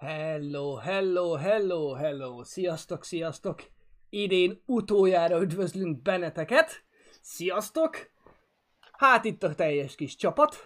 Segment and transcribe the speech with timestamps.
[0.00, 3.62] Hello, hello, hello, hello, sziasztok, sziasztok!
[4.10, 6.84] Idén utoljára üdvözlünk benneteket!
[7.22, 8.10] Sziasztok!
[8.92, 10.56] Hát itt a teljes kis csapat.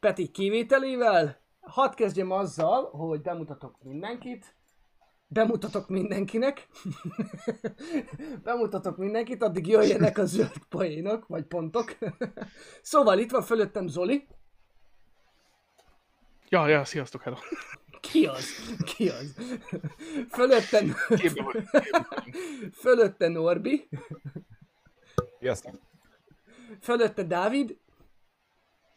[0.00, 1.40] Peti kivételével.
[1.60, 4.56] Hadd kezdjem azzal, hogy bemutatok mindenkit.
[5.26, 6.68] Bemutatok mindenkinek.
[8.44, 11.96] bemutatok mindenkit, addig jöjjenek a zöld poénok, vagy pontok.
[12.82, 14.26] szóval itt van fölöttem Zoli.
[16.48, 17.36] Ja, ja, sziasztok, hello.
[18.14, 18.46] Ki az?
[18.96, 19.34] Ki az?
[20.30, 20.84] Fölötte,
[21.16, 21.64] Képbe
[22.82, 23.88] fölötte Norbi,
[25.38, 25.74] Sziasztok!
[26.80, 27.78] fölötte Dávid,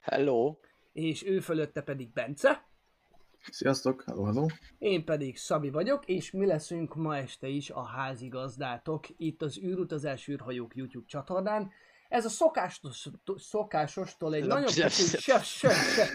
[0.01, 0.57] Hello.
[0.93, 2.67] és ő fölötte pedig Bence.
[3.51, 4.03] Sziasztok!
[4.05, 4.45] Hello, hello!
[4.77, 10.27] Én pedig Szabi vagyok, és mi leszünk ma este is a házigazdátok itt az űrutazás
[10.27, 11.71] űrhajók YouTube csatornán.
[12.09, 15.19] Ez a szokásos, szokásostól egy nagyon kicsit...
[15.19, 16.07] Se, se, se,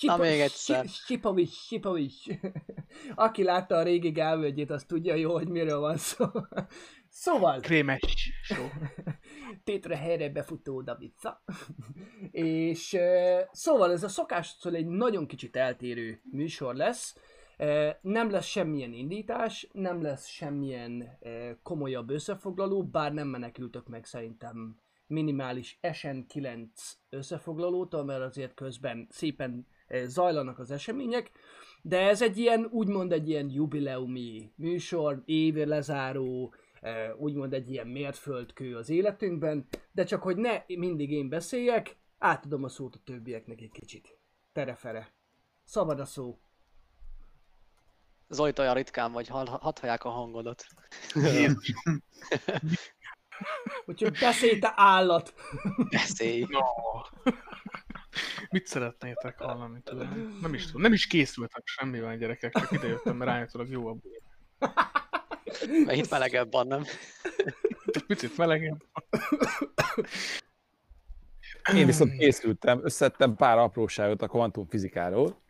[0.00, 0.86] Na, még egyszer.
[0.88, 2.24] Sipovics, Sipovics.
[3.14, 6.26] Aki látta a régi gálvölgyét, az tudja jó, hogy miről van szó.
[7.12, 8.68] Szóval, Krémes show.
[9.64, 11.42] tétre helyre befutó oda vissza.
[12.30, 12.96] és
[13.52, 17.16] szóval ez a szokástól egy nagyon kicsit eltérő műsor lesz.
[18.00, 21.18] Nem lesz semmilyen indítás, nem lesz semmilyen
[21.62, 24.80] komolyabb összefoglaló, bár nem menekültök meg szerintem
[25.10, 26.66] minimális SN9
[27.08, 31.30] összefoglalótól, mert azért közben szépen uh, zajlanak az események,
[31.82, 37.86] de ez egy ilyen, úgymond egy ilyen jubileumi műsor, évi lezáró, eh, úgymond egy ilyen
[37.86, 43.60] mértföldkő az életünkben, de csak hogy ne mindig én beszéljek, átadom a szót a többieknek
[43.60, 44.18] egy kicsit.
[44.52, 45.12] Terefere.
[45.64, 46.38] Szabad a szó.
[48.28, 50.64] Zolit olyan ritkán vagy, hall- hadd hallják a hangodat.
[53.86, 55.34] Úgyhogy beszélj te állat!
[55.90, 56.46] Beszélj.
[56.48, 56.60] No.
[58.50, 60.38] Mit szeretnétek hallani tőlem?
[60.40, 60.80] Nem is tudom.
[60.80, 64.22] Nem is készültek semmivel gyerekek, csak idejöttem, mert állítólag jó a buli.
[65.84, 66.84] Mert itt melegebb van, nem?
[68.06, 68.82] Picit melegebb.
[71.74, 75.40] Én viszont készültem, összettem pár apróságot a kvantumfizikáról.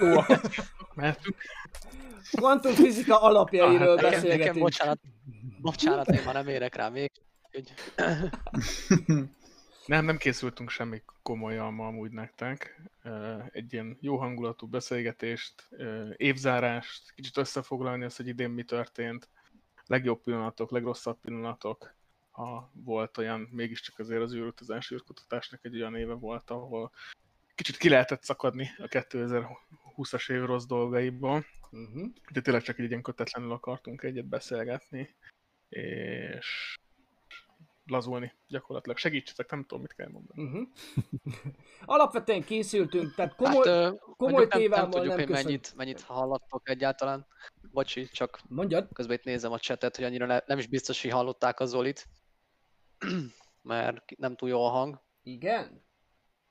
[0.00, 0.20] Jó,
[0.94, 1.36] mehetünk.
[2.30, 4.58] Kvantumfizika alapjairól nekem, nekem beszélgetünk.
[4.58, 5.00] bocsánat,
[5.60, 7.10] bocsánat, én már nem érek rá még.
[7.52, 7.74] Úgy,
[9.86, 12.80] Nem, nem készültünk semmi komolyan ma amúgy nektek.
[13.50, 15.68] Egy ilyen jó hangulatú beszélgetést,
[16.16, 19.28] évzárást, kicsit összefoglalni azt, hogy idén mi történt,
[19.86, 21.94] legjobb pillanatok, legrosszabb pillanatok,
[22.30, 26.92] ha volt olyan, mégiscsak azért az űrutazás űrkutatásnak egy olyan éve volt, ahol
[27.54, 31.44] kicsit ki lehetett szakadni a 2020-as év rossz dolgaiból,
[31.74, 32.06] Uh-huh.
[32.32, 35.14] de tényleg csak egy ilyen kötetlenül akartunk egyet beszélgetni,
[35.68, 36.78] és
[37.86, 38.96] lazulni gyakorlatilag.
[38.96, 40.42] Segítsetek, nem tudom, mit kell mondani.
[40.42, 40.68] Uh-huh.
[41.94, 43.68] Alapvetően készültünk, tehát komoly...
[43.68, 47.26] hát, komoly nem, tévával nem tudjuk, nem hogy mennyit, mennyit hallottok egyáltalán.
[47.70, 48.88] Bocsi, csak Mondjad.
[48.92, 52.06] közben itt nézem a chatet, hogy annyira ne, nem is biztos, hogy hallották a Zolit.
[53.62, 55.00] Mert nem túl jó a hang.
[55.22, 55.84] Igen?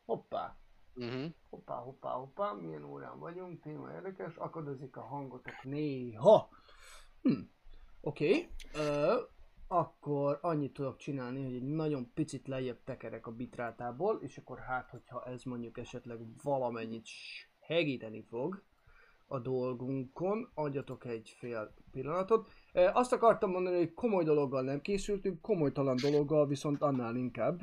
[0.05, 0.57] Hoppá.
[0.95, 1.31] Uh-huh.
[1.49, 6.49] Hoppá, hoppá, hoppá, milyen órán vagyunk, téma érdekes, akadozik a hangotok néha.
[7.21, 7.39] Hm.
[8.01, 9.19] Oké, okay.
[9.67, 14.89] akkor annyit tudok csinálni, hogy egy nagyon picit lejjebb tekerek a bitrátából, és akkor hát,
[14.89, 17.05] hogyha ez mondjuk esetleg valamennyit
[17.67, 18.63] segíteni fog
[19.27, 22.49] a dolgunkon, adjatok egy fél pillanatot.
[22.73, 27.61] Azt akartam mondani, hogy komoly dologgal nem készültünk, komolytalan dologgal viszont annál inkább.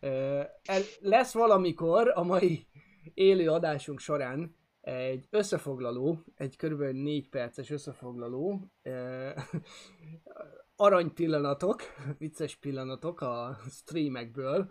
[0.00, 2.66] El, lesz valamikor a mai
[3.14, 6.80] élő adásunk során egy összefoglaló, egy kb.
[6.80, 8.70] 4 perces összefoglaló,
[10.76, 11.82] arany pillanatok,
[12.18, 14.70] vicces pillanatok a streamekből.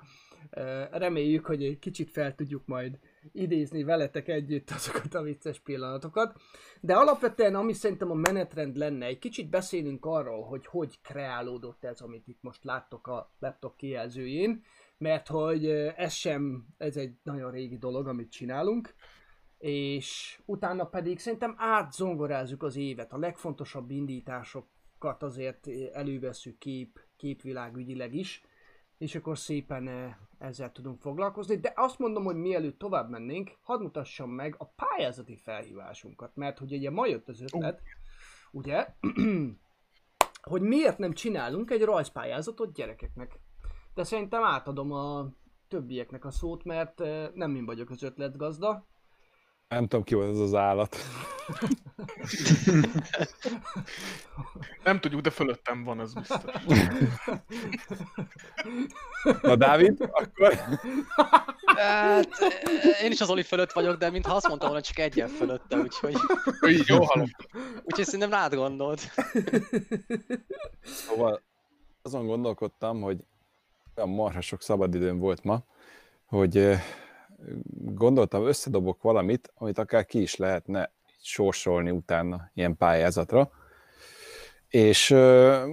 [0.92, 3.00] Reméljük, hogy egy kicsit fel tudjuk majd
[3.32, 6.42] idézni veletek együtt azokat a vicces pillanatokat.
[6.82, 12.02] De alapvetően, ami szerintem a menetrend lenne, egy kicsit beszélünk arról, hogy hogy kreálódott ez,
[12.02, 14.64] amit itt most láttok a laptop kijelzőjén,
[14.98, 18.96] mert hogy ez sem, ez egy nagyon régi dolog, amit csinálunk,
[19.58, 28.42] és utána pedig szerintem átzongorázzuk az évet, a legfontosabb indításokat azért előveszünk kép, képvilágügyileg is,
[28.98, 34.30] és akkor szépen ezzel tudunk foglalkozni, de azt mondom, hogy mielőtt tovább mennénk, hadd mutassam
[34.30, 37.82] meg a pályázati felhívásunkat, mert hogy ugye ma jött az ötlet,
[38.52, 38.88] ugye,
[40.52, 43.40] hogy miért nem csinálunk egy rajzpályázatot gyerekeknek.
[43.96, 45.28] De szerintem átadom a
[45.68, 48.86] többieknek a szót, mert eh, nem én vagyok az ötletgazda.
[49.68, 50.96] Nem tudom, ki volt ez az állat.
[54.84, 56.42] Nem tudjuk, de fölöttem van, az biztos.
[59.42, 60.54] Na Dávid, akkor
[61.66, 65.28] Hát, eh, én is az Oli fölött vagyok, de mintha azt mondtam volna, csak egyen
[65.28, 66.16] fölötte, úgyhogy,
[66.68, 67.28] Így jó halom.
[67.84, 69.02] úgyhogy szerintem rád gondolt.
[70.84, 71.42] Szóval
[72.02, 73.24] azon gondolkodtam, hogy
[73.98, 75.64] olyan marha sok szabadidőm volt ma,
[76.26, 76.76] hogy
[77.74, 83.52] gondoltam, összedobok valamit, amit akár ki is lehetne sorsolni utána ilyen pályázatra.
[84.68, 85.66] És ö,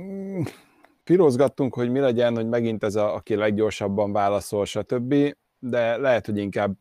[1.05, 5.15] pirozgattunk, hogy mi legyen, hogy megint ez a, aki leggyorsabban válaszol, stb.
[5.59, 6.77] De lehet, hogy inkább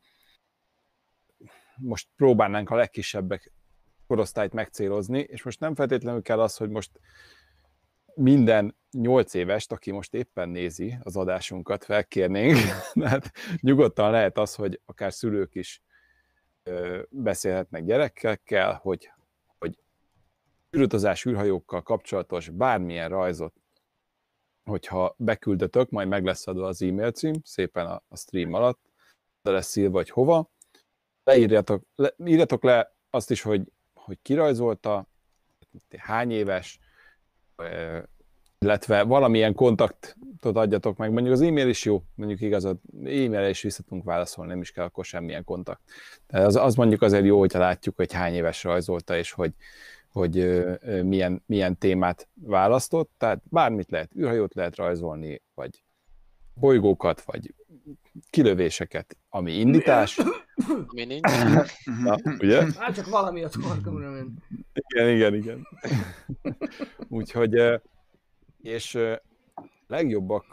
[1.75, 3.53] most próbálnánk a legkisebbek
[4.07, 6.99] korosztályt megcélozni, és most nem feltétlenül kell az, hogy most
[8.21, 12.57] minden nyolc évest, aki most éppen nézi az adásunkat, felkérnénk,
[13.09, 15.81] hát nyugodtan lehet az, hogy akár szülők is
[17.09, 19.11] beszélhetnek gyerekekkel, hogy,
[19.59, 19.77] hogy
[20.77, 23.53] űrutazás űrhajókkal kapcsolatos bármilyen rajzot,
[24.63, 28.79] hogyha beküldötök, majd meg lesz adva az e-mail cím, szépen a, a stream alatt,
[29.41, 30.51] de lesz írva, vagy hova,
[31.23, 35.07] leírjatok, le, írjatok le azt is, hogy, hogy kirajzolta,
[35.97, 36.79] hány éves,
[38.65, 43.83] illetve valamilyen kontaktot adjatok meg, mondjuk az e-mail is jó, mondjuk igazad, e-mailre is vissza
[43.83, 45.81] tudunk válaszolni, nem is kell akkor semmilyen kontakt.
[46.27, 49.53] De az, az mondjuk azért jó, hogyha látjuk, hogy hány éves rajzolta, és hogy,
[50.11, 55.83] hogy ö, ö, milyen, milyen témát választott, tehát bármit lehet, űrhajót lehet rajzolni, vagy
[56.53, 57.53] bolygókat, vagy
[58.29, 60.19] kilövéseket, ami indítás,
[60.87, 61.27] Ami nincs.
[62.03, 62.65] na, ugye?
[62.77, 64.39] Hát csak valami a torkomra ment.
[64.73, 65.67] Igen, igen, igen.
[67.07, 67.75] Úgyhogy, ö,
[68.61, 69.13] és ö,
[69.87, 70.45] legjobbak,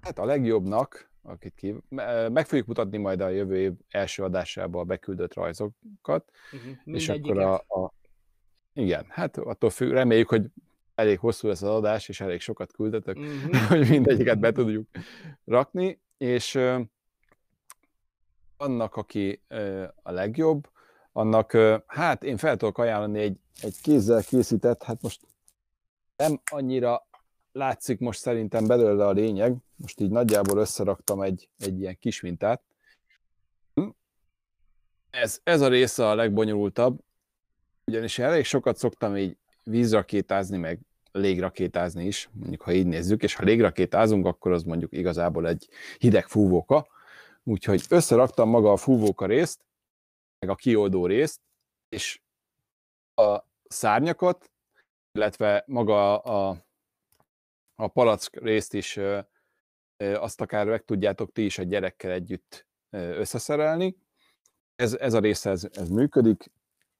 [0.00, 4.80] hát a legjobbnak, akit ki, me- meg fogjuk mutatni majd a jövő év első adásában
[4.80, 6.72] a beküldött rajzokat, Uh-huh.
[6.84, 7.92] és akkor a, a
[8.72, 10.46] igen, hát attól függ, reméljük, hogy
[10.94, 13.56] elég hosszú lesz az adás, és elég sokat küldetek, Uh-huh.
[13.68, 14.88] hogy mindegyiket be tudjuk
[15.44, 16.58] rakni, és
[18.64, 19.42] annak, aki
[20.02, 20.68] a legjobb,
[21.12, 21.56] annak,
[21.86, 25.20] hát én fel tudok ajánlani egy, egy kézzel készített, hát most
[26.16, 27.06] nem annyira
[27.52, 32.62] látszik most szerintem belőle a lényeg, most így nagyjából összeraktam egy, egy ilyen kis mintát.
[35.10, 37.00] Ez, ez a része a legbonyolultabb,
[37.86, 40.80] ugyanis én elég sokat szoktam így vízrakétázni, meg
[41.12, 45.68] légrakétázni is, mondjuk ha így nézzük, és ha légrakétázunk, akkor az mondjuk igazából egy
[45.98, 46.86] hideg fúvóka.
[47.44, 49.64] Úgyhogy összeraktam maga a fúvóka részt,
[50.38, 51.40] meg a kioldó részt,
[51.88, 52.22] és
[53.14, 53.38] a
[53.68, 54.50] szárnyakat,
[55.12, 56.64] illetve maga a,
[57.74, 58.98] a palack részt is
[59.96, 63.96] azt akár meg tudjátok ti is a gyerekkel együtt összeszerelni.
[64.76, 66.52] Ez, ez a része ez, ez működik.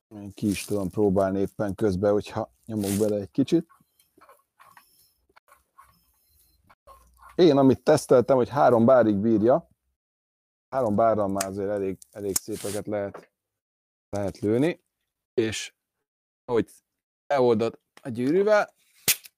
[0.08, 3.66] Én ki is tudom próbálni éppen közben, hogyha nyomok bele egy kicsit.
[7.34, 9.68] Én, amit teszteltem, hogy három bárig bírja,
[10.74, 13.30] három bárral már azért elég, elég szépeket lehet,
[14.08, 14.84] lehet lőni,
[15.34, 15.74] és
[16.44, 16.70] ahogy
[17.26, 18.74] leoldod a gyűrűvel,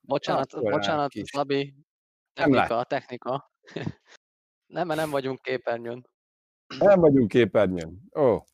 [0.01, 1.29] Bocsánat, Akkor bocsánat, kis.
[1.29, 1.75] Szabi.
[2.35, 3.53] Nem Technika, technika.
[4.67, 6.09] Nem, mert nem vagyunk képernyőn.
[6.79, 8.09] nem vagyunk képernyőn.
[8.19, 8.45] Ó.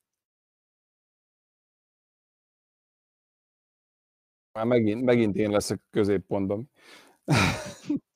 [4.52, 6.70] Már megint, megint én leszek a középpontban.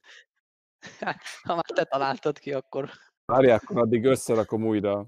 [1.42, 2.90] Ha már te találtad ki, akkor
[3.26, 5.06] Várják, akkor addig összerakom újra.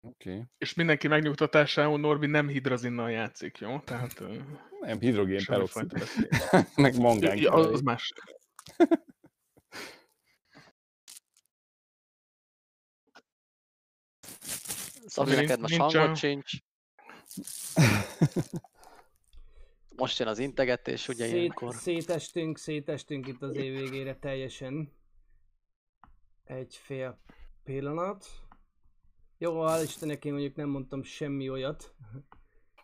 [0.00, 0.44] Okay.
[0.58, 3.78] És mindenki megnyugtatásául Norbi nem hidrazinnal játszik, jó?
[3.80, 4.22] Tehát
[4.80, 5.92] Nem, hidrogén peroxid.
[6.76, 7.36] Meg mangán.
[7.36, 8.12] Ja, az az más.
[15.08, 16.52] Szabi, Ami neked most nincs hangod a- sincs.
[19.96, 21.74] Most jön az integetés, ugye Szét, ilyenkor.
[21.74, 24.92] szétestünk, szétestünk itt az év végére teljesen.
[26.44, 27.20] Egy fél
[27.64, 28.26] pillanat.
[29.38, 31.94] Jó, hál' Istennek én mondjuk nem mondtam semmi olyat,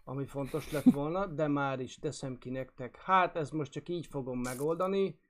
[0.04, 2.96] ami fontos lett volna, de már is teszem ki nektek.
[3.02, 5.20] Hát ez most csak így fogom megoldani.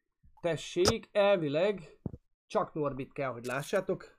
[0.41, 1.99] Tessék, elvileg
[2.47, 4.14] csak Norbit kell, hogy lássátok.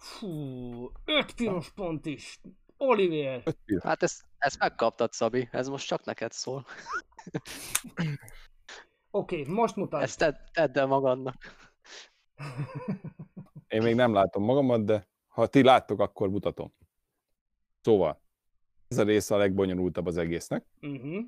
[0.00, 2.40] Fú, öt piros pont is.
[2.76, 3.42] Oliver.
[3.82, 5.48] Hát ezt, ezt megkaptad, Szabi.
[5.52, 6.66] Ez most csak neked szól.
[9.10, 10.02] Oké, okay, most mutasd.
[10.02, 11.36] Ezt tedd, tedd el magadnak.
[13.68, 16.72] Én még nem látom magamat, de ha ti láttok, akkor mutatom.
[17.80, 18.20] Szóval,
[18.88, 20.66] Ez a része a legbonyolultabb az egésznek.
[20.80, 21.24] Uh-huh.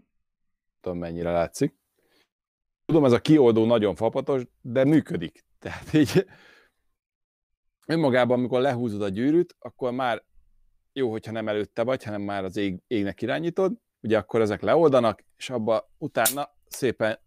[0.81, 1.76] tudom mennyire látszik.
[2.85, 5.45] Tudom, ez a kioldó nagyon fapatos, de működik.
[5.59, 6.26] Tehát így
[7.87, 10.25] önmagában, amikor lehúzod a gyűrűt, akkor már
[10.93, 15.25] jó, hogyha nem előtte vagy, hanem már az ég, égnek irányítod, ugye akkor ezek leoldanak,
[15.37, 17.19] és abba utána szépen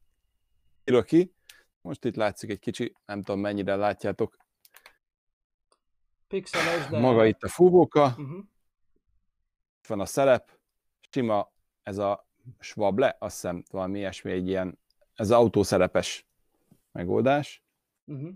[0.85, 1.33] írok ki.
[1.81, 4.37] Most itt látszik egy kicsi, nem tudom mennyire látjátok,
[6.27, 6.99] Pixeles, de...
[6.99, 8.37] maga itt a fúvóka, Uh-huh.
[9.77, 10.59] itt van a szelep,
[11.09, 11.51] sima
[11.83, 12.27] ez a
[12.59, 14.79] svable, azt hiszem valami ilyesmi, egy ilyen,
[15.13, 16.27] ez autószerepes
[16.91, 17.63] megoldás,
[18.05, 18.33] Uh-huh.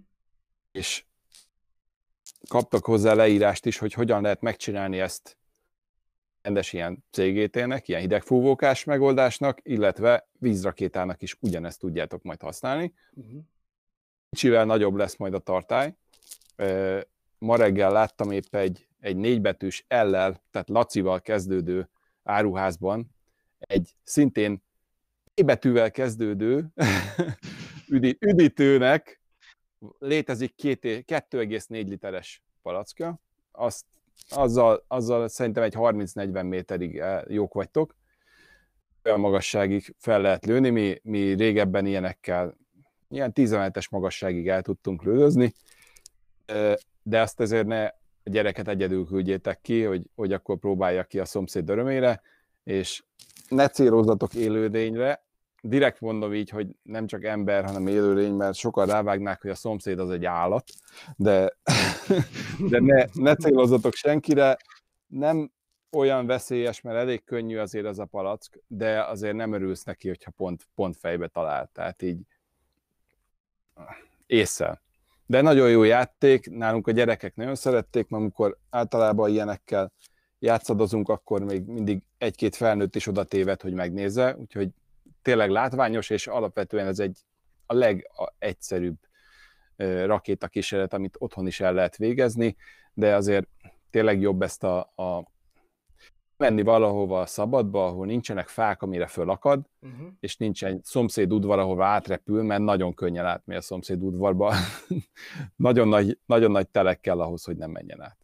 [0.71, 1.05] és
[2.47, 5.37] kaptak hozzá leírást is, hogy hogyan lehet megcsinálni ezt
[6.41, 12.93] rendes ilyen CGT-nek, ilyen hidegfúvókás megoldásnak, illetve vízrakétának is ugyanezt tudjátok majd használni.
[13.13, 13.41] Uh-huh.
[14.29, 15.95] Kicsivel nagyobb lesz majd a tartály.
[17.37, 21.89] Ma reggel láttam épp egy, egy négybetűs L-lel, tehát Lacival kezdődő
[22.23, 23.09] áruházban
[23.59, 24.63] egy szintén
[25.45, 26.67] betűvel kezdődő
[28.19, 29.18] üdítőnek
[29.99, 33.19] létezik két, 2,4 literes palacka.
[33.51, 33.85] Azt,
[34.29, 37.95] azzal, azzal szerintem egy 30-40 méterig eh, jók vagytok.
[39.03, 42.57] Olyan magasságig fel lehet lőni, mi, mi régebben ilyenekkel
[43.09, 45.53] ilyen 17-es magasságig el tudtunk lődözni,
[47.03, 47.85] de azt ezért ne
[48.23, 52.21] a gyereket egyedül küldjétek ki, hogy, hogy akkor próbálja ki a szomszéd örömére,
[52.63, 53.03] és
[53.49, 55.23] ne célozzatok élődényre,
[55.61, 59.99] direkt mondom így, hogy nem csak ember, hanem élőlény, mert sokan rávágnák, hogy a szomszéd
[59.99, 60.69] az egy állat,
[61.15, 61.53] de,
[62.69, 64.57] de ne, ne célozzatok senkire,
[65.07, 65.51] nem
[65.91, 70.31] olyan veszélyes, mert elég könnyű azért az a palack, de azért nem örülsz neki, hogyha
[70.31, 72.19] pont, pont fejbe talál, tehát így
[74.25, 74.81] észre.
[75.25, 79.91] De nagyon jó játék, nálunk a gyerekek nagyon szerették, mert amikor általában ilyenekkel
[80.39, 84.69] játszadozunk, akkor még mindig egy-két felnőtt is oda téved, hogy megnézze, úgyhogy
[85.21, 87.19] tényleg látványos, és alapvetően ez egy
[87.65, 88.97] a legegyszerűbb
[90.05, 92.55] rakétakísérlet, amit otthon is el lehet végezni,
[92.93, 93.47] de azért
[93.89, 95.31] tényleg jobb ezt a, a
[96.37, 100.07] menni valahova a szabadba, ahol nincsenek fák, amire fölakad, Uh-huh.
[100.19, 104.53] és nincsen szomszéd udvar, ahova átrepül, mert nagyon könnyen átmegy a szomszéd udvarba.
[105.55, 108.17] nagyon, nagy, nagyon nagy telek kell ahhoz, hogy nem menjen át.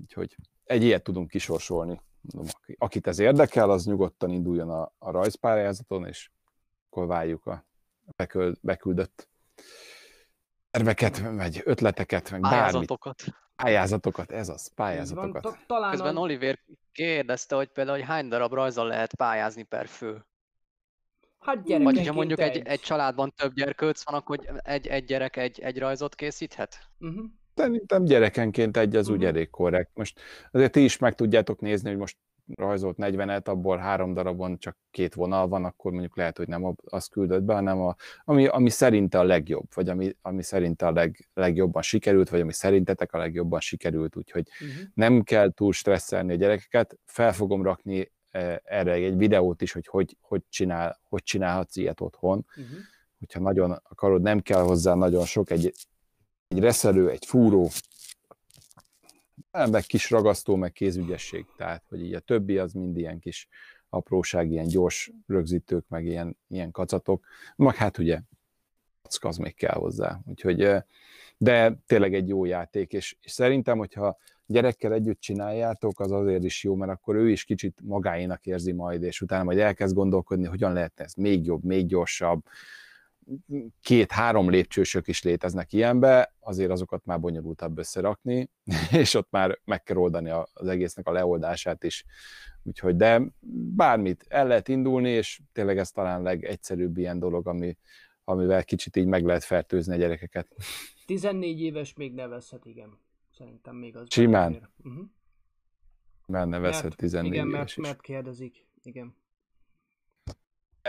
[0.00, 2.00] Úgyhogy egy ilyet tudunk kisorsolni.
[2.32, 6.30] Mondom, aki- akit ez érdekel, az nyugodtan induljon a, a rajzpályázaton, és
[6.90, 7.66] akkor várjuk a
[8.16, 9.28] beküld, beküldött
[10.70, 12.58] terveket, vagy ötleteket, meg bármit.
[12.60, 13.24] Pályázatokat.
[13.56, 14.86] Pályázatokat, ez az, van.
[14.86, 15.42] pályázatokat.
[15.42, 16.20] Ta- Talán Közben a...
[16.20, 16.58] Oliver
[16.92, 20.26] kérdezte, hogy például hogy hány darab rajzal lehet pályázni per fő.
[21.38, 22.66] Hát Vagy hogyha mondjuk egy, egy.
[22.66, 26.78] egy családban több gyerkőc van, akkor egy, egy gyerek egy, egy rajzot készíthet?
[26.98, 27.24] Uh-huh.
[27.56, 29.26] Szerintem gyerekenként egy az úgy Mhm.
[29.26, 29.90] elég korrekt.
[29.94, 30.20] Most
[30.50, 32.16] azért ti is meg tudjátok nézni, hogy most
[32.54, 37.10] rajzolt 40-et, abból három darabon csak két vonal van, akkor mondjuk lehet, hogy nem azt
[37.10, 37.94] küldött be, hanem a,
[38.24, 42.52] ami, ami szerinte a legjobb, vagy ami, ami szerinte a leg, legjobban sikerült, vagy ami
[42.52, 44.86] szerintetek a legjobban sikerült, úgyhogy Uh-huh.
[44.94, 46.98] nem kell túl stresszelni a gyerekeket.
[47.04, 52.00] Fel fogom rakni eh, erre egy videót is, hogy hogy, hogy, csinál, hogy csinálhatsz ilyet
[52.00, 52.46] otthon.
[52.48, 52.76] Uh-huh.
[53.18, 55.72] Hogyha nagyon akarod, nem kell hozzá nagyon sok, egy,
[56.48, 57.70] egy reszelő, egy fúró,
[59.50, 61.46] meg kis ragasztó, meg kézügyesség.
[61.56, 63.48] Tehát, hogy így a többi az mind ilyen kis
[63.88, 67.24] apróság, ilyen gyors rögzítők, meg ilyen, ilyen kacatok.
[67.56, 68.20] Meg hát ugye
[69.20, 70.20] az még kell hozzá.
[70.24, 70.68] Úgyhogy,
[71.36, 76.64] de tényleg egy jó játék, és, és szerintem, hogyha gyerekkel együtt csináljátok, az azért is
[76.64, 80.72] jó, mert akkor ő is kicsit magáénak érzi majd, és utána majd elkezd gondolkodni, hogyan
[80.72, 82.42] lehetne ez még jobb, még gyorsabb.
[83.80, 88.50] Két-három lépcsősök is léteznek ilyenbe, azért azokat már bonyolultabb összerakni,
[89.02, 92.04] és ott már meg kell oldani az egésznek a leoldását is.
[92.62, 93.22] Úgyhogy, de
[93.74, 97.76] bármit el lehet indulni, és tényleg ez talán legegyszerűbb ilyen dolog, ami,
[98.24, 100.54] amivel kicsit így meg lehet fertőzni a gyerekeket.
[101.06, 102.98] 14 éves még nevezhet, igen.
[103.36, 104.06] Szerintem még az.
[104.10, 104.70] Simán.
[104.84, 105.04] Uh-huh.
[106.26, 107.76] Mert nevezhet 14 igen, éves mert, is.
[107.76, 108.66] mert kérdezik.
[108.82, 109.14] Igen.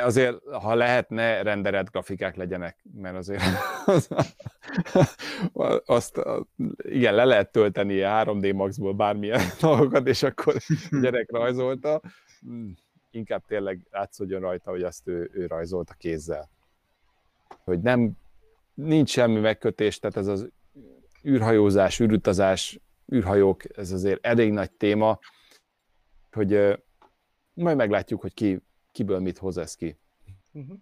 [0.02, 3.42] Azért, ha lehetne, renderelt grafikák legyenek, mert azért
[3.86, 4.10] az,
[5.86, 6.22] azt,
[6.78, 10.56] igen, le lehet tölteni ilyen 3D Maxból bármilyen dolgokat, és akkor
[11.02, 12.02] gyerek rajzolta.
[12.50, 12.70] Mm,
[13.12, 16.50] Inkább tényleg látszódjon rajta, hogy azt ő, ő rajzolta kézzel.
[17.64, 18.12] Hogy nem,
[18.74, 20.50] nincs semmi megkötés, tehát ez az
[21.26, 22.80] űrhajózás, űrutazás,
[23.14, 25.20] űrhajók, ez azért elég nagy téma,
[26.32, 26.80] hogy
[27.54, 28.62] majd meglátjuk, hogy ki,
[28.98, 29.98] kiből mit hoz ez ki.
[30.54, 30.78] Uh-huh.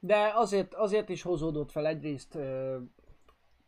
[0.00, 2.78] De azért, azért is hozódott fel egyrészt, ö,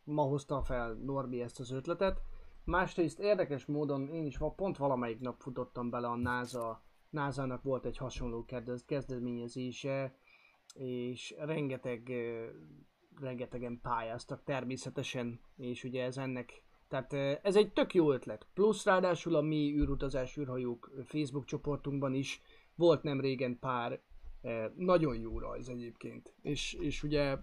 [0.04, 2.20] ma hozta fel Norbi ezt az ötletet,
[2.64, 7.96] Másrészt érdekes módon én is pont valamelyik nap futottam bele a NASA, NASA-nak volt egy
[7.96, 10.14] hasonló kezd- kezdeményezése,
[10.74, 12.46] és rengeteg, ö,
[13.20, 17.12] rengetegen pályáztak természetesen, és ugye ez ennek, tehát
[17.42, 18.46] ez egy tök jó ötlet.
[18.54, 22.42] Plusz ráadásul a mi űrutazás űrhajók Facebook csoportunkban is
[22.82, 24.00] volt nem régen pár
[24.42, 27.36] ö, nagyon jó rajz egyébként, és, és ugye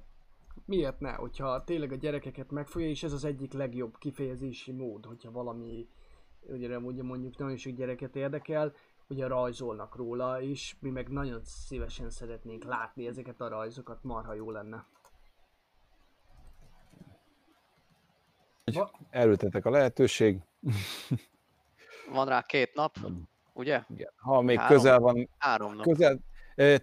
[0.65, 5.31] miért ne, hogyha tényleg a gyerekeket megfogja, és ez az egyik legjobb kifejezési mód, hogyha
[5.31, 5.87] valami,
[6.41, 8.73] ugye, ugye mondjuk nagyon sok gyereket érdekel,
[9.07, 14.51] ugye rajzolnak róla, és mi meg nagyon szívesen szeretnénk látni ezeket a rajzokat, marha jó
[14.51, 14.85] lenne.
[18.73, 20.41] Va- a lehetőség.
[22.11, 22.97] Van rá két nap,
[23.59, 23.83] ugye?
[23.89, 24.11] Igen.
[24.15, 24.77] Ha még Három.
[24.77, 25.85] közel van, Három nap.
[25.85, 26.19] közel,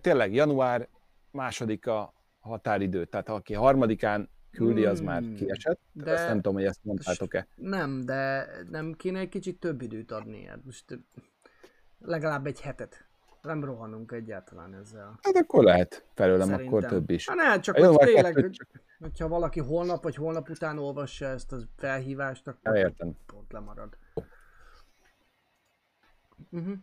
[0.00, 0.88] tényleg január
[1.30, 5.34] másodika határidő, tehát ha aki harmadikán küldi, az már Hmm.
[5.34, 5.80] kiesett.
[5.92, 6.10] De...
[6.12, 7.46] Ezt nem tudom, hogy ezt mondtátok-e.
[7.54, 10.84] Nem, de nem kéne egy kicsit több időt adni, hát most
[11.98, 13.04] legalább egy hetet.
[13.42, 15.18] Nem rohanunk egyáltalán ezzel.
[15.22, 16.66] Hát akkor lehet felőlem, Szerintem.
[16.66, 17.28] akkor több is.
[17.28, 18.68] Hát ne, csak hogy tényleg, kettőt hogy, csak-
[18.98, 23.16] hogyha valaki holnap vagy holnap után olvassa ezt a felhívást, akkor Ja, értem.
[23.26, 23.96] pont lemarad.
[26.50, 26.76] Uh-huh.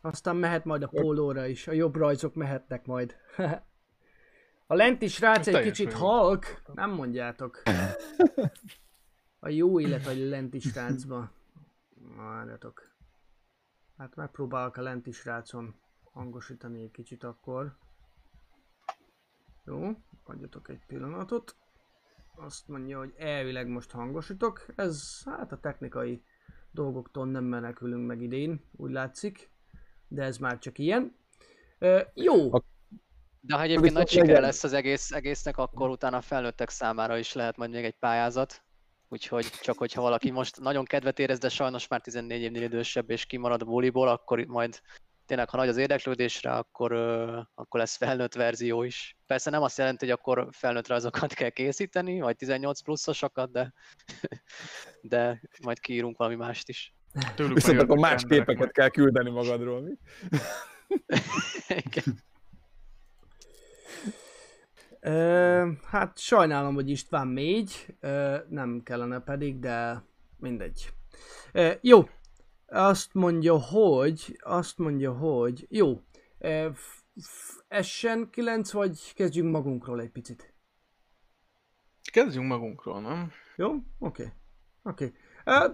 [0.00, 3.16] Aztán mehet majd a pólóra is, a jobb rajzok mehetnek majd.
[4.66, 5.98] a lenti srác egy kicsit jó.
[5.98, 7.62] halk, nem mondjátok.
[9.40, 11.30] A jó élet a lenti srácba.
[12.16, 12.96] Várjatok.
[13.96, 15.74] Hát megpróbálok a lenti srácon
[16.12, 17.76] hangosítani egy kicsit akkor.
[19.64, 19.90] Jó,
[20.24, 21.56] adjatok egy pillanatot.
[22.34, 24.66] Azt mondja, hogy elvileg most hangosítok.
[24.74, 26.22] Ez hát a technikai
[26.70, 29.50] dolgoktól nem menekülünk meg idén, úgy látszik.
[30.08, 31.16] De ez már csak ilyen.
[31.78, 32.50] Ö, jó,
[33.40, 37.18] De ha egyébként nagy sikere legyen- lesz az egész, egésznek, akkor utána a felnőttek számára
[37.18, 38.62] is lehet majd még egy pályázat.
[39.08, 43.24] Úgyhogy csak hogyha valaki most nagyon kedvet érez, de sajnos már 14 évnél idősebb és
[43.26, 44.80] kimarad a buliból, akkor itt majd
[45.26, 49.16] tényleg, ha nagy az érdeklődésre, akkor, ö, akkor lesz felnőtt verzió is.
[49.26, 53.72] Persze nem azt jelenti, hogy akkor felnőtt rajzokat kell készíteni, vagy 18 pluszosokat, de,
[55.02, 56.94] de majd kiírunk valami mást is.
[57.34, 58.72] Tőlük Viszont akkor más képeket majd.
[58.72, 59.80] kell küldeni magadról.
[59.80, 59.92] Mi?
[61.68, 62.22] Igen.
[65.00, 70.02] Ö, hát sajnálom, hogy István mégy, ö, nem kellene pedig, de
[70.36, 70.92] mindegy.
[71.52, 72.08] Ö, jó,
[72.66, 76.00] azt mondja, hogy, azt mondja, hogy, jó,
[76.38, 76.68] Ö,
[77.68, 80.54] Essen 9, vagy kezdjünk magunkról egy picit?
[82.12, 83.30] Kezdjünk magunkról, nem?
[83.56, 83.74] Jó?
[83.98, 84.32] Oké.
[84.88, 85.12] Oké.
[85.44, 85.68] Ö,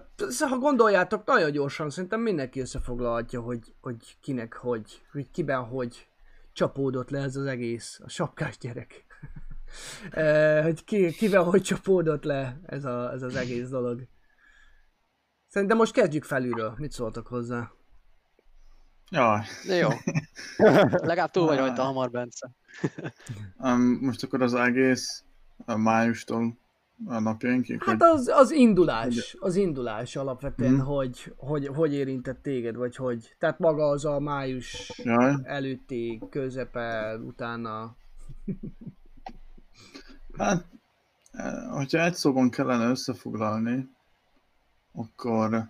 [0.49, 6.07] Ha gondoljátok, nagyon gyorsan, szerintem mindenki összefoglalhatja, hogy, hogy kinek hogy, hogy kiben hogy
[6.53, 9.05] csapódott le ez az egész, a sapkás gyerek.
[10.63, 14.07] Hogy ki, kiben hogy csapódott le ez, a, ez az egész dolog.
[15.47, 16.73] Szerintem most kezdjük felülről.
[16.77, 17.71] Mit szóltak hozzá?
[19.09, 19.89] Jaj, De jó.
[21.09, 22.51] Legalább túl vagy rajta hamar, Bence.
[23.57, 25.23] um, most akkor az egész
[25.65, 26.57] a májustól
[27.05, 30.81] a napjainkig, Hát az, az indulás, az indulás alapvetően, Mhm.
[30.85, 33.35] hogy, hogy, hogy érintett téged, vagy hogy.
[33.39, 37.95] Tehát maga az a május jaj, előtti, közepe, utána.
[40.37, 40.65] hát
[41.71, 43.89] hogyha egy szóban kellene összefoglalni,
[44.93, 45.69] akkor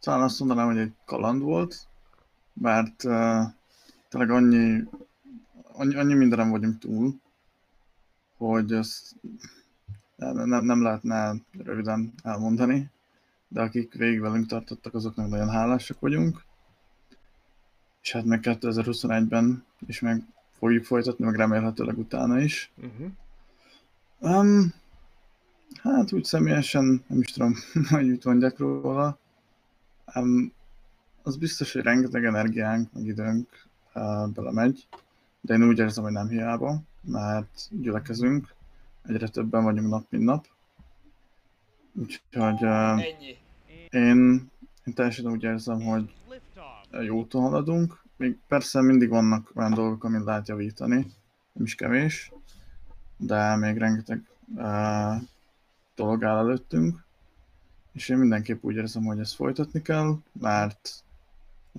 [0.00, 1.86] talán azt mondanám, hogy egy kaland volt,
[2.52, 3.42] mert uh,
[4.08, 4.84] tényleg annyi,
[5.72, 7.14] annyi, annyi mindenem vagyunk túl,
[8.36, 9.14] hogy ezt
[10.32, 12.90] nem, nem, lehetne röviden elmondani,
[13.48, 16.44] de akik végig velünk tartottak, azoknak nagyon hálásak vagyunk.
[18.02, 20.22] És hát meg 2021-ben is meg
[20.58, 22.72] fogjuk folytatni, meg remélhetőleg utána is.
[22.76, 23.10] Uh-huh.
[24.18, 24.74] Um,
[25.82, 27.54] hát úgy személyesen, nem is tudom,
[27.90, 29.18] hogy mit mondjak róla.
[30.14, 30.52] Um,
[31.22, 33.48] az biztos, hogy rengeteg energiánk, meg időnk
[33.94, 34.86] uh, belemegy,
[35.40, 38.54] de én úgy érzem, hogy nem hiába, mert gyülekezünk,
[39.06, 40.46] egyre többen vagyunk nap, mint nap.
[41.92, 43.00] Úgyhogy uh,
[43.90, 44.50] én,
[44.84, 46.14] én teljesen úgy érzem, hogy
[46.90, 48.02] jó úton haladunk.
[48.16, 50.94] Még persze mindig vannak olyan dolgok, amit lehet javítani,
[51.52, 52.32] nem is kevés,
[53.16, 54.22] de még rengeteg
[54.54, 55.22] uh,
[55.94, 57.04] dolog áll előttünk,
[57.92, 61.04] és én mindenképp úgy érzem, hogy ezt folytatni kell, mert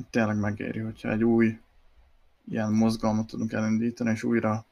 [0.09, 1.59] tényleg megéri, hogyha egy új
[2.49, 4.65] ilyen mozgalmat tudunk elindítani, és újra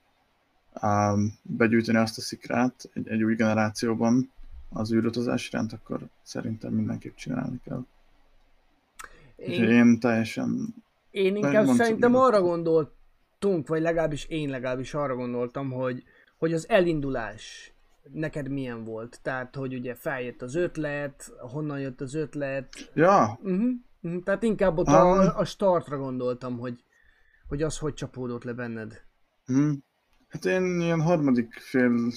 [0.82, 4.32] um, begyűjteni azt a szikrát egy, egy új generációban
[4.70, 7.86] az űrutazás iránt, akkor szerintem mindenképp csinálni kell.
[9.36, 10.76] Én, én teljesen
[11.12, 16.04] én inkább szerintem arra gondoltunk, vagy legalábbis én legalábbis arra gondoltam, hogy,
[16.38, 17.74] hogy az elindulás
[18.12, 19.20] neked milyen volt?
[19.22, 22.92] Tehát, hogy ugye feljött az ötlet, honnan jött az ötlet?
[22.94, 23.70] Ja, Uh-huh.
[24.02, 24.24] Uh-huh.
[24.24, 24.96] Tehát inkább ott Um.
[24.96, 26.84] a, a startra gondoltam, hogy,
[27.48, 29.02] hogy az hogy csapódott le benned.
[29.46, 29.72] hm.
[30.32, 32.12] Hát én ilyen harmadik fél,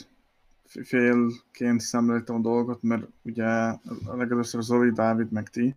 [0.64, 5.74] félként szemléltem a dolgot, mert ugye legelőször Zoli, Dávid meg ti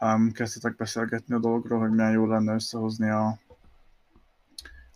[0.00, 3.38] um, kezdtetek beszélgetni a dologról, hogy milyen jó lenne összehozni a,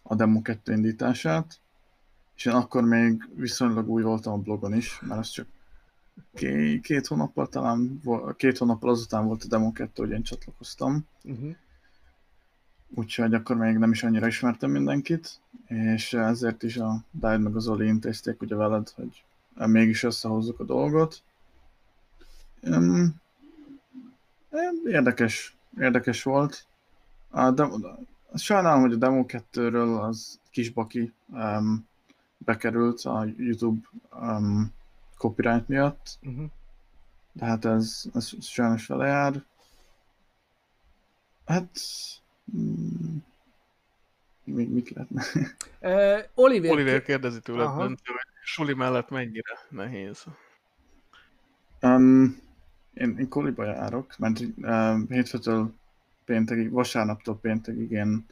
[0.02, 1.60] a Demo 2 indítását.
[2.36, 5.46] És én akkor még viszonylag új voltam a blogon is, mert az csak
[6.34, 8.02] két, két hónappal talán,
[8.36, 11.06] két hónappal azután volt a Demo 2, hogy én csatlakoztam.
[11.24, 11.54] Uh-huh.
[12.94, 17.68] Úgyhogy akkor még nem is annyira ismertem mindenkit, és ezért is a Dávid meg az
[17.68, 19.24] Oli intézték ugye veled, hogy
[19.54, 21.22] mégis összehozzuk a dolgot.
[24.84, 26.66] Érdekes, érdekes volt.
[27.30, 27.76] A demo,
[28.34, 31.86] sajnálom, hogy a Demo 2-ről az kisbaki um,
[32.38, 33.88] bekerült a YouTube
[34.20, 34.72] um,
[35.16, 36.50] copyright miatt, Uh-huh.
[37.32, 39.44] de hát ez, ez sajnos vele jár.
[41.46, 41.80] Hát...
[42.56, 43.16] Mm,
[44.44, 45.22] még mit lehetne?
[45.80, 47.86] Uh, Oliver, Oliver kérdezi tőled, Aha.
[47.86, 47.98] Hogy
[48.44, 50.24] suli mellett mennyire nehéz.
[51.82, 52.40] Um,
[52.94, 55.74] én, én koliba járok, mert um, hétfőtől
[56.24, 58.26] péntekig, vasárnaptól péntekig én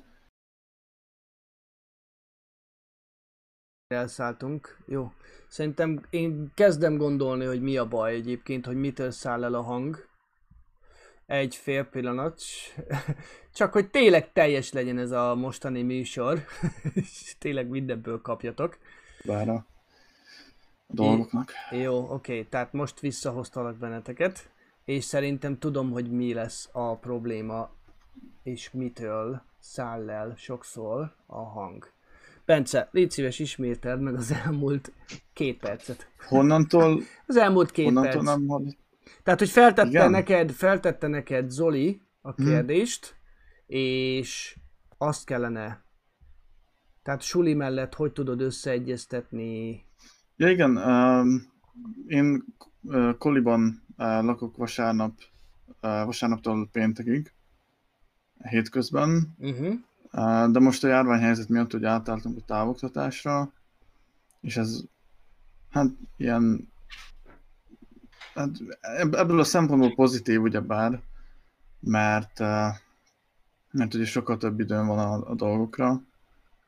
[3.87, 4.79] elszálltunk.
[4.87, 5.13] Jó.
[5.49, 10.09] Szerintem én kezdem gondolni, hogy mi a baj egyébként, hogy mitől száll el a hang.
[11.27, 12.43] Egy fél pillanat.
[13.55, 16.45] Csak hogy tényleg teljes legyen ez a mostani műsor.
[16.95, 18.79] És tényleg mindenből kapjatok.
[19.25, 19.67] vár a
[20.87, 21.53] dolgoknak.
[21.71, 24.51] Jó, oké, tehát most visszahoztalak benneteket,
[24.85, 27.71] és szerintem tudom, hogy mi lesz a probléma,
[28.43, 31.93] és mitől száll el sokszor a hang.
[32.45, 34.93] Bence, légy szíves, ismételd meg az elmúlt
[35.33, 36.09] két percet.
[36.29, 38.39] Honnantól, Az elmúlt két honnantól perc.
[38.39, 38.77] nem.
[39.23, 40.11] Tehát, hogy feltette Igen.
[40.11, 42.47] neked, feltette neked Zoli a Hmm.
[42.47, 43.17] kérdést,
[43.67, 44.59] és
[44.99, 45.85] azt kellene,
[47.03, 49.85] tehát Suli mellett hogy tudod összeegyeztetni
[50.37, 51.53] Ja igen, um,
[52.07, 52.45] én
[52.83, 55.13] uh, Koliban uh, lakok vasárnap,
[55.67, 57.33] uh, vasárnaptól péntekig,
[58.39, 59.75] hétközben, uh-huh.
[60.13, 63.53] Uh, de most a járványhelyzet miatt ugye átálltunk a távoktatásra,
[64.41, 64.83] és ez
[65.71, 66.73] hát ilyen
[68.37, 71.03] hát ebb- ebből a szempontból pozitív ugyebár,
[71.81, 72.69] mert, uh,
[73.71, 76.03] mert ugye sokkal több időm van a, a dolgokra,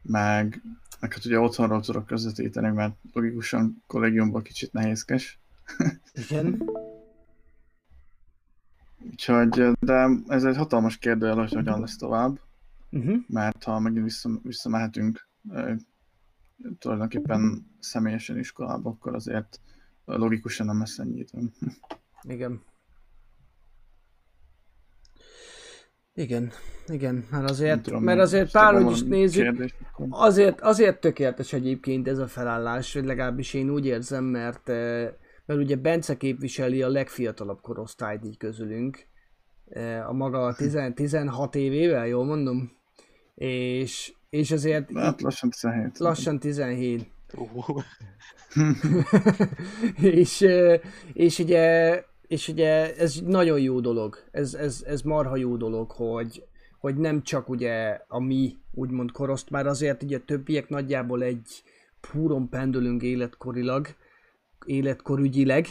[0.03, 0.63] meg,
[1.01, 5.39] meg hát ugye otthonról tudok közvetíteni, mert logikusan kollégiumban kicsit nehézkes.
[6.13, 6.63] Igen.
[9.11, 12.39] Úgyhogy, de ez egy hatalmas kérdőjel, hogy hogyan lesz tovább.
[12.91, 13.17] Uh-huh.
[13.27, 15.29] mert ha megint vissza, visszamehetünk
[16.79, 19.61] tulajdonképpen személyesen iskolába, akkor azért
[20.17, 21.53] logikusan nem lesz ennyi időm.
[22.23, 22.63] Igen.
[26.15, 26.51] Igen,
[26.87, 29.75] igen, mert azért, tudom, mert azért Stefan, bárhogy is nézzük, kérdés,
[30.09, 35.13] azért, azért tökéletes egyébként ez a felállás, vagy legalábbis én úgy érzem, mert, eh,
[35.47, 39.07] mert ugye Bence képviseli a legfiatalabb korosztályt így közülünk,
[39.69, 42.73] eh, a maga 10, 16 évével, jól mondom?
[43.35, 45.99] És, és azért Hát lassan 17.
[45.99, 47.11] lassan 17.
[50.01, 50.47] És,
[51.13, 56.45] és ugye, és ugye ez nagyon jó dolog, ez, ez, ez marha jó dolog, hogy,
[56.79, 61.63] hogy nem csak ugye a mi úgymond koroszt, már azért ugye a többiek nagyjából egy
[62.01, 63.87] púron pendülünk életkorilag,
[64.65, 65.67] életkorügyileg,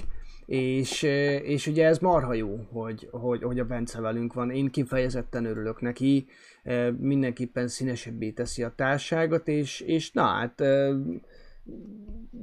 [0.45, 1.01] és,
[1.43, 4.51] és ugye ez marha jó, hogy, hogy, hogy a Bence velünk van.
[4.51, 6.27] Én kifejezetten örülök neki,
[6.97, 10.63] mindenképpen színesebbé teszi a társágot, és, és na hát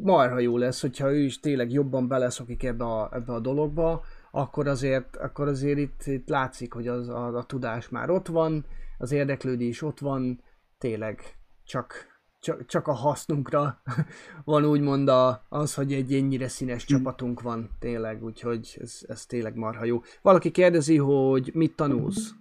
[0.02, 4.68] marha jó lesz, hogyha ő is tényleg jobban beleszokik ebbe a, ebbe a dologba, akkor
[4.68, 8.64] azért, akkor azért itt, itt látszik, hogy az, a, a tudás már ott van,
[8.98, 10.40] az érdeklődés ott van,
[10.78, 11.94] tényleg csak,
[12.40, 13.82] csak, csak a hasznunkra
[14.44, 19.54] van úgymond a, az, hogy egy ennyire színes csapatunk van, tényleg, úgyhogy ez, ez tényleg
[19.54, 20.02] marha jó.
[20.22, 22.34] Valaki kérdezi, hogy mit tanulsz?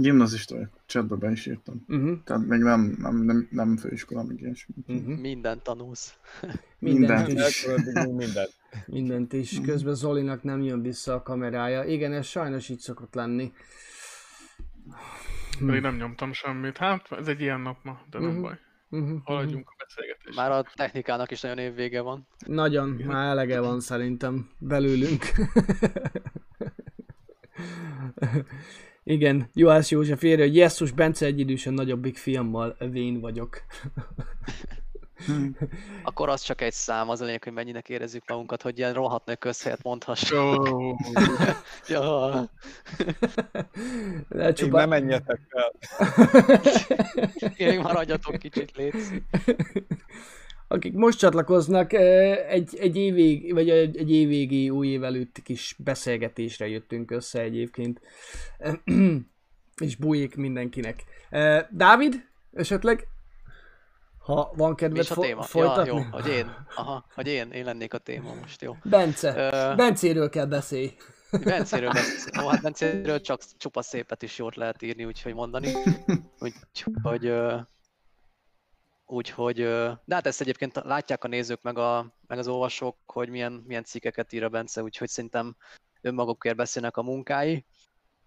[0.00, 1.84] Gimnazista vagyok, chatbe be is írtam.
[1.88, 4.74] Uh-huh, Tehát még nem, nem, nem, nem főiskola, még ilyesmi.
[4.86, 5.18] uh-huh.
[5.18, 6.14] mindent tanulsz.
[6.78, 7.48] Mindent Mindent.
[7.48, 7.66] is.
[8.06, 8.54] mindent.
[8.86, 9.60] Mindent is.
[9.60, 11.84] Közben Zolinak nem jön vissza a kamerája.
[11.84, 13.52] Igen, ez sajnos így szokott lenni.
[15.66, 16.76] Pedig nem nyomtam semmit.
[16.76, 18.40] Hát, ez egy ilyen nap ma, de nem Mhm.
[18.42, 18.58] baj.
[18.90, 19.22] Uh-huh, uh-huh.
[19.24, 20.42] Haladjunk a beszélgetésre.
[20.42, 22.26] Már a technikának is nagyon évvége van.
[22.46, 25.24] Nagyon, már elege van szerintem belőlünk.
[29.08, 33.62] Igen, Juhász József írja, hogy Jesszus Bence egy idősen nagyobbik fiammal vén vagyok.
[36.02, 39.26] Akkor az csak egy szám, az a lényeg, hogy mennyinek érezzük magunkat, hogy ilyen rohadt
[39.26, 40.68] nagy közhelyet mondhassuk.
[40.68, 40.96] Ó,
[41.88, 42.30] ja.
[44.28, 45.72] De Még nem menjetek fel.
[47.58, 49.22] Még maradjatok kicsit, létszik.
[50.68, 56.68] Akik most csatlakoznak, egy, egy, évig, vagy egy, egy évvégi új év előtti kis beszélgetésre
[56.68, 58.00] jöttünk össze egyébként.
[59.84, 61.04] És bújik mindenkinek.
[61.70, 63.08] Dávid, esetleg?
[64.18, 65.42] Ha van kedved a fo- téma?
[65.42, 65.90] folytatni?
[65.90, 66.50] Ja, jó, hogy én.
[66.74, 68.76] Aha, hogy én, én lennék a téma most, jó.
[68.84, 70.92] Bence, Ö, Bencéről kell beszélj.
[71.44, 72.44] Bencéről beszél.
[72.44, 75.72] Ó, hát Bencéről csak csupa szépet is jót lehet írni, úgyhogy mondani.
[76.72, 77.26] Úgyhogy...
[77.26, 77.56] ö,
[79.10, 79.56] Úgyhogy...
[80.04, 83.84] De hát ezt egyébként látják a nézők meg, a, meg az olvasók, hogy milyen, milyen
[83.84, 85.56] cikkeket ír a Bence, úgyhogy szerintem
[86.00, 87.64] önmagukért beszélnek a munkái.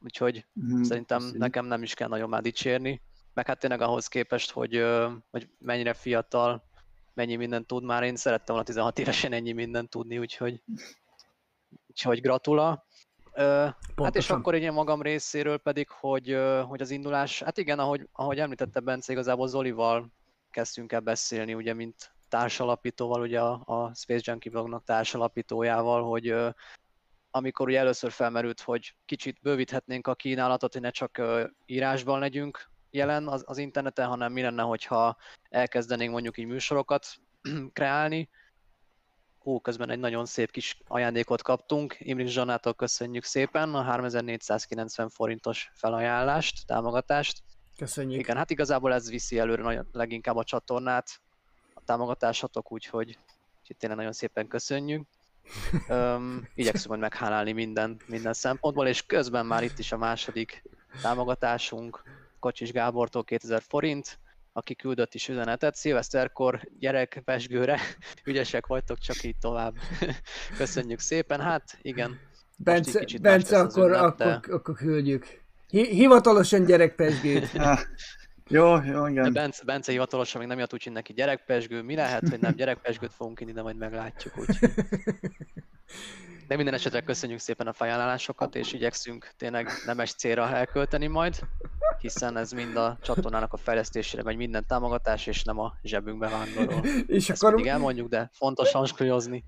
[0.04, 1.42] Úgyhogy Mhm, Szerintem köszönjük.
[1.42, 3.02] nekem nem is kell nagyon már dicsérni.
[3.34, 4.86] Meg hát tényleg ahhoz képest, hogy,
[5.32, 6.64] hogy mennyire fiatal,
[7.14, 8.04] mennyi mindent tud már.
[8.04, 10.62] Én szerettem volna 16 évesen ennyi mindent tudni, úgyhogy,
[11.88, 12.86] úgyhogy gratula.
[13.34, 14.38] Ö, hát és Pontosan.
[14.40, 19.12] akkor én magam részéről pedig, hogy, hogy az indulás, hát igen, ahogy, ahogy említette Bence,
[19.12, 20.12] igazából Zolival
[20.52, 26.36] kezdtünk el beszélni, ugye, mint társalapítóval, ugye a, Space Junkie blognak társalapítójával, hogy
[27.32, 32.72] amikor ugye először felmerült, hogy kicsit bővíthetnénk a kínálatot, hogy ne csak ö, írásban legyünk
[32.90, 35.18] jelen az, az interneten, hanem mi lenne, hogyha
[35.50, 37.08] elkezdenénk mondjuk így műsorokat
[37.74, 38.30] kreálni.
[39.38, 41.96] Hú, közben egy nagyon szép kis ajándékot kaptunk.
[42.00, 47.44] Imrik Zsanától köszönjük szépen a 3490 forintos felajánlást, támogatást.
[47.82, 48.20] Köszönjük.
[48.20, 51.22] Igen, hát igazából ez viszi előre nagyon, leginkább a csatornát,
[51.74, 53.18] a támogatásatok, úgyhogy,
[53.78, 55.08] tényleg nagyon szépen köszönjük.
[55.88, 60.64] Öm, igyekszünk majd meghálálni minden, minden szempontból, és közben már itt is a második
[61.02, 62.04] támogatásunk,
[62.40, 64.20] Kocsis Gábortól 2000 forint,
[64.54, 67.80] aki küldött is üzenetet, szilveszterkor gyerek pesgőre,
[68.26, 69.76] ügyesek vagytok, csak így tovább.
[70.58, 72.20] Köszönjük szépen, hát igen,
[72.58, 75.41] Bence, Bence akkor, ünnep, de- akkor, akkor küldjük.
[75.72, 77.50] Hi- hivatalosan gyerekpesgét.
[77.58, 77.80] Ah,
[78.48, 79.34] Jó, jó, De igen.
[79.34, 81.82] Bence, Bence hivatalosan még nem jött úgy, hogy neki gyerekpesgő.
[81.82, 84.38] Mi lehet, hogy nem gyerekpesgőt fogunk inni, de majd meglátjuk.
[84.38, 84.58] Úgy.
[86.48, 91.40] De minden esetre köszönjük szépen a felajánlásokat, és igyekszünk tényleg nemes célra elkölteni majd,
[92.00, 96.82] hiszen ez mind a csatornának a fejlesztésére megy minden támogatás, és nem a zsebünkbe vándorol.
[97.08, 99.44] és, Ezt akkor, mindig elmondjuk, de fontos hangsúlyozni.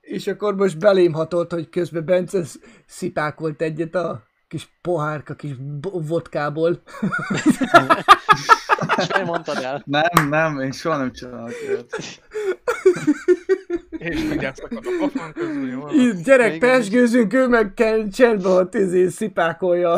[0.00, 5.54] és akkor most belém hatolt, hogy közben Bence sz- szipákolt egyet a kis pohárka, kis
[5.80, 6.82] vodkából.
[8.96, 9.82] Miért mondtad el?
[9.86, 11.96] Nem, nem, én soha nem csinálok ilyet.
[13.90, 15.88] és mindjárt szakad a pofon közül, jó?
[15.88, 19.92] Itt gyerek pesgőzünk, ő meg kell cserbe ott izé szipákolja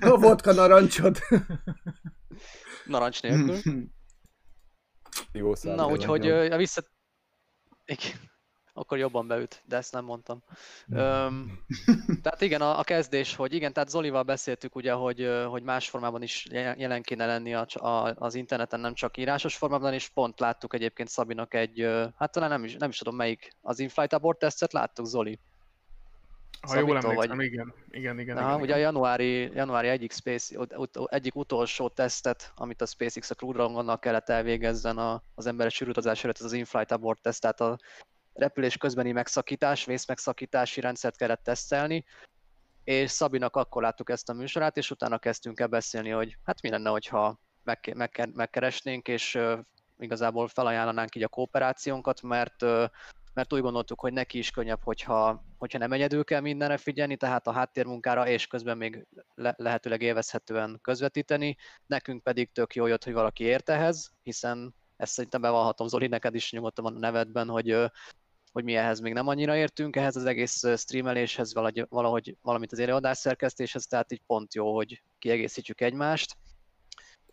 [0.00, 1.18] a vodka narancsot.
[2.84, 3.56] Narancs nélkül.
[5.32, 5.52] Jó.
[5.62, 6.82] Na, úgyhogy vissza...
[7.84, 8.34] Igen.
[8.78, 10.42] Akkor jobban beüt, de ezt nem mondtam.
[10.90, 11.58] Öm,
[12.22, 16.22] tehát igen, a, a kezdés, hogy igen, tehát Zolival beszéltük ugye, hogy, hogy más formában
[16.22, 20.74] is jelen kéne lenni a, a, az interneten, nem csak írásos formában, és pont láttuk
[20.74, 24.72] egyébként Szabinak egy, hát talán nem is, nem is tudom melyik, az Inflight Abort tesztet
[24.72, 25.38] láttuk, Zoli?
[26.60, 27.74] Ha jól Szabitól emlékszem, igen.
[27.90, 28.88] Igen, igen, Aha, igen, ugye a igen.
[28.88, 33.98] januári, januári egyik, Space, ut- ut- egyik utolsó tesztet, amit a SpaceX a Crew Dragonnal
[33.98, 37.78] kellett elvégezzen a, az emberes űrutazás előtt, ez az in-flight abort teszt, tehát a
[38.36, 42.04] repülés közbeni megszakítás, vészmegszakítási rendszert kellett tesztelni,
[42.84, 46.70] és Szabinak akkor láttuk ezt a műsorát, és utána kezdtünk el beszélni, hogy hát mi
[46.70, 49.38] lenne, hogyha meg, meg, megkeresnénk, és
[49.98, 52.64] igazából felajánlanánk így a kooperációnkat, mert
[53.36, 57.46] mert úgy gondoltuk, hogy neki is könnyebb, hogyha, hogyha nem egyedül kell mindenre figyelni, tehát
[57.46, 61.56] a háttérmunkára, és közben még le, lehetőleg élvezhetően közvetíteni.
[61.86, 66.34] Nekünk pedig tök jó jött, hogy valaki ért ehhez, hiszen ezt szerintem bevallhatom Zoli, neked
[66.34, 67.76] is nyugodtan a nevedben, hogy,
[68.56, 72.78] hogy mi ehhez még nem annyira értünk, ehhez az egész streameléshez, valahogy, valahogy valamit az
[72.78, 76.36] előadás szerkesztéshez, tehát így pont jó, hogy kiegészítjük egymást.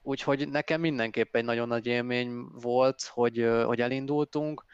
[0.01, 4.65] Úgyhogy nekem mindenképp egy nagyon nagy élmény volt, hogy, hogy elindultunk,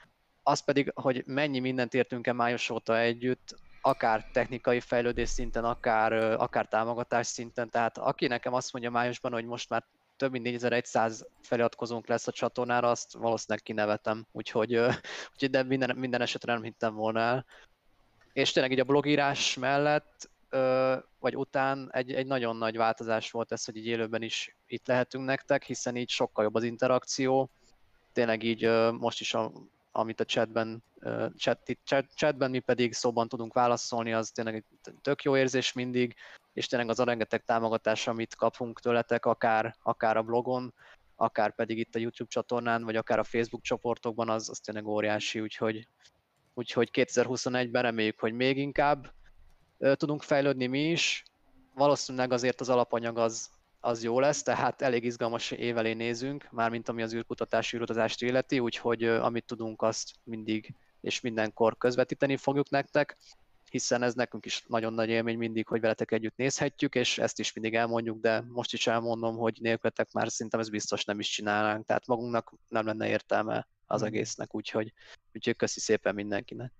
[0.44, 6.14] az pedig, hogy mennyi mindent értünk el május óta együtt, akár technikai fejlődés szinten, akár,
[6.14, 9.86] akár támogatás szinten, tehát aki nekem azt mondja májusban, hogy most már
[10.19, 14.75] több mint 4100 feliratkozónk lesz a csatornára, azt valószínűleg kinevetem, úgyhogy,
[15.34, 17.45] úgyhogy de minden, minden esetre nem hittem volna el.
[18.34, 20.29] És tényleg így a blogírás mellett,
[21.19, 25.25] vagy után egy, egy nagyon nagy változás volt ez, hogy így élőben is itt lehetünk
[25.25, 27.49] nektek, hiszen így sokkal jobb az interakció,
[28.13, 29.51] tényleg így most is a,
[29.91, 30.84] amit a chatben,
[31.38, 34.65] chat, chat, chatben mi pedig szóban tudunk válaszolni, az tényleg
[35.01, 36.15] tök jó érzés mindig,
[36.54, 40.74] és tényleg az a rengeteg támogatás, amit kapunk tőletek, akár, akár a blogon,
[41.16, 45.40] akár pedig itt a YouTube csatornán, vagy akár a Facebook csoportokban, az, az tényleg óriási,
[45.42, 45.88] úgyhogy,
[46.54, 49.14] úgyhogy 2021-ben reméljük, hogy még inkább
[49.78, 51.24] ö, tudunk fejlődni mi is.
[51.76, 57.02] Valószínűleg azért az alapanyag az, az jó lesz, tehát elég izgalmas évelé nézünk, mármint ami
[57.02, 63.18] az űrkutatási űrutazást illeti, úgyhogy ö, amit tudunk, azt mindig és mindenkor közvetíteni fogjuk nektek
[63.69, 67.53] hiszen ez nekünk is nagyon nagy élmény mindig, hogy veletek együtt nézhetjük, és ezt is
[67.53, 71.86] mindig elmondjuk, de most is elmondom, hogy nélkületek már szerintem ez biztos nem is csinálnánk,
[71.86, 74.08] tehát magunknak nem lenne értelme az Hmm.
[74.08, 74.93] egésznek, úgyhogy,
[75.34, 76.71] úgyhogy köszi szépen mindenkinek.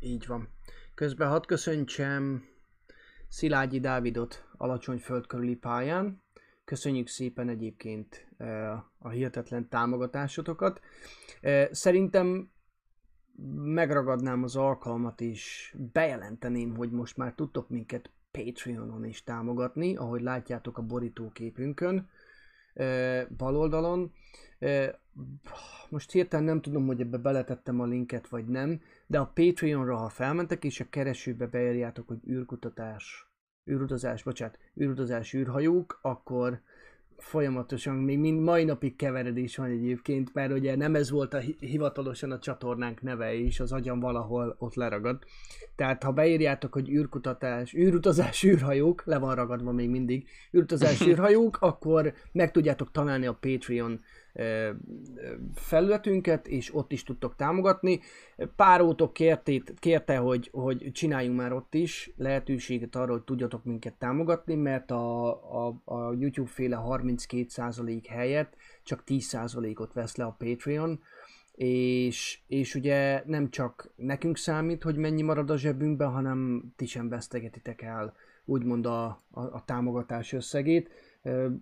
[0.00, 0.48] Így van.
[0.94, 2.44] Közben hadd köszöntsem
[3.28, 6.22] Szilágyi Dávidot alacsony föld körüli pályán.
[6.64, 10.80] Köszönjük szépen egyébként eh, a hihetetlen támogatásotokat.
[11.40, 12.50] Eh, Szerintem
[13.54, 20.78] megragadnám az alkalmat és bejelenteném, hogy most már tudtok minket Patreonon is támogatni, ahogy látjátok
[20.78, 22.08] a borítóképünkön
[23.36, 24.12] bal oldalon.
[25.88, 30.08] Most hirtelen nem tudom, hogy ebbe beletettem a linket vagy nem, de a Patreonra, ha
[30.08, 33.32] felmentek és a keresőbe beírjátok, hogy űrkutatás,
[33.70, 36.60] űrutazás, bocsánat, űrutazás űrhajók, akkor
[37.22, 41.56] folyamatosan, még mind mai napig keveredés van egyébként, mert ugye nem ez volt a hi-
[41.60, 45.18] hivatalosan a csatornánk neve is, az agyam valahol ott leragad.
[45.76, 52.14] Tehát ha beírjátok, hogy űrkutatás, űrutazás, űrhajók, le van ragadva még mindig, űrutazás, űrhajók, akkor
[52.32, 54.00] meg tudjátok találni a Patreon
[55.54, 58.00] felületünket, és ott is tudtok támogatni.
[58.56, 63.94] Pár ótok kértét, kérte, hogy, hogy csináljunk már ott is lehetőséget arra, hogy tudjatok minket
[63.94, 65.28] támogatni, mert a,
[65.66, 71.00] a, a YouTube féle 32% helyett csak 10%-ot vesz le a Patreon,
[71.54, 77.08] és, és ugye nem csak nekünk számít, hogy mennyi marad a zsebünkben, hanem ti sem
[77.08, 78.14] vesztegetitek el
[78.44, 80.90] úgymond a, a, a támogatás összegét.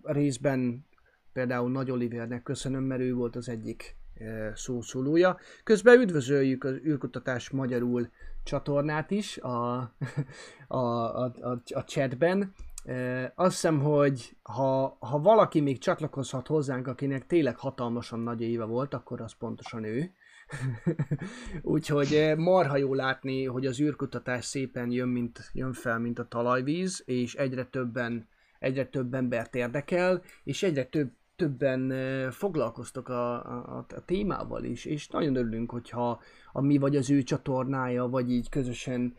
[0.03, 0.85] Részben
[1.33, 3.95] például Nagy Olivernek köszönöm, mert ő volt az egyik
[4.53, 5.37] szószólója.
[5.63, 8.09] Közben üdvözöljük az űrkutatás magyarul
[8.43, 9.77] csatornát is a,
[10.67, 12.53] a, a, a, a chatben.
[13.35, 18.93] Azt hiszem, hogy ha, ha valaki még csatlakozhat hozzánk, akinek tényleg hatalmasan nagy éve volt,
[18.93, 20.11] akkor az pontosan ő.
[21.61, 27.03] Úgyhogy marha jó látni, hogy az űrkutatás szépen jön, mint, jön fel, mint a talajvíz,
[27.05, 28.27] és egyre többen,
[28.59, 31.11] egyre több embert érdekel, és egyre több,
[31.41, 31.91] többen
[32.31, 37.23] foglalkoztok a, a, a témával is, és nagyon örülünk, hogyha a mi vagy az ő
[37.23, 39.15] csatornája, vagy így közösen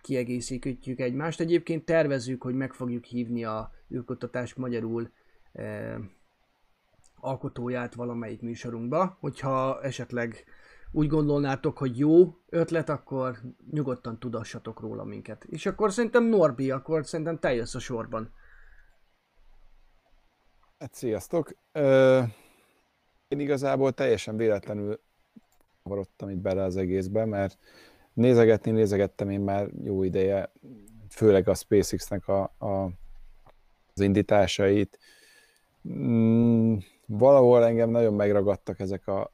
[0.00, 1.40] kiegészítjük egymást.
[1.40, 5.10] Egyébként tervezzük, hogy meg fogjuk hívni a űrkutatás magyarul
[7.14, 9.16] alkotóját valamelyik műsorunkba.
[9.20, 10.44] Hogyha esetleg
[10.92, 13.36] úgy gondolnátok, hogy jó ötlet, akkor
[13.70, 15.44] nyugodtan tudassatok róla minket.
[15.44, 18.32] És akkor szerintem Norbi, akkor szerintem te jössz a sorban.
[20.80, 21.52] Hát sziasztok!
[23.28, 25.00] Én igazából teljesen véletlenül
[25.82, 27.58] kavarodtam itt bele az egészbe, mert
[28.12, 30.52] nézegetni nézegettem én már jó ideje,
[31.08, 32.90] főleg a SpaceX-nek a, a,
[33.94, 34.98] az indításait.
[35.88, 39.30] Mm, valahol engem nagyon megragadtak ezek a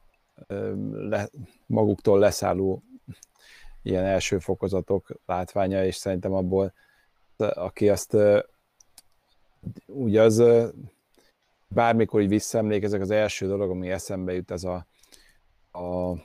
[0.91, 1.29] le,
[1.65, 2.83] maguktól leszálló
[3.83, 6.73] ilyen első fokozatok látványa, és szerintem abból,
[7.37, 8.17] aki azt
[9.85, 10.43] úgy az
[11.67, 14.87] bármikor így visszaemlékezek, az első dolog, ami eszembe jut, ez a,
[15.71, 16.17] a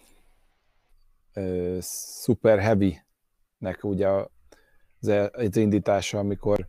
[1.32, 1.78] ö,
[2.22, 6.68] Super Heavy-nek ugye az, az indítása, amikor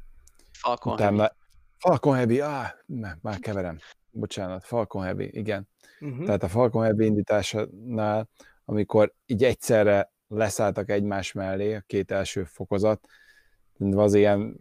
[0.52, 1.22] Falcon utána...
[1.22, 1.36] Heavy.
[1.78, 2.68] Falcon Heavy, ah,
[3.22, 3.78] már keverem.
[4.12, 5.68] Bocsánat, Falcon Heavy, igen.
[6.00, 6.26] Uh-huh.
[6.26, 8.30] Tehát a Falcon Heavy indításánál,
[8.66, 13.08] amikor így egyszerre leszálltak egymás mellé a két első fokozat,
[13.80, 14.58] az ilyen,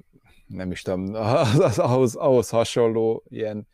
[0.46, 3.66] nem is tudom, az, az, ahhoz, ahhoz hasonló, ilyen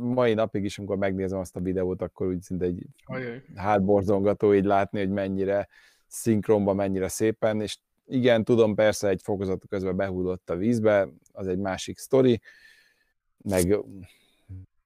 [0.00, 3.42] mai napig is, amikor megnézem azt a videót, akkor úgy szinte egy Ajaj.
[3.54, 5.68] hátborzongató így látni, hogy mennyire
[6.06, 11.58] szinkronban, mennyire szépen, és igen, tudom, persze egy fokozat közben behúdott a vízbe, az egy
[11.58, 12.40] másik sztori,
[13.42, 13.78] meg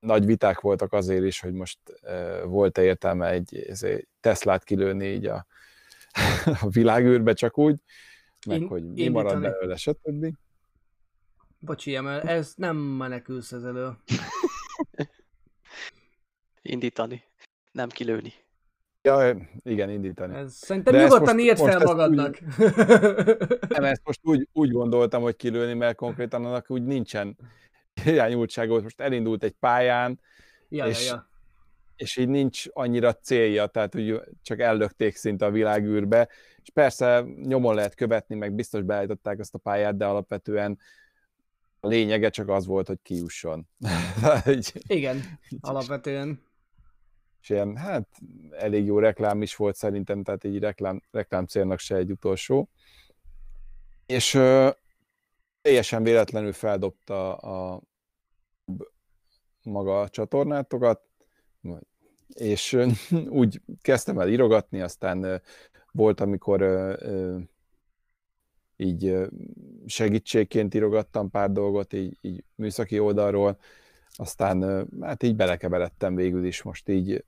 [0.01, 5.27] nagy viták voltak azért is, hogy most uh, volt-e értelme egy ezért Teslát kilőni így
[5.27, 5.47] a,
[6.63, 7.77] a világűrbe csak úgy,
[8.47, 9.09] meg In- hogy mi indítani.
[9.11, 10.27] marad belőle, stb.
[11.59, 13.97] Bocsi, Emel, ez nem menekülsz ez elől.
[16.69, 17.23] Indítani,
[17.73, 18.33] nem kilőni.
[19.03, 20.37] Ja, igen, indítani.
[20.37, 22.39] Ez, szerintem De ezt nyugodtan most- írd most fel ezt magadnak.
[23.69, 27.37] Nem, ezt most úgy, úgy gondoltam, hogy kilőni, mert konkrétan annak úgy nincsen
[28.05, 30.21] irányultsága, hogy most elindult egy pályán,
[30.69, 31.29] ja, és- ja, ja.
[31.97, 36.29] és így nincs annyira célja, tehát úgy csak ellökték szinte a világűrbe,
[36.63, 40.79] és persze nyomon lehet követni, meg biztos beállították azt a pályát, de alapvetően
[41.81, 43.69] a lényege csak az volt, hogy kijusson.
[44.87, 45.21] Igen,
[45.61, 46.43] alapvetően.
[47.45, 48.09] És ilyen, hát
[48.51, 52.69] elég jó reklám is volt szerintem, tehát egy reklám, reklám célnak se egy utolsó.
[54.07, 54.71] És ö,
[55.61, 57.83] teljesen véletlenül feldobta a,
[59.63, 61.01] maga a csatornátokat,
[62.35, 62.79] és
[63.29, 65.43] úgy kezdtem el írogatni, aztán
[65.93, 66.63] volt, amikor
[68.77, 69.17] így
[69.87, 73.59] segítségként írogattam pár dolgot, így, így műszaki oldalról,
[74.17, 77.25] aztán hát így belekeveredtem végül is, most így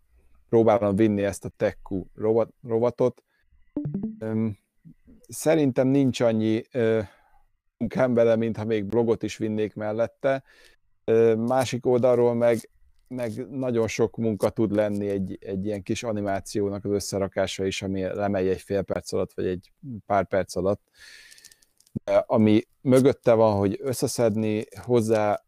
[0.48, 2.04] próbálom vinni ezt a TechQ
[2.62, 3.22] rovatot.
[5.28, 6.62] Szerintem nincs annyi
[7.76, 10.42] munkám bele, mintha még blogot is vinnék mellette.
[11.36, 12.70] Másik oldalról meg,
[13.08, 18.02] meg nagyon sok munka tud lenni egy, egy ilyen kis animációnak az összerakása is, ami
[18.02, 19.72] lemegy egy fél perc alatt, vagy egy
[20.06, 20.82] pár perc alatt.
[22.04, 25.44] De ami mögötte van, hogy összeszedni hozzá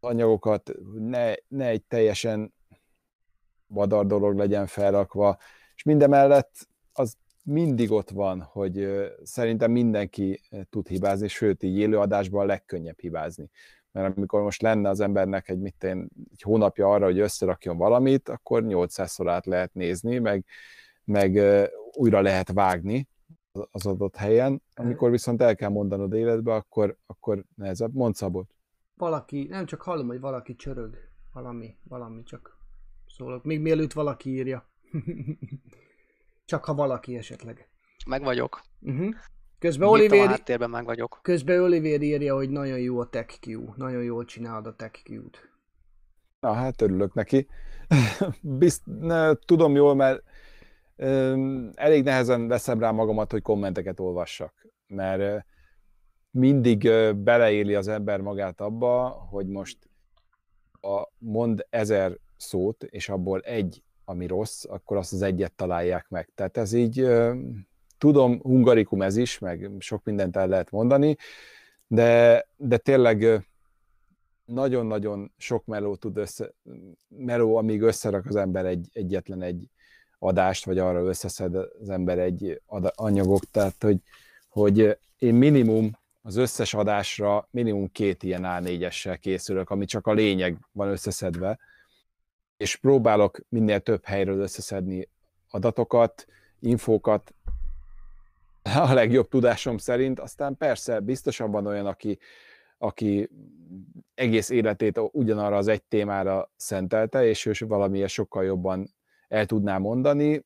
[0.00, 2.54] anyagokat, ne, ne egy teljesen
[3.72, 5.38] vadar dolog legyen felrakva,
[5.74, 8.88] és mindemellett az mindig ott van, hogy
[9.22, 13.50] szerintem mindenki tud hibázni, sőt, így élőadásban a legkönnyebb hibázni.
[13.92, 18.28] Mert amikor most lenne az embernek egy, mit én, egy hónapja arra, hogy összerakjon valamit,
[18.28, 20.44] akkor 800-szor át lehet nézni, meg,
[21.04, 21.40] meg
[21.92, 23.08] újra lehet vágni
[23.70, 24.62] az adott helyen.
[24.74, 27.94] Amikor viszont el kell mondanod életbe, akkor, akkor nehezebb.
[27.94, 28.54] Mondd Szabot.
[28.94, 30.96] Valaki, nem csak hallom, hogy valaki csörög.
[31.32, 32.61] Valami, valami csak
[33.22, 33.44] szólok.
[33.44, 34.68] Még mielőtt valaki írja.
[36.44, 37.68] Csak ha valaki esetleg.
[38.06, 38.60] Meg vagyok.
[38.80, 39.14] Uh-huh.
[39.58, 41.18] Közben Oliver, a háttérben meg vagyok.
[41.22, 43.72] Közben Oliver írja, hogy nagyon jó a TechQ.
[43.76, 45.50] Nagyon jól csinálod a TechQ-t.
[46.40, 47.46] Na hát örülök neki.
[48.40, 50.22] Bizt, ne, tudom jól, mert
[50.96, 54.66] um, elég nehezen veszem rá magamat, hogy kommenteket olvassak.
[54.86, 55.42] Mert uh,
[56.30, 59.78] mindig uh, beleéli az ember magát abba, hogy most
[60.80, 66.28] a, mond ezer szót, és abból egy ami rossz, akkor azt az egyet találják meg.
[66.34, 67.06] Tehát ez így,
[67.98, 71.16] tudom, hungarikum ez is, meg sok mindent el lehet mondani,
[71.86, 73.46] de, de tényleg
[74.44, 76.52] nagyon-nagyon sok meló tud össze,
[77.08, 79.68] meló, amíg összerak az ember egy, egyetlen egy
[80.18, 82.60] adást, vagy arra összeszed az ember egy
[82.94, 83.98] anyagok, tehát hogy,
[84.48, 90.58] hogy én minimum az összes adásra minimum két ilyen A4-essel készülök, ami csak a lényeg
[90.72, 91.58] van összeszedve,
[92.62, 95.08] és próbálok minél több helyről összeszedni
[95.50, 96.26] adatokat,
[96.58, 97.34] infókat,
[98.88, 102.18] a legjobb tudásom szerint, aztán persze biztosan van olyan, aki,
[102.78, 103.28] aki
[104.14, 108.94] egész életét ugyanarra az egy témára szentelte, és ő valamiért sokkal jobban
[109.28, 110.44] el tudná mondani,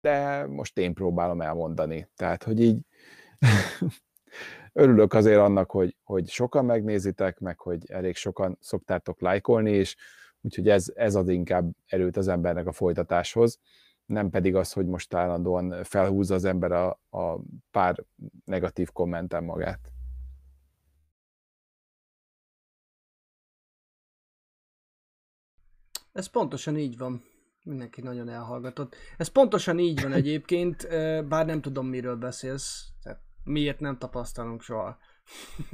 [0.00, 2.08] de most én próbálom elmondani.
[2.16, 2.78] Tehát, hogy így
[4.72, 9.96] örülök azért annak, hogy, hogy sokan megnézitek, meg hogy elég sokan szoktátok lájkolni, és
[10.44, 13.60] Úgyhogy ez, ez ad inkább erőt az embernek a folytatáshoz,
[14.06, 17.40] nem pedig az, hogy most állandóan felhúzza az ember a, a
[17.70, 18.04] pár
[18.44, 19.92] negatív kommenten magát.
[26.12, 27.22] Ez pontosan így van.
[27.64, 28.96] Mindenki nagyon elhallgatott.
[29.16, 30.88] Ez pontosan így van egyébként,
[31.28, 32.88] bár nem tudom, miről beszélsz.
[33.02, 34.98] Tehát miért nem tapasztalunk soha.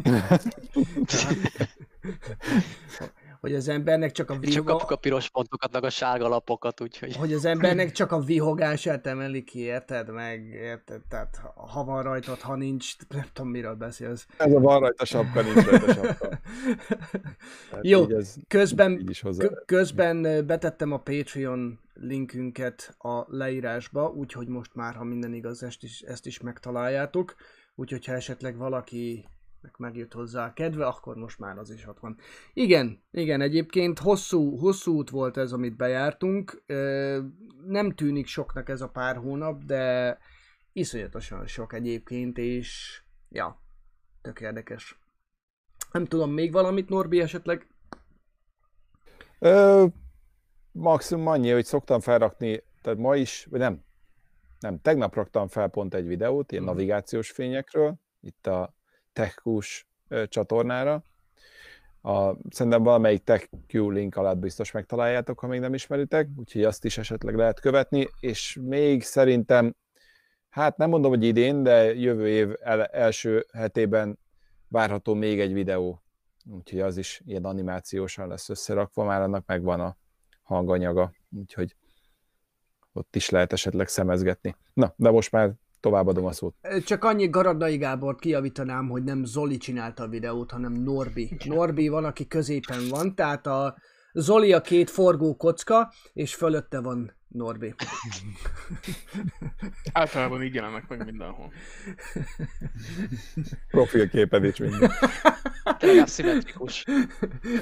[3.41, 4.55] hogy az embernek csak a vihoga...
[4.55, 7.17] Csak kapjuk a piros pontokat, meg a sárga lapokat, úgyhogy...
[7.17, 10.45] Hogy az embernek csak a vihogását emeli ki, érted meg?
[10.47, 11.01] Érted?
[11.09, 14.27] Tehát ha van rajtad, ha nincs, nem tudom miről beszélsz.
[14.37, 16.39] Ez a van rajta sapka, nincs rajta sapka.
[17.83, 19.25] Jó, ez közben, is
[19.67, 26.01] közben betettem a Patreon linkünket a leírásba, úgyhogy most már, ha minden igaz, ezt is,
[26.01, 27.35] ezt is megtaláljátok.
[27.75, 29.29] Úgyhogy ha esetleg valaki
[29.63, 32.17] meg megjött hozzá a kedve, akkor most már az is ott van.
[32.53, 36.63] Igen, igen, egyébként hosszú, hosszú út volt ez, amit bejártunk.
[37.67, 40.19] Nem tűnik soknak ez a pár hónap, de
[40.73, 43.61] iszonyatosan sok egyébként, és ja,
[44.23, 44.99] tök érdekes.
[45.93, 47.67] Nem tudom, még valamit Norbi esetleg?
[49.39, 49.87] Ö,
[50.73, 53.85] maximum annyi, hogy szoktam felrakni, tehát ma is, vagy nem,
[54.61, 56.67] nem, tegnap raktam fel pont egy videót, ilyen mm.
[56.67, 58.75] navigációs fényekről, itt a
[59.13, 59.87] TechQs
[60.29, 61.03] csatornára.
[62.03, 66.99] A, szerintem valamelyik TechQ link alatt biztos megtaláljátok, ha még nem ismeritek, úgyhogy azt is
[66.99, 69.77] esetleg lehet követni, és még szerintem,
[70.49, 74.19] hát nem mondom, hogy idén, de jövő év el, első hetében
[74.69, 76.03] várható még egy videó,
[76.51, 79.97] úgyhogy az is ilyen animációsan lesz összerakva, már annak megvan a
[80.43, 81.77] hanganyaga, úgyhogy
[82.93, 84.57] ott is lehet esetleg szemezgetni.
[84.73, 86.55] Na, de most már továbbadom a szót.
[86.85, 91.37] Csak annyi Garadai Gábort kijavítanám, hogy nem Zoli csinálta a videót, hanem Norbi.
[91.45, 93.77] Norbi van, aki középen van, tehát a
[94.13, 97.75] Zoli a két forgó kocka, és fölötte van Norbi.
[99.93, 101.53] Általában így jelennek meg mindenhol.
[103.71, 104.91] Profilképed is minden.
[105.79, 106.85] Legalább szimmetrikus.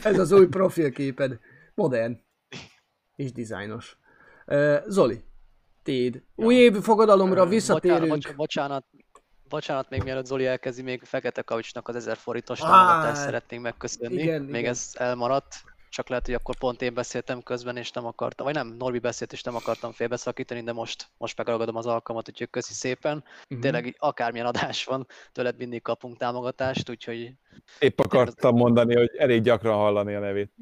[0.03, 1.39] Ez az új profilképed.
[1.75, 2.21] Modern.
[3.17, 3.99] És dizájnos.
[4.87, 5.25] Zoli,
[5.83, 6.23] téd.
[6.35, 8.01] Új év fogadalomra visszatérünk.
[8.01, 8.85] Bocsánat, bocs- bocsánat,
[9.49, 14.23] bocsánat, még mielőtt Zoli elkezdi, még Fekete Kavicsnak az 1000 forintos támogatást szeretnénk megköszönni.
[14.23, 14.71] igen, még igen.
[14.71, 15.55] ez elmaradt.
[15.91, 19.33] Csak lehet, hogy akkor pont én beszéltem közben, és nem akartam, vagy nem, Norbi beszélt,
[19.33, 23.25] és nem akartam félbeszakítani, de most, most megragadom az alkalmat, úgyhogy köszi szépen.
[23.49, 23.61] Mhm.
[23.61, 27.33] Tényleg akármilyen adás van, tőled mindig kapunk támogatást, úgyhogy
[27.79, 30.53] Épp akartam mondani, hogy elég gyakran hallani a nevét.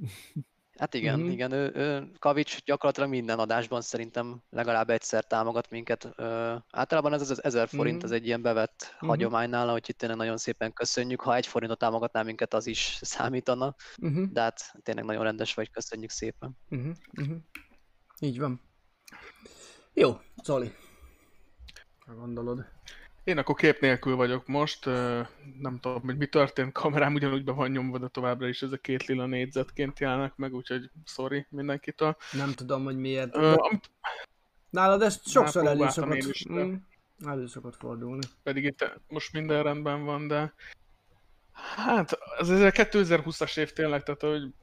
[0.79, 1.29] Hát igen, Mhm.
[1.31, 6.09] igen, ő, ő, Kavics gyakorlatilag minden adásban szerintem legalább egyszer támogat minket.
[6.17, 8.05] Ö, általában ez az 1000 forint, Mhm.
[8.05, 9.07] ez egy ilyen bevett Mhm.
[9.09, 11.21] hagyomány nála, úgyhogy tényleg nagyon szépen köszönjük.
[11.21, 14.27] Ha egy forintot támogatná minket, az is számítana, Uh-huh.
[14.33, 16.57] de hát tényleg nagyon rendes vagy, köszönjük szépen.
[16.71, 17.37] Uh-huh.
[18.21, 18.61] Így van.
[19.93, 20.73] Jó, Zoli.
[22.07, 22.65] Ha gondolod.
[23.27, 24.85] Én akkor kép nélkül vagyok most,
[25.61, 28.77] nem tudom, hogy mi történt, kamerám ugyanúgy be van nyomva, de továbbra is ez a
[28.77, 32.17] két lila négyzetként jelennek meg, úgyhogy sorry mindenkitől.
[32.33, 33.37] Nem tudom, hogy miért.
[33.37, 33.91] Ö, amit
[34.71, 36.75] nálad ez sokszor elő szokott, is, de- mm,
[37.25, 38.27] elő szokott fordulni.
[38.43, 40.55] pedig itt most minden rendben van, de
[41.77, 44.55] hát az ez a 2020-as év tényleg, tehát hogy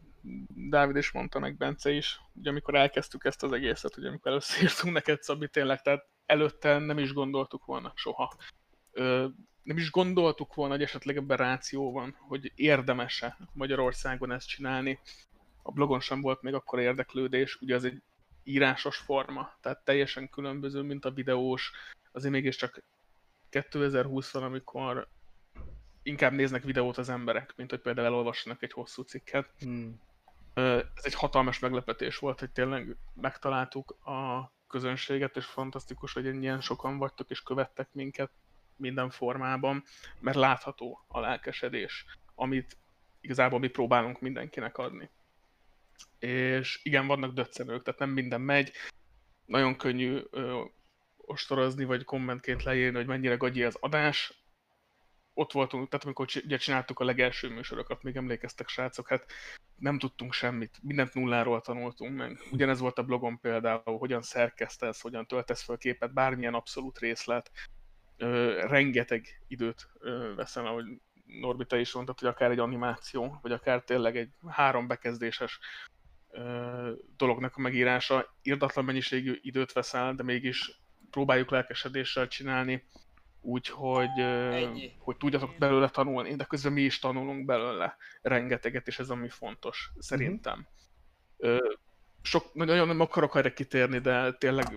[0.70, 4.64] Dávid is mondta, meg Bence is, ugye amikor elkezdtük ezt az egészet, ugye amikor először
[4.64, 8.34] írtunk neked, Szabi, tényleg, tehát előtte nem is gondoltuk volna soha.
[8.92, 9.28] Ö,
[9.64, 15.00] nem is gondoltuk volna, hogy esetleg ebben ráció van, hogy érdemese Magyarországon ezt csinálni.
[15.62, 18.02] A blogon sem volt még akkor érdeklődés, ugye az egy
[18.44, 21.72] írásos forma, tehát teljesen különböző, mint a videós,
[22.12, 22.84] azért mégiscsak
[23.50, 25.08] 2020 van, amikor
[26.04, 29.50] inkább néznek videót az emberek, mint hogy például elolvassanak egy hosszú cikket.
[29.60, 30.02] Hmm.
[30.54, 36.98] Ez egy hatalmas meglepetés volt, hogy tényleg megtaláltuk a közönséget, és fantasztikus, hogy ennyien sokan
[36.98, 38.32] vagytok, és követtek minket
[38.76, 39.84] minden formában,
[40.20, 42.06] mert látható a lelkesedés,
[42.36, 42.78] amit
[43.22, 45.10] igazából mi próbálunk mindenkinek adni.
[46.20, 48.72] És igen, vannak döccenők, tehát nem minden megy,
[49.46, 50.64] nagyon könnyű ö,
[51.18, 54.43] ostorozni, vagy kommentként leírni, hogy mennyire gagyi az adás.
[55.34, 59.26] Ott voltunk, tehát amikor ugye csináltuk a legelső műsorokat, még emlékeztek srácok, hát
[59.76, 62.40] nem tudtunk semmit, mindent nulláról tanultunk meg.
[62.52, 67.52] Ugyanez volt a blogon például, hogyan szerkesztesz, hogyan töltesz fel képet, bármilyen abszolút részlet.
[68.18, 70.86] Ö, rengeteg időt ö, veszel, ahogy
[71.26, 75.60] Norbi, te is mondtad, hogy akár egy animáció, vagy akár tényleg egy három bekezdéses
[76.32, 82.84] ö, dolognak a megírása irdatlan mennyiségű időt veszel, de mégis próbáljuk lelkesedéssel csinálni,
[83.44, 84.10] úgyhogy
[85.00, 89.92] hogy tudjatok belőle tanulni, de közben mi is tanulunk belőle rengeteget, és ez ami fontos,
[90.00, 90.68] szerintem.
[91.38, 91.58] Ö,
[92.22, 94.68] sok, nagyon nem akarok erre kitérni, de tényleg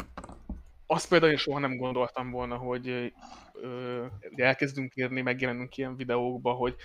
[0.86, 3.12] azt például én soha nem gondoltam volna, hogy
[3.52, 4.06] ö,
[4.36, 6.76] elkezdünk írni, megjelenünk ilyen videókba, hogy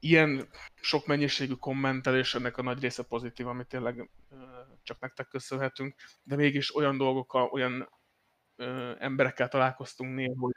[0.00, 4.36] ilyen sok mennyiségű kommentelés, ennek a nagy része pozitív, amit tényleg ö,
[4.82, 7.88] csak nektek köszönhetünk, de mégis olyan dolgokkal, olyan
[8.98, 10.52] emberekkel találkoztunk néha, hogy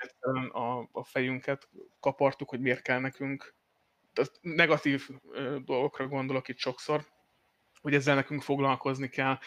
[0.52, 3.56] a, a fejünket kapartuk, hogy miért kell nekünk.
[4.14, 5.10] Tehát negatív
[5.66, 7.06] dolgokra gondolok itt sokszor,
[7.82, 9.38] hogy ezzel nekünk foglalkozni kell.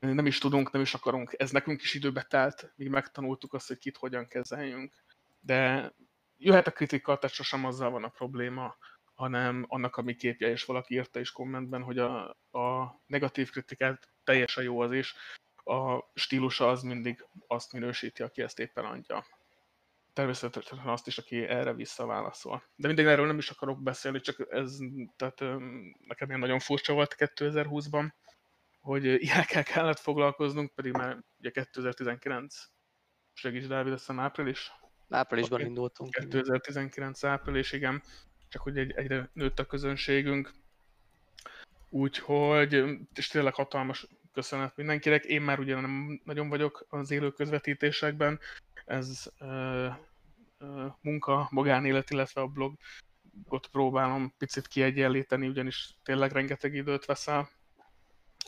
[0.00, 1.34] Nem is tudunk, nem is akarunk.
[1.36, 4.94] Ez nekünk is időbe telt, míg megtanultuk azt, hogy kit hogyan kezeljünk.
[5.40, 5.92] De
[6.36, 8.76] jöhet a kritika, tehát sosem azzal van a probléma,
[9.14, 14.64] hanem annak, ami képje, és valaki írta is kommentben, hogy a, a negatív kritikát teljesen
[14.64, 15.14] jó az is,
[15.70, 19.24] a stílusa az mindig azt minősíti, aki ezt éppen adja.
[20.12, 22.62] Természetesen azt is, aki erre visszaválaszol.
[22.76, 24.76] De mindegy, erről nem is akarok beszélni, csak ez
[25.16, 25.40] tehát,
[26.06, 28.10] nekem ilyen nagyon furcsa volt 2020-ban,
[28.80, 32.54] hogy ilyenekkel kellett foglalkoznunk, pedig már ugye 2019,
[33.32, 34.72] segíts Dávid, azt hiszem április?
[35.08, 36.10] Áprilisban indultunk.
[36.10, 38.02] 2019 április, igen,
[38.48, 40.52] csak hogy egy, egyre nőtt a közönségünk.
[41.88, 45.24] Úgyhogy, és tényleg hatalmas köszönet mindenkinek.
[45.24, 48.40] Én már ugye nem nagyon vagyok az élő közvetítésekben,
[48.84, 49.86] ez ö,
[50.58, 57.50] ö, munka, magánélet, illetve a blogot próbálom picit kiegyenlíteni, ugyanis tényleg rengeteg időt veszel,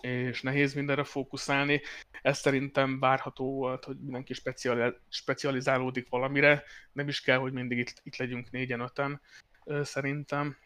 [0.01, 1.81] és nehéz mindenre fókuszálni.
[2.23, 6.63] Ez szerintem várható volt, hogy mindenki speciali- specializálódik valamire,
[6.93, 9.21] nem is kell, hogy mindig itt, itt legyünk négyen, öten,
[9.65, 10.57] ö, szerintem.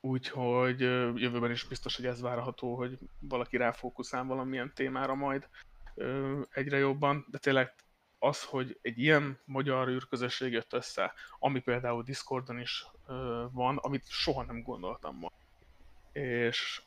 [0.00, 0.80] Úgyhogy
[1.14, 5.48] jövőben is biztos, hogy ez várható, hogy valaki ráfókuszál valamilyen témára majd
[6.50, 7.74] egyre jobban, de tényleg
[8.18, 12.86] az, hogy egy ilyen magyar űrközösség jött össze, ami például Discordon is
[13.50, 15.36] van, amit soha nem gondoltam volna.
[16.12, 16.82] És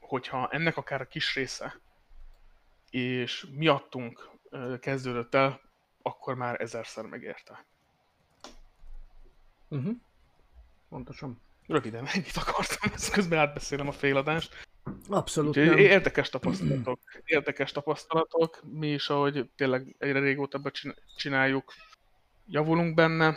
[0.00, 1.80] hogyha ennek akár a kis része,
[2.90, 4.30] és miattunk
[4.80, 5.60] kezdődött el,
[6.02, 7.64] akkor már ezerszer megérte.
[9.68, 9.96] Uh-huh.
[10.88, 11.40] Pontosan.
[11.66, 14.66] Röviden ennyit akartam, ezt közben átbeszélem a féladást.
[15.08, 15.78] Abszolút Úgyhogy nem.
[15.78, 17.00] érdekes tapasztalatok.
[17.24, 18.60] Érdekes tapasztalatok.
[18.72, 20.60] Mi is, ahogy tényleg egyre régóta
[21.16, 21.74] csináljuk,
[22.46, 23.36] javulunk benne.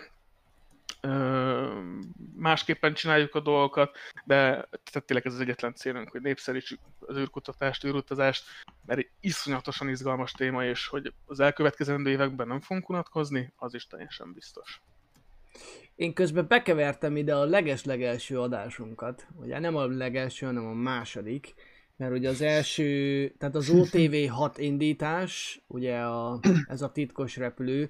[1.02, 1.82] Ö,
[2.36, 4.38] másképpen csináljuk a dolgokat, de
[4.92, 8.44] tehát tényleg ez az egyetlen célunk, hogy népszerítsük az űrkutatást, űrutazást,
[8.86, 13.88] mert egy iszonyatosan izgalmas téma, és hogy az elkövetkezendő években nem fogunk unatkozni, az is
[13.88, 14.82] teljesen biztos.
[15.96, 19.28] Én közben bekevertem ide a leges-legelső adásunkat.
[19.42, 21.54] Ugye nem a legelső, hanem a második.
[21.98, 27.90] Mert ugye az első, tehát az OTV6 indítás, ugye a, ez a titkos repülő,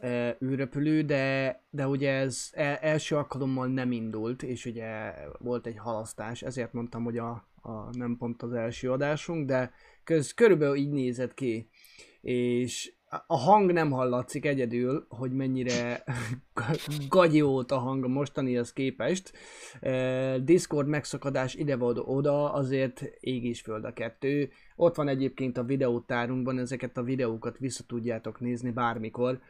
[0.00, 5.78] e, űrrepülő, de, de ugye ez e- első alkalommal nem indult, és ugye volt egy
[5.78, 9.72] halasztás, ezért mondtam, hogy a, a nem pont az első adásunk, de
[10.04, 11.68] köz, körülbelül így nézett ki.
[12.20, 12.92] És
[13.26, 16.04] a- hang nem hallatszik egyedül, hogy mennyire
[17.08, 19.32] gagyiót a hang a mostanihoz képest.
[20.42, 24.50] Discord megszakadás ide vagy oda, azért ég és föld a kettő.
[24.76, 29.40] Ott van egyébként a videótárunkban, ezeket a videókat vissza tudjátok nézni bármikor,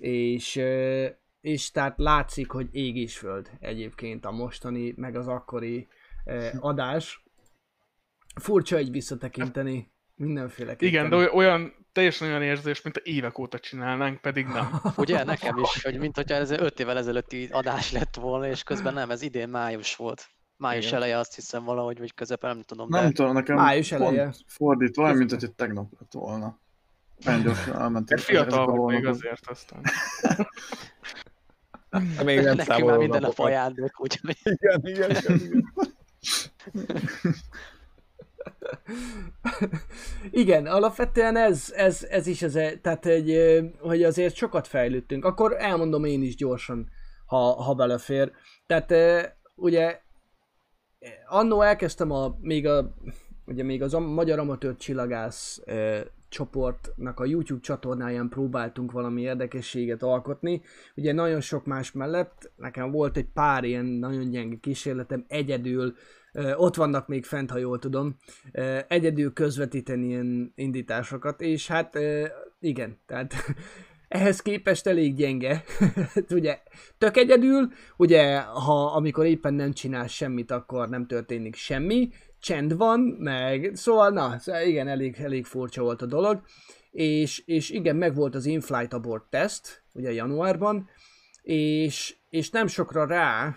[0.00, 0.60] és,
[1.40, 5.86] és tehát látszik, hogy ég és föld egyébként a mostani, meg az akkori
[6.60, 7.22] adás.
[8.40, 10.88] Furcsa így visszatekinteni mindenféleképpen.
[10.88, 14.80] Igen, de oly- olyan, teljesen olyan érzés, mint a évek óta csinálnánk, pedig nem.
[14.96, 18.94] Ugye, nekem is, hogy mint hogyha ez 5 évvel ezelőtti adás lett volna, és közben
[18.94, 20.26] nem, ez idén május volt.
[20.56, 20.96] Május Igen.
[20.96, 24.34] eleje azt hiszem valahogy, vagy közepe, nem tudom, Nem de tudom, nekem Május pont eleje.
[24.46, 26.58] fordítva, olyan, mint hogy tegnap lett volna.
[27.24, 28.18] Nagyon gyorsan elmentek.
[28.18, 29.82] Egy fiatal a vagy még azért aztán.
[31.90, 33.50] De még nem nekünk már minden nap napokat.
[33.52, 35.72] ajándék, úgyhogy Igen, igen, igen, igen.
[40.30, 45.24] Igen, alapvetően ez, ez, ez is az, e- tehát egy, hogy azért sokat fejlődtünk.
[45.24, 46.88] Akkor elmondom én is gyorsan,
[47.26, 48.32] ha, ha belefér.
[48.66, 48.94] Tehát
[49.54, 50.00] ugye
[51.28, 52.94] annó elkezdtem a, még a,
[53.48, 60.02] ugye még az a Magyar Amatőr Csillagász ö, csoportnak a YouTube csatornáján próbáltunk valami érdekességet
[60.02, 60.62] alkotni.
[60.96, 65.94] Ugye nagyon sok más mellett nekem volt egy pár ilyen nagyon gyenge kísérletem egyedül,
[66.32, 68.16] ö, ott vannak még fent, ha jól tudom,
[68.52, 72.26] ö, egyedül közvetíteni ilyen indításokat, és hát ö,
[72.60, 73.34] igen, tehát
[74.08, 75.64] ehhez képest elég gyenge.
[76.30, 76.58] Ugye
[76.98, 82.08] tök egyedül, ugye ha amikor éppen nem csinálsz semmit, akkor nem történik semmi,
[82.40, 86.42] csend van, meg szóval na, szóval igen, elég, elég furcsa volt a dolog,
[86.90, 90.88] és, és igen, meg volt az in-flight abort test, ugye januárban,
[91.42, 93.56] és, és nem sokra rá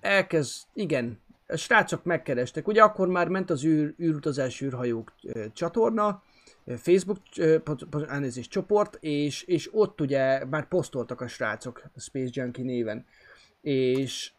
[0.00, 6.22] elkezd, igen, a srácok megkerestek, ugye akkor már ment az űr, űrutazás űrhajók ö, csatorna,
[6.76, 7.18] Facebook
[8.08, 13.06] elnézést, csoport, és, és ott ugye már posztoltak a srácok Space Junkie néven.
[13.60, 14.32] És,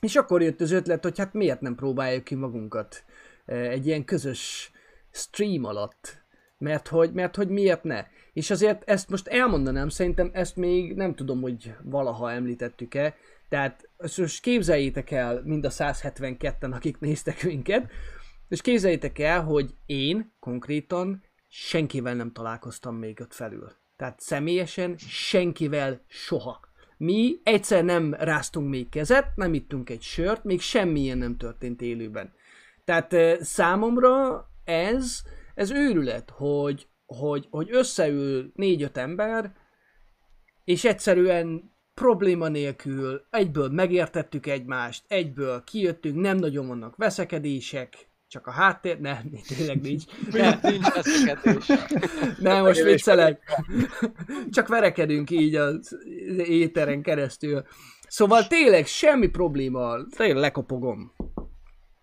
[0.00, 3.04] és akkor jött az ötlet, hogy hát miért nem próbáljuk ki magunkat
[3.46, 4.70] ö, egy ilyen közös
[5.10, 6.26] stream alatt.
[6.58, 8.06] Mert hogy, mert hogy miért ne?
[8.32, 13.16] És azért ezt most elmondanám, szerintem ezt még nem tudom, hogy valaha említettük-e,
[13.48, 17.90] tehát most képzeljétek el mind a 172-en, akik néztek minket,
[18.48, 23.72] és képzeljétek el, hogy én konkrétan senkivel nem találkoztam még ott felül.
[23.96, 26.60] Tehát személyesen senkivel soha.
[26.98, 32.32] Mi egyszer nem ráztunk még kezet, nem ittunk egy sört, még semmilyen nem történt élőben.
[32.84, 35.22] Tehát eh, számomra ez,
[35.54, 39.52] ez őrület, hogy, hogy, hogy összeül négy-öt ember,
[40.64, 48.50] és egyszerűen probléma nélkül egyből megértettük egymást, egyből kijöttünk, nem nagyon vannak veszekedések, csak a
[48.50, 50.04] háttér, nem, tényleg nincs.
[50.30, 51.66] Ne, nincs veszekedés.
[52.38, 53.42] nem, most viccelek.
[54.50, 55.96] Csak verekedünk így az
[56.36, 57.64] éteren keresztül.
[58.08, 61.12] Szóval tényleg semmi probléma, tényleg lekopogom.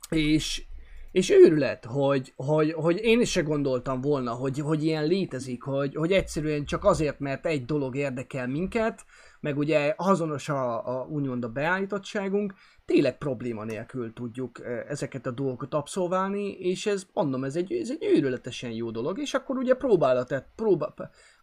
[0.09, 0.63] És,
[1.11, 5.95] és őrület, hogy, hogy, hogy én is se gondoltam volna, hogy, hogy ilyen létezik, hogy,
[5.95, 9.05] hogy egyszerűen csak azért, mert egy dolog érdekel minket,
[9.39, 12.53] meg ugye azonos a, a úgymond a beállítottságunk,
[12.85, 17.89] tényleg probléma nélkül tudjuk eh, ezeket a dolgokat abszolválni, és ez, mondom, ez egy, ez
[17.89, 20.93] egy őrületesen jó dolog, és akkor ugye próbálat tett, próbál,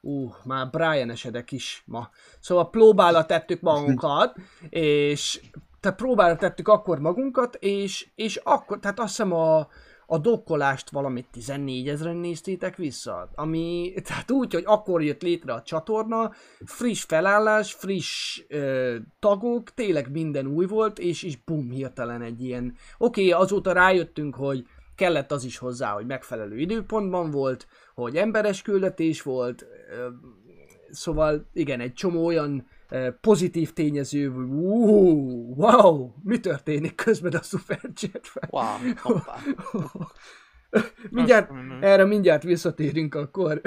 [0.01, 2.11] ú, már Brian esedek is ma.
[2.41, 4.37] Szóval próbálat tettük magunkat,
[4.69, 5.41] és
[5.81, 9.69] tehát próbára tettük akkor magunkat, és, és akkor, tehát azt hiszem a,
[10.13, 15.63] a dokkolást valamit 14 ezeren néztétek vissza, ami, tehát úgy, hogy akkor jött létre a
[15.63, 16.33] csatorna,
[16.65, 22.75] friss felállás, friss ö, tagok, tényleg minden új volt, és, és bum, hirtelen egy ilyen,
[22.99, 28.63] oké, okay, azóta rájöttünk, hogy kellett az is hozzá, hogy megfelelő időpontban volt, hogy emberes
[28.63, 30.09] küldetés volt, ö,
[30.91, 32.67] szóval igen, egy csomó olyan
[33.21, 38.49] pozitív tényező, uh, wow, mi történik közben a Superchat-ben?
[38.51, 39.19] Wow,
[41.11, 43.61] mindjárt, erre mindjárt visszatérünk akkor.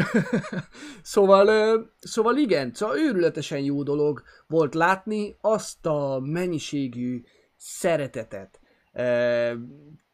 [1.02, 1.48] szóval,
[2.00, 7.24] szóval igen, szóval őrületesen jó dolog volt látni azt a mennyiségű
[7.58, 8.60] szeretetet,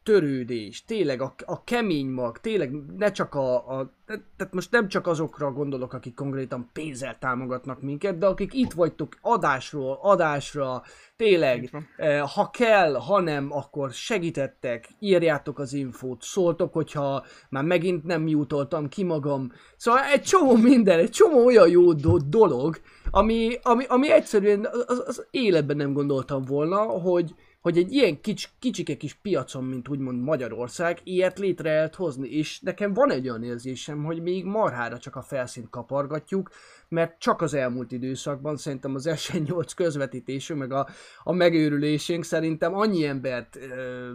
[0.02, 5.06] törődés, tényleg a, a kemény mag, tényleg ne csak a, a, tehát most nem csak
[5.06, 10.82] azokra gondolok, akik konkrétan pénzzel támogatnak minket, de akik itt vagytok adásról, adásra,
[11.16, 18.04] tényleg, eh, ha kell, ha nem, akkor segítettek, írjátok az infót, szóltok, hogyha már megint
[18.04, 19.52] nem jutottam ki magam.
[19.76, 22.80] Szóval egy csomó minden, egy csomó olyan jó do- dolog,
[23.10, 28.48] ami, ami, ami egyszerűen az, az életben nem gondoltam volna, hogy, hogy egy ilyen kics,
[28.58, 33.42] kicsike kis piacon, mint úgymond Magyarország, ilyet létre lehet hozni, és nekem van egy olyan
[33.42, 36.50] érzésem, hogy még marhára csak a felszínt kapargatjuk,
[36.88, 40.88] mert csak az elmúlt időszakban szerintem az SN8 közvetítésünk, meg a,
[41.22, 44.10] a megőrülésünk szerintem annyi embert ö,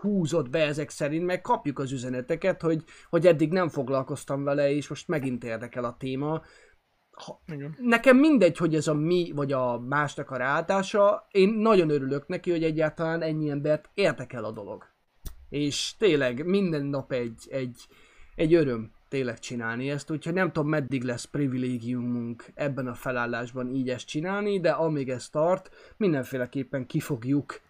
[0.00, 4.88] húzott be ezek szerint, meg kapjuk az üzeneteket, hogy, hogy eddig nem foglalkoztam vele, és
[4.88, 6.42] most megint érdekel a téma,
[7.18, 7.76] ha, Igen.
[7.80, 12.50] nekem mindegy, hogy ez a mi, vagy a másnak a ráadása, én nagyon örülök neki,
[12.50, 14.86] hogy egyáltalán ennyi embert érdekel a dolog.
[15.48, 17.86] És tényleg minden nap egy, egy,
[18.34, 23.90] egy öröm tényleg csinálni ezt, úgyhogy nem tudom meddig lesz privilégiumunk ebben a felállásban így
[23.90, 27.60] ezt csinálni, de amíg ez tart, mindenféleképpen ki fogjuk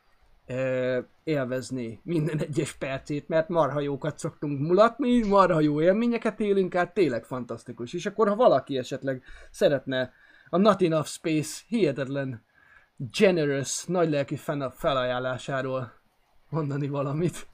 [1.24, 7.24] élvezni minden egyes percét, mert marha jókat szoktunk mulatni, marha jó élményeket élünk át, tényleg
[7.24, 7.92] fantasztikus.
[7.92, 10.12] És akkor, ha valaki esetleg szeretne
[10.50, 12.44] a Not Enough Space hihetetlen
[12.96, 14.36] generous, nagylelkű
[14.70, 15.92] felajánlásáról
[16.48, 17.48] mondani valamit.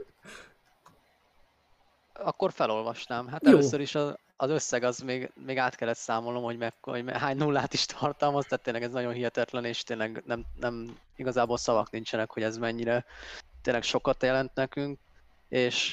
[2.13, 3.27] Akkor felolvasnám.
[3.27, 3.51] Hát Jó.
[3.51, 7.37] először is a, az összeg az még, még át kellett számolnom, hogy, meg, hogy hány
[7.37, 12.31] nullát is tartalmaz, tehát tényleg ez nagyon hihetetlen, és tényleg nem, nem igazából szavak nincsenek,
[12.31, 13.05] hogy ez mennyire
[13.63, 14.99] tényleg sokat jelent nekünk,
[15.49, 15.91] és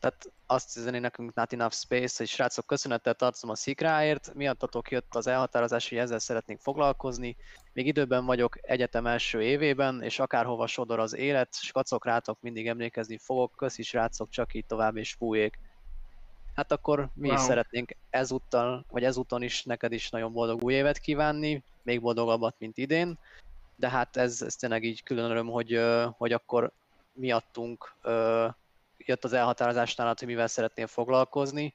[0.00, 5.14] tehát azt üzeni nekünk Not Enough Space, hogy srácok, köszönettel tartozom a szikráért, miattatok jött
[5.14, 7.36] az elhatározás, hogy ezzel szeretnénk foglalkozni.
[7.72, 13.18] Még időben vagyok egyetem első évében, és akárhova sodor az élet, skacok rátok mindig emlékezni
[13.18, 15.58] fogok, köszi srácok, csak így tovább és fújék
[16.56, 17.36] hát akkor mi wow.
[17.36, 22.54] is szeretnénk ezúttal, vagy ezúton is neked is nagyon boldog új évet kívánni, még boldogabbat,
[22.58, 23.18] mint idén,
[23.76, 25.80] de hát ez, ez tényleg így külön öröm, hogy,
[26.16, 26.72] hogy akkor
[27.12, 27.94] miattunk
[28.98, 31.74] jött az elhatározás nálad, hogy mivel szeretnél foglalkozni,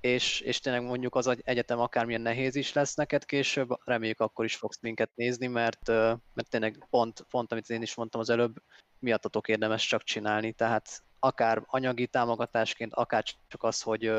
[0.00, 4.56] és, és tényleg mondjuk az egyetem akármilyen nehéz is lesz neked később, reméljük akkor is
[4.56, 5.88] fogsz minket nézni, mert,
[6.34, 8.62] mert tényleg pont, pont, amit én is mondtam az előbb,
[8.98, 14.12] miattatok érdemes csak csinálni, tehát akár anyagi támogatásként, akár csak az, hogy,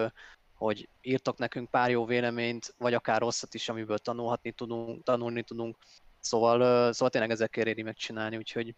[0.53, 5.77] hogy írtok nekünk pár jó véleményt, vagy akár rosszat is, amiből tanulhatni tudunk, tanulni tudunk.
[6.19, 8.75] Szóval, szóval tényleg ezekért éri megcsinálni, úgyhogy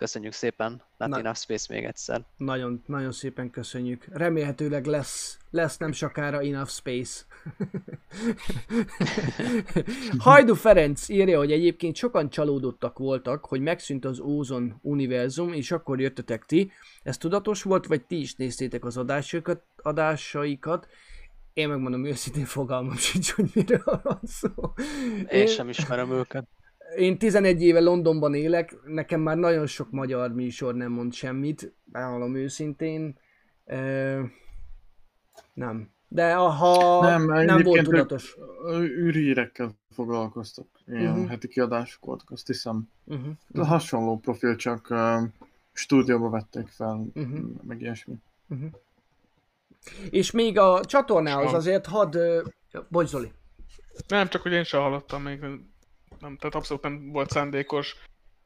[0.00, 2.24] köszönjük szépen Not Enough Space még egyszer.
[2.36, 4.04] Nagyon, nagyon szépen köszönjük.
[4.12, 7.24] Remélhetőleg lesz, lesz nem sokára Enough Space.
[10.18, 16.00] Hajdu Ferenc írja, hogy egyébként sokan csalódottak voltak, hogy megszűnt az Ózon univerzum, és akkor
[16.00, 16.72] jöttetek ti.
[17.02, 19.62] Ez tudatos volt, vagy ti is néztétek az adásaikat?
[19.76, 20.88] adásaikat?
[21.52, 24.72] Én megmondom őszintén fogalmam sincs, hogy miről van szó.
[25.18, 26.48] Én, Én sem ismerem őket.
[26.96, 32.34] Én 11 éve Londonban élek, nekem már nagyon sok magyar műsor nem mond semmit, bevallom
[32.34, 33.18] őszintén.
[33.64, 34.20] Uh,
[35.54, 35.90] nem.
[36.08, 38.36] De ha nem, nem volt tudatos.
[38.74, 40.66] Űrhírekkel foglalkoztak.
[40.86, 41.28] Ilyen uh-huh.
[41.28, 42.88] heti kiadások voltak, azt hiszem.
[43.04, 43.32] Uh-huh.
[43.48, 45.22] De hasonló profil, csak uh,
[45.72, 47.40] stúdióba vették fel, uh-huh.
[47.62, 48.14] meg ilyesmi.
[48.48, 48.70] Uh-huh.
[50.10, 52.16] És még a csatornához azért hadd...
[52.16, 52.42] Uh,
[52.88, 53.32] bocs Zoli.
[54.08, 55.40] Nem, csak hogy én sem hallottam még
[56.20, 57.96] nem, tehát abszolút nem volt szándékos.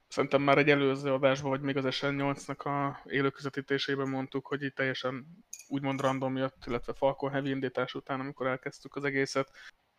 [0.09, 4.75] Szerintem már egy előző adásban, vagy még az SN8-nak a élő közvetítésében mondtuk, hogy itt
[4.75, 5.27] teljesen
[5.69, 9.51] úgymond random jött, illetve Falcon Heavy indítás után, amikor elkezdtük az egészet,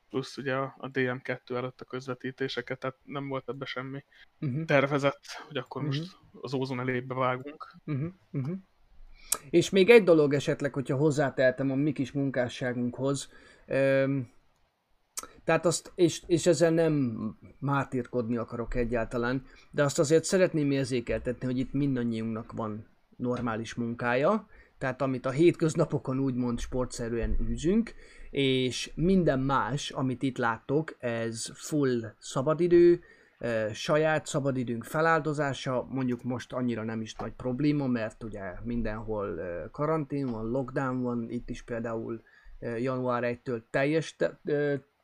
[0.10, 4.04] plusz ugye a, a DM2 előtt a közvetítéseket, tehát nem volt ebbe semmi
[4.42, 4.66] uh-huh.
[4.66, 5.98] tervezett, hogy akkor uh-huh.
[5.98, 7.76] most az ózon elébe vágunk.
[7.86, 8.12] Uh-huh.
[8.32, 8.58] Uh-huh.
[9.50, 13.32] És még egy dolog esetleg, hogyha hozzáteltem a mi kis munkásságunkhoz,
[15.46, 17.18] tehát azt, és, és ezzel nem
[17.60, 22.86] mártírkodni akarok egyáltalán, de azt azért szeretném érzékeltetni, hogy itt mindannyiunknak van
[23.18, 27.94] normális munkája, tehát amit a hétköznapokon úgymond sportszerűen űzünk,
[28.32, 33.02] és minden más, amit itt láttok, ez full szabadidő,
[33.74, 39.40] saját szabadidőnk feláldozása, mondjuk most annyira nem is nagy probléma, mert ugye mindenhol
[39.72, 42.22] karantén van, lockdown van, itt is például
[42.60, 44.16] január 1-től teljes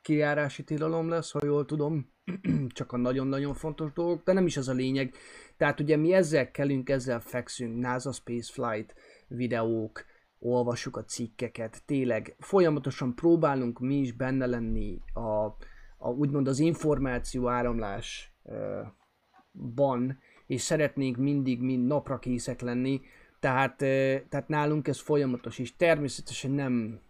[0.02, 2.12] kijárási tilalom lesz, ha jól tudom,
[2.68, 5.14] csak a nagyon-nagyon fontos dolgok, de nem is az a lényeg.
[5.56, 8.94] Tehát ugye mi ezzel kelünk, ezzel fekszünk, NASA Spaceflight
[9.28, 10.04] videók,
[10.38, 15.44] olvassuk a cikkeket, tényleg folyamatosan próbálunk mi is benne lenni a,
[15.98, 18.30] a úgymond az információ áramlásban,
[20.46, 23.00] és szeretnénk mindig mind napra készek lenni,
[23.40, 23.76] tehát,
[24.28, 27.00] tehát nálunk ez folyamatos, és természetesen nem,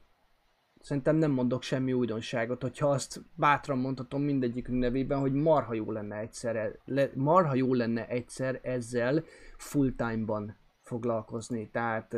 [0.82, 6.16] szerintem nem mondok semmi újdonságot, hogyha azt bátran mondhatom mindegyikünk nevében, hogy marha jó lenne
[6.16, 9.24] egyszer, le, marha jó lenne egyszer ezzel
[9.56, 12.08] full time-ban foglalkozni, tehát,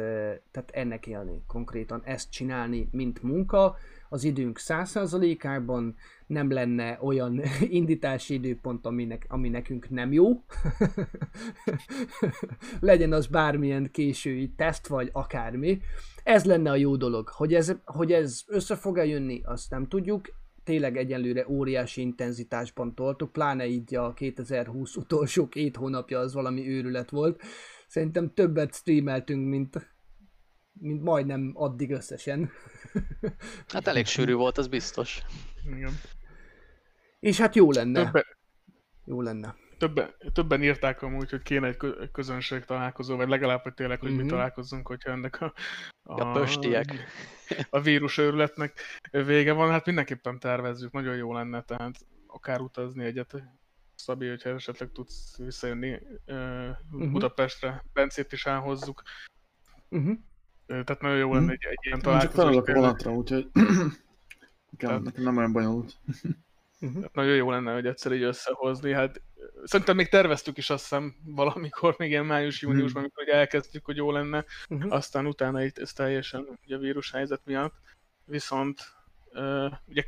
[0.51, 3.77] tehát ennek élni, konkrétan ezt csinálni, mint munka,
[4.15, 5.95] az időnk 100%-ában
[6.27, 7.43] nem lenne olyan
[7.81, 10.29] indítási időpont, aminek, ami nekünk nem jó.
[12.81, 15.81] Legyen az bármilyen késői teszt, vagy akármi.
[16.23, 17.29] Ez lenne a jó dolog.
[17.29, 20.29] Hogy ez, hogy ez össze fog-e jönni, azt nem tudjuk.
[20.65, 27.11] Tényleg egyelőre óriási intenzitásban toltuk, pláne így a 2020 utolsó két hónapja az valami őrület
[27.11, 27.43] volt.
[27.89, 29.94] Szerintem többet streameltünk, mint,
[30.81, 32.51] mint majdnem addig összesen.
[33.69, 35.23] Hát elég sűrű volt, az biztos.
[35.67, 35.93] Igen.
[37.21, 38.05] És hát jó lenne.
[38.05, 38.25] Többen,
[39.05, 39.55] Jó lenne.
[39.79, 44.11] többen, többen írták amúgy, hogy kéne egy kö- közönség találkozó, vagy legalább, hogy tényleg, hogy
[44.11, 44.29] mi Mhm.
[44.29, 45.53] találkozzunk, hogyha ennek a,
[46.03, 46.95] A pöstiek.
[47.71, 49.71] a vírus őrületnek vége van.
[49.71, 51.95] Hát mindenképpen tervezzük, nagyon jó lenne, tehát
[52.27, 53.43] akár utazni egyet.
[53.95, 55.93] Szabi, hogyha esetleg tudsz visszajönni
[56.27, 57.13] uh, Mhm.
[57.13, 59.03] Budapestre, Bencét is elhozzuk.
[59.89, 60.19] Uh-huh.
[60.67, 62.41] Tehát nagyon jó lenne egy, egy ilyen Én csak találkozó.
[62.43, 62.83] feladok tényleg.
[62.83, 63.49] vonatra, úgyhogy
[64.71, 65.97] nekem, nekem nem olyan bonyolult.
[66.81, 68.93] Tehát nagyon jó lenne, hogy egyszer így összehozni.
[68.93, 69.21] Hát
[69.65, 74.11] szerintem még terveztük is azt hiszem valamikor, még ilyen május-júniusban, amikor ugye elkezdtük, hogy jó
[74.11, 74.45] lenne.
[74.69, 74.93] Uh-huh.
[74.93, 77.75] Aztán utána itt ez teljesen ugye a vírus helyzet miatt.
[78.25, 78.81] Viszont
[79.33, 80.05] uh, ugye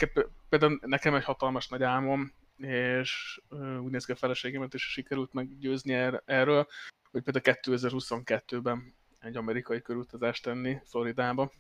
[0.49, 5.33] például nekem egy hatalmas nagy álmom, és uh, úgy néz ki a feleségemet is sikerült
[5.33, 6.67] meggyőzni er- erről,
[7.11, 8.95] hogy például 2022-ben
[9.27, 11.53] egy amerikai körutazást tenni Floridába.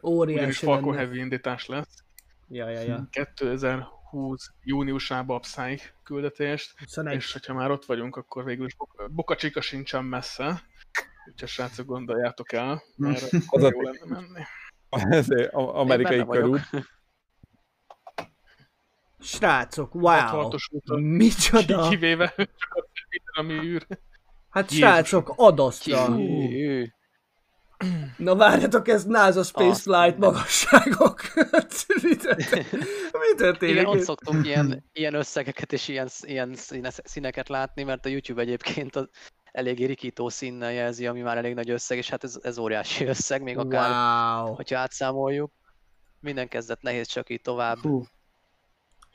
[0.00, 0.96] Ugyanis Óriási Falcon lenne.
[0.96, 2.04] Heavy indítás lesz.
[2.48, 3.08] Ja, ja, ja.
[3.10, 7.14] 2020 júniusában a Psy küldetést, 21.
[7.14, 10.62] és hogyha már ott vagyunk, akkor végül is Boka- Boca Chica sincsen messze.
[11.30, 14.42] Úgyhogy srácok, gondoljátok el, erre Az jó lenne menni.
[14.88, 16.60] Ez amerikai körút.
[19.18, 20.04] Srácok, wow!
[20.04, 21.82] 66-os úton, Micsoda!
[21.82, 23.86] ki- kivéve csak a minden, ami űr.
[24.54, 24.90] Hát Jézusom.
[24.92, 26.14] srácok, adasztra!
[26.14, 26.86] Hű.
[28.16, 31.20] Na várjatok, ez NASA Spaceflight Azt- magasságok.
[33.20, 33.74] mi történik?
[33.74, 38.40] Igen, ott szoktunk ilyen, ilyen összegeket és ilyen, ilyen színe- színeket látni, mert a YouTube
[38.40, 39.08] egyébként az
[39.52, 43.42] eléggé rikító színnel jelzi, ami már elég nagy összeg, és hát ez, ez óriási összeg,
[43.42, 43.90] még akár,
[44.42, 44.54] Wow.
[44.54, 45.52] hogyha átszámoljuk.
[46.20, 47.78] Minden kezdet nehéz, csak így tovább.
[47.78, 48.04] Hú,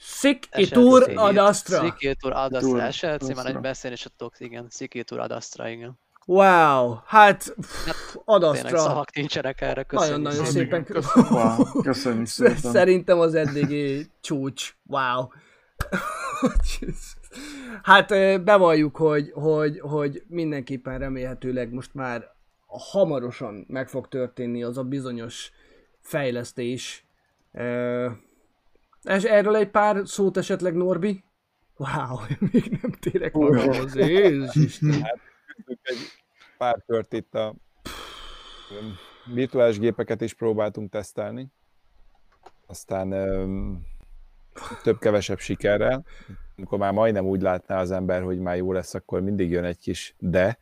[0.01, 1.17] Sick Esett itur szét.
[1.17, 1.79] ad astra.
[1.83, 3.11] Szikiltur ad Itur astra.
[3.11, 3.59] Ad már nagy astra.
[3.59, 4.65] beszélni, és tudok, igen.
[4.69, 5.99] Szikiltur ad astra, igen.
[6.25, 8.79] Wow, hát pff, ad Tényleg astra.
[8.79, 10.17] szavak nincsenek erre, köszönjük.
[10.17, 10.83] Nagyon-nagyon szépen.
[10.83, 11.31] Köszönöm.
[11.31, 12.55] wow, köszönjük szépen.
[12.55, 14.75] Szerintem az eddigi csúcs.
[14.85, 15.27] Wow.
[17.83, 18.07] hát
[18.43, 22.31] bevalljuk, hogy, hogy, hogy mindenképpen remélhetőleg most már
[22.67, 25.51] hamarosan meg fog történni az a bizonyos
[26.01, 27.05] fejlesztés.
[29.03, 31.23] És erről egy pár szót esetleg Norbi?
[31.77, 32.17] Wow,
[32.51, 33.95] még nem térek magamhoz.
[33.95, 34.89] Jézus Isten.
[35.55, 35.97] Küzdünk egy
[36.57, 37.55] pár kört itt a
[39.33, 41.47] virtuális gépeket is próbáltunk tesztelni.
[42.67, 43.09] Aztán
[44.83, 46.05] több-kevesebb sikerrel.
[46.57, 49.79] Amikor már majdnem úgy látná az ember, hogy már jó lesz, akkor mindig jön egy
[49.79, 50.57] kis de.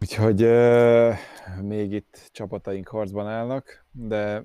[0.00, 1.12] Úgyhogy ö,
[1.60, 4.44] még itt csapataink harcban állnak, de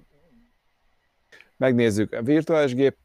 [1.59, 2.13] megnézzük.
[2.13, 2.97] A virtuális gép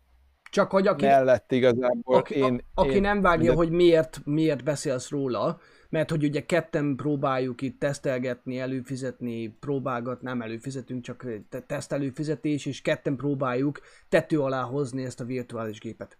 [0.50, 4.64] Csak hogy aki, mellett igazából aki, én, aki én nem vágja, minden- hogy miért, miért
[4.64, 11.60] beszélsz róla, mert hogy ugye ketten próbáljuk itt tesztelgetni, előfizetni, próbálgat, nem előfizetünk, csak te-
[11.60, 16.18] teszt előfizetés, és ketten próbáljuk tető alá hozni ezt a virtuális gépet.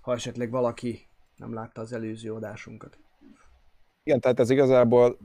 [0.00, 2.98] Ha esetleg valaki nem látta az előző adásunkat.
[4.02, 5.18] Igen, tehát ez igazából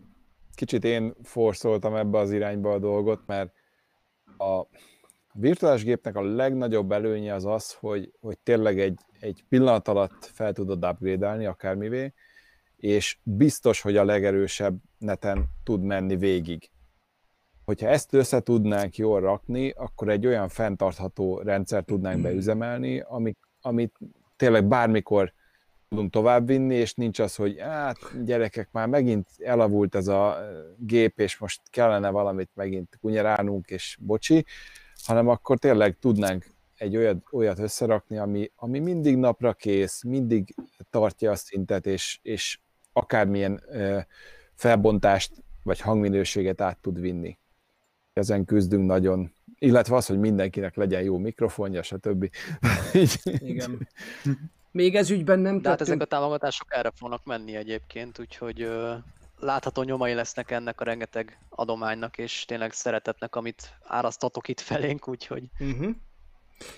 [0.56, 3.54] kicsit én forszoltam ebbe az irányba a dolgot, mert
[4.38, 4.66] a
[5.38, 10.54] virtuális gépnek a legnagyobb előnye az az, hogy, hogy tényleg egy, egy pillanat alatt fel
[10.54, 12.14] tudod upgrade-elni akármivé,
[12.78, 16.70] és biztos, hogy a legerősebb neten tud menni végig.
[17.66, 23.98] hogyha ezt össze tudnánk jól rakni, akkor egy olyan fenntartható rendszer tudnánk beüzemelni, amit, amit
[24.36, 25.34] tényleg bármikor
[25.90, 30.38] tudunk továbbvinni, és nincs az, hogy hát gyerekek, már megint elavult ez a
[30.78, 34.46] gép, és most kellene valamit megint kunyerálnunk, és bocsi,
[35.06, 36.46] hanem akkor tényleg tudnánk
[36.78, 40.56] egy olyat, olyat összerakni, ami, ami mindig napra kész, mindig
[40.90, 42.60] tartja a szintet, és, és
[42.94, 44.00] akármilyen ö,
[44.54, 45.32] felbontást
[45.64, 47.38] vagy hangminőséget át tud vinni.
[48.14, 52.30] Ezen küzdünk nagyon, illetve az, hogy mindenkinek legyen jó mikrofonja, stb.
[53.24, 53.88] Igen.
[54.72, 58.70] Még ez ügyben nem De hát ezek a támogatások erre fognak menni egyébként, úgyhogy
[59.40, 65.44] látható nyomai lesznek ennek a rengeteg adománynak, és tényleg szeretetnek, amit árasztatok itt felénk, úgyhogy...
[65.60, 65.96] Uh-huh.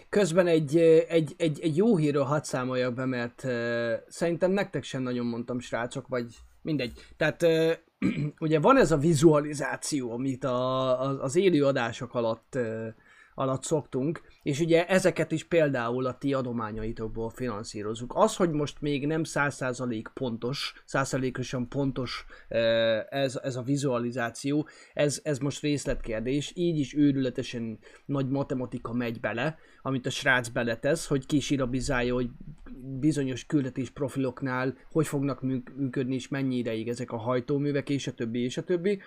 [0.09, 0.77] Közben egy,
[1.07, 5.59] egy, egy, egy jó hírről hadd számoljak be, mert uh, szerintem nektek sem nagyon mondtam,
[5.59, 6.93] srácok, vagy mindegy.
[7.17, 7.71] Tehát uh,
[8.39, 12.87] ugye van ez a vizualizáció, amit a, a, az élő adások alatt uh,
[13.37, 18.13] alatt szoktunk, és ugye ezeket is például a ti adományaitokból finanszírozunk.
[18.15, 22.25] Az, hogy most még nem 100% pontos, 100%-osan pontos
[23.09, 29.57] ez, ez a vizualizáció, ez, ez most részletkérdés, így is őrületesen nagy matematika megy bele,
[29.81, 32.29] amit a srác beletesz, hogy kisirabizálja, hogy
[32.99, 35.41] bizonyos küldetés profiloknál hogy fognak
[35.75, 39.01] működni, és mennyi ideig ezek a hajtóművek, és a többi, és a többi.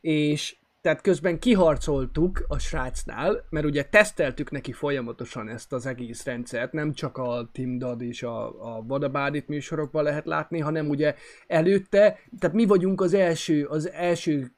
[0.00, 6.72] És tehát közben kiharcoltuk a srácnál, mert ugye teszteltük neki folyamatosan ezt az egész rendszert,
[6.72, 11.14] nem csak a Tim Dad és a, a Vadabádit műsorokban lehet látni, hanem ugye
[11.46, 14.52] előtte, tehát mi vagyunk az első, az első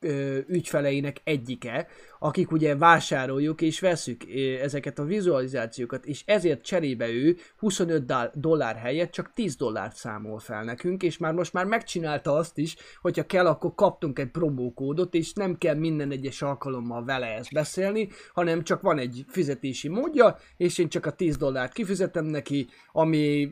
[0.00, 1.86] ö, ügyfeleinek egyike,
[2.18, 4.22] akik ugye vásároljuk és veszük
[4.62, 10.64] ezeket a vizualizációkat, és ezért cserébe ő 25 dollár helyett csak 10 dollárt számol fel
[10.64, 15.32] nekünk, és már most már megcsinálta azt is, hogyha kell, akkor kaptunk egy promókódot, és
[15.32, 20.78] nem kell minden egyes alkalommal vele ezt beszélni, hanem csak van egy fizetési módja, és
[20.78, 23.50] én csak a 10 dollárt kifizetem neki, ami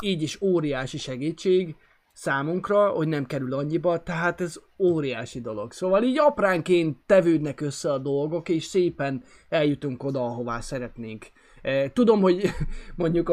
[0.00, 1.76] így is óriási segítség,
[2.20, 5.72] számunkra, hogy nem kerül annyiba, tehát ez óriási dolog.
[5.72, 11.26] Szóval így apránként tevődnek össze a dolgok, és szépen eljutunk oda, ahová szeretnénk.
[11.62, 12.50] E, tudom, hogy
[12.96, 13.28] mondjuk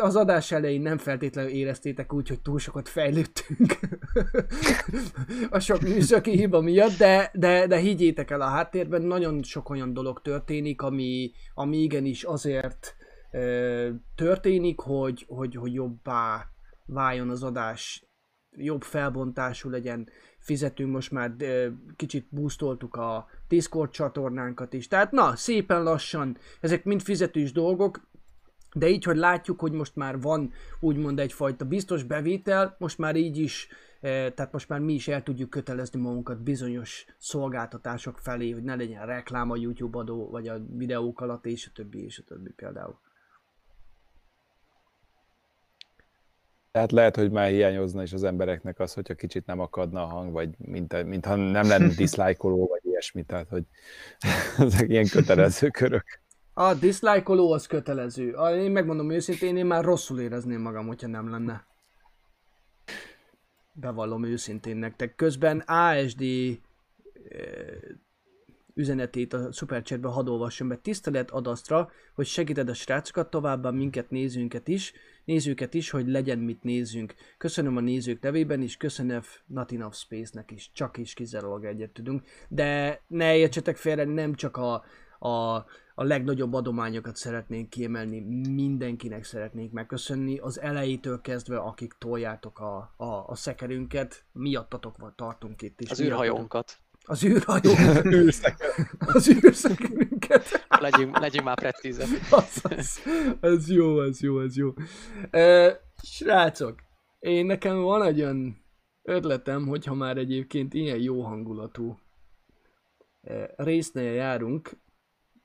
[0.00, 3.78] az adás elején nem feltétlenül éreztétek úgy, hogy túl sokat fejlődtünk
[5.50, 9.92] a sok műszaki hiba miatt, de, de, de higgyétek el, a háttérben nagyon sok olyan
[9.92, 12.96] dolog történik, ami, ami igenis azért
[13.30, 13.40] e,
[14.14, 16.48] történik, hogy, hogy, hogy jobbá
[16.86, 18.04] váljon az adás
[18.56, 21.34] jobb felbontású legyen, fizetünk most már,
[21.96, 24.88] kicsit boostoltuk a Discord csatornánkat is.
[24.88, 28.00] Tehát na, szépen lassan, ezek mind fizetős dolgok,
[28.74, 33.38] de így, hogy látjuk, hogy most már van úgymond egyfajta biztos bevétel, most már így
[33.38, 33.68] is,
[34.00, 39.06] tehát most már mi is el tudjuk kötelezni magunkat bizonyos szolgáltatások felé, hogy ne legyen
[39.06, 42.98] reklám a YouTube adó, vagy a videók alatt, és a többi, és a többi például.
[46.74, 50.32] Tehát lehet, hogy már hiányozna is az embereknek az, hogyha kicsit nem akadna a hang,
[50.32, 53.64] vagy mint, mintha nem lenne diszlájkoló, vagy ilyesmi, tehát hogy
[54.66, 56.04] ezek ilyen kötelező körök.
[56.54, 58.36] A diszlájkoló az kötelező.
[58.54, 61.66] Én megmondom őszintén, én már rosszul érezném magam, hogyha nem lenne.
[63.72, 65.14] Bevallom őszintén nektek.
[65.14, 66.22] Közben ASD
[68.74, 70.76] üzenetét a Superchatbe hadd olvassam be.
[70.76, 74.92] Tisztelet adasztra, hogy segíted a srácokat, továbbá minket nézőnket is,
[75.24, 77.14] nézőket is, hogy legyen mit nézzünk.
[77.38, 82.22] Köszönöm a nézők nevében is, köszönöm Not Enough Space-nek is, csak is kizárólag egyet tudunk.
[82.48, 84.84] De ne értsetek félre, nem csak a,
[85.18, 85.54] a,
[85.94, 88.20] a legnagyobb adományokat szeretnénk kiemelni,
[88.50, 95.62] mindenkinek szeretnénk megköszönni, az elejétől kezdve, akik toljátok a, a, a szekerünket, miattatok van, tartunk
[95.62, 95.90] itt is.
[95.90, 96.78] Az űrhajónkat.
[97.06, 97.70] Az űrhajó.
[98.98, 100.03] az űrszekerünket.
[100.80, 102.06] legyünk, legyünk már precízek.
[102.30, 103.00] az, az,
[103.40, 104.68] az jó, az jó, az jó.
[105.32, 105.72] Uh,
[106.02, 106.74] srácok,
[107.18, 108.64] én nekem van egy olyan
[109.02, 111.98] ötletem, hogyha már egyébként ilyen jó hangulatú
[113.20, 114.70] uh, résznél járunk,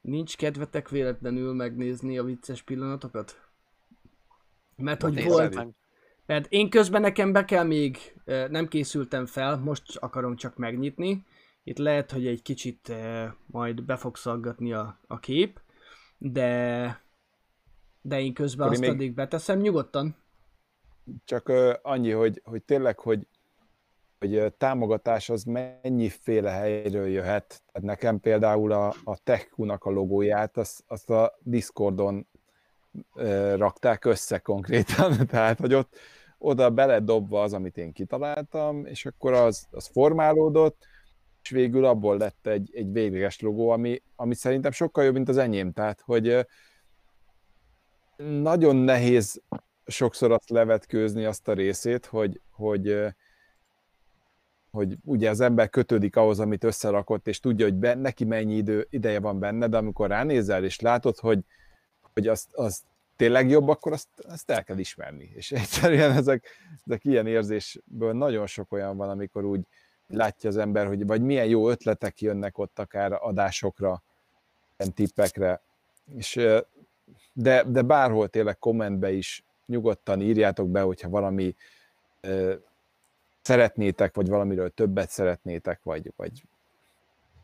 [0.01, 3.49] nincs kedvetek véletlenül megnézni a vicces pillanatokat?
[4.75, 5.67] Mert hogy volt...
[6.25, 11.25] Mert én közben nekem be kell még, nem készültem fel, most akarom csak megnyitni,
[11.70, 15.59] itt lehet, hogy egy kicsit eh, majd be fog szaggatni a, a kép,
[16.17, 17.01] de,
[18.01, 18.89] de én közben Akkor azt még...
[18.89, 20.15] addig beteszem nyugodtan.
[21.26, 21.51] Csak
[21.82, 23.28] annyi, hogy, hogy tényleg, hogy,
[24.20, 27.61] hogy támogatás az mennyiféle helyről jöhet.
[27.72, 32.28] Tehát nekem például a, a TechQ-nak a logóját, azt, azt a Discordon
[33.13, 35.95] uh, rakták össze konkrétan, tehát hogy ott
[36.38, 40.88] oda beledobva az, amit én kitaláltam, és akkor az, az formálódott,
[41.49, 45.37] és végül abból lett egy, egy végleges logó, ami, ami szerintem sokkal jobb, mint az
[45.37, 45.71] enyém.
[45.71, 46.45] Tehát, hogy
[48.17, 49.41] nagyon nehéz
[49.85, 53.05] sokszor azt levetkőzni azt a részét, hogy, hogy,
[54.71, 58.87] hogy ugye az ember kötődik ahhoz, amit összerakott, és tudja, hogy be, neki mennyi idő,
[58.89, 61.39] ideje van benne, de amikor ránézel, és látod, hogy,
[62.13, 62.83] hogy azt, azt
[63.15, 65.31] tényleg jobb, akkor azt, azt el kell ismerni.
[65.35, 66.47] És egyszerűen ezek,
[66.85, 69.61] ezek ilyen érzésből nagyon sok olyan van, amikor úgy
[70.10, 74.03] látja az ember, hogy vagy milyen jó ötletek jönnek ott akár adásokra,
[74.78, 75.62] ilyen tippekre,
[76.16, 76.39] és
[77.34, 81.55] de, de bárhol tényleg kommentbe is nyugodtan írjátok be, hogyha valami
[82.22, 82.53] ö,
[83.41, 86.43] szeretnétek, vagy valamiről többet szeretnétek, vagy, vagy,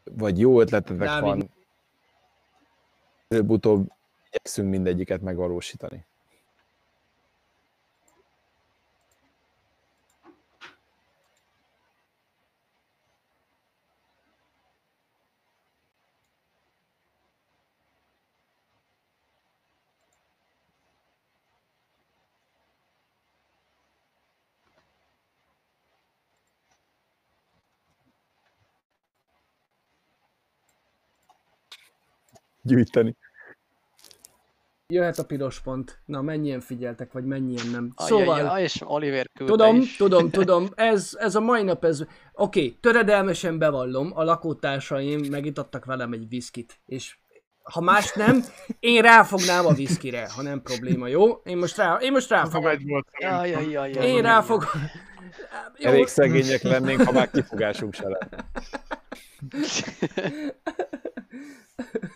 [0.03, 1.23] vagy jó ötletetek Dávid.
[1.23, 1.49] van.
[3.27, 3.91] Előbb-utóbb
[4.27, 6.05] igyekszünk mindegyiket megvalósítani.
[32.65, 33.15] Gyűjteni.
[34.87, 35.99] Jöhet a piros pont.
[36.05, 37.91] Na, mennyien figyeltek, vagy mennyien nem.
[37.97, 38.39] Szóval...
[38.39, 39.95] Ajaj, és Oliver Tudom, is.
[39.95, 40.67] tudom, tudom.
[40.75, 42.01] Ez, ez a mai nap, ez...
[42.01, 47.17] Oké, okay, töredelmesen bevallom, a lakótársaim megitattak velem egy viszkit, és
[47.63, 48.43] ha más nem,
[48.79, 51.41] én ráfognám a viszkire, ha nem probléma, jó?
[51.43, 52.71] Én most rá, én most ráfogom.
[53.19, 54.69] Jaj, jaj, jaj, jaj, én ráfogom.
[55.77, 58.49] Elég szegények lennénk, ha már kifogásunk se lenne.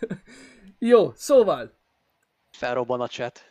[0.80, 1.78] Jó, szóval.
[2.52, 3.42] Felrobban a chat.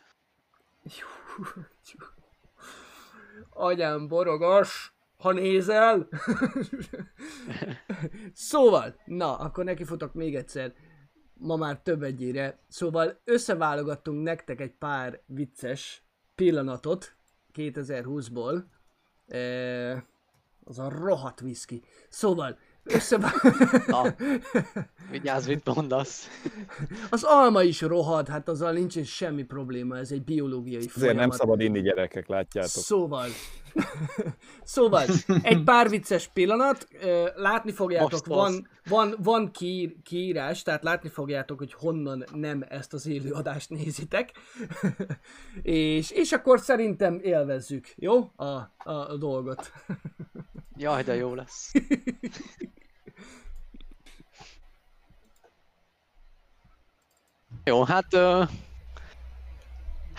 [3.49, 6.07] Agyám borogas, ha nézel.
[8.33, 10.73] szóval, na, akkor nekifutok még egyszer.
[11.33, 12.59] Ma már több egyére.
[12.67, 16.03] Szóval összeválogattunk nektek egy pár vicces
[16.35, 17.15] pillanatot
[17.53, 18.63] 2020-ból.
[19.27, 20.07] E,
[20.63, 21.83] az a rohadt whisky.
[22.09, 22.57] Szóval,
[22.93, 23.33] Összebe...
[23.87, 24.15] Na,
[25.11, 26.27] vigyázz, mit mondasz.
[27.09, 31.19] Az alma is rohad, hát azzal nincsen semmi probléma, ez egy biológiai Azért folyamat.
[31.19, 32.71] nem szabad inni gyerekek, látjátok.
[32.71, 33.27] Szóval,
[34.63, 35.05] szóval,
[35.41, 36.87] egy pár vicces pillanat,
[37.35, 43.07] látni fogjátok, van, van, van kiír, kiírás, tehát látni fogjátok, hogy honnan nem ezt az
[43.07, 44.31] élőadást nézitek,
[45.61, 48.31] és, és akkor szerintem élvezzük, jó?
[48.35, 49.71] A, a, a dolgot.
[50.77, 51.71] Jaj, de jó lesz.
[57.63, 58.13] Jó, hát...
[58.13, 58.49] Uh,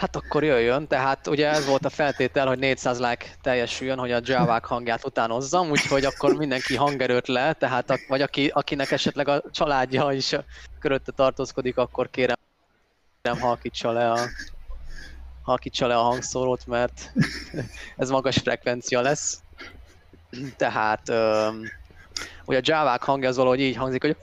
[0.01, 4.21] hát akkor jöjjön, tehát ugye ez volt a feltétel, hogy 400 like teljesüljön, hogy a
[4.25, 9.43] Javák hangját utánozzam, úgyhogy akkor mindenki hangerőt le, tehát a, vagy aki, akinek esetleg a
[9.51, 10.37] családja is
[10.79, 12.37] körötte tartózkodik, akkor kérem,
[13.23, 14.19] kérem halkítsa le a
[15.43, 17.13] halkítsa le a hangszórót, mert
[17.97, 19.43] ez magas frekvencia lesz.
[20.57, 21.63] Tehát um,
[22.45, 24.17] ugye a Javák hangja az valahogy így hangzik, hogy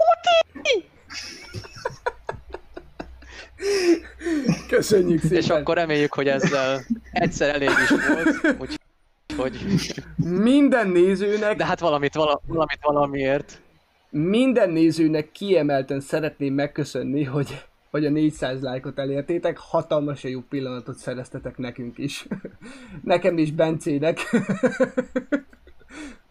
[4.67, 5.37] Köszönjük szépen!
[5.37, 6.81] És akkor reméljük, hogy ezzel
[7.11, 10.03] egyszer elég is volt, úgyhogy...
[10.15, 11.55] Minden nézőnek...
[11.55, 13.61] De hát valamit, vala, valamit valamiért.
[14.09, 21.57] Minden nézőnek kiemelten szeretném megköszönni, hogy, hogy a 400 lájkot elértétek, hatalmas jó pillanatot szereztetek
[21.57, 22.27] nekünk is.
[23.03, 24.19] Nekem is Bencének.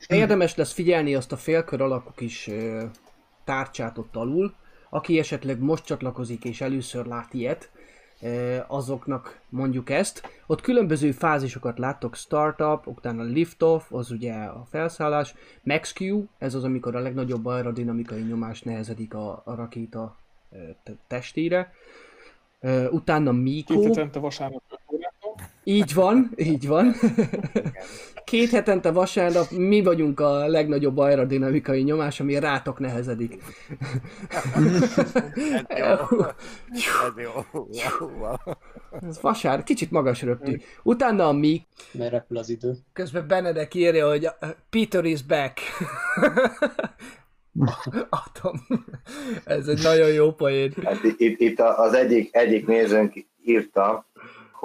[0.09, 2.51] Érdemes lesz figyelni azt a félkör alakú kis
[3.45, 4.55] tárcsát ott alul,
[4.97, 7.71] aki esetleg most csatlakozik és először lát ilyet,
[8.67, 10.23] azoknak mondjuk ezt.
[10.47, 16.65] Ott különböző fázisokat láttok, startup, utána liftoff, az ugye a felszállás, max Q, ez az,
[16.65, 20.17] amikor a legnagyobb aerodinamikai nyomás nehezedik a, a rakéta
[21.07, 21.73] testére.
[22.91, 23.81] Utána Miko.
[23.81, 24.63] Két vasárnap
[25.69, 26.95] így van, így van.
[28.25, 33.43] Két hetente vasárnap mi vagyunk a legnagyobb aerodinamikai nyomás, ami rátok nehezedik.
[35.67, 36.19] Ez jó.
[36.71, 37.31] Ez jó.
[39.09, 40.57] Ez vasár, kicsit magas röptű.
[40.83, 41.67] Utána a mi...
[41.93, 42.77] Mert repül az idő.
[42.93, 44.29] Közben Benedek írja, hogy
[44.71, 45.61] Peter is back.
[48.25, 48.67] Atom.
[49.45, 50.73] Ez egy nagyon jó poén.
[50.85, 53.13] Hát itt, itt az egyik, egyik nézőnk
[53.45, 54.07] írta,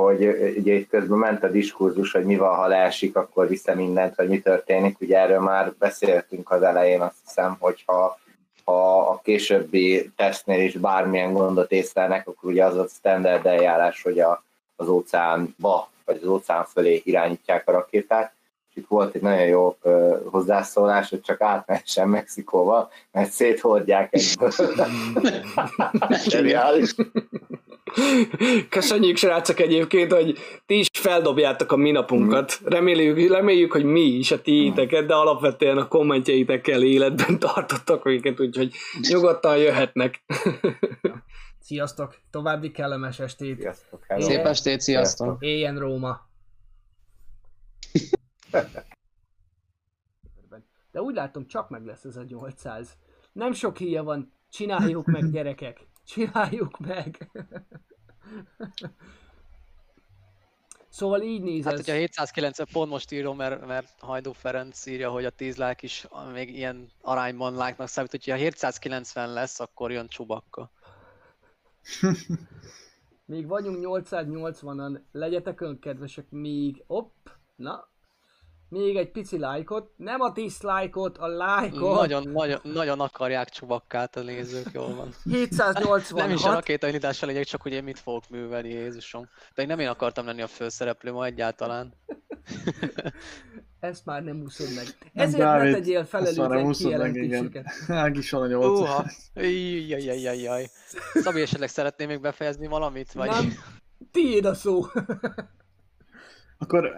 [0.03, 4.15] hogy ugye itt közben ment a diskurzus, hogy mi van, ha leesik, akkor vissza mindent,
[4.15, 4.99] hogy mi történik.
[4.99, 8.19] Ugye erről már beszéltünk az elején, azt hiszem, hogy ha,
[8.65, 14.19] ha a későbbi tesztnél is bármilyen gondot észlelnek, akkor ugye az a standard eljárás, hogy
[14.19, 14.43] a,
[14.75, 18.33] az óceánba, vagy az óceán fölé irányítják a rakétát.
[18.71, 24.51] És itt volt egy nagyon jó ö, hozzászólás, hogy csak átmehessen Mexikóba, mert széthordják egyből.
[26.29, 26.95] Zseniális.
[28.69, 32.59] Köszönjük srácok egyébként, hogy ti is feldobjátok a mi napunkat.
[32.63, 38.73] Reméljük, reméljük hogy mi is a tiiteket, de alapvetően a kommentjeitekkel életben tartottak minket, úgyhogy
[39.09, 40.23] nyugodtan jöhetnek.
[41.63, 42.15] Sziasztok!
[42.31, 43.59] További kellemes estét!
[43.59, 44.25] Sziasztok, hello.
[44.25, 45.37] Szép estét, sziasztok!
[45.39, 46.29] Éljen Róma!
[50.91, 52.97] De úgy látom, csak meg lesz ez a 800.
[53.31, 55.87] Nem sok híja van, csináljuk meg gyerekek!
[56.05, 57.29] Csináljuk meg!
[60.89, 61.79] Szóval így néz Hát, ez.
[61.79, 66.07] hogyha 790 pont most írom, mert, mert Hajdú Ferenc írja, hogy a 10 like is
[66.33, 70.71] még ilyen arányban like-nak számít, hogyha 790 lesz, akkor jön Csubakka.
[73.25, 77.90] Még vagyunk 880-an, legyetek önkedvesek még, opp, na,
[78.71, 84.21] még egy pici lájkot, nem a dislike-ot, a lájkot, Nagyon, nagyon, nagyon akarják Csubakkát a
[84.21, 85.13] nézők, jól van.
[85.23, 89.29] 786, Nem is a rakétaindítás a lényeg, csak hogy én mit fogok művelni, Jézusom.
[89.53, 91.93] Pedig nem én akartam lenni a főszereplő ma egyáltalán.
[93.79, 94.85] ezt már nem úszod meg.
[95.13, 97.27] Nem, Ezért ne Dávid, tegyél már nem felelőtlen úszod meg, igen.
[97.27, 97.89] kijelentéseket.
[98.05, 99.05] Ágis van a Uha!
[99.33, 99.89] 800.
[99.89, 100.67] Jajjajjajjaj.
[101.13, 103.11] Szabi esetleg szeretné még befejezni valamit?
[103.11, 103.29] Vagy...
[103.29, 103.53] Nem,
[104.11, 104.85] tiéd a szó.
[106.57, 106.93] Akkor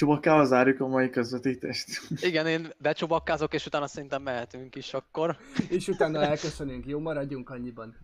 [0.00, 1.88] Csubakkával zárjuk a mai közvetítést.
[2.28, 5.36] Igen, én becsubakkázok, és utána szerintem mehetünk is akkor.
[5.68, 6.98] És utána elköszönünk, jó?
[6.98, 7.96] Maradjunk annyiban.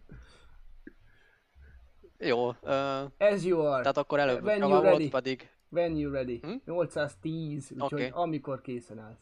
[2.18, 5.08] Jó, ö, As you are, tehát akkor előbb When you're ready.
[5.08, 6.40] pedig when you ready.
[6.42, 6.52] Hm?
[6.72, 8.10] 810, úgyhogy Oké.
[8.12, 9.18] amikor készen állsz.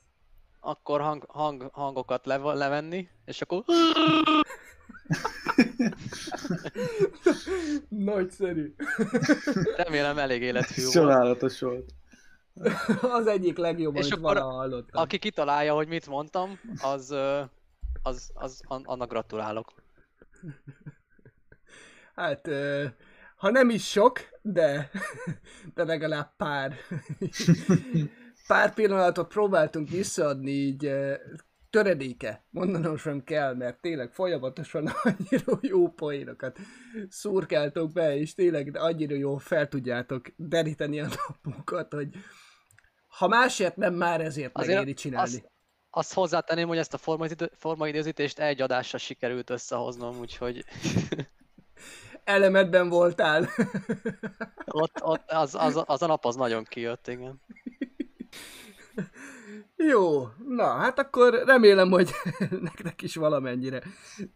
[0.61, 3.63] akkor hang, hang, hangokat le, levenni, és akkor
[7.89, 8.75] Nagyszerű.
[9.77, 10.95] remélem elég élethű volt.
[10.95, 11.91] Csodálatos volt.
[13.19, 15.03] Az egyik legjobb, És amit akkor valaha hallottam.
[15.03, 17.11] Aki kitalálja, hogy mit mondtam, az,
[18.03, 19.73] az, az an- annak gratulálok.
[22.15, 22.49] Hát,
[23.37, 24.91] ha nem is sok, de,
[25.75, 26.75] de legalább pár.
[28.47, 30.91] Pár pillanatot próbáltunk visszaadni így
[31.71, 36.59] töredéke, mondanom sem kell, mert tényleg folyamatosan annyira jó poénokat
[37.09, 42.09] szurkáltok be, és tényleg annyira jó fel tudjátok deríteni a napunkat, hogy
[43.17, 45.31] ha másért nem, már ezért Azért megéri csinálni.
[45.31, 45.51] Azt,
[45.91, 50.65] azt hozzátenném, hogy ezt a formaidő- formaidőzítést egy adásra sikerült összehoznom, úgyhogy
[52.25, 53.49] Elemedben voltál.
[54.67, 57.41] ott, ott az, az, az, a nap az nagyon kijött, igen.
[59.77, 62.11] Jó, na hát akkor remélem, hogy
[62.61, 63.83] nektek is valamennyire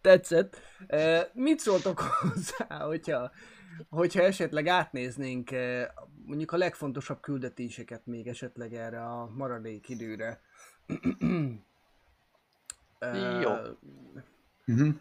[0.01, 0.61] tetszett.
[0.87, 3.31] Eh, Mit szóltok hozzá, hogyha,
[3.89, 5.87] hogyha esetleg átnéznénk eh,
[6.25, 10.41] mondjuk a legfontosabb küldetéseket még esetleg erre a maradék időre?
[12.99, 13.51] Eh, Jó.
[14.67, 14.95] Uh-huh.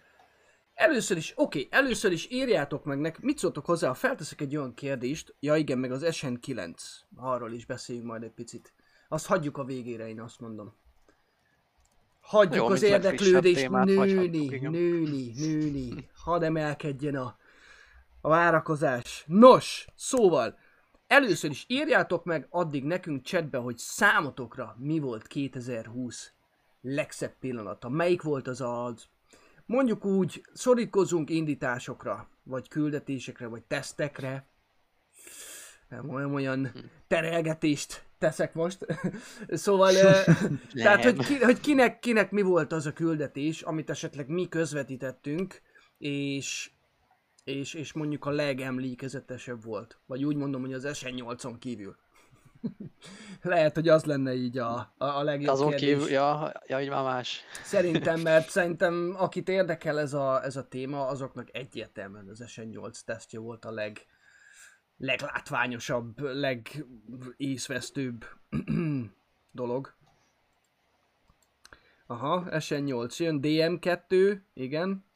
[0.73, 4.73] Először is, oké, először is írjátok meg nekem, mit szóltok hozzá, ha felteszek egy olyan
[4.73, 6.73] kérdést, ja igen, meg az SN9,
[7.15, 8.73] arról is beszéljünk majd egy picit.
[9.07, 10.75] Azt hagyjuk a végére, én azt mondom.
[12.19, 14.71] Hagyjuk Jó, az érdeklődést nőni, igen.
[14.71, 17.37] nőni, nőni, hadd emelkedjen a,
[18.21, 19.23] a várakozás.
[19.27, 20.57] Nos, szóval,
[21.07, 26.31] először is írjátok meg addig nekünk chatbe, hogy számotokra mi volt 2020
[26.81, 27.89] legszebb pillanata.
[27.89, 29.07] Melyik volt az az
[29.67, 34.47] mondjuk úgy szorítkozzunk indításokra, vagy küldetésekre, vagy tesztekre.
[35.89, 36.71] Nem olyan, olyan
[37.07, 38.85] terelgetést teszek most.
[39.49, 39.93] szóval,
[40.73, 45.61] tehát, hogy, ki, hogy kinek, kinek mi volt az a küldetés, amit esetleg mi közvetítettünk,
[45.97, 46.71] és,
[47.47, 49.99] és, és mondjuk a legemlékezetesebb volt.
[50.05, 51.95] Vagy úgy mondom, hogy az SN8-on kívül.
[53.41, 55.89] Lehet, hogy az lenne így a, a, a legjobb Azon kérdés.
[55.89, 57.41] kívül, ja, ja, így már más.
[57.63, 63.39] Szerintem, mert szerintem akit érdekel ez a, ez a téma, azoknak egyértelműen az SN8 tesztje
[63.39, 64.05] volt a leg,
[64.97, 68.25] leglátványosabb, legészvesztőbb
[69.51, 69.95] dolog.
[72.07, 75.06] Aha, SN8 jön, DM2, igen.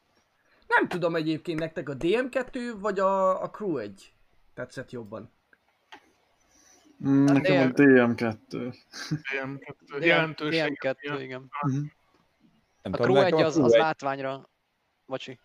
[0.79, 4.13] Nem tudom egyébként nektek a DM2 vagy a, a Crew 1
[4.53, 5.31] tetszett jobban.
[7.07, 8.73] Mm, nekem a DM2.
[9.31, 10.79] Ilyen DM, jelentőség.
[10.81, 11.49] DM2, igen.
[12.81, 14.49] Nem A tudom, Crew nekem 1 a az, az látványra...
[15.05, 15.39] Bocsi.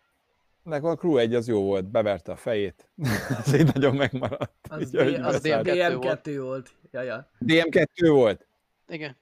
[0.62, 2.90] Nekem a Crew 1 az jó volt, beverte a fejét.
[3.44, 4.66] az így nagyon megmaradt.
[4.68, 5.66] Az, Úgyhogy D- az beszállt.
[5.68, 6.70] DM2 DM2 volt.
[6.90, 7.30] Ja, ja.
[7.40, 8.46] DM2 volt.
[8.88, 9.16] Igen.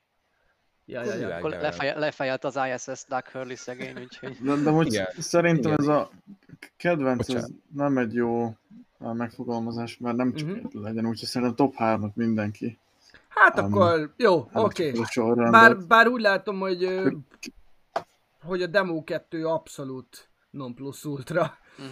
[0.86, 1.36] Ja, ja, ja.
[1.36, 1.62] Akkor Igen.
[1.62, 4.36] lefeje, lefejelt az ISS Doug Hurley szegény, úgyhogy...
[4.40, 5.06] De, de hogy Igen.
[5.18, 5.80] szerintem Igen.
[5.80, 6.10] ez a
[6.76, 8.56] kedvenc ez nem egy jó
[8.98, 10.82] megfogalmazás, mert nem csak uh-huh.
[10.82, 12.78] legyen, úgyhogy szerintem top 3 mindenki.
[13.28, 14.92] Hát Um, akkor, jó, oké.
[15.04, 15.50] sorrendet.
[15.50, 17.00] Bár, bár úgy látom, hogy,
[18.42, 21.58] hogy a Demo 2 abszolút non plus ultra.
[21.76, 21.86] Mhm.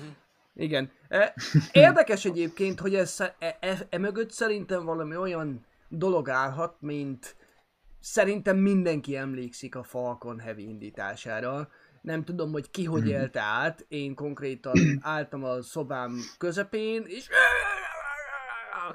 [0.55, 0.91] Igen.
[1.09, 1.35] E,
[1.73, 7.37] Érdekes egyébként, hogy ez, e, e, e mögött szerintem valami olyan dolog állhat, mint
[8.03, 11.69] szerintem mindenki emlékszik a Falcon Heavy indítására.
[12.01, 13.85] Nem tudom, hogy ki hogy élte át.
[13.89, 17.29] Én konkrétan álltam a szobám közepén, és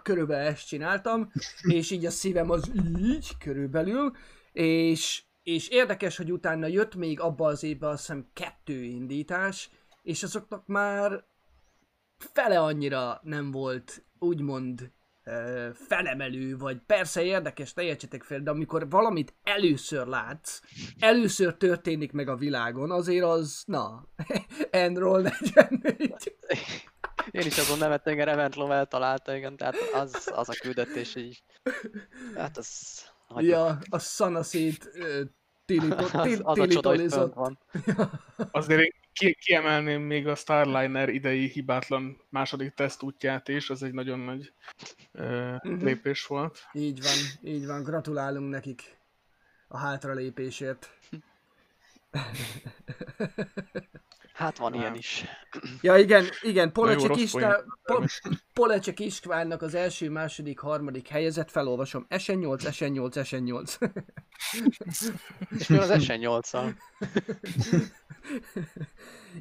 [0.04, 1.32] körülbelül ezt csináltam,
[1.62, 4.12] és így a szívem az így körülbelül,
[4.52, 9.70] és, és érdekes, hogy utána jött még abba az évben azt hiszem kettő indítás,
[10.04, 11.24] és azoknak már
[12.18, 14.92] fele annyira nem volt úgymond
[15.74, 20.60] felemelő, vagy persze érdekes, ne értsetek fel, de amikor valamit először látsz,
[21.00, 24.08] először történik meg a világon, azért az, na,
[24.70, 26.36] Enroll 44.
[27.32, 31.44] Én is azon nevettem, igen, Revent Lovel találta, igen, tehát az, az a küldetés így.
[32.36, 33.02] Hát az...
[33.28, 33.52] hagyjuk.
[33.52, 34.90] Ja, a szanaszét
[35.68, 37.60] ö, tilito- az, az a csoda, van.
[38.52, 43.94] Azért én ki- kiemelném még a Starliner idei hibátlan második teszt útját is, az egy
[43.94, 44.54] nagyon nagy
[45.14, 45.84] uh, Mhm.
[45.86, 46.64] lépés volt.
[46.74, 48.98] Így van, így van, gratulálunk nekik
[49.68, 50.90] a hátralépésért.
[54.38, 54.80] Hát van Nem.
[54.80, 55.26] ilyen is.
[55.82, 57.54] Ja igen, igen, Polecsek, poén.
[57.84, 58.04] po,
[58.54, 62.06] Polecsek Istvánnak az első, második, harmadik helyezett, felolvasom.
[62.10, 63.92] SN8, SN8, SN8.
[65.58, 66.50] És mi az Essen 8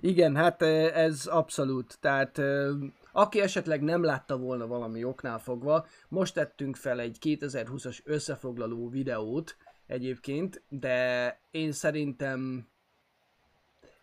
[0.00, 1.98] Igen, hát ez abszolút.
[2.00, 2.68] Tehát eh,
[3.12, 9.56] aki esetleg nem látta volna valami oknál fogva, most tettünk fel egy 2020-as összefoglaló videót
[9.86, 12.68] egyébként, de én szerintem,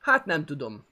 [0.04, 0.86] hát nem tudom,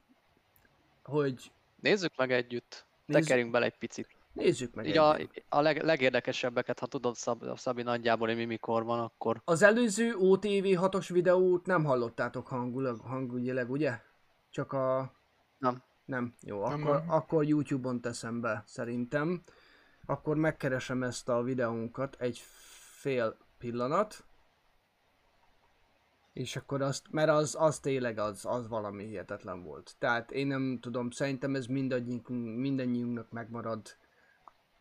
[1.03, 2.85] hogy Nézzük meg együtt.
[3.05, 4.07] Nézz- Tekerjünk bele egy picit.
[4.33, 5.43] nézzük meg Így a, együtt.
[5.49, 10.15] a leg, legérdekesebbeket, ha tudod Szab, Szabi nagyjából, hogy mi mikor van, akkor Az előző
[10.15, 13.99] OTV 6-os videót nem hallottátok hangulag, hangügyileg, ugye?
[14.49, 15.11] Csak a...
[15.57, 15.83] Nem.
[16.05, 17.09] Nem, jó, Nem, akkor, nem.
[17.11, 19.41] akkor YouTube-on teszem be, szerintem.
[20.05, 22.37] Akkor megkeresem ezt a videónkat egy
[22.99, 24.23] fél pillanat.
[26.33, 29.95] És akkor azt, mert az, az tényleg az, az valami hihetetlen volt.
[29.99, 33.81] Tehát én nem tudom, szerintem ez mindannyiunknak, mindannyiunknak megmarad.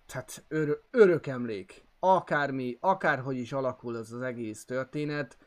[0.07, 1.85] Tehát ör, örök emlék.
[1.99, 5.39] Akármi, akárhogy is alakul az az egész történet.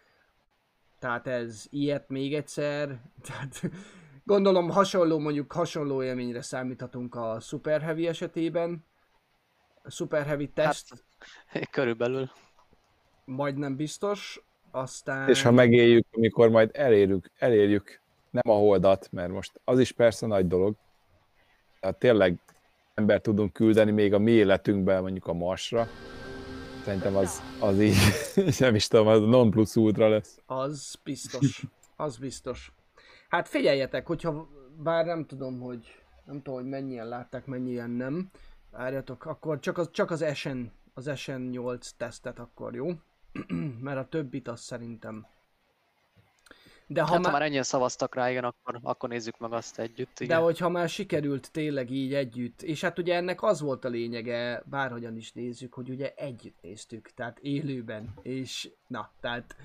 [0.99, 3.01] Tehát ez ilyet még egyszer.
[3.27, 3.61] Tehát
[4.23, 8.85] gondolom hasonló, mondjuk hasonló élményre számíthatunk a Super Heavy esetében.
[9.83, 11.03] A Super Heavy test
[11.47, 12.29] Hát- körülbelül.
[13.25, 14.41] majdnem biztos.
[14.75, 15.29] Aztán...
[15.29, 20.27] És ha megéljük, amikor majd elérjük, elérjük nem a holdat, mert most az is persze
[20.27, 20.75] nagy dolog,
[21.79, 22.39] tehát tényleg
[22.93, 25.87] ember tudunk küldeni még a mi életünkben mondjuk a Marsra,
[26.83, 27.95] szerintem az, az így,
[28.59, 30.39] nem is tudom, az non plus ultra lesz.
[30.45, 31.63] Az biztos.
[31.95, 32.71] Az biztos.
[33.29, 34.47] Hát figyeljetek, hogyha
[34.83, 38.29] bár nem tudom, hogy nem tudom, hogy mennyien látták, mennyien nem.
[38.71, 40.59] Várjatok, akkor csak az, csak az SN,
[40.93, 42.87] az SN8 tesztet akkor jó.
[43.81, 45.25] Mert a többit azt szerintem.
[46.87, 49.79] De ha, Hát, ha már, már ennyien szavaztak rá, igen, akkor, akkor nézzük meg azt
[49.79, 50.17] együtt.
[50.17, 50.41] de Igen.
[50.41, 55.17] hogyha már sikerült tényleg így együtt, és hát ugye ennek az volt a lényege, bárhogyan
[55.17, 59.55] is nézzük, hogy ugye együtt néztük, tehát élőben, és na, tehát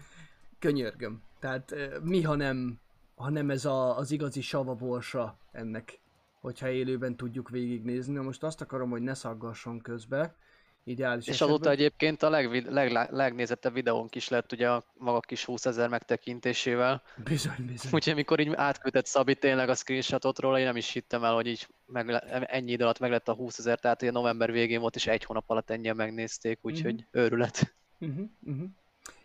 [0.59, 1.23] könyörgöm.
[1.39, 2.81] Tehát mi, ha nem,
[3.15, 6.01] ha nem ez a, az igazi savaborsa ennek,
[6.41, 8.15] hogyha élőben tudjuk végignézni.
[8.15, 10.35] Na most azt akarom, hogy ne szaggasson közbe.
[10.85, 11.55] Ideális És esetben.
[11.55, 15.89] azóta egyébként a legvid, leg, legnézettebb videónk is lett ugye a maga kis 20 ezer
[15.89, 17.03] megtekintésével.
[17.25, 17.91] Bizony, bizony.
[17.93, 21.47] Úgyhogy amikor így átküldött Szabi tényleg a screenshotot róla, én nem is hittem el, hogy
[21.47, 22.11] így meg,
[22.47, 25.25] ennyi idő alatt meg lett a 20 ezer, tehát ugye november végén volt, és egy
[25.25, 27.03] hónap alatt ennyien megnézték, úgyhogy Mhm.
[27.11, 27.75] őrület.
[27.99, 28.69] Uh-huh, uh-huh.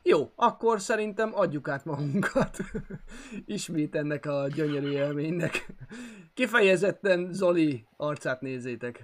[0.05, 2.57] Jó, akkor szerintem adjuk át magunkat
[3.45, 5.65] ismét ennek a gyönyörű élménynek.
[6.33, 9.03] Kifejezetten Zoli arcát nézzétek.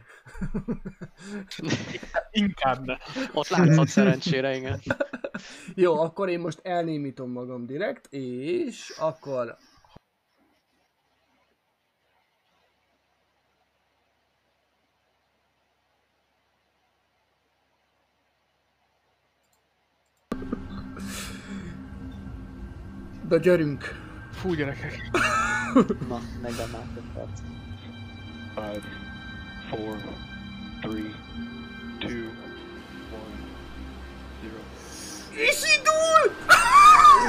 [2.32, 2.98] Inkább ne.
[3.34, 4.82] Ott látszott szerencsére, igen.
[5.76, 9.58] Jó, akkor én most elnémítom magam direkt, és akkor
[23.30, 23.96] De gyerünk!
[24.32, 25.10] Fú, gyerekek.
[26.08, 27.40] Na, 40 másodperc.
[28.56, 28.82] Five,
[29.70, 29.98] four,
[30.82, 31.14] three,
[32.00, 32.26] two,
[33.12, 33.38] one,
[34.42, 34.60] zero.
[35.36, 36.36] És indul!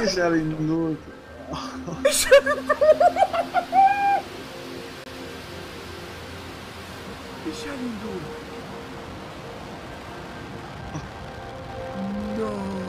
[0.03, 0.99] És elindult.
[2.03, 2.75] És elindul!
[7.49, 8.21] És elindul!
[12.37, 12.80] No!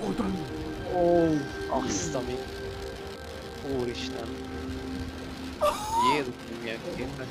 [0.00, 0.24] Oda.
[0.94, 1.36] Ó,
[1.68, 2.36] Azt, ami...
[3.78, 4.26] Úristen.
[6.14, 7.26] Jézus, milyen képek.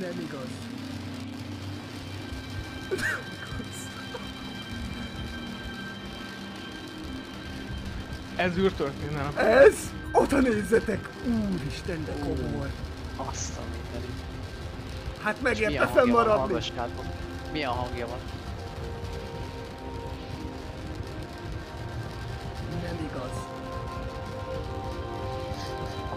[0.00, 0.48] Nem igaz.
[8.36, 9.32] Ez űrtörténelem.
[9.36, 9.74] Ez?
[10.12, 11.08] Oda nézzetek!
[11.26, 12.70] Úristen, de komoly.
[13.26, 14.16] Azt a mindenit.
[15.22, 16.38] Hát megérte van, fennmaradni.
[16.40, 17.04] hallgassátok.
[17.52, 18.18] Milyen hangja van?
[22.82, 23.46] Nem igaz.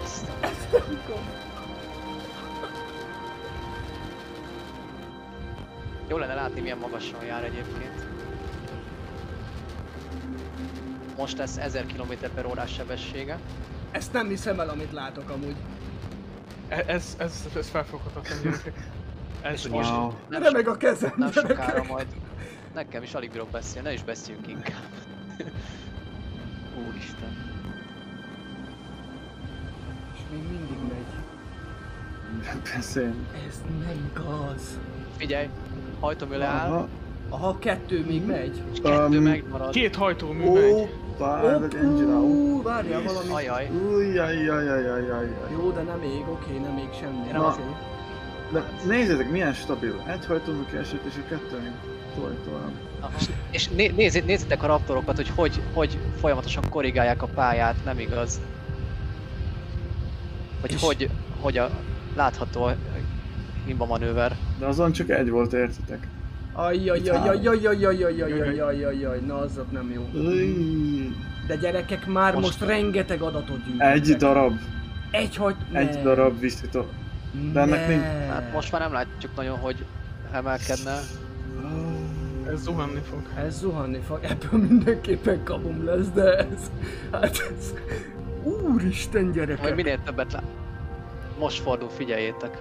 [0.04, 0.48] Azt a...
[6.08, 8.08] Jó lenne látni, milyen magasan jár egyébként.
[11.18, 13.40] Most lesz 1000 km per órás sebessége.
[13.92, 15.56] Ezt nem hiszem el, amit látok amúgy.
[16.72, 18.74] Ez, ez, ez felfoghatatlan gyerekek.
[19.42, 20.12] Ez És most- wow.
[20.30, 22.06] Nem, Remeg a kezem, nem sokára majd...
[22.74, 24.82] Nekem is alig bírok beszélni, ne is beszéljünk inkább.
[26.88, 27.50] Úristen.
[30.14, 32.60] És még mindig megy.
[32.76, 33.12] Beszélj.
[33.48, 34.80] Ez nem igaz.
[35.18, 35.48] Figyelj,
[36.00, 36.88] hajtómű leáll, Aha.
[37.30, 38.62] Aha, kettő még megy.
[38.74, 39.72] és kettő Um, megmarad.
[39.72, 40.90] Két hajtómű Ó, megy.
[41.22, 41.54] Bár,
[41.84, 42.24] engine out.
[42.24, 43.30] Ó, várjál valami.
[43.30, 43.70] Ajaj.
[43.96, 45.28] Ujjajjajjajjajjaj.
[45.52, 47.28] Jó, de nem még, oké, nem még semmi.
[47.32, 47.56] Nem Na.
[48.52, 50.04] De nézzétek, milyen stabil.
[50.08, 51.72] Egy hajtómű kiesett, és a kettő még
[52.16, 52.72] tolj tovább.
[53.00, 53.12] Aha.
[53.52, 58.40] És né- nézzé- nézzétek a raptorokat, hogy, hogy hogy folyamatosan korrigálják a pályát, nem igaz?
[60.62, 61.70] Hogy És- hogy, hogy a
[62.16, 62.76] látható a
[63.66, 64.36] himba manőver.
[64.60, 66.08] De azon csak egy volt, értitek?
[66.54, 70.10] Ajjajjajjajjajjajjajjajjajjajjaj, na azok nem jó.
[71.48, 73.20] De gyerekek, már most, Most- rengeteg.
[73.78, 74.54] Egy darab,
[75.12, 75.40] Egy
[75.72, 76.30] egy ne.
[76.40, 76.88] visszatol.
[77.54, 77.88] de ennek
[78.54, 79.86] most már nem látjuk nagyon, hogy
[80.32, 80.98] emelkedne.
[82.54, 83.20] Ez zuhanni fog.
[83.46, 86.72] Ez zuhanni fog, ebből mindenképpen kabum lesz, de ez...
[87.12, 87.74] Hát ez...
[88.44, 89.64] Úristen gyerekek!
[91.40, 92.58] Most fordul, figyeljétek.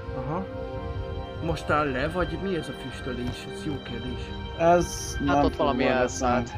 [1.45, 3.47] Most áll le, vagy mi ez a füstölés?
[3.57, 4.21] Ez jó kérdés.
[4.59, 6.53] Ez Hát nem ott valami elszállt.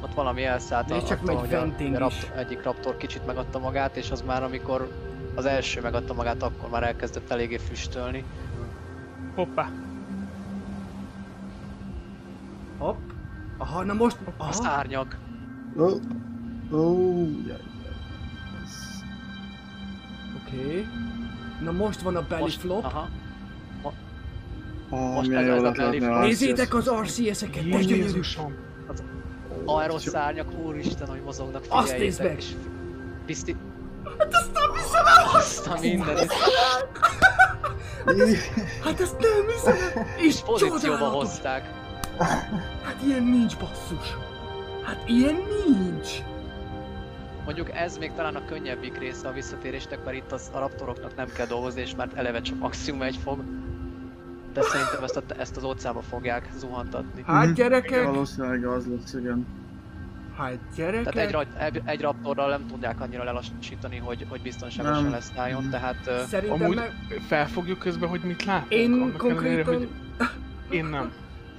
[0.00, 0.88] Ott valami elszállt.
[0.88, 1.38] Nézd csak, megy
[1.78, 1.98] is.
[1.98, 4.92] raptor, egyik raptor kicsit megadta magát, és az már amikor
[5.34, 8.24] az első megadta magát, akkor már elkezdett eléggé füstölni.
[9.34, 9.70] Hoppá.
[12.78, 12.98] Hopp.
[13.58, 14.16] Aha, na most...
[14.26, 14.52] A Aha.
[14.52, 15.16] szárnyag.
[15.78, 15.86] Ó,
[16.76, 17.60] ó, jaj.
[20.46, 20.86] Oké.
[21.60, 22.84] Na most van a belly Most, flop.
[22.84, 23.08] aha.
[24.90, 26.02] Ah, Most ez az flop.
[26.02, 27.94] a Nézzétek az RCS-eket, de gyönyörű.
[27.94, 28.54] Jézusom.
[29.64, 32.42] Aeros szárnyak, úristen, hogy mozognak, Azt nézd meg!
[33.26, 33.56] Piszti...
[34.18, 35.30] Hát azt nem hiszem el!
[35.40, 36.32] Azt a mindenit.
[38.84, 40.06] Hát ezt nem hiszem el!
[40.18, 41.70] És Pozícióba hozták.
[42.82, 44.16] Hát ilyen nincs basszus!
[44.82, 45.34] Hát ilyen
[45.66, 46.08] nincs!
[47.44, 51.28] Mondjuk ez még talán a könnyebbik része a visszatérésnek, mert itt az, a raptoroknak nem
[51.36, 53.42] kell dolgozni, és már eleve csak maximum egy fog.
[54.52, 57.22] De szerintem ezt, a, ezt az óceánba fogják zuhantatni.
[57.26, 58.04] Hát gyerekek!
[58.04, 59.46] Valószínűleg az lesz, igen.
[60.36, 61.46] Hát Tehát egy, gyerekek!
[61.58, 65.10] egy, egy raptorral nem tudják annyira lelassítani, hogy, hogy biztonságosan Nem.
[65.12, 65.70] leszálljon, Mhm.
[65.70, 66.92] tehát Szerintem Amúgy meg...
[67.26, 68.72] felfogjuk közben, hogy mit látunk.
[68.72, 69.74] Én annak ellenére, konkrétan...
[69.74, 69.88] hogy
[70.70, 71.12] én nem.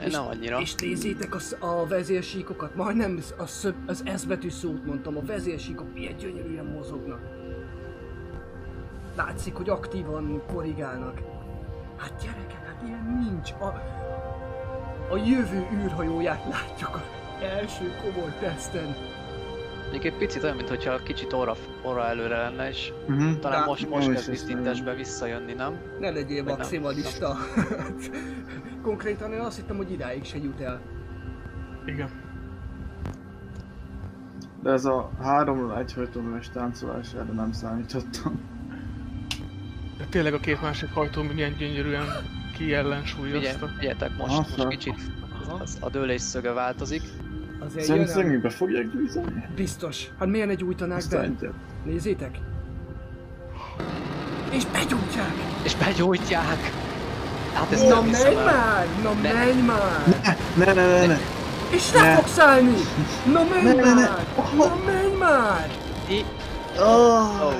[0.05, 0.59] És- nem annyira.
[0.59, 5.93] És nézzétek a, a vezérsíkokat, majdnem a szöb, az S betű szót mondtam, a vezérsíkok
[5.93, 7.19] milyen gyönyörűen mozognak.
[9.15, 11.21] Látszik, hogy aktívan korrigálnak.
[11.97, 13.51] Hát gyerekek, ilyen nincs.
[13.59, 13.65] A,
[15.13, 18.95] a jövő űrhajóját látjuk az első komoly teszten.
[19.81, 23.39] Mondjuk egy picit olyan, mintha kicsit orra, orra előre lenne, és Uh-huh.
[23.39, 25.73] talán Lá- most, most kezd tisztításbe visszajönni, nem?
[25.99, 26.55] Ne legyél Vagy nem.
[26.57, 27.35] maximalista.
[28.81, 30.81] Konkrétan én azt hittem, hogy idáig se jut el.
[31.85, 32.09] Igen.
[34.63, 38.39] De ez a három egyhajtóműves táncolás, erre nem számítottam.
[39.97, 42.05] De tényleg a két másik hajtómű milyen gyönyörűen
[42.65, 43.67] kiellensúlyozta.
[43.77, 44.95] figyeljetek, most, Aha, most kicsit
[45.63, 47.01] az, a dőlés szöge változik.
[47.65, 49.45] Azért Szerint jön szegénybe fogják gyújtani?
[49.55, 50.07] Biztos.
[50.19, 51.29] Hát miért ne gyújtanák Azt be?
[51.85, 52.37] Nézzétek!
[54.51, 55.33] És begyújtják!
[55.63, 56.71] És begyújtják!
[57.53, 58.85] Hát ezt Na nem menj már!
[59.03, 59.33] Na Ne.
[59.33, 60.05] menj már!
[60.57, 61.17] Ne, ne, ne, ne!
[61.69, 62.15] És le Ne.
[62.15, 62.73] fogsz állni!
[63.31, 63.93] Na menj Ne, ne, ne.
[63.93, 64.25] már!
[64.57, 65.69] Na menj már!
[66.09, 66.25] I-
[66.79, 67.45] Oh.
[67.45, 67.53] Oh.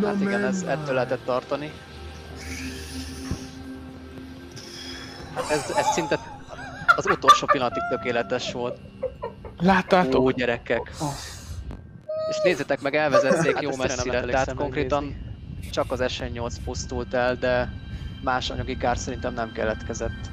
[0.00, 1.72] Na Hát igen, ez, ettől lehetett tartani.
[5.34, 6.18] Hát ez, ez szinte
[6.96, 8.78] az utolsó pillanatig tökéletes volt.
[9.58, 10.20] Láttátok?
[10.20, 10.90] Ó, gyerekek.
[12.30, 15.70] És nézzétek meg, elvezették Hát jó messzire, tehát konkrétan megnézni.
[15.70, 17.72] csak az SN8 pusztult el, de
[18.22, 20.30] más anyagi kár szerintem nem keletkezett.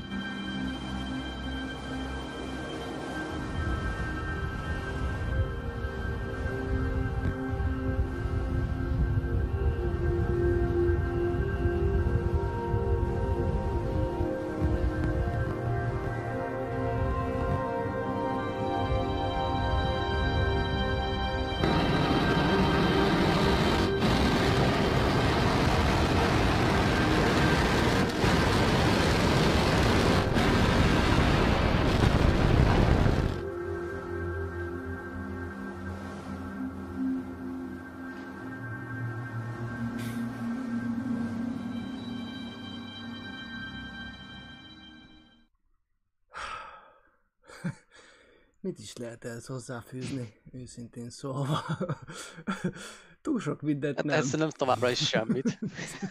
[48.97, 51.57] Lehet ehhez hozzáfűzni, őszintén szólva.
[53.21, 54.19] Túl sok mindent Hát nem.
[54.19, 55.59] ez nem továbbra is semmit.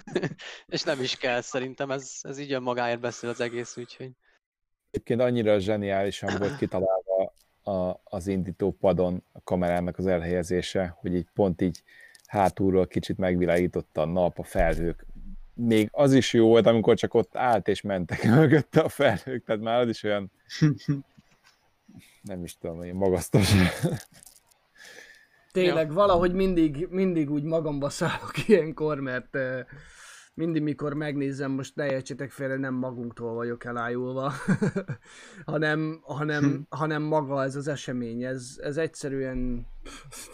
[0.66, 4.10] És nem is kell szerintem, ez, ez így önmagáért beszél az egész, úgyhogy...
[4.90, 11.26] Egyébként annyira zseniálisan volt kitalálva a, az indító padon a kamerának az elhelyezése, hogy így
[11.34, 11.82] pont így
[12.26, 15.06] hátulról kicsit megvilágította a nap, a felhők.
[15.54, 19.62] Még az is jó volt, amikor csak ott állt és mentek mögötte a felhők, tehát
[19.62, 20.30] már az is olyan,
[22.26, 23.52] nem is tudom, olyan magasztos.
[25.52, 29.38] Tényleg, valahogy mindig, mindig úgy magamba szállok ilyenkor, mert
[30.34, 34.32] mindig, mikor megnézem, most ne értsétek félre, nem magunktól vagyok elájulva,
[35.44, 39.66] hanem, hanem, hanem maga ez az esemény, ez, ez egyszerűen,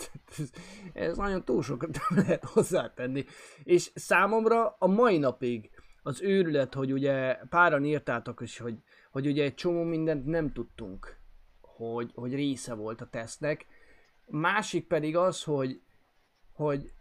[0.93, 3.25] ez nagyon túl sokat nem lehet hozzátenni.
[3.63, 5.71] És számomra a mai napig
[6.03, 8.79] az őrület, hogy ugye páran írtátok is, hogy,
[9.11, 11.21] hogy ugye egy csomó mindent nem tudtunk,
[11.91, 13.67] hogy, hogy része volt a tesztnek,
[14.27, 15.81] Másik pedig az, hogy,
[16.53, 16.93] hogy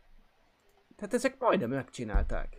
[0.96, 2.58] tehát ezek majdnem megcsinálták.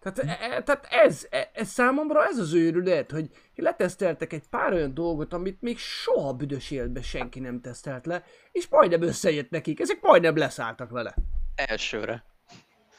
[0.00, 4.94] Tehát, e, tehát ez, e, ez számomra ez az őrület, hogy leteszteltek egy pár olyan
[4.94, 10.00] dolgot, amit még soha büdös életben senki nem tesztelt le, és majdnem összejött nekik, ezek
[10.00, 11.14] majdnem leszálltak vele.
[11.54, 12.24] Elsőre.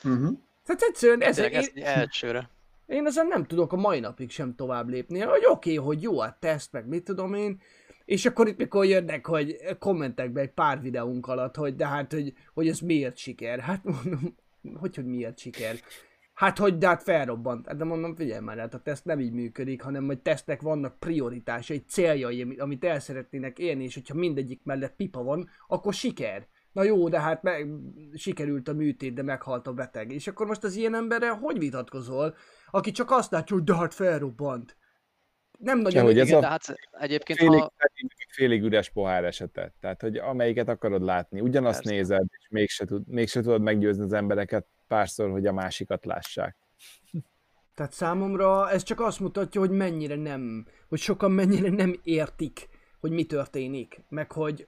[0.03, 0.37] Uh-huh.
[0.63, 2.49] Tehát egyszerűen ez, én, elsőre.
[2.85, 6.19] én ezen nem tudok a mai napig sem tovább lépni, hogy oké, okay, hogy jó
[6.19, 7.61] a teszt, meg mit tudom én,
[8.07, 12.33] és akkor itt mikor jönnek, hogy kommentekbe egy pár videónk alatt, hogy de hát, hogy,
[12.53, 13.59] hogy ez miért siker.
[13.59, 14.35] Hát mondom,
[14.79, 15.75] hogy, hogy miért siker.
[16.33, 17.67] Hát, hogy de hát felrobbant.
[17.67, 20.99] Hát de mondom, figyelj már, hát a teszt nem így működik, hanem hogy tesztnek vannak
[20.99, 26.47] prioritásai, céljai, ami- amit el szeretnének élni, és hogyha mindegyik mellett pipa van, akkor siker.
[26.71, 27.69] Na jó, de hát meg,
[28.13, 30.11] sikerült a műtét, de meghalt a beteg.
[30.11, 32.35] És akkor most az ilyen emberrel hogy vitatkozol,
[32.71, 34.77] aki csak azt látja, hogy de hát felrobbant.
[35.57, 36.03] Nem nagyon...
[36.03, 37.71] hogy ez Igen, a de hát egyébként, félig, ha,
[38.29, 39.73] félig üres pohár esetet.
[39.79, 41.95] Tehát, hogy amelyiket akarod látni, ugyanazt Persze.
[41.95, 46.55] nézed, és mégse, tud, mégse tudod meggyőzni az embereket párszor, hogy a másikat lássák.
[47.75, 52.69] Tehát számomra ez csak azt mutatja, hogy mennyire nem, hogy sokan mennyire nem értik,
[52.99, 54.67] hogy mi történik, meg hogy,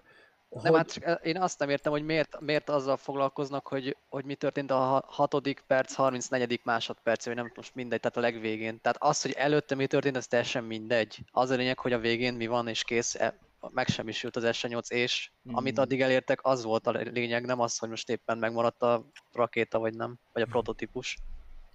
[0.49, 4.25] hogy nem, hát csak én azt nem értem, hogy miért, miért azzal foglalkoznak, hogy, hogy
[4.25, 6.59] mi történt a ha- hatodik perc, 34.
[6.63, 8.81] másodperc, vagy nem most mindegy, tehát a legvégén.
[8.81, 11.19] Tehát az, hogy előtte mi történt, ez teljesen mindegy.
[11.31, 13.37] Az a lényeg, hogy a végén mi van, és kész, e-
[13.71, 15.55] megsemmisült az S8, és Mhm.
[15.55, 19.79] amit addig elértek, az volt a lényeg, nem az, hogy most éppen megmaradt a rakéta,
[19.79, 21.17] vagy nem, vagy a prototípus.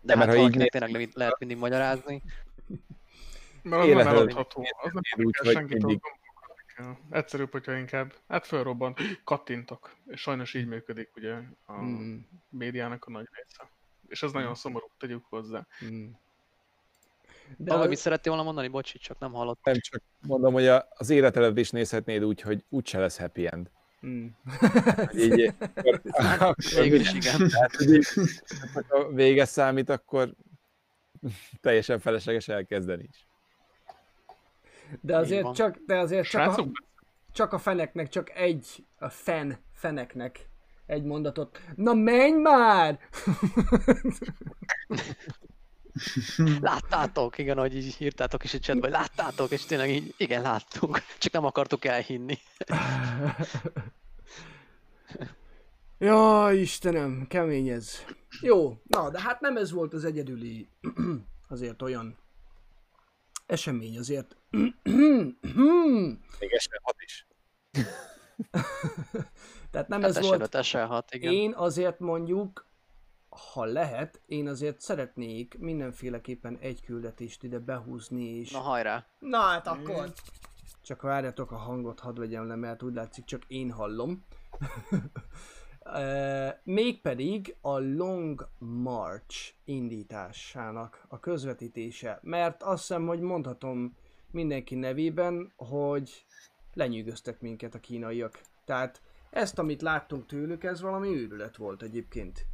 [0.00, 2.22] De De hát mert ha így tényleg nem így lehet mindig magyarázni.
[3.62, 6.22] Mert az nem eladható, az nem úgy, kell hogy senkitől mindig- gondolkodni
[6.76, 6.96] kell.
[7.10, 9.94] Egyszerűbb, hogyha inkább, hát fölrobbant, kattintok.
[10.06, 11.34] És sajnos így működik ugye
[11.66, 12.16] a Mm,
[12.48, 13.70] médiának a nagy része.
[14.08, 15.66] És ez nagyon szomorú, tegyük hozzá.
[15.84, 16.10] mm.
[17.56, 18.68] De Valami az, szerettél volna mondani?
[18.68, 19.72] Bocsi, csak nem hallottam.
[19.72, 23.70] Nem csak mondom, hogy a, az életedet is nézhetnéd úgy, hogy úgyse lesz happy end.
[24.06, 24.26] mm.
[25.16, 26.00] Így, akkor,
[26.74, 27.50] Végül is igen.
[27.76, 28.06] hogy így,
[28.88, 30.34] ha vége számít, akkor
[31.60, 33.26] teljesen felesleges elkezdeni is.
[35.00, 36.66] De azért csak, de azért csak a,
[37.32, 40.48] csak a feneknek, csak egy, a fen, feneknek
[40.86, 41.60] egy mondatot.
[41.74, 42.98] Na menj már!
[46.60, 51.00] Láttátok, igen, ahogy így írtátok is a chatben, hogy láttátok, és tényleg így, igen, láttuk,
[51.18, 52.38] csak nem akartuk elhinni.
[55.98, 58.04] Ja, Istenem, kemény ez.
[58.40, 60.68] Jó, na, de hát nem ez volt az egyedüli,
[61.48, 62.16] azért olyan
[63.46, 64.36] esemény, azért.
[66.40, 67.26] Még este hat is.
[69.70, 70.48] Tehát nem Hát ez volt.
[70.50, 71.32] S5, S6, igen.
[71.32, 72.66] Én azért mondjuk,
[73.28, 78.50] ha lehet, én azért szeretnék mindenféleképpen egy küldetést ide behúzni, és...
[78.50, 79.06] Na hajrá.
[79.18, 80.12] Na hát akkor!
[80.82, 84.24] Csak várjatok a hangot, hadd vegyem le, mert úgy látszik csak én hallom.
[85.86, 93.96] Uh, mégpedig a Long March indításának a közvetítése, mert azt hiszem, hogy mondhatom
[94.30, 96.26] mindenki nevében, hogy
[96.74, 98.40] lenyűgöztek minket a kínaiak.
[98.64, 102.46] Tehát ezt, amit láttunk tőlük, ez valami őrület volt egyébként.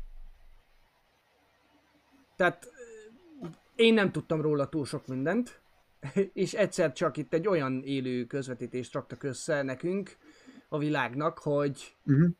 [2.36, 2.64] Tehát
[3.42, 5.60] eh, én nem tudtam róla túl sok mindent,
[6.32, 10.16] és egyszer csak itt egy olyan élő közvetítést raktak össze nekünk,
[10.68, 12.30] a világnak, hogy, Uh-huh.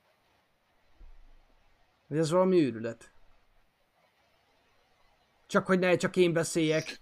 [2.11, 3.11] Hogy ez valami őrület.
[5.47, 7.01] Csak hogy ne csak én beszéljek.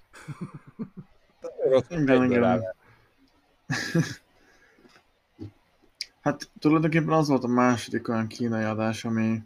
[6.21, 9.43] Hát tulajdonképpen az volt a második olyan kínai adás, ami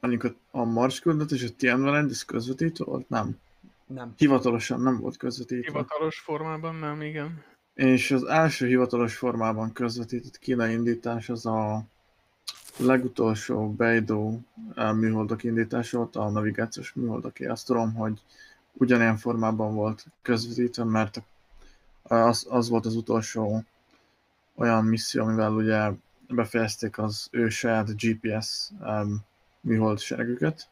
[0.00, 3.08] mondjuk a, Mars küldetés, a Tianwen ez közvetítő volt?
[3.08, 3.38] Nem.
[3.86, 4.14] Nem.
[4.16, 5.70] Hivatalosan nem volt közvetítve.
[5.70, 7.44] Hivatalos formában nem, igen.
[7.74, 11.84] És az első hivatalos formában közvetített kínai indítás az a
[12.76, 14.40] legutolsó Beidou
[14.74, 17.46] eh, műholdak indítása volt, a navigációs műholdaké.
[17.46, 18.22] Azt tudom, hogy
[18.72, 21.22] ugyanilyen formában volt közvetítve, mert
[22.02, 23.64] az, az volt az utolsó
[24.54, 25.90] olyan misszió, amivel ugye
[26.28, 29.24] befejezték az ő saját GPS um,
[29.60, 30.68] műhold seregüket,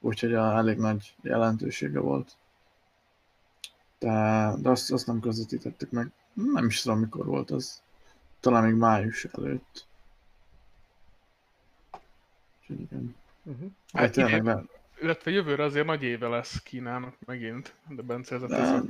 [0.00, 2.36] úgyhogy elég nagy jelentősége volt.
[3.98, 6.12] De, de azt, azt nem közvetítették meg.
[6.32, 7.82] Nem is tudom, mikor volt az.
[8.40, 9.86] Talán még május előtt.
[12.80, 13.14] Igen.
[13.42, 13.70] Uh-huh.
[13.92, 14.62] Hát Hát idén- le,
[15.00, 18.88] Illetve jövőre azért nagy éve lesz Kínának megint, de Bence ez a Nem.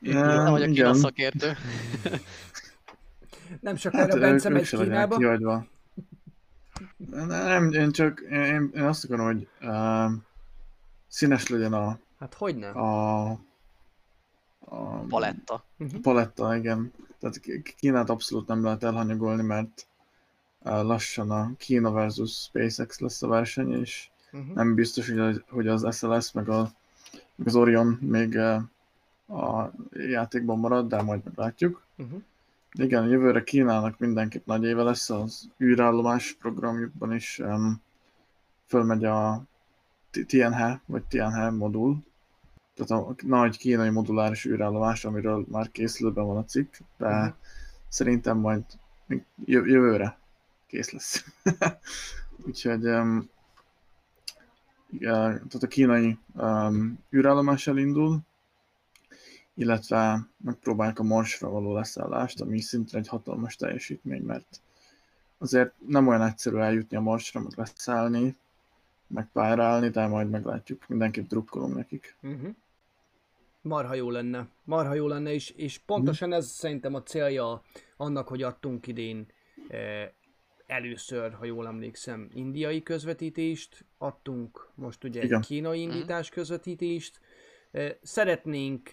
[0.00, 1.52] Nem vagyok Kína szakértő.
[3.60, 5.16] Nem sokára Hát Bence ők, megy Kínába.
[5.16, 5.66] kihagyva.
[7.26, 10.12] Nem, én csak, én, én azt akarom, hogy uh,
[11.08, 12.78] színes legyen a, Hát hogy nem?
[12.78, 13.30] a,
[14.58, 15.64] a Paletta.
[16.02, 16.92] Paletta, igen.
[17.20, 17.40] Tehát
[17.78, 19.86] Kínát abszolút nem lehet elhanyagolni, mert
[20.70, 24.54] lassan a Kína versus SpaceX lesz a verseny, és Uh-huh.
[24.54, 26.72] nem biztos, hogy az, hogy az SLS meg, a,
[27.34, 31.82] meg az Orion még uh, a játékban marad, de majd meglátjuk.
[31.96, 32.22] Uh-huh.
[32.72, 37.80] Igen, jövőre Kínának mindenképp nagy éve lesz, az űrállomás programjukban is um,
[38.66, 39.42] fölmegy a
[40.10, 41.98] TNH, vagy TNH modul,
[42.74, 47.28] tehát a nagy kínai moduláris űrállomás, amiről már készülőben van a cikk, de Mhm.
[47.88, 48.62] szerintem majd
[49.44, 50.18] jövőre
[50.74, 51.24] kész lesz.
[52.46, 53.30] Úgyhogy um,
[54.98, 58.18] tehát a kínai um, űrállomás elindul,
[59.54, 64.60] illetve megpróbálják a Marsra való leszállást, ami szintén egy hatalmas teljesítmény, mert
[65.38, 68.36] azért nem olyan egyszerű eljutni a Marsra, meg leszállni,
[69.06, 72.16] meg pályára de majd meglátjuk, mindenképp drukkolunk nekik.
[72.22, 72.54] Uh-huh.
[73.60, 74.48] Marha jó lenne.
[74.64, 77.62] Marha jó lenne, és, és pontosan ez szerintem a célja
[77.96, 79.26] annak, hogy adtunk idén
[79.68, 80.08] eh,
[80.66, 85.38] először, ha jól emlékszem, indiai közvetítést, adtunk most ugye Igen.
[85.38, 87.20] egy kínai indítás közvetítést.
[87.70, 88.90] Eh, szeretnénk,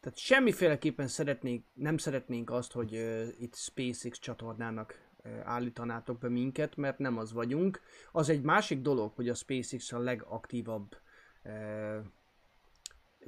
[0.00, 2.92] tehát semmiféleképpen szeretnénk, nem szeretnénk azt, hogy
[3.38, 5.08] itt SpaceX csatornának
[5.44, 7.80] állítanátok be minket, mert nem az vagyunk.
[8.12, 10.96] Az egy másik dolog, hogy a SpaceX a legaktívabb
[11.42, 12.00] eh,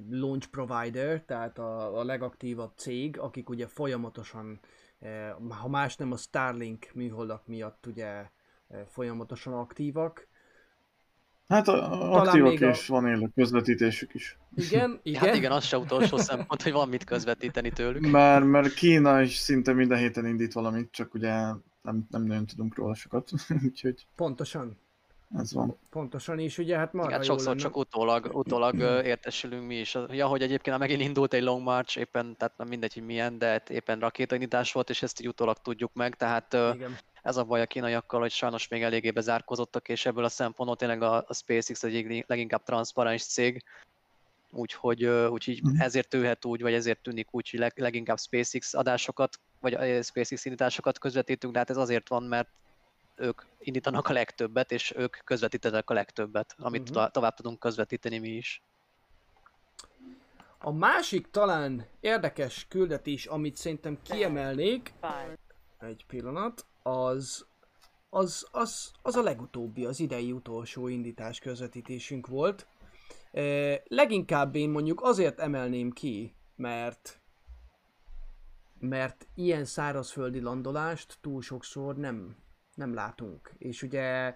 [0.08, 4.60] launch provider, tehát a, a legaktívabb cég, akik ugye folyamatosan,
[5.48, 8.28] ha más nem a Starlink műholdak miatt ugye eh,
[8.86, 10.28] folyamatosan aktívak.
[11.48, 14.38] Hát a, a aktívak még a- van élő közvetítésük is.
[14.54, 15.20] Igen, igen.
[15.20, 18.10] Hát igen, az se utolsó szempont, hogy van mit közvetíteni tőlük.
[18.10, 21.32] Mert, mert Kína is szinte minden héten indít valamit, csak ugye
[21.82, 23.30] nem, nem nagyon tudunk róla sokat,
[23.64, 24.78] úgyhogy Pontosan,
[25.38, 25.78] ez van.
[25.90, 27.60] pontosan, és ugye hát marha Igen, sokszor lenne.
[27.60, 28.74] csak utólag, utólag
[29.06, 29.96] értesülünk mi is.
[30.08, 33.46] Ja, hogy egyébként megint indult egy Long March, éppen, tehát nem mindegy, hogy milyen, de
[33.46, 36.96] hát éppen rakétaindítás volt, és ezt így utólag tudjuk meg, tehát Igen.
[37.22, 41.02] ez a baj a kínaiakkal, hogy sajnos még eléggé bezárkozottak, és ebből a szempontból tényleg
[41.02, 43.64] a, a SpaceX egyik leginkább transzparens cég,
[44.50, 45.80] úgyhogy, úgyhogy Mhm.
[45.80, 49.72] ezért tűhet úgy, vagy ezért tűnik úgy, hogy leg, leginkább SpaceX adásokat, vagy
[50.04, 52.48] SpaceX indításokat közvetítünk, de hát ez azért van, mert
[53.22, 57.10] ők indítanak a legtöbbet, és ők közvetítenek a legtöbbet, amit uh-huh.
[57.10, 58.62] tovább tudunk közvetíteni mi is.
[60.58, 64.92] A másik talán érdekes küldetés, amit szerintem kiemelnék,
[65.78, 67.46] egy pillanat, az,
[68.10, 72.66] az, az, az a legutóbbi, az idei utolsó indítás közvetítésünk volt.
[73.32, 73.42] E,
[73.88, 77.22] leginkább én mondjuk azért emelném ki, mert
[78.82, 82.36] mert ilyen szárazföldi landolást túl sokszor nem,
[82.74, 83.52] nem látunk.
[83.58, 84.34] És ugye,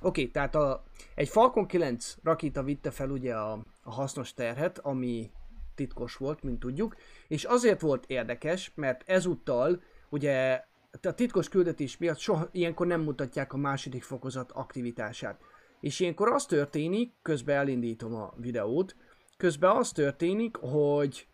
[0.00, 0.84] oké, tehát a,
[1.14, 5.30] egy Falcon 9 rakéta vitte fel ugye a, a hasznos terhet, ami
[5.74, 6.96] titkos volt, mint tudjuk,
[7.28, 10.64] és azért volt érdekes, mert ezúttal ugye
[11.02, 15.40] a titkos küldetés miatt soha, ilyenkor nem mutatják a második fokozat aktivitását.
[15.80, 18.96] És ilyenkor az történik, közben elindítom a videót,
[19.36, 21.26] közben az történik, hogy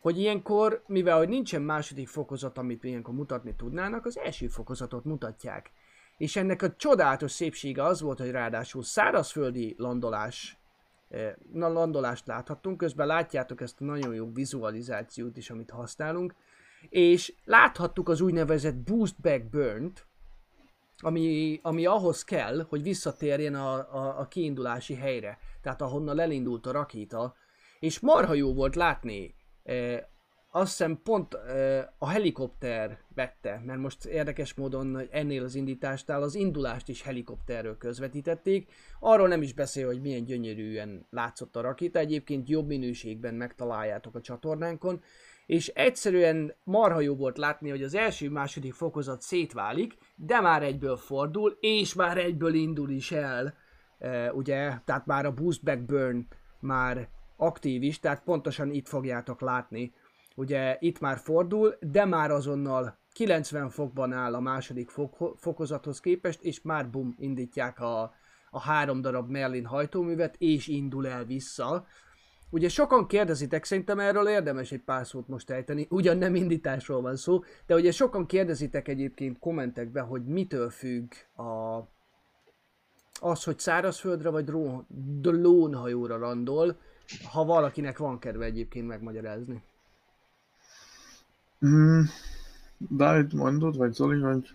[0.00, 5.70] hogy ilyenkor, mivel hogy nincsen második fokozat, amit ilyenkor mutatni tudnának, az első fokozatot mutatják.
[6.16, 10.58] És ennek a csodálatos szépsége az volt, hogy ráadásul szárazföldi landolás,
[11.08, 16.34] eh, na, landolást láthattunk, közben látjátok ezt a nagyon jó vizualizációt is, amit használunk,
[16.88, 20.06] és láthattuk az úgynevezett Boost Back Burn-t,
[20.98, 26.72] ami, ami ahhoz kell, hogy visszatérjen a, a, a kiindulási helyre, tehát ahonnan elindult a
[26.72, 27.34] rakéta,
[27.78, 30.08] és marha jó volt látni E,
[30.52, 31.34] azt hiszem pont
[31.98, 38.72] a helikopter vette, mert most érdekes módon ennél az indításnál az indulást is helikopterről közvetítették.
[39.00, 44.20] Arról nem is beszél, hogy milyen gyönyörűen látszott a rakéta, egyébként jobb minőségben megtaláljátok a
[44.20, 45.02] csatornánkon,
[45.46, 51.56] és egyszerűen marha jó volt látni, hogy az első-második fokozat szétválik, de már egyből fordul,
[51.60, 53.54] és már egyből indul is el,
[54.32, 56.26] ugye, tehát már a boost back burn
[56.60, 57.08] már
[57.40, 59.92] aktív is, tehát pontosan itt fogjátok látni.
[60.36, 66.42] Ugye itt már fordul, de már azonnal 90 fokban áll a második fok, fokozathoz képest,
[66.42, 68.14] és már bum, indítják a,
[68.50, 71.86] a három darab Merlin hajtóművet, és indul el vissza.
[72.50, 77.16] Ugye sokan kérdezitek, szerintem erről érdemes egy pár szót most ejteni, ugyan nem indításról van
[77.16, 81.78] szó, de ugye sokan kérdezitek egyébként kommentekben, hogy mitől függ a,
[83.20, 84.44] az, hogy szárazföldre vagy
[85.20, 86.76] drónhajóra randol
[87.30, 89.62] ha valakinek van kedve egyébként megmagyarázni.
[91.66, 92.02] Mm,
[92.78, 94.48] Dávid, mondod, vagy Zoli, vagy...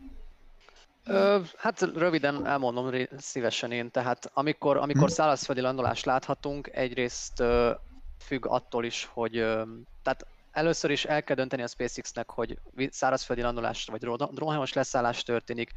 [1.06, 5.16] Ö, hát röviden elmondom szívesen én, tehát amikor, amikor hmm.
[5.16, 7.72] szárazföldi landolást láthatunk, egyrészt ö,
[8.20, 9.64] függ attól is, hogy ö,
[10.04, 12.60] tehát először is el kell dönteni a SpaceX-nek, hogy
[12.90, 14.00] szárazföldi landolás vagy
[14.34, 15.72] drónhajós leszállás történik.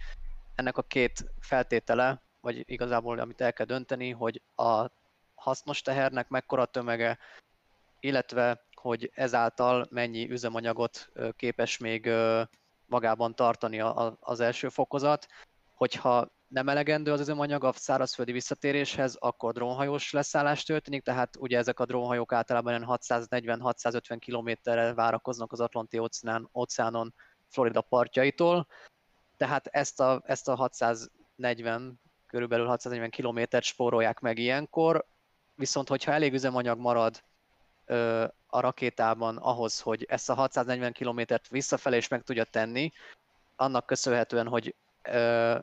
[0.55, 4.87] Ennek a két feltétele, vagy igazából amit el kell dönteni, hogy a
[5.39, 7.19] hasznos tehernek mekkora tömege,
[8.01, 12.11] illetve hogy ezáltal mennyi üzemanyagot képes még
[12.87, 13.81] magában tartani
[14.21, 15.27] az első fokozat.
[15.75, 21.81] Hogyha nem elegendő az üzemanyag a szárazföldi visszatéréshez, akkor drónhajós leszállás történik, tehát ugye ezek
[21.81, 27.15] a drónhajók általában 640-650 kilométerre várakoznak az Atlanti óceán, óceánon
[27.49, 28.67] Florida partjaitól,
[29.37, 35.07] tehát ezt a, ezt a 640, körülbelül 640 kilométert spórolják meg ilyenkor,
[35.59, 37.23] viszont hogyha elég üzemanyag marad
[37.87, 42.93] ö, a rakétában ahhoz, hogy ezt a 640 kilométert visszafelé is meg tudja tenni,
[43.57, 45.59] annak köszönhetően, hogy ö,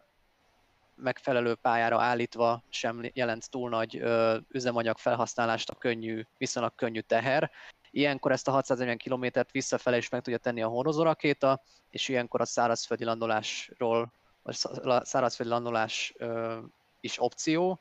[0.95, 7.51] megfelelő pályára állítva sem jelent túl nagy ö, üzemanyag felhasználást a könnyű, viszonylag könnyű teher.
[7.91, 12.41] Ilyenkor ezt a 640 kilométert visszafelé is meg tudja tenni a hordozó rakéta, és ilyenkor
[12.41, 14.11] a szárazföldi landolásról,
[14.43, 14.55] vagy
[15.01, 16.57] szárazföldi landolás ö,
[16.99, 17.79] is opció,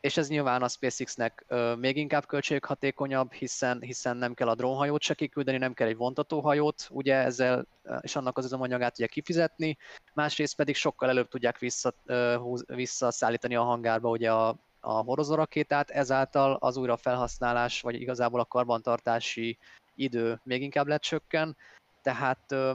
[0.00, 5.02] és ez nyilván a SpaceX-nek ö, még inkább költséghatékonyabb, hiszen, hiszen nem kell a drónhajót
[5.02, 7.66] se kiküldeni, nem kell egy vontatóhajót, ugye ezzel,
[8.00, 9.76] és annak az üzemanyagát ugye kifizetni,
[10.14, 15.90] másrészt pedig sokkal előbb tudják vissza, ö, húz, visszaszállítani a hangárba ugye a, a hordozórakétát,
[15.90, 19.58] ezáltal az újra felhasználás, vagy igazából a karbantartási
[19.94, 21.56] idő még inkább lecsökken,
[22.02, 22.72] tehát ö,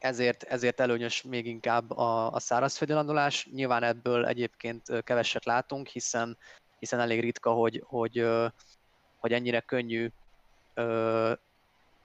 [0.00, 3.48] ezért, ezért előnyös még inkább a, a szárazföldi landolás.
[3.52, 6.36] Nyilván ebből egyébként keveset látunk, hiszen,
[6.78, 8.26] hiszen elég ritka, hogy, hogy,
[9.18, 10.10] hogy ennyire könnyű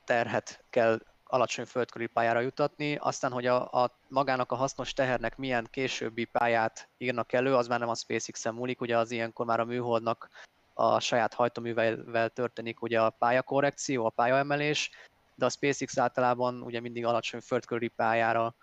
[0.03, 5.67] terhet kell alacsony földkörüli pályára jutatni, aztán, hogy a, a magának a hasznos tehernek milyen
[5.71, 9.65] későbbi pályát írnak elő, az már nem a SpaceX-en múlik, ugye az ilyenkor már a
[9.65, 10.29] műholdnak
[10.73, 14.91] a saját hajtóművel történik ugye a pályakorrekció, a pályaemelés,
[15.35, 18.55] de a SpaceX általában ugye mindig alacsony földkörüli pályára,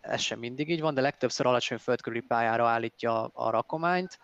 [0.00, 4.18] ez sem mindig így van, de legtöbbször alacsony földkörüli pályára állítja a rakományt,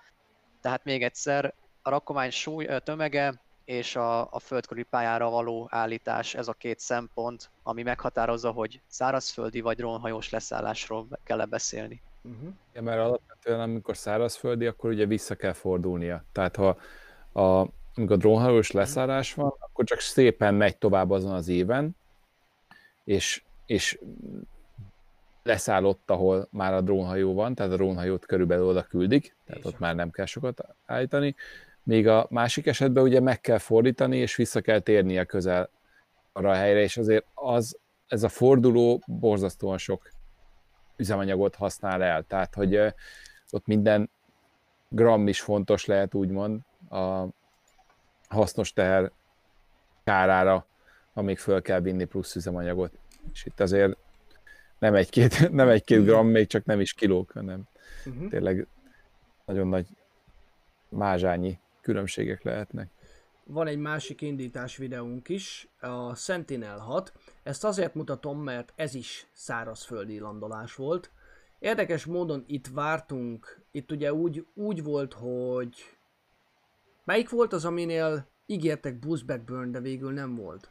[0.61, 6.49] tehát még egyszer a rakomány súly, tömege és a, a földkörüli pályára való állítás, ez
[6.49, 12.03] a két szempont, ami meghatározza, hogy szárazföldi vagy drónhajós leszállásról kell beszélni.
[12.23, 12.49] Uh-huh.
[12.73, 16.25] Ja, mert alapvetően amikor szárazföldi, akkor ugye vissza kell fordulnia.
[16.33, 16.77] Tehát ha
[17.43, 21.97] a, amikor drónhajós leszállás van, akkor csak szépen megy tovább azon az éven,
[23.05, 23.99] és, és
[25.43, 29.79] leszáll ott, ahol már a drónhajó van, tehát a drónhajót körülbelül oda küldik, tehát ott
[29.79, 31.35] már nem kell sokat állítani.
[31.83, 35.71] Még a másik esetben ugye meg kell fordítani, és vissza kell térnie közel
[36.33, 40.11] arra a helyre, és azért az, ez a forduló borzasztóan sok
[40.97, 42.81] üzemanyagot használ el, tehát hogy
[43.51, 44.11] ott minden
[44.89, 46.61] gram is fontos lehet úgymond
[46.91, 47.27] a
[48.29, 49.11] hasznos teher
[50.05, 50.67] kárára,
[51.15, 52.99] amíg föl kell vinni plusz üzemanyagot.
[53.33, 53.97] És itt azért
[54.79, 57.69] nem egy-két, nem egy-két gram, még csak nem is kilók, hanem
[58.07, 58.29] Uh-huh.
[58.29, 58.67] tényleg
[59.45, 59.87] nagyon nagy
[60.89, 62.91] mázsányi különbségek lehetnek.
[63.45, 67.13] Van egy másik indítás videónk is, a Sentinel 6.
[67.43, 71.11] Ezt azért mutatom, mert ez is szárazföldi landolás volt.
[71.59, 75.96] Érdekes módon itt vártunk, itt ugye úgy, úgy volt, hogy...
[77.07, 80.71] Melyik volt az, aminél ígértek boost backburn, de végül nem volt?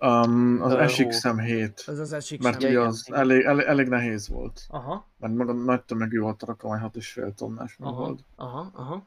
[0.00, 2.70] Um, az SXM 7, Ez az esik mert sem.
[2.70, 4.64] ugye az elég, elég, elég nehéz volt.
[4.68, 8.20] Aha, Mert maga nagy tömegű volt a rakomány 6,5 tonnás aha, volt.
[8.36, 9.06] aha, aha.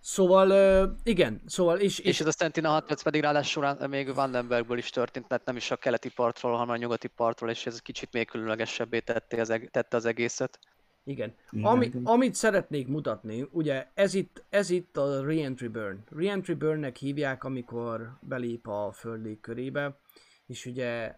[0.00, 4.14] Szóval, igen, szóval, és, És és ez a Sentinel 6 perc pedig ráadásul rá- még
[4.14, 7.78] Vandenbergből is történt, mert nem is a keleti partról, hanem a nyugati partról, és ez
[7.80, 10.58] kicsit még különlegesebbé tette az, eg- tette az egészet.
[11.08, 11.34] Igen.
[11.50, 16.04] Igen, Ami, amit szeretnék mutatni, ugye ez itt, ez itt a Reentry Burn.
[16.10, 19.98] Reentry Burnnek hívják, amikor belép a föld légkörébe,
[20.46, 21.16] és ugye e,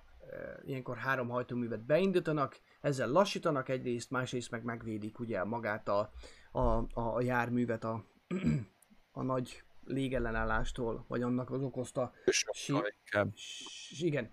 [0.65, 6.13] ilyenkor három hajtóművet beindítanak, ezzel lassítanak egyrészt, másrészt meg megvédik ugye magát a,
[6.53, 6.61] a,
[7.01, 8.05] a, járművet a,
[9.13, 12.13] a nagy légellenállástól, vagy annak az okozta
[12.53, 12.73] Sí.
[13.05, 13.33] Inkább.
[13.37, 14.31] S- Igen.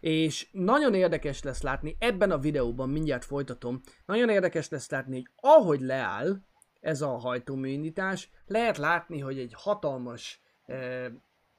[0.00, 5.28] És nagyon érdekes lesz látni, ebben a videóban mindjárt folytatom, nagyon érdekes lesz látni, hogy
[5.36, 6.38] ahogy leáll
[6.80, 11.06] ez a hajtóműindítás, lehet látni, hogy egy hatalmas eh,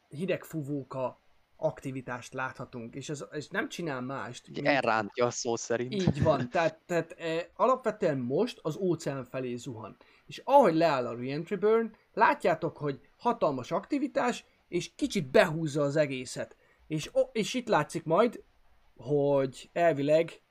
[0.09, 1.21] hidegfúvóka
[1.61, 4.47] aktivitást láthatunk, és ez, ez nem csinál mást.
[4.47, 5.93] Mint- elrántja a szó szerint.
[5.93, 9.97] így van, tehát, tehát e, alapvetően most az óceán felé zuhan.
[10.25, 16.55] És ahogy leáll a reentry burn, látjátok, hogy hatalmas aktivitás, és kicsit behúzza az egészet.
[16.91, 18.43] És, o, és itt látszik majd,
[18.97, 20.41] hogy elvileg,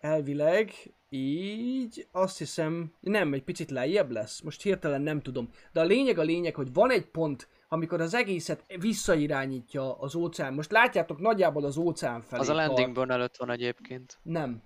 [0.00, 0.72] elvileg
[1.08, 5.50] így, azt hiszem, nem, egy picit lejjebb lesz, most hirtelen nem tudom.
[5.72, 10.54] De a lényeg a lényeg, hogy van egy pont, amikor az egészet visszairányítja az óceán.
[10.54, 12.40] Most látjátok nagyjából az óceán felé.
[12.40, 14.18] Az a landing burn előtt van egyébként.
[14.22, 14.62] Nem.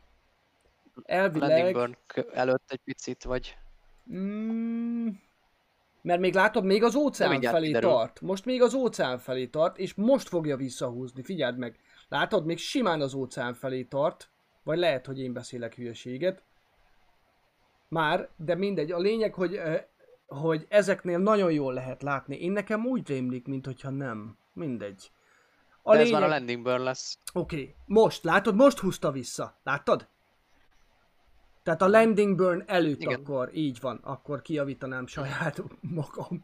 [0.95, 1.49] A Elvileg...
[1.51, 1.97] landing burn
[2.33, 3.57] előtt egy picit, vagy...
[4.13, 5.09] Mm,
[6.03, 7.91] mert még látod, még az óceán felé kiderül.
[7.91, 8.21] tart.
[8.21, 11.23] Most még az óceán felé tart, és most fogja visszahúzni.
[11.23, 11.79] Figyeld meg.
[12.09, 14.31] Látod, még simán az óceán felé tart.
[14.63, 16.43] Vagy lehet, hogy én beszélek hülyeséget.
[17.89, 18.91] Már, de mindegy.
[18.91, 19.85] A lényeg, hogy, eh,
[20.27, 22.37] hogy ezeknél nagyon jól lehet látni.
[22.37, 24.37] Én nekem úgy rémlik, mint hogyha nem.
[24.53, 25.11] Mindegy.
[25.83, 26.21] A De ez lényeg...
[26.21, 27.19] már a landing burn lesz.
[27.33, 27.75] Oké, okay.
[27.87, 29.59] most, látod, most húzta vissza.
[29.63, 30.09] Láttad?
[31.63, 33.21] Tehát a landing burn előtt Igen.
[33.21, 35.63] Akkor, így van, akkor kijavítanám saját
[35.95, 36.43] magam.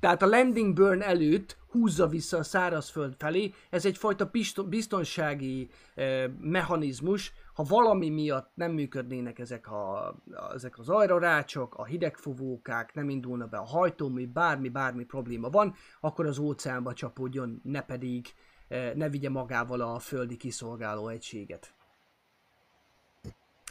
[0.00, 4.30] Tehát a landing burn előtt húzza vissza a szárazföld felé, ez egyfajta
[4.68, 10.14] biztonsági eh, mechanizmus, ha valami miatt nem működnének ezek, a,
[10.54, 16.26] ezek az ajrarácsok, a hidegfúvókák, nem indulna be a hajtómű, bármi, bármi probléma van, akkor
[16.26, 18.26] az óceánba csapódjon, ne pedig
[18.68, 21.74] eh, ne vigye magával a földi kiszolgáló egységet.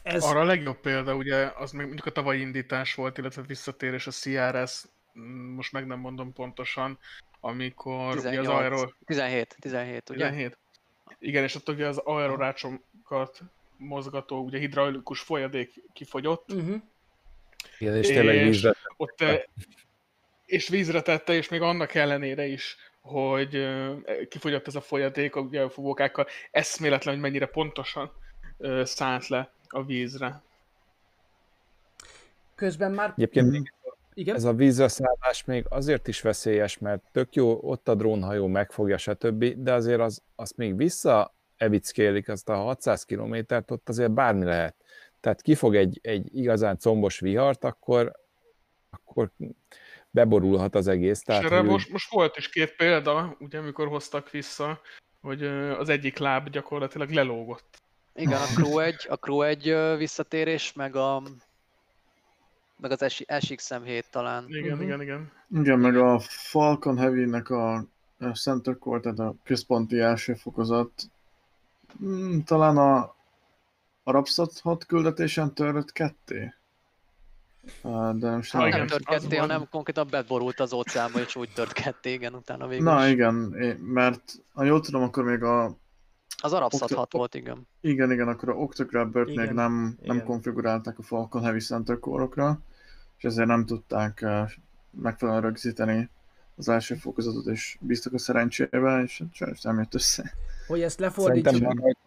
[0.04, 4.08] Ez, Arra a legjobb példa, ugye, az meg mondjuk a tavalyi indítás volt, illetve visszatérés
[4.08, 4.84] a CRS,
[5.20, 7.00] mm, most meg nem mondom pontosan,
[7.40, 8.90] amikor ugye az 18, aero...
[9.06, 10.26] 17, 17, ugye?
[10.26, 10.58] 17?
[11.20, 13.40] Igen, és ott ugye az aerorácsokat
[13.78, 16.82] mozgató, ugye hidraulikus folyadék kifogyott, uh-huh.
[17.78, 19.24] Igen, és tényleg És- vízre ott
[20.46, 23.68] és vízre tette, és még annak ellenére is, hogy
[24.30, 28.12] kifogyott ez a folyadék ugye a fúvókákkal, eszméletlen, hogy mennyire pontosan
[28.84, 30.41] szállt le a vízre.
[32.56, 33.14] Közben már...
[33.16, 33.74] Egyébként még
[34.14, 34.36] Igen?
[34.36, 38.98] ez a vízre szállás még azért is veszélyes, mert tök jó, ott a drónhajó megfogja,
[38.98, 44.45] stb., de azért az, azt még vissza evickélik azt a 600 kilométert, ott azért bármi
[44.45, 44.76] lehet.
[45.20, 48.12] Tehát kifog egy, egy igazán combos vihart, akkor,
[48.90, 49.32] akkor
[50.10, 51.22] beborulhat az egész.
[51.22, 54.82] Tehát, erre most, most volt is két példa, ugye amikor hoztak vissza,
[55.22, 55.44] hogy
[55.78, 57.83] az egyik láb gyakorlatilag lelógott.
[58.15, 61.22] Igen, a Crew 1, a Crew 1 ö, visszatérés, meg a
[62.77, 63.06] meg az
[63.40, 64.45] SXM 7 talán.
[64.48, 64.81] Igen, Mhm.
[64.84, 65.31] igen, igen.
[65.52, 67.85] Igen, meg a Falcon Heavy-nek a
[68.19, 70.91] a Center Core, tehát a központi első fokozat,
[72.03, 72.98] mm, talán a,
[74.03, 76.53] a Rapsat 6 küldetésen törött ketté.
[78.14, 81.49] De most Ah, Hát nem nem tört ketté, hanem konkrétan beborult az óceánba, és úgy
[81.53, 83.11] tört ketté, igen, utána végül Na is.
[83.11, 83.34] igen,
[83.80, 85.77] mert ha jól tudom, akkor még a
[86.38, 87.68] Az Arabsat Okta- 6 volt, igen.
[87.82, 90.24] igen, igen, akkor a Octograbber-t még Igen, nem, nem igen.
[90.26, 92.60] konfigurálták a Falcon Heavy Center Core-okra,
[93.18, 94.50] és ezért nem tudták eh,
[94.92, 96.10] megfelelően rögzíteni
[96.56, 100.34] az első fokozatot, és bíztak a szerencsébe, és hát sajnos nem jött össze.
[100.68, 101.98] Hogy ezt Szerintem, lefordítsuk, ha rajt-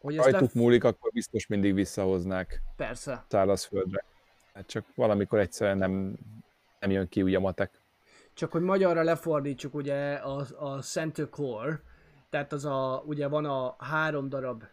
[0.00, 0.52] hogy ezt rajtuk lef...
[0.52, 3.24] múlik, akkor biztos mindig visszahoznák Persze.
[3.28, 4.04] szárazföldre.
[4.54, 6.16] Hát csak valamikor egyszerűen nem,
[6.80, 7.80] nem jön ki úgy a matek.
[8.34, 11.80] Csak hogy magyarra lefordítsuk, ugye a, a Center Core,
[12.30, 14.64] tehát az a, ugye van a három darab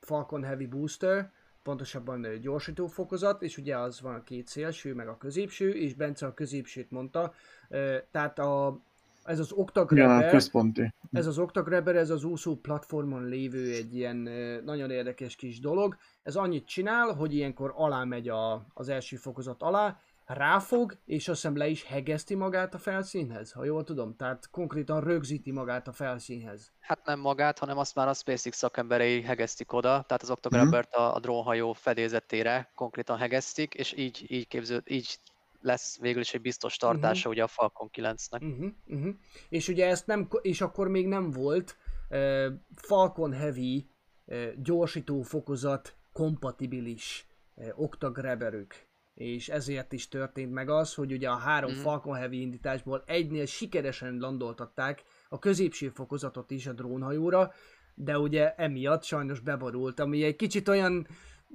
[0.00, 1.32] Falcon Heavy Booster,
[1.62, 6.26] pontosabban gyorsító fokozat, és ugye az van a két szélső, meg a középső, és Bence
[6.26, 7.32] a középsőt mondta.
[7.68, 8.80] Eh, tehát a,
[9.24, 10.94] ez az Ja, Octagrabber, központi.
[11.12, 14.16] ez az Octagrabber, ez az úszó platformon lévő egy ilyen
[14.64, 15.96] nagyon érdekes kis dolog.
[16.22, 21.40] Ez annyit csinál, hogy ilyenkor alá megy a, az első fokozat alá, ráfog, és azt
[21.40, 24.16] hiszem le is hegeszti magát a felszínhez, ha jól tudom.
[24.16, 26.72] Tehát konkrétan rögzíti magát a felszínhez.
[26.80, 31.14] Hát nem magát, hanem azt már a SpaceX szakemberei hegesztik oda, tehát az Octograbbert a,
[31.14, 35.18] a drónhajó fedélzetére konkrétan hegesztik, és így, így képző, így
[35.60, 38.42] lesz végül is egy biztos tartása ugye a Falcon 9-nek.
[38.42, 39.14] Uh-huh, uh-huh.
[39.48, 41.76] És ugye ezt nem, és akkor még nem volt
[42.10, 43.88] uh, Falcon Heavy
[44.24, 48.85] uh, gyorsító fokozat kompatibilis uh, Octagrabberük.
[49.16, 51.80] És ezért is történt meg az, hogy ugye a három Mhm.
[51.80, 57.52] Falcon Heavy indításból egynél sikeresen landoltatták a középső fokozatot is a drónhajóra,
[57.94, 61.06] de ugye emiatt sajnos beborult, ami egy kicsit olyan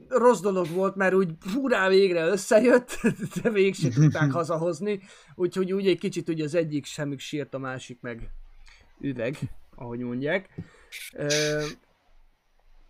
[0.07, 2.99] rossz dolog volt, mert úgy furán végre összejött,
[3.41, 5.01] de végig tudták hazahozni,
[5.35, 8.29] úgyhogy úgy egy kicsit ugye az egyik semük sírt, a másik meg
[8.99, 9.37] üveg,
[9.75, 10.49] ahogy mondják.
[11.13, 11.63] Ö,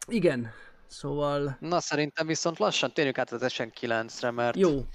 [0.08, 0.52] igen,
[0.92, 4.86] szóval Na szerintem viszont lassan térjünk át az SN9-re, mert jó.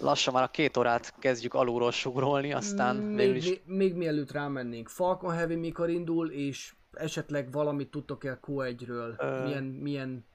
[0.00, 4.32] lassan már a két órát kezdjük alulról sugrolni, aztán még, végül is még, még mielőtt
[4.32, 9.20] rámennénk, Falcon Heavy mikor indul, és esetleg valamit tudtok el Q1-ről?
[9.20, 9.44] Ö.
[9.44, 10.26] Milyen, milyen...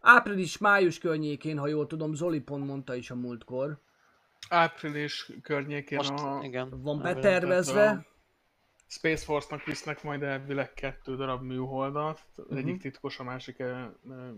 [0.00, 3.80] Április-május környékén, ha jól tudom, Zoli pont mondta is a múltkor.
[4.48, 6.82] Április környékén most, a igen.
[6.82, 8.06] Van betervezve.
[8.90, 12.56] Space Force-nak visznek majd elvileg kettő darab műholdat, az Mhm.
[12.56, 13.90] egyik titkos, a másik eh, eh,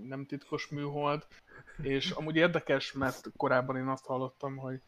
[0.05, 1.27] nem titkos műhold,
[1.83, 4.81] és amúgy érdekes, mert korábban én azt hallottam, hogy,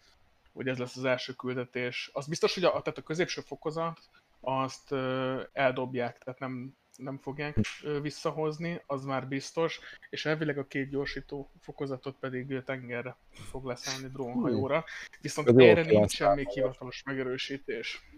[0.53, 2.11] hogy ez lesz az első küldetés.
[2.13, 4.01] Az biztos, hogy a, tehát a középső fokozat
[4.41, 9.81] azt ö, eldobják, tehát nem, nem fogják ö, visszahozni, az már biztos,
[10.11, 14.85] és elvileg a két gyorsító fokozatot pedig tengerre fog leszállni drónhajóra,
[15.21, 18.11] viszont erre nincsen még hivatalos megerősítés.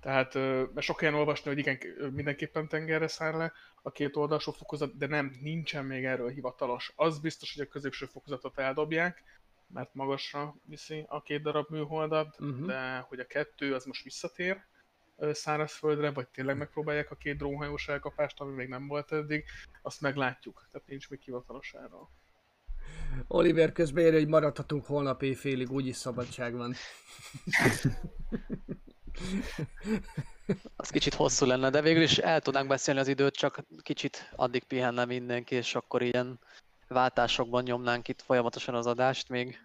[0.00, 1.78] Tehát, mert sok helyen olvasni, hogy igen,
[2.12, 3.52] mindenképpen tengerre száll le
[3.82, 6.92] a két oldalsó fokozat, de nem, nincsen még erről hivatalos.
[6.96, 9.22] Az biztos, hogy a középső fokozatot eldobják,
[9.72, 12.66] mert magasra viszi a két darab műholdat, Mhm.
[12.66, 14.64] de hogy a kettő az most visszatér
[15.32, 19.44] szárazföldre, vagy tényleg megpróbálják a két drónhajós elkapást, ami még nem volt eddig,
[19.82, 20.66] azt meglátjuk.
[20.72, 22.08] Tehát nincs még hivatalos erről.
[23.26, 26.74] Oliver közben ér, hogy maradhatunk holnap éjfélig, úgyis szabadság van.
[30.76, 34.64] Az kicsit hosszú lenne, de végül is el tudnánk beszélni az időt, csak kicsit addig
[34.64, 36.38] pihenne mindenki, és akkor ilyen
[36.88, 39.58] váltásokban nyomnánk itt folyamatosan az adást még.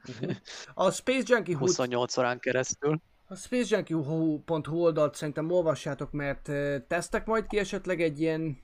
[0.74, 3.02] A Space Junkie Hood 28 órán keresztül.
[3.28, 6.52] A spacejunkie.hu oldalt szerintem olvassátok, mert
[6.88, 8.62] tesztek majd ki esetleg egy ilyen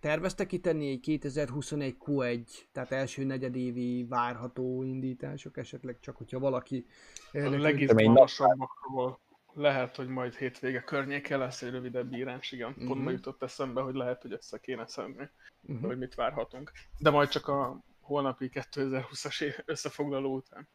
[0.00, 2.40] terveztek kitenni egy 2021 Q1,
[2.72, 6.86] tehát első negyedévi várható indítások esetleg, csak hogyha valaki
[7.32, 9.18] A legizgalmasabbakról
[9.56, 12.74] lehet, hogy majd hétvége környéke lesz egy rövidebb írás, igen.
[12.74, 12.98] Pont Mhm.
[13.02, 15.30] ma jutott eszembe, hogy lehet, hogy össze kéne szedni,
[15.60, 15.84] Mhm.
[15.86, 16.72] hogy mit várhatunk.
[16.98, 20.68] De majd csak a holnapi 2020-as év összefoglaló után.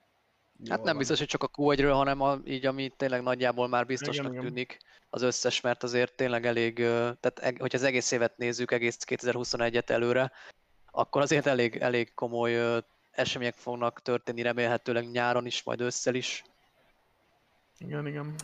[0.57, 0.97] Hát Jól nem van.
[0.97, 4.77] biztos, hogy csak a Q1-ről, hanem a, így, ami tényleg nagyjából már biztosnak Igen, tűnik
[5.09, 6.75] az összes, mert azért tényleg elég,
[7.19, 10.31] tehát hogyha az egész évet nézzük, egész 2021-et előre,
[10.91, 12.81] akkor azért elég, elég komoly
[13.11, 16.43] események fognak történni, remélhetőleg nyáron is, majd ősszel is.
[17.77, 18.35] Igen, igen.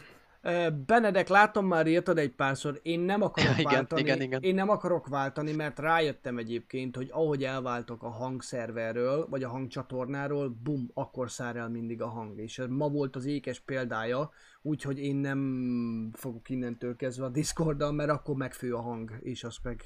[0.85, 4.41] Benedek, látom már írtad egy párszor, én nem akarok Igen, váltani, igen, igen.
[4.41, 10.57] én nem akarok váltani, mert rájöttem egyébként, hogy ahogy elváltok a hangszerverről, vagy a hangcsatornáról,
[10.63, 12.39] bum, akkor szár el mindig a hang.
[12.39, 14.29] És ez ma volt az ékes példája,
[14.61, 19.63] úgyhogy én nem fogok innentől kezdve a Discorddal, mert akkor megfő a hang, és azt
[19.63, 19.81] meg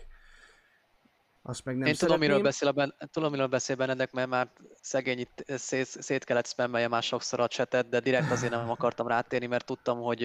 [1.44, 2.74] azt meg nem Én tudom, miről szeretném.
[2.76, 4.52] beszél, ben, tudom, miről beszél Benedek, mert már
[4.82, 9.08] szegény itt szét, szét kellett spammelje már sokszor a chatet, de direkt azért nem akartam
[9.08, 10.24] rátérni, mert tudtam, hogy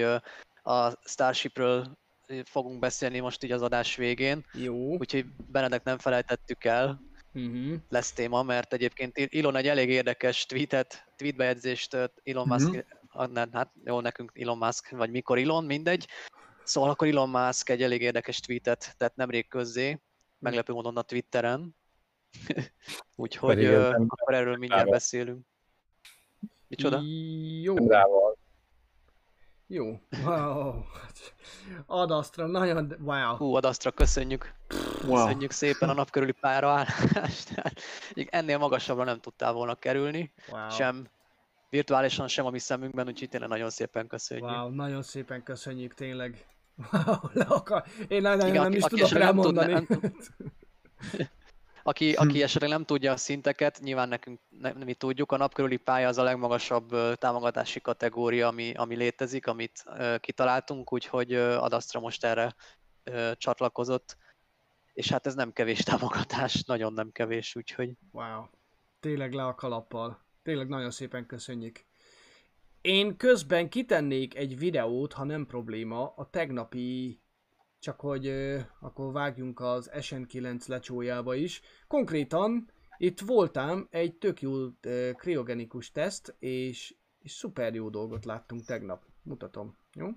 [0.62, 1.98] a Starshipről
[2.44, 4.96] fogunk beszélni most így az adás végén, Jó.
[4.96, 7.00] úgyhogy Benedek nem felejtettük el,
[7.34, 7.74] Uh-huh.
[7.88, 11.94] lesz téma, mert egyébként Elon egy elég érdekes tweetet, tweetbejegyzést
[12.24, 12.78] Elon Musk, Mhm.
[13.12, 13.48] uh-huh.
[13.52, 16.06] hát jó nekünk Elon Musk, vagy mikor Elon, mindegy.
[16.64, 19.98] Szóval akkor Elon Musk egy elég érdekes tweetet tett nemrég közzé,
[20.38, 21.76] meglepő módon a Twitteren.
[23.16, 24.90] Úgyhogy Pedig ö, ez nem- akkor erről mindjárt Bravo.
[24.90, 25.46] beszélünk.
[26.68, 27.00] Micsoda?
[27.62, 27.74] Jó.
[27.88, 28.36] Rával.
[29.66, 30.00] Jó.
[30.24, 30.82] Wow.
[31.86, 33.36] Adasztra, nagyon, wow.
[33.36, 34.54] Hú, Adasztra, köszönjük.
[35.04, 35.24] Wow.
[35.24, 37.62] Köszönjük szépen a nap körüli pályraállást.
[38.14, 40.70] Így Ennél magasabbra nem tudtál volna kerülni, wow.
[40.70, 41.08] sem
[41.70, 44.46] virtuálisan, sem a mi szemünkben, úgyhogy tényleg nagyon szépen köszönjük.
[44.48, 46.46] Wow, nagyon szépen köszönjük, tényleg.
[47.32, 47.84] Le akar...
[48.08, 49.86] Én nem, nem, Igen, nem aki- is aki tudok esetleg nem tud- rámondani.
[51.16, 51.28] nem
[51.82, 56.08] Aki, aki esetleg nem tudja a szinteket, nyilván nekünk ne, mi tudjuk, a napkörüli pálya
[56.08, 59.84] az a legmagasabb támogatási kategória, ami, ami létezik, amit
[60.20, 62.54] kitaláltunk, úgyhogy ö, Adastra most erre
[63.34, 64.16] csatlakozott,
[64.92, 68.44] és hát ez nem kevés támogatás, nagyon nem kevés, úgyhogy Wow.
[69.00, 70.24] Tényleg le a kalappal.
[70.42, 71.84] Tényleg nagyon szépen köszönjük.
[72.86, 77.20] Én közben kitennék egy videót, ha nem probléma, a tegnapi,
[77.78, 81.60] csak hogy ö, akkor vágjunk az SN9 lecsójába is.
[81.86, 88.64] Konkrétan itt voltam egy tök jó ö, kriogenikus teszt, és, és szuper jó dolgot láttunk
[88.64, 89.02] tegnap.
[89.22, 90.08] Mutatom, jó?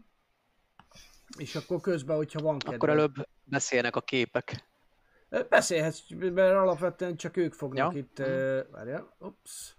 [1.38, 2.76] És akkor közben, hogyha van kedved.
[2.76, 4.68] akkor előbb beszélnek a képek.
[5.50, 8.00] Beszélhetsz, mert alapvetően csak ők fognak Ja.
[8.00, 8.20] itt...
[8.20, 9.78] Uh, várjál, ups.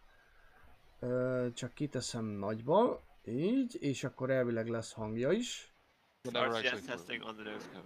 [1.01, 5.75] Ö, csak kiteszem nagyba, így, és akkor elvileg lesz hangja is.
[6.33, 7.85] RCS testing on the nose cone.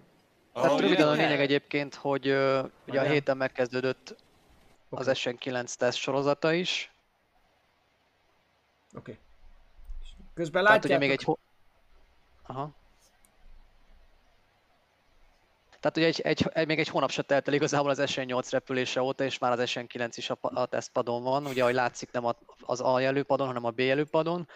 [0.53, 1.25] Tehát Oh, röviden a yeah.
[1.25, 4.17] lényeg egyébként, hogy ö, ugye a héten megkezdődött
[4.89, 5.19] az Oké.
[5.39, 6.95] SN9 teszt sorozata is,
[8.97, 9.11] Oké.
[9.11, 9.19] Okay.
[10.35, 11.09] Közben Tehát ugye látjátok...
[11.09, 11.25] még egy...
[11.25, 11.41] Ho-
[12.47, 12.75] Aha.
[15.85, 19.03] Tehát ugye egy, egy, egy, még egy hónap se telt el igazából az SN8 repülése
[19.03, 21.47] óta, és már az SN9 is a, a tesztpadon van.
[21.47, 22.25] Ugye, ahogy látszik, nem
[22.61, 24.49] az A jelőpadon, hanem a B jelőpadon,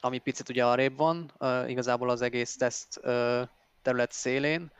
[0.00, 3.42] ami picit ugye arrébb van, uh, igazából az egész teszt uh,
[3.82, 4.70] terület szélén.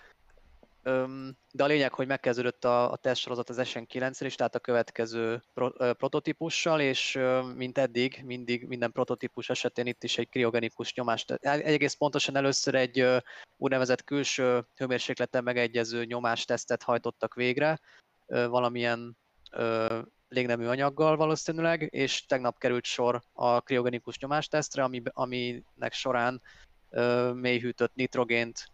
[1.52, 5.70] De a lényeg, hogy megkezdődött a, a tesztsorozat az SN9-re is, tehát a következő pro,
[5.92, 7.18] prototípussal, és
[7.54, 12.74] mint eddig, mindig minden prototípus esetén itt is egy kriogenikus nyomást, e- egész pontosan először
[12.74, 13.16] egy ö,
[13.56, 17.80] úgynevezett külső hőmérsékleten megegyező nyomástesztet hajtottak végre,
[18.26, 19.16] valamilyen
[19.50, 19.98] ö,
[20.28, 26.42] légnemű anyaggal valószínűleg, és tegnap került sor a kriogenikus nyomástesztre, ami, aminek során
[26.90, 28.72] ö, mélyhűtött nitrogént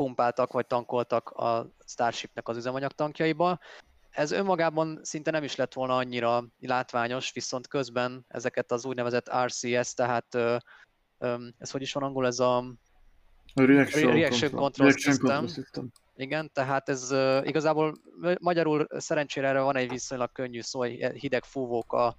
[0.00, 3.58] pumpáltak vagy tankoltak a Starshipnek az üzemanyagtankjaiba.
[4.10, 9.94] Ez önmagában szinte nem is lett volna annyira látványos, viszont közben ezeket az úgynevezett RCS,
[9.94, 10.34] tehát
[11.58, 12.56] ez hogy is van angol, ez a
[13.54, 15.36] A reaction, Reaction control, control reaction system.
[15.36, 15.90] control system.
[16.16, 17.94] igen, tehát ez uh, igazából
[18.38, 22.16] magyarul szerencsére erre van egy viszonylag könnyű szó, egy hideg fúvóka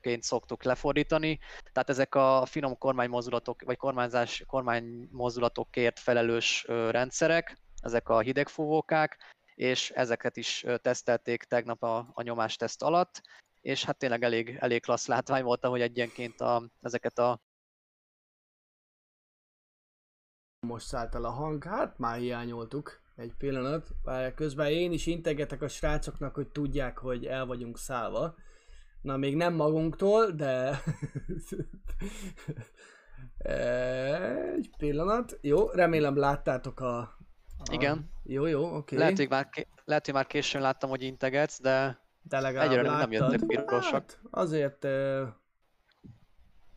[0.00, 1.38] ként szoktuk lefordítani.
[1.72, 9.18] Tehát ezek a finom kormánymozdulatok, vagy kormányzás, kormánymozdulatokért felelős rendszerek, ezek a hidegfúvókák,
[9.54, 13.22] és ezeket is tesztelték tegnap a, a nyomásteszt alatt,
[13.60, 17.40] és hát tényleg elég, elég klassz látvány volt, ahogy egyenként a, ezeket a
[20.66, 23.00] Most szállt el a hang, hát már hiányoltuk.
[23.16, 23.88] Egy pillanat,
[24.34, 28.34] közben én is integetek a srácoknak, hogy tudják, hogy el vagyunk szállva.
[29.04, 30.80] Na, még nem magunktól, de...
[34.56, 35.38] Egy pillanat.
[35.40, 36.98] Jó, remélem láttátok a...
[36.98, 37.16] a...
[37.72, 38.10] Igen.
[38.22, 38.76] Jó, jó, oké.
[38.76, 38.98] okay.
[38.98, 42.82] lehet, hogy már, ké- lehet, hogy már későn láttam, hogy integetsz, de De legalább Egyre
[42.82, 43.12] nem láttad.
[43.12, 43.92] jöttek pirosak.
[43.92, 44.86] Hát, azért...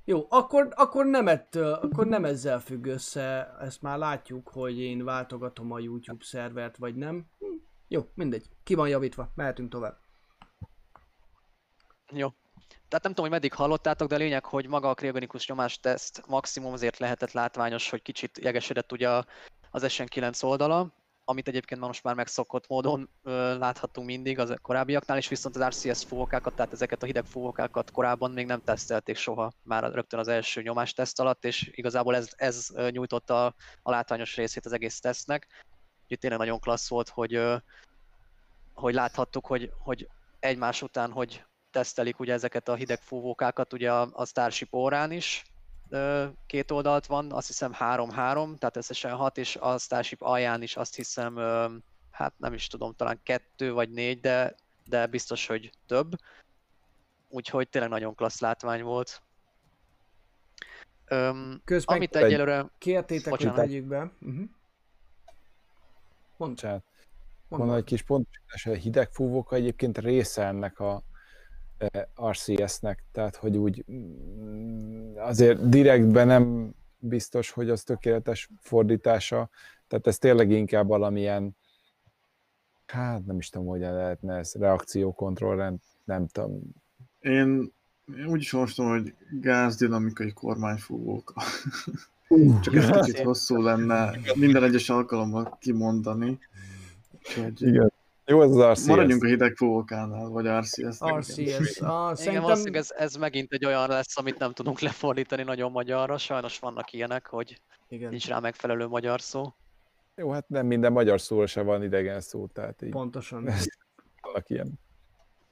[0.06, 5.04] Jó, akkor, akkor, nem ettől, akkor nem ezzel függ össze, ezt már látjuk, hogy én
[5.04, 7.26] váltogatom a YouTube szervert, vagy nem.
[7.40, 7.46] Hm,
[7.88, 10.06] Jó, mindegy, ki van javítva, mehetünk tovább.
[12.12, 12.30] Jó.
[12.88, 16.74] Tehát nem tudom, hogy meddig hallottátok, de a lényeg, hogy maga a kriogenikus nyomásteszt maximum
[16.74, 19.10] azért lehetett látványos, hogy kicsit jegesedett ugye
[19.72, 20.94] az SN9 oldala,
[21.30, 26.04] amit egyébként most már megszokott módon ö, láthattunk mindig az korábbiaknál, és viszont az RCS
[26.04, 30.62] fúvókákat, tehát ezeket a hideg fúvókákat korábban még nem tesztelték soha, már rögtön az első
[30.62, 35.48] nyomásteszt alatt, és igazából ez, ez nyújtotta a, a látványos részét az egész tesztnek.
[36.02, 37.56] Úgyhogy tényleg nagyon klassz volt, hogy, ö,
[38.74, 40.08] hogy láthattuk, hogy, hogy
[40.40, 41.44] egymás után, hogy
[41.78, 45.44] tesztelik ugye ezeket a hideg fúvókákat, ugye a, a Starship órán is
[46.46, 50.96] két oldalt van, azt hiszem 3-3, tehát összesen 6, és a Starship alján is azt
[50.96, 51.36] hiszem,
[52.12, 54.56] hát nem is tudom, talán kettő vagy négy, de,
[54.86, 56.16] de biztos, hogy több.
[57.30, 59.22] Úgyhogy tényleg nagyon klassz látvány volt.
[61.06, 62.66] Öm, Közben amit egy- egyelőre...
[62.78, 63.58] kértétek, hogy Bocsánat.
[63.58, 63.98] vegyük be.
[63.98, 64.46] Uh-huh.
[66.38, 66.84] Mondd, Bocsánat.
[67.48, 67.62] mondd.
[67.62, 71.04] Mondom, egy kis pontosítás, a hidegfúvóka egyébként része ennek a
[72.30, 79.50] RCS-nek, tehát hogy úgy mm, azért direktben nem biztos, hogy az tökéletes fordítása,
[79.88, 81.56] tehát ez tényleg inkább valamilyen
[82.88, 86.62] hát nem is tudom, hogy lehetne ez reakciókontrollrend, nem tudom.
[87.20, 87.74] Én,
[88.18, 91.34] én úgy is olvastam, hogy gázdinamikai kormányfúvók.
[92.62, 96.40] Csak ez kicsit hosszú lenne minden egyes alkalommal kimondani.
[97.12, 97.92] Úgyhogy Igen.
[98.30, 98.88] Jó, ez az RCS.
[98.88, 100.98] Maradjunk a hideg fókánál, vagy RCS.
[101.04, 101.38] RCS.
[101.38, 102.42] Ah, Igen, szerintem...
[102.42, 106.18] valószínűleg ez, ez megint egy olyan lesz, amit nem tudunk lefordítani nagyon magyarra.
[106.18, 109.54] Sajnos vannak ilyenek, hogy Igen, nincs rá megfelelő magyar szó.
[110.16, 113.50] Jó, hát nem minden magyar szóra se van idegen szó, tehát így pontosan.
[114.22, 114.80] vannak ilyen.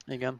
[0.05, 0.39] Igen.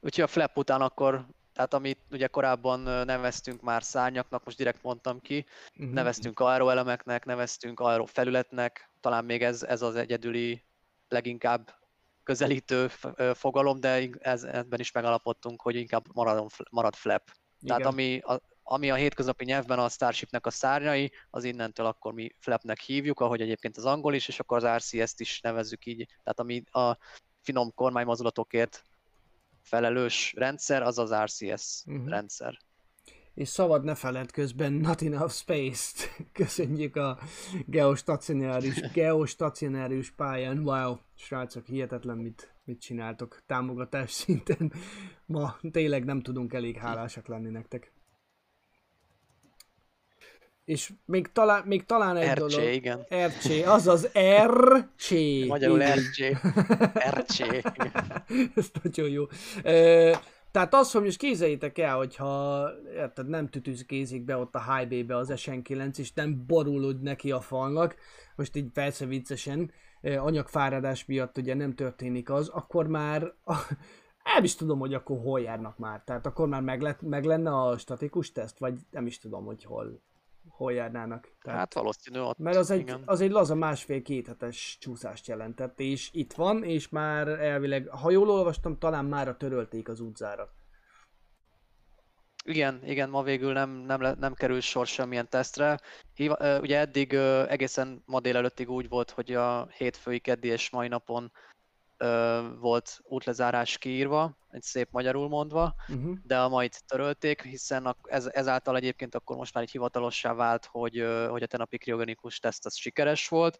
[0.00, 5.20] Úgyhogy a flap után akkor, tehát amit ugye korábban neveztünk már szárnyaknak, most direkt mondtam
[5.20, 5.92] ki, Mhm.
[5.92, 10.62] neveztünk aeroelemeknek, neveztünk aerofelületnek, talán még ez, ez az egyedüli
[11.14, 11.82] leginkább
[12.22, 12.88] közelítő
[13.34, 17.30] fogalom, de ez, ebben is megalapodtunk, hogy inkább maradon, marad flap.
[17.66, 17.92] Tehát Igen.
[17.92, 22.80] ami a, ami a hétköznapi nyelvben a Starshipnek a szárnyai, az innentől akkor mi flapnek
[22.80, 26.06] hívjuk, ahogy egyébként az angol is, és akkor az RCS-t is nevezzük így.
[26.06, 26.98] Tehát ami a
[27.40, 28.82] finom kormánymozdulatokért
[29.62, 31.96] felelős rendszer, az az RCS Mhm.
[31.96, 32.10] uh-huh.
[32.10, 32.58] rendszer.
[33.34, 36.16] És szabad ne feled közben Not Enough Space-t.
[36.32, 37.18] Köszönjük a
[37.66, 40.58] geostacionáris, geostacionárius pályán.
[40.58, 44.72] Wow, srácok, hihetetlen mit, mit csináltok támogatás szinten.
[45.26, 47.92] Ma tényleg nem tudunk elég hálásak lenni nektek.
[50.64, 52.72] És még talán, még talán egy RC, dolog.
[52.72, 53.06] igen.
[53.26, 54.08] RC, azaz
[54.46, 55.10] RC.
[55.46, 55.82] Magyarul.
[55.82, 56.18] RC.
[57.18, 57.40] RC.
[58.54, 59.24] Ez nagyon jó.
[60.54, 65.16] Tehát azt, hogy most képzeljétek el, hogyha érted, nem tütűzkézik be ott a high bay-be
[65.16, 67.96] az SN9, és nem borulod neki a falnak,
[68.36, 69.70] most így persze viccesen,
[70.02, 73.32] anyagfáradás miatt ugye nem történik az, akkor már
[74.34, 76.02] nem is tudom, hogy akkor hol járnak már.
[76.04, 79.64] Tehát akkor már meg, lett, meg lenne a statikus teszt, vagy nem is tudom, hogy
[79.64, 80.00] hol,
[80.56, 81.28] hol járnának.
[81.42, 81.58] Tehát...
[81.58, 82.38] Hát valószínű ott.
[82.38, 87.28] Mert az egy, az egy laza másfél-két hetes csúszást jelentett, és itt van, és már
[87.28, 90.52] elvileg, ha jól olvastam, talán már törölték az utcára.
[92.46, 95.80] Igen, igen, ma végül nem, nem, nem kerül sor semmilyen tesztre.
[96.60, 97.12] Ugye eddig
[97.48, 101.32] egészen ma délelőttig úgy volt, hogy a hétfői, keddi és mai napon
[102.04, 106.16] ö, volt útlezárás kiírva, egy szép magyarul mondva, Uh-huh.
[106.22, 110.98] de a mait törölték, hiszen ez, ezáltal egyébként akkor most már egy hivatalossá vált, hogy,
[110.98, 113.58] ö, hogy a tenapi kriogenikus teszt az sikeres volt,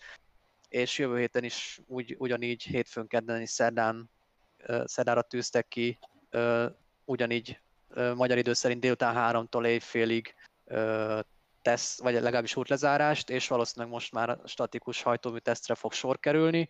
[0.68, 4.10] és jövő héten is úgy, ugyanígy hétfőn, kedden és szerdán,
[4.58, 5.98] ö, szerdára tűztek ki,
[6.30, 6.66] ö,
[7.04, 10.34] ugyanígy ö, magyar idő szerint délután 3-tól éjfélig
[10.64, 11.20] ö,
[11.62, 16.68] teszt, vagy legalábbis útlezárást, és valószínűleg most már statikus hajtómű tesztre fog sor kerülni.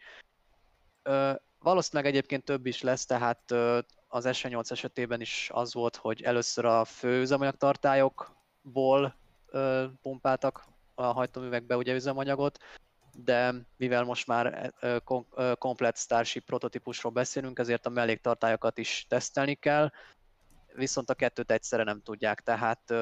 [1.02, 1.32] Ö,
[1.64, 3.50] valószínűleg egyébként több is lesz, tehát
[4.08, 9.14] az SN8 esetében is az volt, hogy először a fő üzemanyagtartályokból
[9.46, 10.64] ö, pumpáltak
[10.94, 12.58] a hajtóművekbe ugye üzemanyagot,
[13.16, 14.72] de mivel most már
[15.58, 19.90] komplet Starship prototípusról beszélünk, ezért a melléktartályokat is tesztelni kell,
[20.74, 22.94] viszont a kettőt egyszerre nem tudják, tehát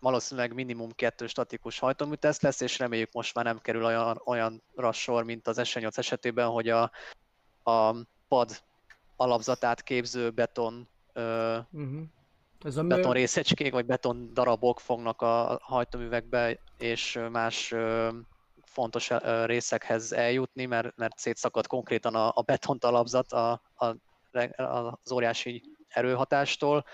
[0.00, 5.24] valószínűleg minimum kettő statikus hajtóműteszt lesz, és reméljük most már nem kerül olyan, olyanra sor,
[5.24, 6.90] mint az S8 esetében, hogy a,
[7.64, 7.94] a
[8.28, 8.62] pad
[9.16, 12.02] alapzatát képző beton ö, Uh-huh.
[12.64, 18.08] Ez a beton részecskék vagy beton darabok fognak a hajtóművekbe és más ö,
[18.62, 23.96] fontos ö, részekhez eljutni, mert, mert szétszakadt konkrétan a, a betontalapzat a, a,
[25.02, 26.84] az óriási erőhatástól.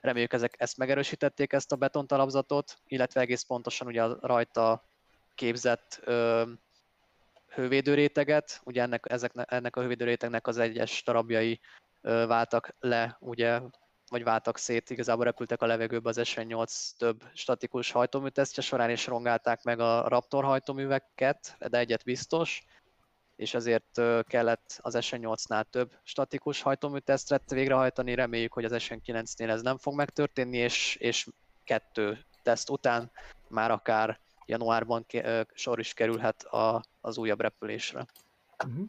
[0.00, 4.84] Reméljük ezek ezt megerősítették ezt a betontalapzatot, illetve egész pontosan ugye a rajta
[5.34, 6.42] képzett ö,
[7.54, 11.60] hővédőréteget, ugye ennek, ezek, ennek a hővédőrétegnek az egyes darabjai
[12.00, 13.60] ö, váltak le, ugye
[14.10, 19.62] vagy váltak szét, igazából repültek a levegőbe az SN8 több statikus hajtóműtesztje során, és rongálták
[19.62, 22.62] meg a Raptor hajtóműveket, de egyet biztos,
[23.36, 29.78] és ezért kellett az SN8-nál több statikus hajtóműtesztet végrehajtani, reméljük, hogy az SN9-nél ez nem
[29.78, 31.26] fog megtörténni, és, és
[31.64, 33.10] kettő teszt után
[33.48, 34.20] már akár
[34.50, 35.06] januárban
[35.52, 38.06] sor is kerülhet a, az újabb repülésre.
[38.64, 38.84] Uh-huh.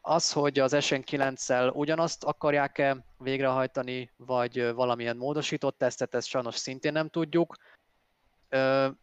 [0.00, 7.08] Az, hogy az SN9-szel ugyanazt akarják-e végrehajtani, vagy valamilyen módosított tesztet, ezt sajnos szintén nem
[7.08, 7.56] tudjuk,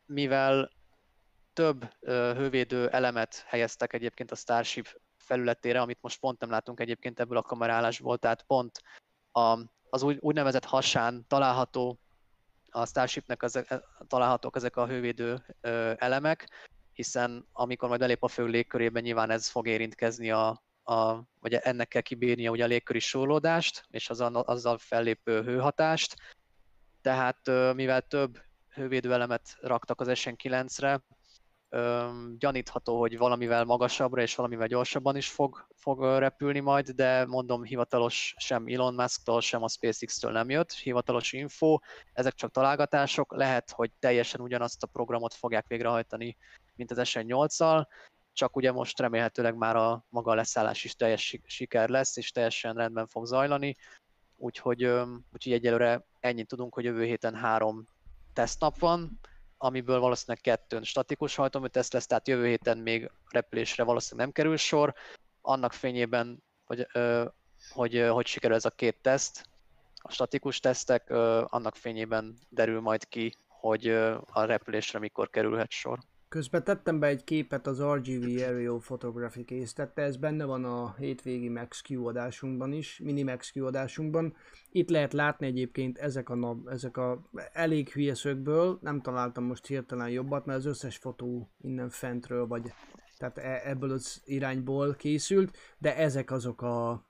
[0.05, 0.71] mivel
[1.53, 7.37] több hővédő elemet helyeztek egyébként a Starship felületére, amit most pont nem látunk egyébként ebből
[7.37, 8.81] a kamerálásból, tehát pont
[9.31, 9.59] a,
[9.89, 11.99] az úgy, úgynevezett hasán található
[12.69, 13.63] a Starshipnek az,
[14.07, 15.55] találhatók ezek a hővédő
[15.97, 16.49] elemek,
[16.93, 21.87] hiszen amikor majd belép a fő légkörében, nyilván ez fog érintkezni a, a vagy ennek
[21.87, 26.15] kell kibírnia ugye a légköri súrlódást, és az, azzal fellépő hőhatást.
[27.01, 28.39] Tehát mivel több
[28.73, 31.16] hővédő elemet raktak az SN9-re, öm,
[32.37, 38.33] gyanítható, hogy valamivel magasabbra és valamivel gyorsabban is fog, fog repülni majd, de mondom, hivatalos
[38.37, 41.77] sem Elon Musk-tól, sem a SpaceX-től nem jött, hivatalos info,
[42.13, 46.37] ezek csak találgatások, lehet, hogy teljesen ugyanazt a programot fogják végrehajtani,
[46.75, 47.87] mint az SN8-al,
[48.33, 52.31] csak ugye most remélhetőleg már a maga a leszállás is teljes si- siker lesz, és
[52.31, 53.77] teljesen rendben fog zajlani,
[54.35, 54.83] úgyhogy,
[55.33, 57.87] úgyhogy egyelőre ennyit tudunk, hogy jövő héten három
[58.33, 59.19] tesztnap van,
[59.57, 64.57] amiből valószínűleg kettőn statikus hajtómű teszt lesz, tehát jövő héten még repülésre valószínűleg nem kerül
[64.57, 64.93] sor.
[65.41, 66.87] Annak fényében, hogy,
[67.73, 69.45] hogy, ö, hogy sikerül ez a két teszt,
[69.95, 71.09] a statikus tesztek,
[71.45, 73.87] annak fényében derül majd ki, hogy
[74.25, 75.99] a repülésre mikor kerülhet sor.
[76.29, 81.49] Közben tettem be egy képet az RGV Aerial Photography készítette, ez benne van a hétvégi
[81.49, 84.35] Max Q adásunkban is, mini Max Q adásunkban.
[84.71, 88.15] Itt lehet látni egyébként ezek a, nap, ezek a elég hülye
[88.81, 92.73] nem találtam most hirtelen jobbat, mert az összes fotó innen fentről, vagy
[93.17, 97.05] tehát e- ebből az irányból készült, de ezek azok a,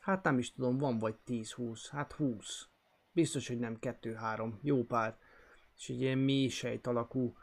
[0.00, 2.66] hát nem is tudom, van vagy 10-20, hát 20.
[3.12, 5.16] Biztos, hogy nem 2-3, jó pár.
[5.76, 7.34] És egy ilyen mély sejt alakú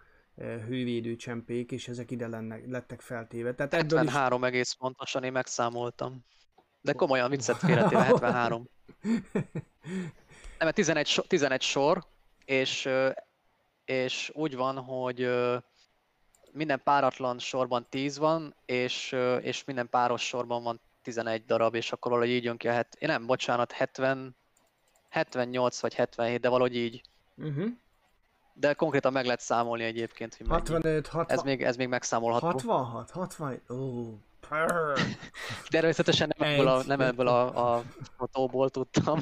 [0.41, 3.53] hővédő csempék, és ezek ide lennek, lettek feltéve.
[3.53, 4.11] Tehát ebből is...
[4.11, 6.25] 73 egész pontosan én megszámoltam.
[6.81, 8.69] De komolyan viccet félretéve 73.
[10.57, 12.05] Nem, mert 11, so- 11 sor,
[12.45, 12.89] és,
[13.85, 15.29] és úgy van, hogy
[16.51, 22.11] minden páratlan sorban 10 van, és, és minden páros sorban van 11 darab, és akkor
[22.11, 22.95] valahogy így jön ki a het...
[22.99, 24.35] Én nem, bocsánat, 70,
[25.09, 27.01] 78 vagy 77, de valahogy így.
[27.35, 27.71] Uh-huh.
[28.53, 30.59] De konkrétan meg lehet számolni egyébként, hogy mennyi.
[30.59, 32.45] 65, 60, Ez még, ez még megszámolható.
[32.47, 34.03] 66, 60, ó,
[34.39, 34.99] prrr.
[35.69, 37.83] Természetesen nem ebből a, nem ebből a, a
[38.17, 39.21] fotóból tudtam,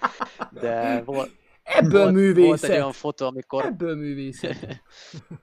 [0.60, 1.30] de volt,
[1.62, 4.82] Ebből volt, volt egy olyan fotó, amikor Ebből művészet!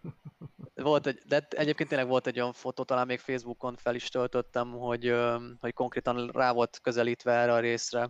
[0.75, 4.71] volt egy, de egyébként tényleg volt egy olyan fotó, talán még Facebookon fel is töltöttem,
[4.71, 5.15] hogy,
[5.59, 8.09] hogy konkrétan rá volt közelítve erre a részre,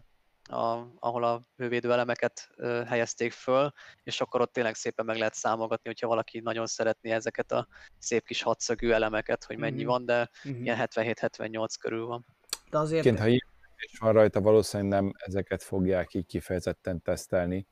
[0.49, 3.71] a, ahol a hővédő elemeket ö, helyezték föl,
[4.03, 7.67] és akkor ott tényleg szépen meg lehet számolgatni, hogyha valaki nagyon szeretné ezeket a
[7.97, 9.87] szép kis hatszögű elemeket, hogy mennyi Mhm.
[9.87, 10.63] van, de Mhm.
[10.63, 12.25] ilyen 77-78 körül van.
[12.69, 12.99] De azért...
[12.99, 13.47] Egyébként, ha ilyen
[13.91, 17.67] is van rajta, valószínűleg nem ezeket fogják így kifejezetten tesztelni,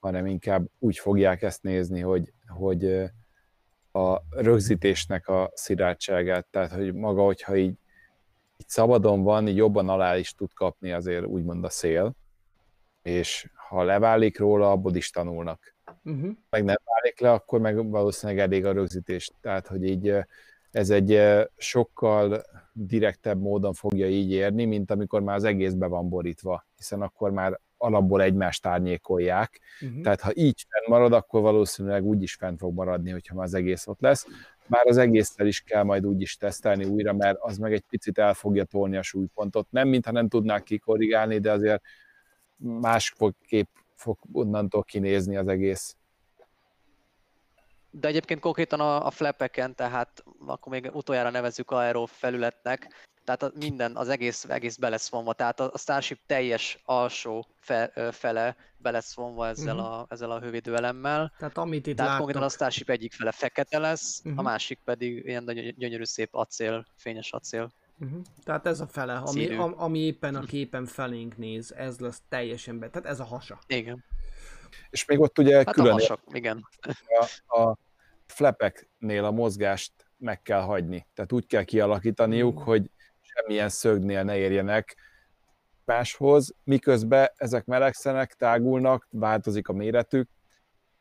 [0.00, 2.84] hanem inkább úgy fogják ezt nézni, hogy, hogy
[3.92, 7.74] a rögzítésnek a szilárdságát, tehát hogy maga, hogyha így,
[8.56, 12.14] így szabadon van, így jobban alá is tud kapni azért úgymond a szél,
[13.02, 15.74] és ha leválik róla, abból is tanulnak.
[16.04, 16.30] Uh-huh.
[16.50, 19.30] meg nem válik le, akkor meg valószínűleg elég a rögzítés.
[19.40, 20.14] Tehát, hogy így
[20.70, 21.20] ez egy
[21.56, 22.42] sokkal
[22.72, 27.30] direktebb módon fogja így érni, mint amikor már az egész be van borítva, hiszen akkor
[27.30, 29.60] már alapból egymást árnyékolják.
[29.80, 30.02] Uh-huh.
[30.02, 33.54] Tehát ha így fenn marad, akkor valószínűleg úgy is fenn fog maradni, hogyha már az
[33.54, 34.26] egész ott lesz.
[34.66, 38.18] Már az egésztel is kell majd úgy is tesztelni újra, mert az meg egy picit
[38.18, 39.66] el fogja tolni a súlypontot.
[39.70, 41.82] Nem, mintha nem tudnák kikorrigálni, de azért
[42.62, 45.96] más fog kép fog onnantól kinézni az egész.
[47.90, 53.52] De egyébként konkrétan a, a flapeken, tehát akkor még utoljára nevezzük aero felületnek, tehát a,
[53.54, 58.56] minden, az egész, egész be lesz vonva, tehát a, a Starship teljes alsó fe, fele
[58.76, 59.84] be lesz vonva ezzel, Mhm.
[59.84, 61.32] a, ezzel a hővédőelemmel.
[61.38, 64.38] Tehát amit itt Tehát konkrétan a Starship egyik fele fekete lesz, Mhm.
[64.38, 65.44] a másik pedig ilyen
[65.76, 67.72] gyönyörű szép acél, fényes acél.
[68.02, 68.22] Uh-huh.
[68.44, 69.56] tehát ez a fele, ami, Színű.
[69.56, 73.58] am, ami éppen a képen felénk néz, ez lesz teljesen be, tehát ez a hasa.
[73.66, 74.04] Igen.
[74.90, 76.68] És még ott ugye Hát a külön hasak, igen.
[77.46, 77.76] a, a
[78.26, 81.06] flapeknél a mozgást meg kell hagyni.
[81.14, 82.62] Tehát úgy kell kialakítaniuk, Mm.
[82.62, 84.96] hogy semmilyen szögnél ne érjenek
[85.84, 90.28] máshoz, miközben ezek melegszenek, tágulnak, változik a méretük.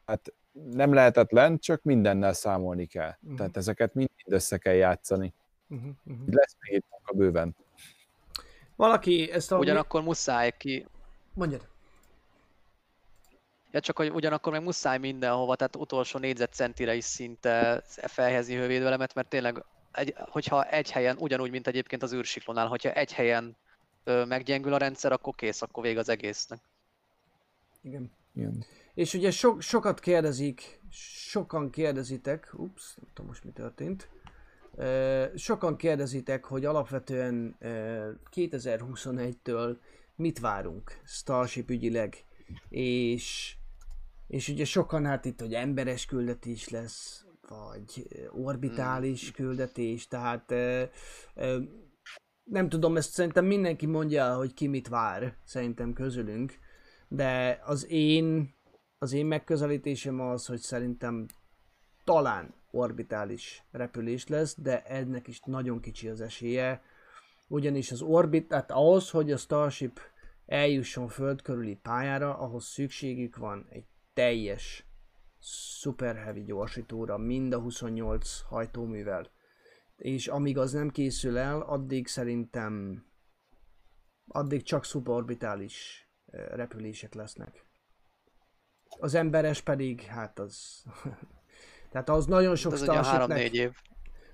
[0.06, 0.34] Hát
[0.72, 3.16] nem lehetetlen, csak mindennel számolni kell.
[3.20, 3.36] Mhm.
[3.36, 5.34] Tehát ezeket mind össze kell játszani.
[5.68, 5.90] Uh-huh.
[6.06, 6.28] Uh-huh.
[6.28, 7.56] Lesz még a bőven.
[8.76, 9.58] Valaki ezt a...
[9.58, 10.86] Ugyanakkor muszáj ki,
[11.34, 11.68] Mondjad.
[13.72, 19.28] Ja, csak hogy ugyanakkor meg muszáj mindenhova, tehát utolsó négyzetcentire is szinte felhelyezni hővédőelemet, mert
[19.28, 23.58] tényleg, egy, hogyha egy helyen, ugyanúgy, mint egyébként az űrsiklónál, hogyha egy helyen
[24.04, 26.60] ö, meggyengül a rendszer, akkor kész, akkor vég az egésznek.
[27.82, 28.12] Igen.
[28.34, 28.66] Igen.
[28.94, 34.10] És ugye so, sokat kérdezik, sokan kérdezitek, ups, nem tudom most mi történt,
[35.36, 39.78] sokan kérdezitek, hogy alapvetően ö, 2021-től
[40.16, 42.26] mit várunk Starship ügyileg,
[42.70, 43.56] és,
[44.28, 50.54] és ugye sokan hát itt, hogy emberes küldetés lesz, vagy orbitális küldetés, tehát
[52.44, 56.60] nem tudom, ezt szerintem mindenki mondja el, hogy ki mit vár, szerintem közülünk,
[57.08, 58.56] de az én,
[58.98, 61.26] az én megközelítésem az, hogy szerintem
[62.04, 66.82] talán orbitális repülés lesz, de ennek is nagyon kicsi az esélye,
[67.48, 70.00] ugyanis az orbit, tehát ahhoz, hogy a Starship
[70.46, 74.86] eljusson föld körüli pályára, ahhoz szükségük van egy teljes
[75.80, 79.30] Super Heavy gyorsítóra, mind a 28 hajtóművel.
[79.96, 83.06] és amíg az nem készül el, addig szerintem
[84.28, 87.66] addig csak szuborbitális ö, repülések lesznek.
[89.00, 90.84] Az emberes pedig, hát az...
[91.92, 93.72] Tehát az nagyon sok Ez ugye Starshipnek, 3-4 év.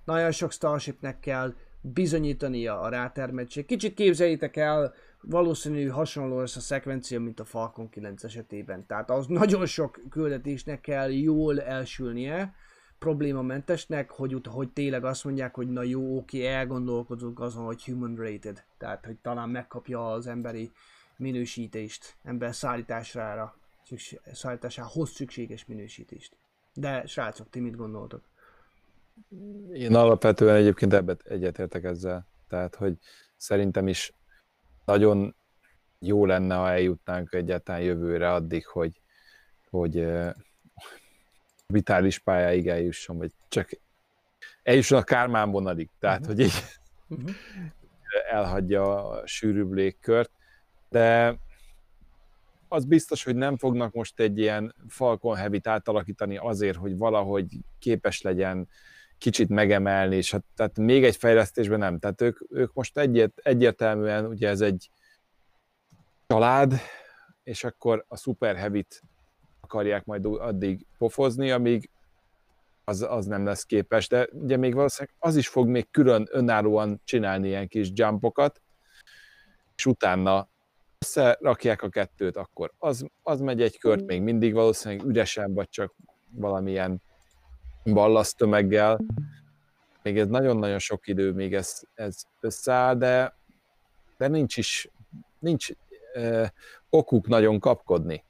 [0.03, 3.65] nagyon sok Starshipnek kell bizonyítania a rátermettség.
[3.65, 8.85] Kicsit képzeljétek el, valószínű hasonló lesz a szekvencia, mint a Falcon 9 esetében.
[8.85, 12.53] Tehát az nagyon sok küldetésnek kell jól elsülnie,
[12.99, 18.15] problémamentesnek, hogy, ut- hogy tényleg azt mondják, hogy na jó, oké, elgondolkozunk azon, hogy human
[18.15, 20.71] rated, tehát hogy talán megkapja az emberi
[21.17, 26.37] minősítést, ember szállítására, szükség, szállításához szükséges minősítést.
[26.79, 28.21] De srácok, ti mit gondoltok?
[29.73, 32.27] Én alapvetően egyébként ebbet egyetértek ezzel.
[32.47, 32.97] Tehát, hogy
[33.35, 34.13] szerintem is
[34.85, 35.35] nagyon
[35.99, 39.01] jó lenne, ha eljutnánk egyáltalán jövőre addig, hogy,
[39.69, 40.07] hogy
[41.67, 43.69] vitális pályáig eljusson, vagy csak
[44.63, 45.89] eljusson a Kármán vonalig.
[45.99, 46.27] Tehát, Mhm.
[46.27, 46.63] hogy így
[47.09, 47.29] Uh-huh.
[48.29, 50.31] elhagyja a sűrűbb légkört,
[50.89, 51.35] de
[52.67, 57.45] az biztos, hogy nem fognak most egy ilyen Falcon heavy átalakítani azért, hogy valahogy
[57.79, 58.67] képes legyen
[59.17, 61.99] kicsit megemelni, és hát, tehát még egy fejlesztésben nem.
[61.99, 64.89] Tehát ők, ők most egyért, egyértelműen, ugye ez egy
[66.27, 66.73] család,
[67.43, 69.01] és akkor a Super Heavy-t
[69.61, 71.89] akarják majd addig pofozni, amíg
[72.83, 77.01] az, az nem lesz képes, de ugye még valószínűleg az is fog még külön önállóan
[77.03, 78.61] csinálni ilyen kis jumpokat,
[79.75, 80.49] és utána
[80.99, 85.95] összerakják a kettőt, akkor az, az megy egy kört még mindig valószínűleg üresen, vagy csak
[86.29, 87.01] valamilyen
[87.83, 88.99] ballasztömeggel.
[90.03, 93.35] Még ez nagyon-nagyon sok idő, még ez, ez összeáll, de,
[94.17, 94.89] de nincs is,
[95.39, 95.69] nincs
[96.13, 96.49] eh,
[96.89, 98.23] okuk nagyon kapkodni.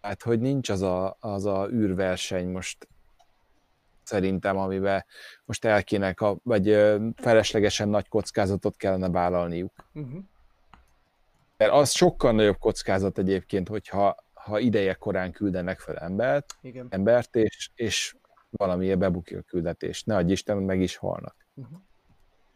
[0.00, 2.88] Tehát, hogy nincs az a, az a űrverseny most
[4.02, 5.04] szerintem, amiben
[5.44, 6.68] most el kéne, kap, vagy
[7.16, 9.72] feleslegesen nagy kockázatot kellene vállalniuk.
[9.94, 10.22] Uh-huh.
[11.64, 16.86] Mert az sokkal nagyobb kockázat egyébként, hogyha ha ideje korán küldenek fel embert, Igen.
[16.90, 18.14] embert és, és
[18.50, 20.06] valamiért bebukja a küldetést.
[20.06, 21.36] Ne adj Isten, meg is halnak.
[21.54, 21.78] Uh-huh.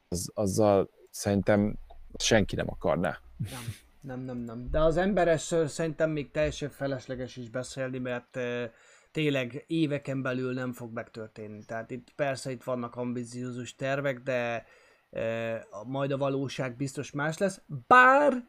[0.08, 1.78] Az, azzal szerintem
[2.18, 3.18] senki nem akarná.
[3.36, 3.62] Nem,
[4.00, 4.70] nem, nem, nem.
[4.70, 8.62] De az emberesről szerintem még teljesen felesleges is beszélni, mert uh,
[9.10, 11.64] tényleg éveken belül nem fog megtörténni.
[11.64, 14.66] Tehát itt persze itt vannak ambiciózus tervek, de
[15.10, 15.56] uh,
[15.86, 17.60] majd a valóság biztos más lesz.
[17.86, 18.44] Bár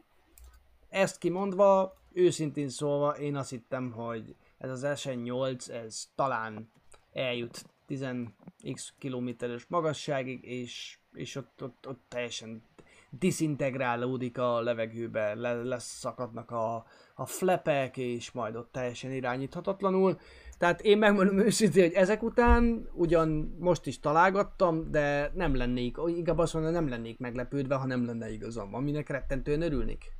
[0.89, 6.71] ezt kimondva, őszintén szólva, én azt hittem, hogy ez az SN8, ez talán
[7.13, 12.63] eljut 10x kilométeres magasságig, és, és ott, ott, ott teljesen
[13.09, 16.85] diszintegrálódik a levegőbe, le, leszakadnak a,
[17.15, 20.19] a flepek, és majd ott teljesen irányíthatatlanul.
[20.57, 26.37] Tehát én megmondom őszintén, hogy ezek után ugyan most is találgattam, de nem lennék, inkább
[26.37, 30.18] azt mondom, nem lennék meglepődve, ha nem lenne igazam, aminek rettentően örülnék.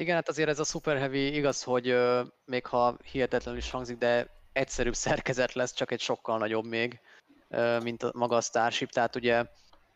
[0.00, 3.98] Igen, hát azért ez a Super Heavy igaz, hogy ö, még ha hihetetlenül is hangzik,
[3.98, 7.00] de egyszerűbb szerkezet lesz, csak egy sokkal nagyobb még,
[7.48, 9.44] ö, mint a, maga a Starship, tehát ugye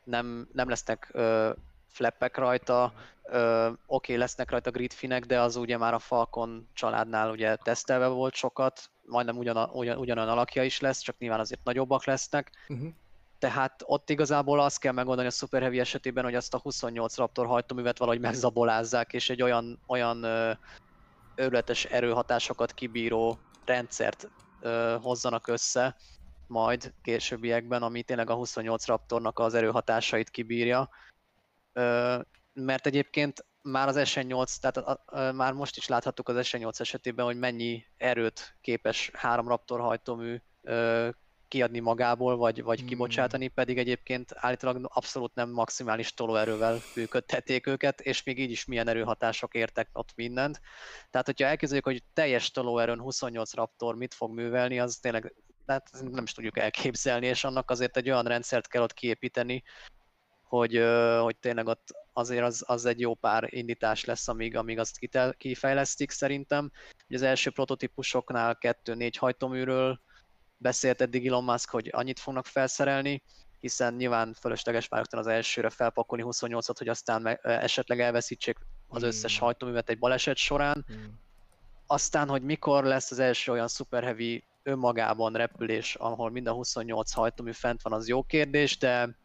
[0.04, 1.50] nem, nem lesznek ö,
[1.88, 2.92] flappek rajta,
[3.22, 8.06] ö, oké, okay, lesznek rajta gridfinek, de az ugye már a Falcon családnál ugye tesztelve
[8.06, 12.88] volt sokat, majdnem ugyan, ugyan, ugyanolyan alakja is lesz, csak nyilván azért nagyobbak lesznek, Uh-huh.
[13.38, 17.46] Tehát ott igazából azt kell megoldani a Super Heavy esetében, hogy azt a 28 Raptor
[17.46, 20.24] hajtóművet valahogy megzabolázzák, és egy olyan, olyan
[21.34, 24.28] őrületes erőhatásokat kibíró rendszert
[24.60, 25.96] ö, hozzanak össze
[26.46, 30.88] majd későbbiekben, ami tényleg a 28 Raptornak az erőhatásait kibírja.
[31.72, 32.18] Ö,
[32.52, 37.24] mert egyébként már az SN8, tehát a, a, már most is láthattuk az SN8 esetében,
[37.24, 40.40] hogy mennyi erőt képes három Raptor hajtómű
[41.48, 42.88] kiadni magából, vagy, vagy Hmm.
[42.88, 48.88] kibocsátani, pedig egyébként állítólag abszolút nem maximális tolóerővel működtették őket, és még így is milyen
[48.88, 50.60] erőhatások értek ott mindent.
[51.10, 55.34] Tehát, hogyha elképzeljük, hogy teljes tolóerőn 28 Raptor mit fog művelni, az tényleg
[55.66, 59.62] hát nem is tudjuk elképzelni, és annak azért egy olyan rendszert kell ott kiépíteni,
[60.42, 60.82] hogy,
[61.20, 65.34] hogy tényleg ott azért az, az egy jó pár indítás lesz, amíg, amíg azt kitel,
[65.34, 66.70] kifejlesztik szerintem.
[67.08, 70.00] Ugye az első prototípusoknál 2-4 hajtóműről
[70.64, 73.22] beszélt eddig Elon Musk, hogy annyit fognak felszerelni,
[73.60, 78.56] hiszen nyilván fölösleges már az elsőre felpakolni 28-at, hogy aztán esetleg elveszítsék
[78.88, 79.46] az összes Hmm.
[79.46, 80.84] hajtóművet egy baleset során.
[81.86, 87.12] Aztán, hogy mikor lesz az első olyan Super Heavy önmagában repülés, ahol mind a 28
[87.12, 89.16] hajtómű fent van, az jó kérdés, de,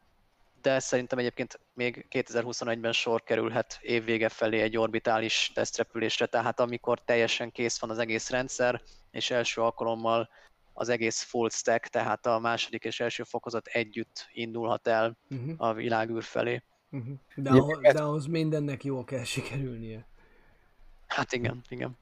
[0.61, 7.52] de szerintem egyébként még 2021-ben sor kerülhet évvége felé egy orbitális tesztrepülésre, tehát amikor teljesen
[7.52, 10.30] kész van az egész rendszer, és első alkalommal
[10.80, 15.54] az egész full stack, tehát a második és első fokozat együtt indulhat el Uh-huh.
[15.58, 16.64] a világűr felé.
[16.92, 17.14] Uh-huh.
[17.36, 20.06] De, ahhoz, de ahhoz mindennek jól kell sikerülnie.
[21.08, 21.98] Hát igen, igen.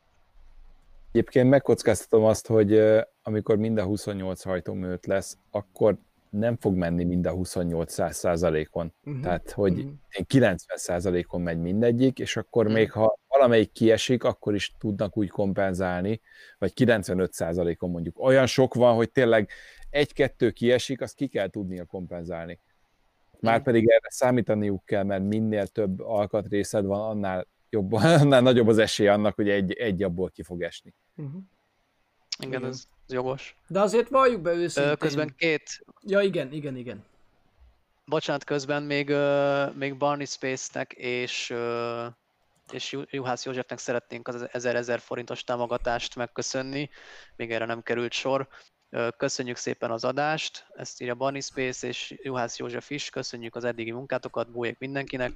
[1.12, 2.80] Egyébként megkockáztatom azt, hogy
[3.24, 5.98] amikor mind a 28 hajtóműt lesz, akkor
[6.30, 8.94] nem fog menni mind a 28 száz százalékon.
[9.04, 9.24] Uh-huh.
[9.24, 9.88] Tehát, hogy Mhm.
[10.28, 12.74] 90 százalékon megy mindegyik, és akkor Mhm.
[12.74, 16.22] még ha valamelyik kiesik, akkor is tudnak úgy kompenzálni,
[16.57, 18.19] vagy 95 százalékon mondjuk.
[18.19, 19.49] Olyan sok van, hogy tényleg
[19.89, 22.59] egy-kettő kiesik, azt ki kell tudnia kompenzálni.
[23.39, 28.77] Már pedig erre számítaniuk kell, mert minél több alkatrészed van, annál, jobb, annál nagyobb az
[28.77, 30.93] esély annak, hogy egy, egy abból ki fog esni.
[31.15, 31.41] Uh-huh.
[32.39, 32.69] Igen, Igen.
[32.69, 33.57] ez jogos.
[33.68, 34.91] De azért valljuk be őszintén.
[34.91, 37.05] Ö, Közben két, Ja igen, igen, igen.
[38.05, 39.14] bocsánat, közben még,
[39.73, 41.53] még Barney Space-nek és,
[42.72, 46.89] és Ju- Juhász Józsefnek szeretnénk az 1000-1000 forintos támogatást megköszönni,
[47.35, 48.48] még erre nem került sor.
[49.18, 53.91] Köszönjük szépen az adást, ezt írja Barney Space és Juhász József is, köszönjük az eddigi
[53.91, 55.31] munkátokat, bújék mindenkinek,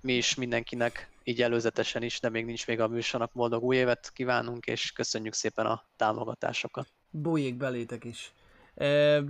[0.00, 4.10] mi is mindenkinek, így előzetesen is, de még nincs még a műsornak boldog új évet
[4.12, 6.88] kívánunk, és köszönjük szépen a támogatásokat.
[7.10, 8.32] Bújjék belétek is.
[8.74, 9.22] E,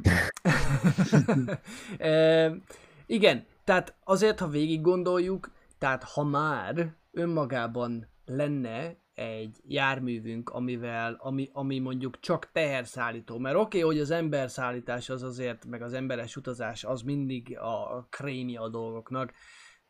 [1.99, 2.53] e,
[3.07, 11.51] igen, tehát azért, ha végig gondoljuk, tehát ha már önmagában lenne egy járművünk, amivel, ami,
[11.53, 16.37] ami mondjuk csak teherszállító, mert oké, okay, hogy az emberszállítás az azért, meg az emberes
[16.37, 19.33] utazás az mindig a krémje a dolgoknak,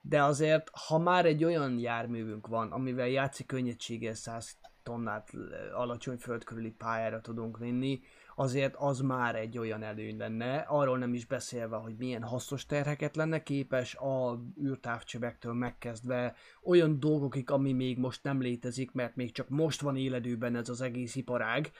[0.01, 5.31] de azért, ha már egy olyan járművünk van, amivel játszik könnyedséggel 100 tonnát
[5.75, 8.01] alacsony föld körüli pályára tudunk vinni,
[8.39, 13.17] azért az már egy olyan előny lenne, arról nem is beszélve, hogy milyen hasznos terheket
[13.17, 19.49] lenne képes a űrtávcsövektől megkezdve olyan dolgokig, ami még most nem létezik, mert még csak
[19.49, 21.71] most van éledőben ez az egész iparág,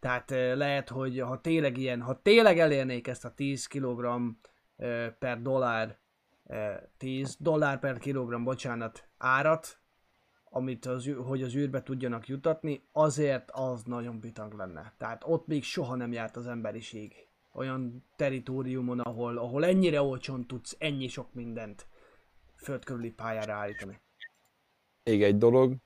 [0.00, 4.06] tehát eh, lehet, hogy ha tényleg ilyen, ha tényleg elérnék ezt a 10 kg
[5.18, 5.98] per dollár,
[6.44, 9.78] eh, 10 dollár per kilogramm, bocsánat, árat,
[10.54, 14.94] amit az, hogy az űrbe tudjanak jutatni, azért az nagyon bitang lenne.
[14.98, 17.26] Tehát ott még soha nem járt az emberiség.
[17.52, 21.86] Olyan teritoriumon, ahol, ahol ennyire olcsón tudsz ennyi sok mindent
[22.56, 24.00] földkörüli pályára állítani.
[25.04, 25.76] Még egy dolog,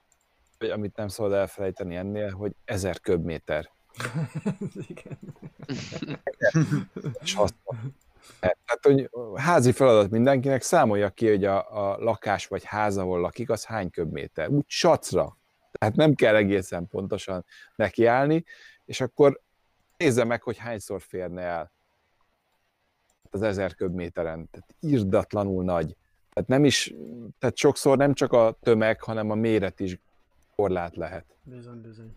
[0.72, 3.70] amit nem szabad elfelejteni ennél, hogy 1000 köbméter.
[4.88, 5.18] Igen.
[7.20, 7.76] És hasznos.
[8.40, 13.50] Tehát, hogy házi feladat mindenkinek, számolja ki, hogy a, a lakás vagy ház, ahol lakik,
[13.50, 14.48] az hány köbméter.
[14.48, 15.36] Úgy sacra.
[15.72, 17.44] Tehát nem kell egészen pontosan
[17.76, 18.44] nekiállni,
[18.84, 19.40] és akkor
[19.96, 21.72] nézze meg, hogy hányszor férne el
[23.30, 24.48] az ezer köbméteren.
[24.50, 25.96] Tehát irdatlanul nagy.
[26.32, 26.94] Tehát nem is,
[27.38, 29.98] tehát sokszor nem csak a tömeg, hanem a méret is
[30.56, 31.36] korlát lehet.
[31.42, 32.16] Bizony, bizony.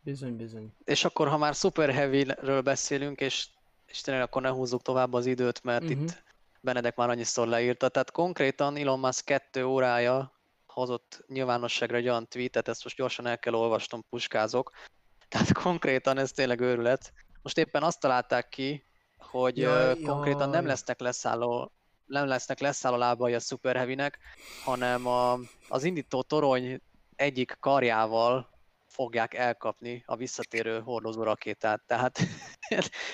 [0.00, 0.74] Bizony, bizony.
[0.84, 3.48] És akkor, ha már Super Heavy-ről beszélünk, és,
[3.96, 6.00] és tényleg akkor ne húzzuk tovább az időt, mert uh-huh.
[6.00, 6.22] itt
[6.60, 7.88] Benedek már annyiszor leírta.
[7.88, 10.32] Tehát konkrétan Elon Musk kettő órája
[10.66, 14.70] hozott nyilvánosságra egy olyan tweetet, ezt most gyorsan el kell olvasnom, puskázok.
[15.28, 17.12] Tehát konkrétan ez tényleg őrület.
[17.42, 18.84] Most éppen azt találták ki,
[19.18, 20.70] hogy Jaj, jaj, konkrétan nem jaj.
[20.70, 21.72] lesznek leszálló
[22.06, 24.18] nem lesznek leszálló lábai a Super Heavy-nek,
[24.64, 26.80] hanem a, az indító torony
[27.16, 28.50] egyik karjával
[28.86, 31.82] fogják elkapni a visszatérő hordozó rakétát.
[31.86, 32.18] Tehát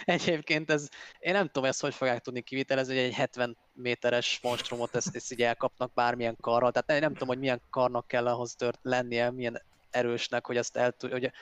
[0.04, 0.88] egyébként ez,
[1.18, 5.32] én nem tudom ezt, hogy fogják tudni kivitelezni, hogy egy 70 méteres monstrumot ezt, ezt
[5.32, 6.72] így elkapnak bármilyen karral.
[6.72, 10.76] Tehát nem, nem tudom, hogy milyen karnak kell ahhoz tört lennie, milyen erősnek, hogy ezt,
[10.76, 11.32] el, tud- hogy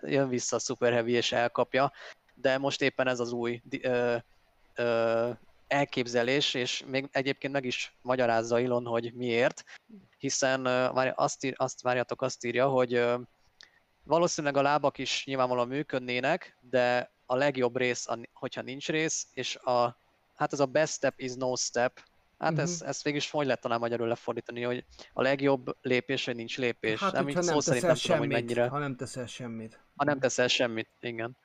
[0.00, 1.92] jön vissza a Super Heavy és elkapja.
[2.34, 4.16] De most éppen ez az új ö,
[4.74, 5.30] ö,
[5.66, 9.64] elképzelés, és még egyébként meg is magyarázza Ilon, hogy miért,
[10.18, 13.04] hiszen várj, azt, ír, azt várjatok, azt írja, hogy
[14.04, 19.56] valószínűleg a lábak is nyilvánvalóan működnének, de a legjobb rész, a- hogyha nincs rész, és
[19.56, 19.96] a,
[20.34, 22.00] hát ez a best step is no step,
[22.38, 22.60] hát Mhm.
[22.60, 26.58] ez, ezt végig is hogy lehet talán magyarul lefordítani, hogy a legjobb lépés, hogy nincs
[26.58, 27.00] lépés.
[27.00, 28.68] Hát, nem, így nem szó szerint nem teszel tudom, hogy semmit, mennyire.
[28.68, 29.80] ha nem teszel semmit.
[29.96, 31.36] Ha nem teszel semmit, igen.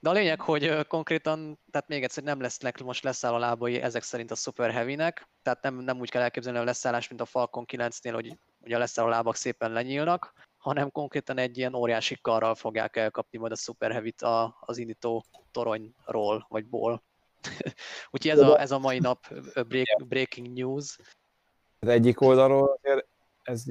[0.00, 4.02] De a lényeg, hogy konkrétan, tehát még egyszer nem lesznek most leszáll a lábai ezek
[4.02, 7.64] szerint a Super Heavy-nek, tehát nem, nem úgy kell elképzelni a leszállás, mint a Falcon
[7.72, 10.32] 9-nél, hogy ugye a leszáll a lábak szépen lenyílnak,
[10.62, 15.24] hanem konkrétan egy ilyen óriási karral fogják elkapni majd a Super Heavy-t a, az indító
[15.50, 17.02] toronyról, vagy ból.
[18.10, 19.34] Úgyhogy ez a, ez a mai nap
[19.68, 20.98] break, breaking news.
[21.78, 23.06] Az egyik oldalról azért
[23.42, 23.64] ez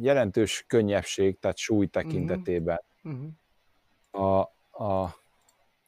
[0.00, 3.28] jelentős könnyebbség, tehát súly tekintetében Uh-huh.
[4.10, 4.40] a,
[4.84, 5.14] a,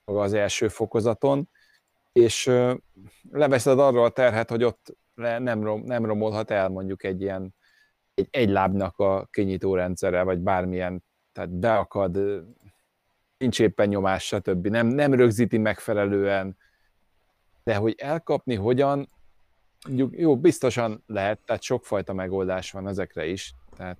[0.04, 1.48] maga az első fokozaton,
[2.12, 2.50] és
[3.30, 7.54] leveszed arról a terhet, hogy ott nem, rom, nem romolhat el mondjuk egy ilyen
[8.20, 12.18] egy, egy lábnak a kinyitó rendszere, vagy bármilyen, tehát beakad,
[13.38, 14.66] nincs éppen nyomás, stb.
[14.66, 16.56] Nem, nem rögzíti megfelelően,
[17.64, 19.08] de hogy elkapni hogyan,
[19.86, 23.98] mondjuk, jó, biztosan lehet, tehát sokfajta megoldás van ezekre is, tehát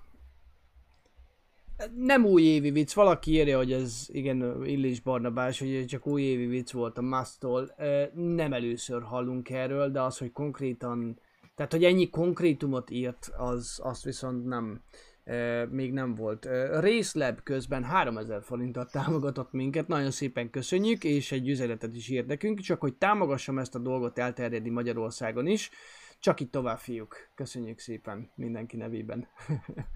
[1.94, 6.72] Nem újévi vicc, valaki írja, hogy ez igen, Illés Barnabás, hogy ez csak újévi vicc
[6.72, 7.74] volt a Mastól.
[8.14, 11.18] Nem először hallunk erről, de az, hogy konkrétan,
[11.60, 14.82] tehát hogy ennyi konkrétumot írt, az, azt viszont nem,
[15.24, 16.46] e, még nem volt.
[16.46, 22.26] E, Racelab közben 3000 forinttal támogatott minket, nagyon szépen köszönjük, és egy üzenetet is írt
[22.26, 25.70] nekünk, csak hogy támogassam ezt a dolgot elterjedni Magyarországon is.
[26.18, 27.16] Csak így tovább, fiúk.
[27.34, 29.26] Köszönjük szépen mindenki nevében.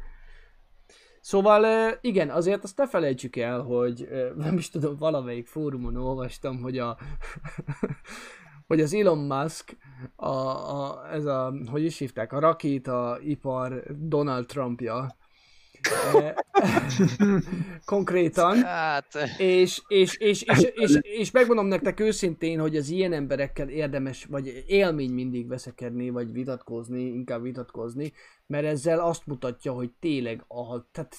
[1.21, 6.79] Szóval igen, azért azt ne felejtsük el, hogy nem is tudom, valamelyik fórumon olvastam, hogy
[6.79, 6.99] a
[8.67, 9.77] hogy az Elon Musk,
[10.17, 15.17] a, a, ez a, hogy is hívták, a rakéta ipar Donald Trumpja,
[16.15, 16.35] Eh,
[17.85, 23.69] konkrétan, Hát, és, és, és, és, és, és megmondom nektek őszintén, hogy az ilyen emberekkel
[23.69, 28.13] érdemes, vagy élmény mindig veszekedni, vagy vitatkozni, inkább vitatkozni,
[28.47, 31.15] mert ezzel azt mutatja, hogy tényleg, a, tehát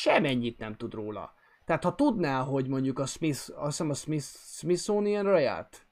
[0.00, 1.32] semennyit nem tud róla.
[1.64, 5.89] Tehát ha tudná, hogy mondjuk a Smith, azt hiszem a Smith, Smithsonian raját, e,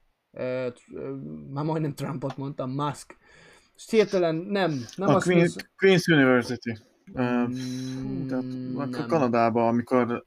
[1.49, 3.17] már majdnem Trumpot mondtam, Musk,
[3.75, 6.77] és hirtelen nem, nem a a Queen, Smith, Queen's University.
[7.07, 7.15] Uh,
[8.27, 8.43] tehát
[8.73, 9.05] nem.
[9.07, 10.25] Kanadában, amikor,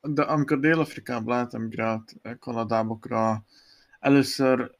[0.00, 3.44] de amikor Dél-Afrikában látemigrált Kanadábokra,
[4.00, 4.70] először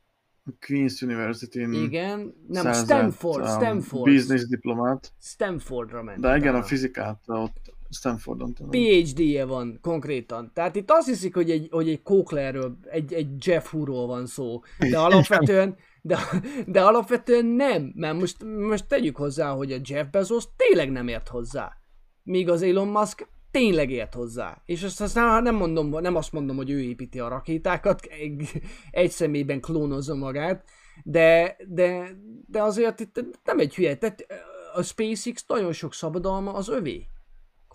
[0.45, 6.21] a Queen's University-n igen, nem, szerzett, Stanford, um, Stanford, business diplomát, Stanfordra ment.
[6.21, 8.77] de igen, a fizikát ott Stanfordon tanult.
[8.77, 10.51] PhD-je van konkrétan.
[10.55, 14.61] Tehát itt azt hiszik, hogy egy, hogy egy Cochlearről, egy, egy Jeff Hu-ról van szó.
[14.91, 16.19] De alapvetően, de,
[16.67, 17.93] de alapvetően nem.
[17.95, 21.77] Mert most, most tegyük hozzá, hogy a Jeff Bezos tényleg nem ért hozzá.
[22.23, 24.63] Míg az Elon Musk tényleg ért hozzá.
[24.65, 28.49] És ezt, ezt nem, nem, mondom, nem azt mondom, hogy ő építi a rakétákat, egy,
[28.91, 30.65] egy személyben klónozza magát,
[31.05, 33.97] de, de, de azért itt nem egy hülye.
[33.97, 34.27] Tehát
[34.75, 37.07] a SpaceX nagyon sok szabadalma az övé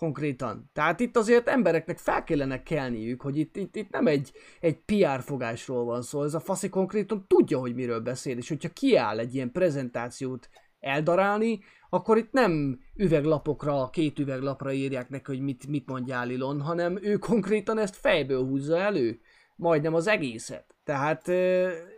[0.01, 0.69] konkrétan.
[0.73, 5.21] Tehát itt azért embereknek fel kellene kelniük, hogy itt, itt, itt nem egy, egy PR
[5.21, 9.35] fogásról van szó, ez a faszi konkrétan tudja, hogy miről beszél, és hogyha kiáll egy
[9.35, 10.49] ilyen prezentációt
[10.79, 11.59] eldarálni,
[11.89, 17.17] akkor itt nem üveglapokra, két üveglapra írják neki, hogy mit, mit mondjál Ilon, hanem ő
[17.17, 19.19] konkrétan ezt fejből húzza elő,
[19.55, 20.75] majdnem az egészet.
[20.83, 21.27] Tehát,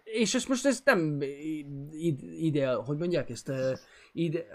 [0.04, 1.20] és ezt most ezt nem
[2.40, 3.52] ide, hogy mondják ezt,
[4.12, 4.46] ide,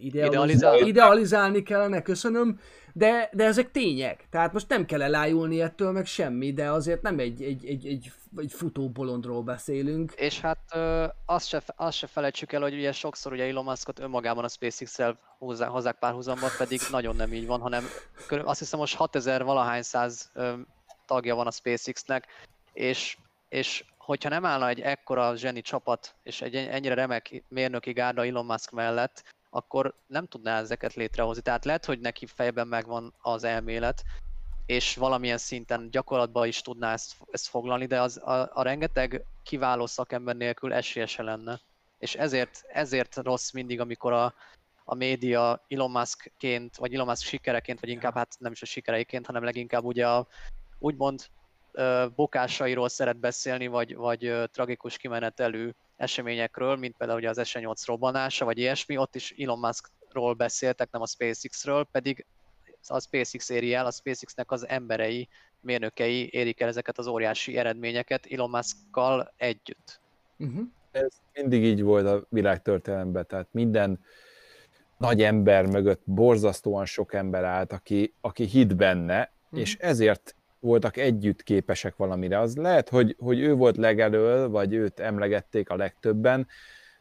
[0.00, 0.52] Idealizálni.
[0.52, 0.88] idealizálni.
[0.88, 2.60] idealizálni kellene, köszönöm,
[2.92, 4.26] de, de ezek tények.
[4.30, 8.12] Tehát most nem kell elájulni ettől, meg semmi, de azért nem egy, egy, egy, egy,
[8.36, 10.12] egy futó bolondról beszélünk.
[10.12, 13.98] És hát ö, azt, se, azt se felejtsük el, hogy ugye sokszor ugye Elon Muskot
[13.98, 17.84] önmagában a SpaceX-el hozzá, hozzák párhuzamba, pedig nagyon nem így van, hanem
[18.26, 20.52] körül, azt hiszem most 6000 valahány száz ö,
[21.06, 22.26] tagja van a SpaceX-nek,
[22.72, 23.16] és,
[23.48, 28.44] és hogyha nem állna egy ekkora zseni csapat, és egy ennyire remek mérnöki gárda Elon
[28.44, 31.42] Musk mellett, akkor nem tudná ezeket létrehozni.
[31.42, 34.04] Tehát lehet, hogy neki fejben megvan az elmélet,
[34.66, 39.86] és valamilyen szinten gyakorlatban is tudná ezt, ezt foglalni, de az, a, a rengeteg kiváló
[39.86, 41.60] szakember nélkül esélyese lenne.
[41.98, 44.34] És ezért, ezért rossz mindig, amikor a,
[44.84, 49.26] a média Elon Muskként, vagy Elon Musk sikereként, vagy inkább hát nem is a sikereiként,
[49.26, 50.26] hanem leginkább ugye a
[50.78, 51.26] úgymond
[52.14, 58.58] bokásairól szeret beszélni, vagy, vagy tragikus kimenetelű eseményekről, mint például ugye az S8 robbanása, vagy
[58.58, 62.26] ilyesmi, ott is Elon Muskról beszéltek, nem a SpaceX-ről, pedig
[62.86, 65.28] a SpaceX éri el, a SpaceX-nek az emberei,
[65.60, 70.00] mérnökei érik el ezeket az óriási eredményeket Elon Muskkal együtt.
[70.38, 70.66] Uh-huh.
[70.90, 74.00] ez mindig így volt a világtörténelemben, tehát minden
[74.96, 79.60] nagy ember mögött borzasztóan sok ember állt, aki, aki hitt benne, Mhm.
[79.60, 82.38] és ezért voltak együtt képesek valamire.
[82.38, 86.46] Az lehet, hogy, hogy ő volt legelől, vagy őt emlegették a legtöbben,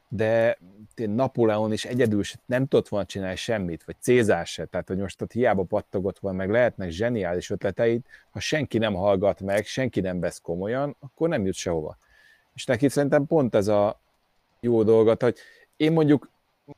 [0.10, 0.58] de
[0.95, 5.32] Napóleon is egyedül nem tudott volna csinálni semmit, vagy Cézár se, tehát hogy most ott
[5.32, 10.40] hiába pattogott volna, meg lehetnek zseniális ötleteid, ha senki nem hallgat meg, senki nem vesz
[10.40, 11.98] komolyan, akkor nem jut sehova.
[12.53, 14.02] És neki szerintem pont ez a
[14.60, 15.38] jó dolgot, hogy
[15.77, 16.30] én mondjuk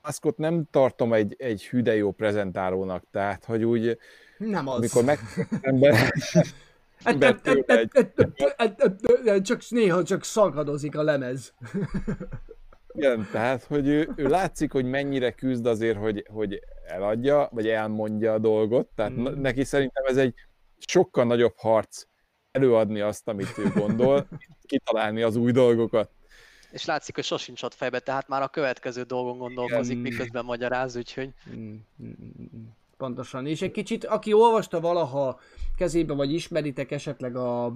[0.01, 3.97] Muskot nem tartom egy, egy hüde jó prezentálónak, tehát hogy úgy,
[4.37, 4.75] Nem az.
[4.75, 5.19] amikor meg
[5.61, 6.13] ember,
[9.43, 11.53] Csak néha csak szakadozik a lemez.
[12.93, 18.33] igen, tehát hogy ő, ő látszik, hogy mennyire küzd azért, hogy, hogy eladja, vagy elmondja
[18.33, 19.27] a dolgot, tehát Mm.
[19.27, 19.41] mm.
[19.41, 20.33] neki szerintem ez egy
[20.77, 22.03] sokkal nagyobb harc
[22.51, 24.27] előadni azt, amit ő gondol,
[24.67, 26.11] kitalálni az új dolgokat.
[26.71, 30.11] És látszik, hogy sosincs ott fejbe, tehát már a következő dolgon gondolkozik, Igen.
[30.11, 32.67] miközben magyaráz, úgyhogy Mm, mm, mm, mm.
[32.99, 33.45] Pontosan.
[33.45, 35.39] És egy kicsit, aki olvasta valaha
[35.75, 37.73] kezébe, vagy ismeritek esetleg a...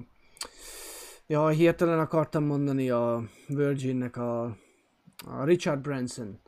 [1.27, 4.43] Ja, hirtelen akartam mondani a Virginnek a,
[5.25, 6.39] a Richard Branson.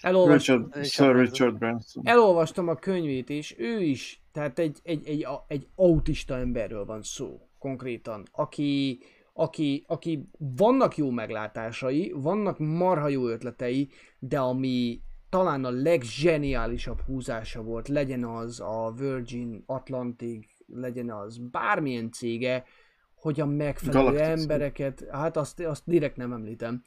[0.00, 1.16] Elolvastam, Richard, Sir.
[1.16, 2.02] Richard Branson.
[2.06, 7.40] elolvastam a könyvét, és ő is, tehát egy, egy, egy, egy autista emberről van szó,
[7.58, 8.98] konkrétan, aki,
[9.32, 15.00] aki, aki vannak jó meglátásai, vannak marha jó ötletei, de ami
[15.32, 22.64] talán a legzseniálisabb húzása volt, legyen az a Virgin Atlantic, legyen az bármilyen cége,
[23.14, 26.82] hogy a megfelelő Galactic embereket, hát azt, azt direkt nem említem.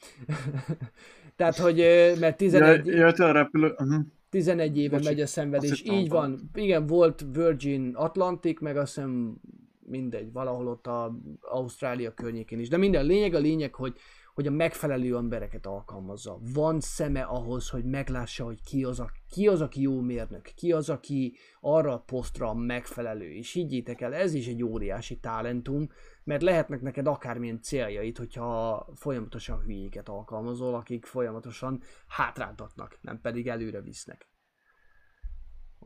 [1.37, 1.75] Tehát, hogy
[2.19, 3.67] mert 11, Ja, ja, a repülő...
[3.67, 4.05] Uh-huh.
[4.29, 6.49] 11 éve Bocsi, megy a szenvedés, így van.
[6.53, 9.37] Igen, volt Virgin Atlantic, meg azt hiszem
[9.79, 12.69] mindegy, valahol ott a Ausztrália környékén is.
[12.69, 13.95] De minden lényeg a lényeg, hogy,
[14.35, 16.39] hogy a megfelelő embereket alkalmazza.
[16.53, 20.71] Van szeme ahhoz, hogy meglássa, hogy ki az, a, ki az, aki jó mérnök, ki
[20.71, 23.31] az, aki arra a posztra megfelelő.
[23.31, 25.87] És higgyétek el, ez is egy óriási talentum,
[26.23, 33.81] mert lehetnek neked akármilyen céljaid, hogyha folyamatosan hülyéket alkalmazol, akik folyamatosan hátráltatnak, nem pedig előre
[33.81, 34.34] visznek.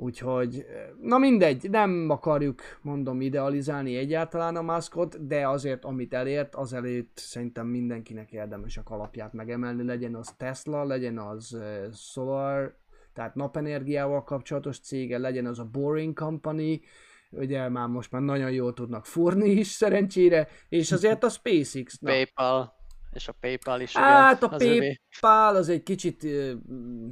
[0.01, 0.65] Úgyhogy,
[1.01, 7.11] na mindegy, nem akarjuk, mondom, idealizálni egyáltalán a maszkot, de azért, amit elért, az előtt
[7.15, 12.75] szerintem mindenkinek érdemes a kalapját megemelni, legyen az Tesla, legyen az uh, Solar,
[13.13, 16.81] tehát napenergiával kapcsolatos cége, legyen az a Boring Company,
[17.29, 21.97] ugye már most már nagyon jól tudnak furni is szerencsére, és azért a SpaceX.
[21.99, 22.73] Na, PayPal,
[23.13, 24.99] és a PayPal is, Hát a az övé.
[25.19, 27.09] PayPal az egy kicsit, ö, mm,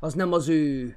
[0.00, 0.96] az nem az ő,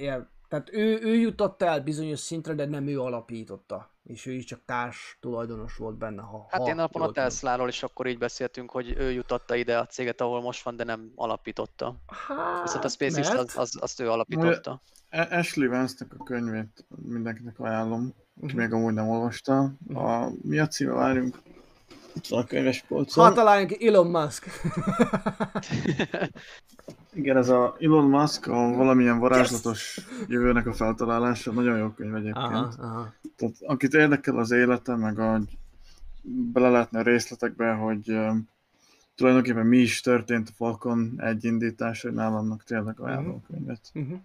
[0.00, 3.90] ér, tehát ő, ő jutotta el bizonyos szintre, de nem ő alapította.
[4.02, 6.22] És ő is csak társ tulajdonos volt benne.
[6.22, 7.10] Ha, Hát ha én napon a.
[7.12, 10.84] Tesláról is akkor így beszéltünk, hogy ő jutatta ide a céget, ahol most van, de
[10.84, 11.94] nem alapította.
[12.26, 14.80] Hát, Viszont a SpaceX mert- az, az, azt ő alapította.
[15.10, 18.56] A- Ashley Vance-nek a könyvét mindenkinek ajánlom, aki Mhm.
[18.56, 19.72] még amúgy nem olvasta.
[19.94, 21.38] A, mi a címe, várjunk?
[22.14, 23.24] Itt van a könyves polcon.
[23.24, 24.46] Ha találjunk Elon Musk.
[27.12, 31.52] Igen, ez a Elon Musk, a valamilyen varázslatos jövőnek a feltalálása.
[31.52, 32.36] Nagyon jó könyv egyébként.
[32.36, 33.12] aha, aha.
[33.36, 35.40] Tehát akit érdekel az élete, meg a,
[36.22, 38.48] bele lehetne a részletekbe, hogy um,
[39.14, 43.90] tulajdonképpen mi is történt a Falcon egy indításánál, annak tényleg ajánlom a könyvet.
[43.94, 44.18] Uh-huh.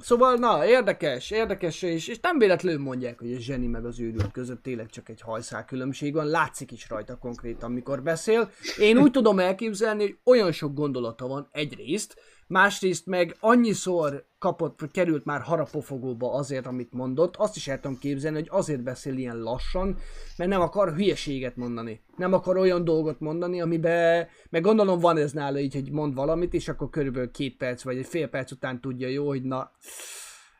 [0.00, 4.32] Szóval, na, érdekes, érdekes, és, és nem véletlenül mondják, hogy a zseni meg az őrült
[4.32, 8.50] között tényleg csak egy hajszál különbség van, látszik is rajta konkrétan, amikor beszél.
[8.78, 12.16] Én úgy tudom elképzelni, hogy olyan sok gondolata van egyrészt,
[12.46, 18.36] másrészt meg annyiszor kapott, került már harapofogóba azért, amit mondott, azt is el tudom képzelni,
[18.36, 19.96] hogy azért beszél ilyen lassan,
[20.36, 22.00] mert nem akar hülyeséget mondani.
[22.16, 26.54] Nem akar olyan dolgot mondani, amiben, meg gondolom van ez nála így, hogy mond valamit,
[26.54, 29.70] és akkor körülbelül két perc, vagy egy fél perc után tudja jó, hogy na,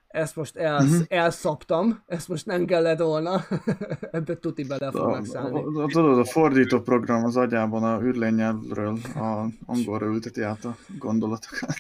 [0.09, 1.01] ezt most el, Mhm.
[1.09, 3.45] elszaptam, ezt most nem kellett volna,
[4.11, 5.59] ebbe tuti bele A, fognak a, szállni.
[5.83, 11.75] a, tudod, a fordító program az agyában a űrlényelvről a angolra ülteti át a gondolatokat.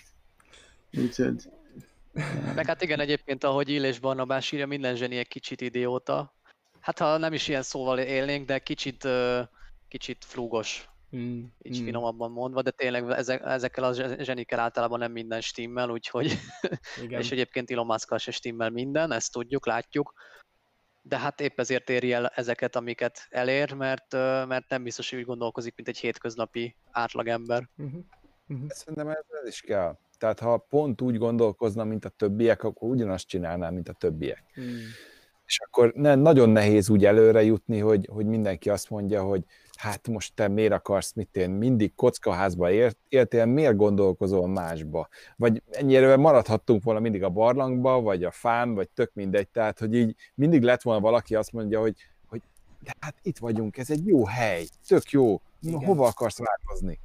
[1.02, 1.42] Úgyhogy
[2.54, 6.34] Meg hát igen, egyébként, ahogy Ill és Barnabás írja, minden zseni egy kicsit idióta.
[6.80, 9.40] Hát ha nem is ilyen szóval élnénk, de kicsit, ö,
[9.88, 11.84] kicsit flúgos, Mm, így mm.
[11.84, 16.38] finomabban mondva, de tényleg ezek, ezekkel a zse- zsenikkel általában nem minden stimmel, úgyhogy,
[17.02, 17.20] Igen.
[17.20, 20.14] és egyébként Elon musk se stimmel minden, ezt tudjuk, látjuk.
[21.02, 24.12] De hát épp ezért éri el ezeket, amiket elér, mert,
[24.46, 27.68] mert nem biztos, hogy úgy gondolkozik, mint egy hétköznapi átlagember.
[27.76, 28.00] Uh-huh.
[28.48, 28.68] Uh-huh.
[28.68, 29.98] Szerintem ez, ez is kell.
[30.18, 34.42] Tehát ha pont úgy gondolkozna, mint a többiek, akkor ugyanazt csinálná, mint a többiek.
[34.60, 34.78] Mm.
[35.46, 39.44] És akkor ne, nagyon nehéz úgy előre jutni, hogy, hogy mindenki azt mondja, hogy
[39.76, 45.08] hát most te miért akarsz, mit én mindig kockaházba ért, éltél, miért gondolkozol másba?
[45.36, 49.94] Vagy ennyire maradhattunk volna mindig a barlangba, vagy a fán, vagy tök mindegy, tehát hogy
[49.94, 52.42] így mindig lett volna valaki azt mondja, hogy, hogy
[52.82, 55.84] de hát itt vagyunk, ez egy jó hely, tök jó, Igen.
[55.84, 57.00] hova akarsz változni?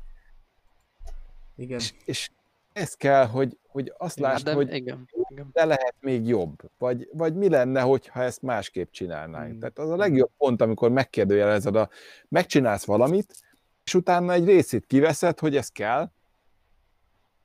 [1.55, 1.79] Igen.
[1.79, 2.29] És, és
[2.73, 5.09] ez kell, hogy, hogy azt Hát lásd, de hogy igen.
[5.51, 9.53] De lehet még jobb, vagy, vagy mi lenne, hogyha ezt másképp csinálnánk.
[9.53, 9.59] Mm.
[9.59, 11.89] Tehát az a legjobb pont, amikor megkérdőjelezed a,
[12.29, 13.35] megcsinálsz valamit,
[13.83, 16.11] és utána egy részét kiveszed, hogy ez kell.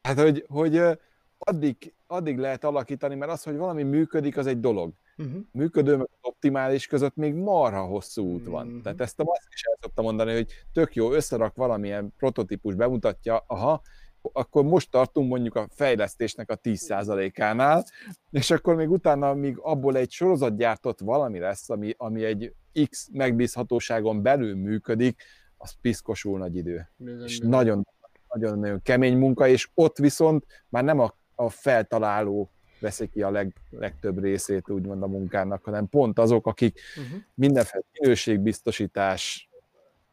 [0.02, 0.82] Hát, hogy, hogy
[1.38, 4.92] addig, addig lehet alakítani, mert az, hogy valami működik, az egy dolog.
[5.16, 5.42] Uh-huh.
[5.52, 8.66] Működő meg optimális között még marha hosszú út van.
[8.66, 8.80] Mhm.
[8.80, 13.44] Tehát ezt a Musk is el szokta mondani, hogy tök jó, összerak valamilyen prototípus, bemutatja,
[13.46, 13.82] aha,
[14.32, 17.84] akkor most tartunk mondjuk a fejlesztésnek a 10%-ánál,
[18.30, 22.52] és akkor még utána, még abból egy sorozatgyártott valami lesz, ami, ami egy
[22.90, 25.22] X megbízhatóságon belül működik,
[25.56, 26.88] az piszkosul nagy idő.
[26.96, 27.48] Bizony, És bizony.
[27.50, 27.86] nagyon,
[28.28, 33.30] nagyon, nagyon kemény munka, és ott viszont már nem a, a feltaláló veszik ki a
[33.30, 37.20] leg, legtöbb részét úgymond a munkának, hanem pont azok, akik Uh-huh.
[37.34, 39.48] mindenféle minőségbiztosítás,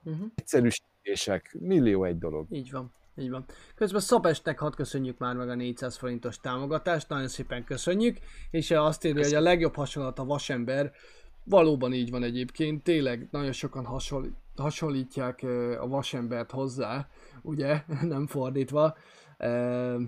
[0.06, 0.27] Uh-huh.
[0.35, 2.48] egyszerűsítések, millió egy dolog.
[2.51, 2.93] Így van.
[3.16, 3.45] Így van.
[3.75, 8.17] Közben Szapestek hadd köszönjük már meg a 400 forintos támogatást, nagyon szépen köszönjük,
[8.51, 10.92] és azt írja, hogy a legjobb hasonlat a vasember,
[11.43, 15.43] valóban így van egyébként, tényleg nagyon sokan hasonl- hasonlítják
[15.80, 17.08] a vasembert hozzá,
[17.42, 18.98] ugye, nem fordítva.
[19.38, 20.01] Ö,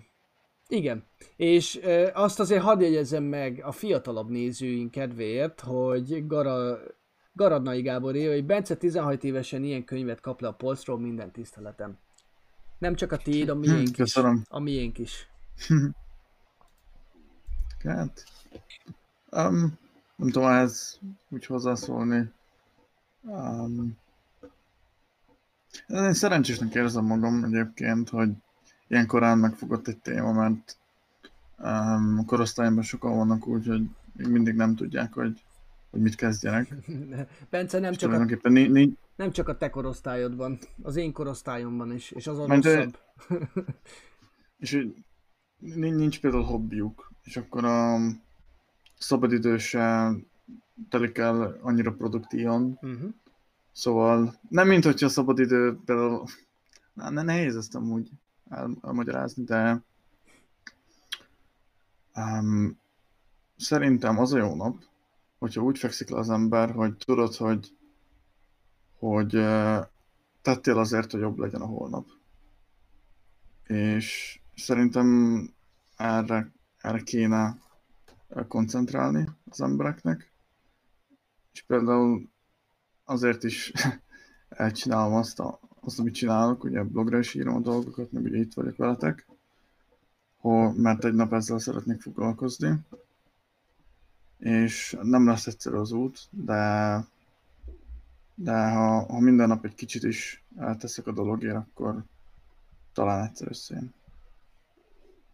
[0.67, 6.77] igen, és ö, azt azért hadd jegyezzem meg a fiatalabb nézőink kedvéért, hogy Gara,
[7.34, 11.98] Garadnai Gábor írja, hogy Bence 16 évesen ilyen könyvet kap le a polcról, minden tiszteletem.
[12.77, 13.95] Nem csak a tiéd, a miénk is.
[13.95, 14.43] Köszönöm.
[14.49, 15.27] A miénk is.
[17.83, 18.23] Hát,
[19.31, 19.77] um,
[20.15, 22.31] nem tudom ez úgy hozzászólni.
[23.21, 23.97] Um,
[25.87, 28.29] én szerencsésnek érzem magam egyébként, hogy
[28.87, 30.77] ilyen korán megfogott egy téma, mert
[31.57, 35.43] um, a korosztályomban sokan vannak úgy, hogy még mindig nem tudják, hogy,
[35.91, 36.73] hogy mit kezdjenek.
[37.49, 41.11] Bence, nem És csak, a, tulajdonképpen ni- ni- nem csak a te korosztályodban, az én
[41.11, 42.98] korosztályomban is, és azon Mert, rosszabb.
[44.58, 44.88] és
[45.60, 47.98] nincs például hobbiuk, és akkor a
[48.98, 50.11] szabadidő se
[50.90, 53.10] telik el annyira produktívan, uh-huh.
[53.76, 56.26] Szóval nem mint hogyha a szabadidő például,
[56.94, 58.10] na, ne, nehéz ezt amúgy
[58.50, 59.84] el, elmagyarázni, de
[62.16, 62.80] um,
[63.58, 64.84] szerintem az a jó nap,
[65.40, 67.76] hogyha úgy fekszik le az ember, hogy tudod, hogy,
[68.99, 69.32] hogy
[70.41, 72.07] tettél azért, hogy jobb legyen a holnap.
[73.64, 75.49] És szerintem
[75.95, 77.57] erre, erre kéne
[78.48, 80.32] koncentrálni az embereknek.
[81.53, 82.30] És például
[83.03, 83.72] azért is
[84.49, 88.53] elcsinálom azt, a, azt, amit csinálok, ugye blogra is írom a dolgokat, meg ugye itt
[88.53, 89.27] vagyok veletek,
[90.38, 92.80] ho, mert egy nap ezzel szeretnék foglalkozni,
[94.38, 96.98] és nem lesz egyszerű az út, de,
[98.35, 102.03] de ha, ha minden nap egy kicsit is elteszek a dologért, akkor
[102.93, 103.93] talán egyszer összejön.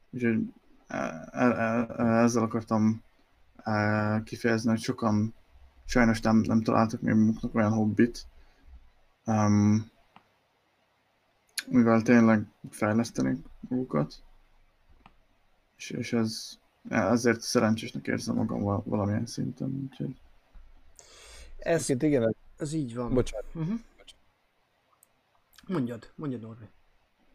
[0.09, 0.53] Úgyhogy
[0.87, 3.03] e- e- e- ezzel akartam
[4.23, 5.33] kifejezni, hogy sokan
[5.85, 8.27] sajnos nem, nem találtak még maguknak olyan hobbit,
[9.25, 9.91] um,
[11.67, 14.23] mivel tényleg fejlesztenék magukat,
[15.77, 16.57] és, és ez,
[16.89, 20.21] ezért szerencsésnek érzem magam val- valamilyen szinten, úgyhogy
[21.57, 23.13] Ez, Egyébként igen, ez- így van.
[23.13, 23.45] bocsánat.
[23.53, 23.79] Uh-huh.
[25.67, 26.65] Mondjad, mondjad Norbi.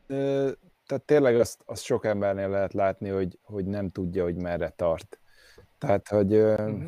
[0.07, 0.51] Ö,
[0.87, 5.19] Tehát tényleg azt, azt sok embernél lehet látni, hogy, hogy nem tudja, hogy merre tart.
[5.79, 6.87] Tehát, hogy ö, Mhm.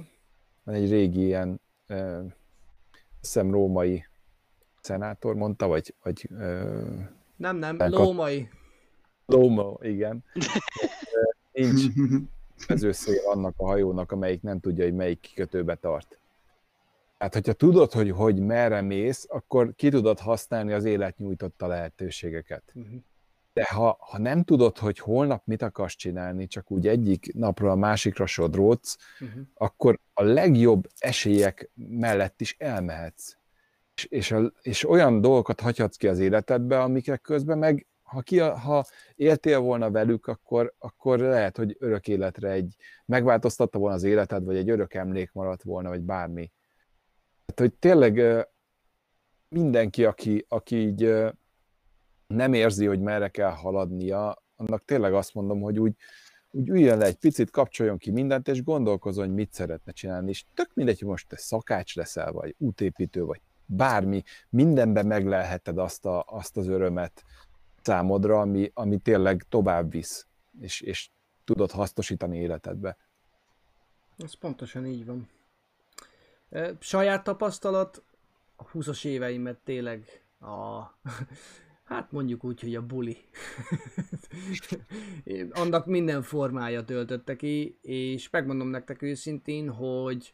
[0.65, 2.23] van egy régi ilyen, ö,
[3.21, 4.05] hiszem római
[4.81, 6.81] szenátor mondta, vagy, vagy ö,
[7.37, 8.49] Nem, nem, lómai.
[9.27, 10.25] Lóma, igen.
[11.53, 11.83] Nincs
[12.69, 16.19] vezőszél annak a hajónak, amelyik nem tudja, hogy melyik kikötőbe tart.
[17.19, 22.63] Hát, hogyha tudod, hogy, hogy merre mész, akkor ki tudod használni az élet nyújtotta lehetőségeket.
[22.75, 23.01] Uh-huh.
[23.53, 27.75] De ha, ha nem tudod, hogy holnap mit akarsz csinálni, csak úgy egyik napról a
[27.75, 29.43] másikra sodródsz, Uh-huh.
[29.55, 33.37] akkor a legjobb esélyek mellett is elmehetsz.
[33.95, 38.39] És, és, a, és olyan dolgokat hagyhatsz ki az életedbe, amikre közben meg, ha, ki,
[38.39, 44.45] ha éltél volna velük, akkor, akkor lehet, hogy örök életre egy, megváltoztatta volna az életed,
[44.45, 46.53] vagy egy örök emlék maradt volna, vagy bármi.
[47.55, 48.47] Tehát, hogy tényleg
[49.49, 51.15] mindenki, aki, aki így
[52.27, 55.95] nem érzi, hogy merre kell haladnia, annak tényleg azt mondom, hogy úgy,
[56.51, 60.29] úgy üljön le egy picit, kapcsoljon ki mindent, és gondolkozzon, hogy mit szeretne csinálni.
[60.29, 66.07] És tök mindegy, hogy most te szakács leszel, vagy útépítő, vagy bármi, mindenben meglelheted azt,
[66.07, 67.25] a, azt az örömet
[67.83, 70.27] számodra, ami, ami tényleg tovább visz,
[70.61, 71.11] és, és
[71.45, 72.97] tudod hasznosítani életedbe.
[74.17, 75.29] Ez pontosan így van.
[76.79, 78.03] Saját tapasztalat,
[78.57, 80.83] a 20-as éveimet tényleg a,
[81.91, 83.17] hát mondjuk úgy, hogy a buli.
[85.51, 90.33] Annak minden formája töltötte ki, és megmondom nektek őszintén, hogy,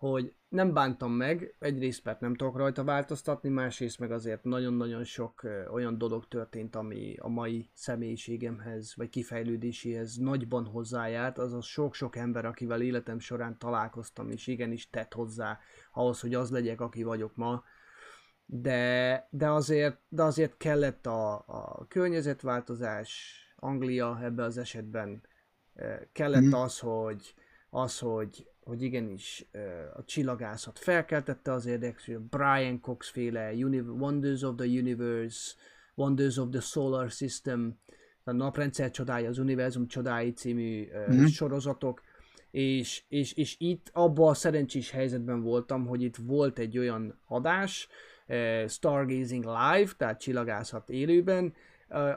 [0.00, 5.42] hogy nem bántam meg, egyrészt mert nem tudok rajta változtatni, másrészt meg azért nagyon-nagyon sok
[5.70, 12.82] olyan dolog történt, ami a mai személyiségemhez, vagy kifejlődéséhez nagyban hozzájárt, azaz sok-sok ember, akivel
[12.82, 15.58] életem során találkoztam, és igenis tett hozzá
[15.92, 17.62] ahhoz, hogy az legyek, aki vagyok ma.
[18.44, 25.22] De, de, azért, de azért kellett a, a környezetváltozás, Anglia ebben az esetben,
[26.12, 26.54] kellett Mhm.
[26.54, 27.34] az, hogy,
[27.70, 29.46] az, hogy, hogy igenis
[29.94, 33.52] a csillagászat felkeltette az érdeklődést, Brian Cox féle
[33.98, 35.54] Wonders of the Universe,
[35.94, 37.78] Wonders of the Solar System
[38.24, 41.24] a Naprendszer csodái, az Univerzum csodái című Mhm.
[41.24, 42.02] sorozatok,
[42.50, 47.88] és, és, és itt abban a szerencsés helyzetben voltam, hogy itt volt egy olyan adás,
[48.66, 51.54] Stargazing Live, tehát csillagászat élőben,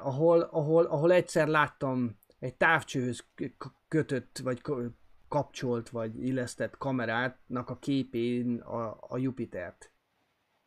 [0.01, 3.25] ahol, ahol, ahol egyszer láttam egy távcsőhöz
[3.87, 4.61] kötött, vagy
[5.33, 9.91] kapcsolt, vagy illesztett kamerátnak a képén a, a Jupitert.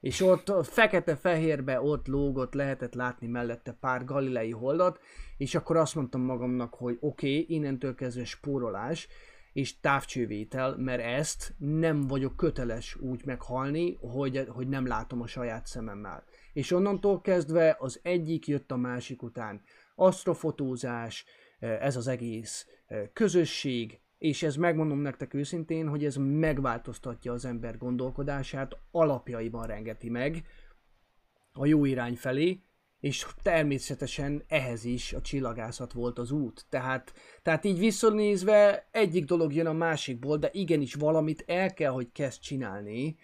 [0.01, 5.01] És ott fekete-fehérbe ott lógott, lehetett látni mellette pár galilei holdat,
[5.37, 9.09] és akkor azt mondtam magamnak, hogy oké, okay, innentől kezdve spórolás,
[9.53, 15.67] és távcsővétel, mert ezt nem vagyok köteles úgy meghalni, hogy, hogy nem látom a saját
[15.67, 16.25] szememmel.
[16.53, 19.63] És onnantól kezdve az egyik jött a másik után.
[19.95, 21.25] Asztrofotózás,
[21.59, 27.79] ez az egész eh, közösség, és ez megmondom nektek őszintén, hogy ez megváltoztatja az ember
[27.79, 30.45] gondolkodását, alapjaiban rengeti meg
[31.53, 32.61] a jó irány felé,
[33.01, 36.67] és természetesen ehhez is a csillagászat volt az út.
[36.69, 37.13] Tehát,
[37.43, 42.41] tehát így visszanézve egyik dolog jön a másikból, de igenis valamit el kell, hogy kezd
[42.41, 43.17] csinálni,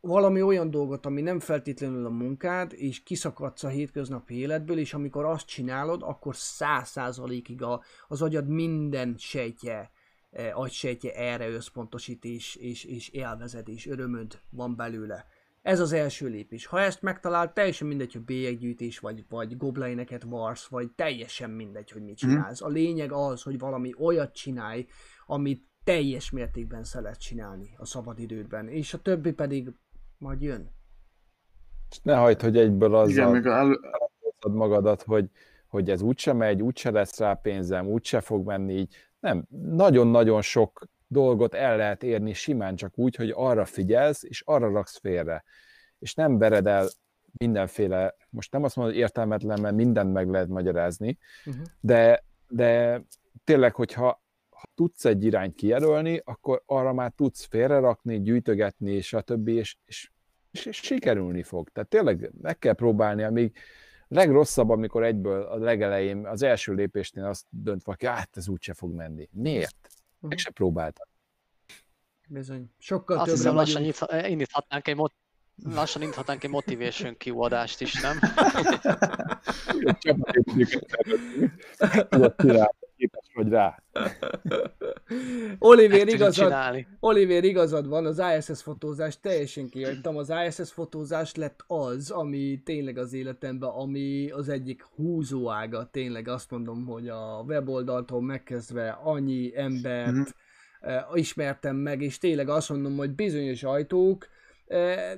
[0.00, 5.24] valami olyan dolgot, ami nem feltétlenül a munkád, és kiszakadsz a hétköznapi életből, és amikor
[5.24, 7.64] azt csinálod, akkor száz százalékig
[8.08, 9.90] az agyad minden sejtje,
[10.54, 15.26] agysejtje erre összpontosít, és, és, és élvezed, és örömöd van belőle.
[15.62, 16.66] Ez az első lépés.
[16.66, 22.02] Ha ezt megtalál, teljesen mindegy, hogy bélyeggyűjtés, vagy, vagy gobleineket varsz, vagy teljesen mindegy, hogy
[22.02, 22.62] mit csinálsz.
[22.62, 24.86] A lényeg az, hogy valami olyat csinálj,
[25.26, 29.72] amit teljes mértékben szeretsz csinálni a szabadidődben, és a többi pedig
[30.18, 30.70] majd jön.
[31.90, 33.78] És ne hagyd, hogy egyből Igen, azzal még elő...
[34.40, 35.30] magadat, hogy,
[35.66, 38.94] hogy ez úgyse megy, úgyse lesz rá pénzem, úgyse fog menni így.
[39.22, 39.44] Nem,
[39.74, 44.98] nagyon-nagyon sok dolgot el lehet érni simán csak úgy, hogy arra figyelsz, és arra raksz
[44.98, 45.44] félre.
[45.98, 46.88] És nem vered el
[47.36, 51.62] mindenféle, most nem azt mondom, hogy értelmetlen, mert mindent meg lehet magyarázni, Uh-huh.
[51.80, 53.02] de, de
[53.44, 59.48] tényleg, hogyha ha tudsz egy irányt kijelölni, akkor arra már tudsz félrerakni, gyűjtögetni, stb.
[59.48, 60.10] És, és,
[60.50, 61.68] és, és sikerülni fog.
[61.68, 63.56] Tehát tényleg meg kell próbálni, amíg
[64.14, 68.92] legrosszabb, amikor egyből a legelején, az első lépésnél azt dönt valaki, hát ez úgyse fog
[68.94, 69.28] menni.
[69.32, 69.76] Miért?
[70.20, 71.06] Meg se próbáltam.
[72.28, 72.70] Bizony.
[72.78, 75.14] Sokkal Azt hiszem lassan nyitha- indíthatnánk egy mot-
[75.64, 78.18] lassan indíthatnánk egy motivation kiadást is, nem?
[83.02, 83.82] Képes vagy rá.
[85.58, 86.52] Oliver igazad.
[87.00, 90.16] Oliver igazad van, az ISS fotózást teljesen kihagytam.
[90.16, 96.50] Az ISS fotózás lett az, ami tényleg az életemben, ami az egyik húzóága, tényleg azt
[96.50, 100.22] mondom, hogy a weboldaltól megkezdve annyi embert Mhm.
[100.80, 104.28] eh, ismertem meg, és tényleg azt mondom, hogy bizonyos ajtók
[104.66, 105.12] eh,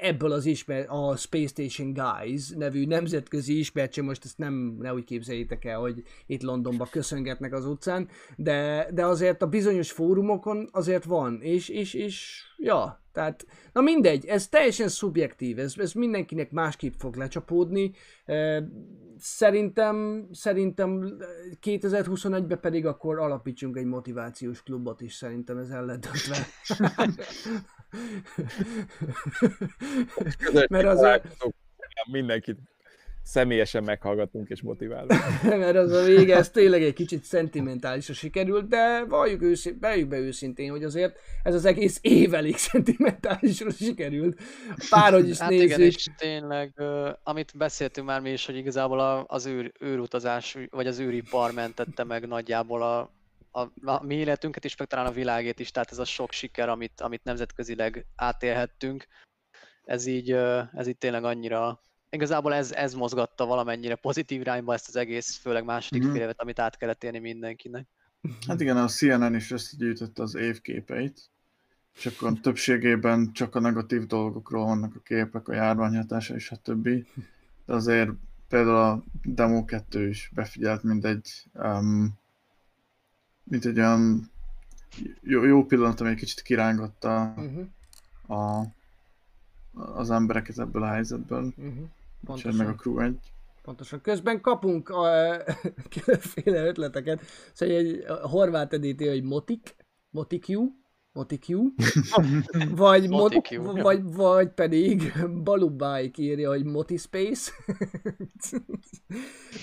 [0.00, 5.04] ebből az ismer, a Space Station Guys nevű nemzetközi ismertség, most ezt nem, ne úgy
[5.04, 11.04] képzeljétek el, hogy itt Londonba köszöngetnek az utcán, de, de azért a bizonyos fórumokon azért
[11.04, 16.94] van, és, és, és ja, tehát, na mindegy, ez teljesen szubjektív, ez, ez mindenkinek másképp
[16.98, 17.92] fog lecsapódni,
[19.22, 21.16] Szerintem, szerintem
[21.62, 26.46] 2021-ben pedig akkor alapítsunk egy motivációs klubot is, szerintem ez el lett döntve.
[30.52, 31.54] Mert azért, Találkozók,
[32.10, 32.58] mindenkit
[33.22, 35.12] személyesen meghallgatunk és motiválunk.
[35.42, 40.18] mert az a vége, ez tényleg egy kicsit szentimentálisra sikerült, de valljuk, őszint, valljuk be
[40.18, 44.40] őszintén, hogy azért ez az egész év elég szentimentálisra sikerült.
[44.90, 45.66] Bárhogy is Hát nézzük.
[45.66, 46.74] igen, és tényleg,
[47.22, 52.04] amit beszéltünk már mi is, hogy igazából a- az űr, űrutazás, vagy az űripar mentette
[52.04, 53.12] meg nagyjából a,
[53.50, 56.68] a, a mi életünket is, meg talán a világét is, tehát ez a sok siker,
[56.68, 59.06] amit, amit nemzetközileg átélhettünk,
[59.84, 60.30] ez így,
[60.72, 61.80] ez így tényleg annyira,
[62.10, 66.12] igazából ez, ez mozgatta valamennyire pozitív irányba ezt az egész, főleg második Mhm.
[66.12, 67.86] fél évet, amit át kellett élni mindenkinek.
[68.46, 71.30] Hát igen, a CNN is összegyűjtötte az évképeit,
[71.96, 77.06] és akkor többségében csak a negatív dolgokról vannak a képek, a járványhatása és a többi.
[77.66, 78.10] De azért
[78.48, 82.18] például a Demo 2 is befigyelt, mint egy, um,
[83.50, 84.30] mint egy olyan
[85.20, 87.66] jó, jó pillanat, ami egy kicsit kirángatta Uh-huh,
[88.40, 88.64] a,
[89.72, 91.44] az embereket ebből a helyzetből.
[91.56, 91.74] uh-huh.
[92.26, 92.76] Úgyhogy meg a Pontosan.
[92.76, 93.32] crew egy.
[93.62, 94.00] Pontosan.
[94.00, 95.36] Közben kapunk a,
[96.04, 97.22] különféle ötleteket.
[97.52, 99.76] Szóval egy a horvát edíti, hogy Motik,
[100.10, 100.70] Motikju,
[101.12, 101.72] Motikju,
[102.70, 103.62] vagy, Motikju.
[103.62, 107.52] vagy, vagy pedig Balubáik írja, hogy Motispace.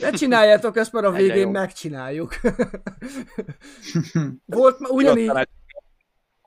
[0.02, 2.36] Ne csináljátok ezt, mert a végén megcsináljuk.
[4.46, 5.32] Volt ugyanígy,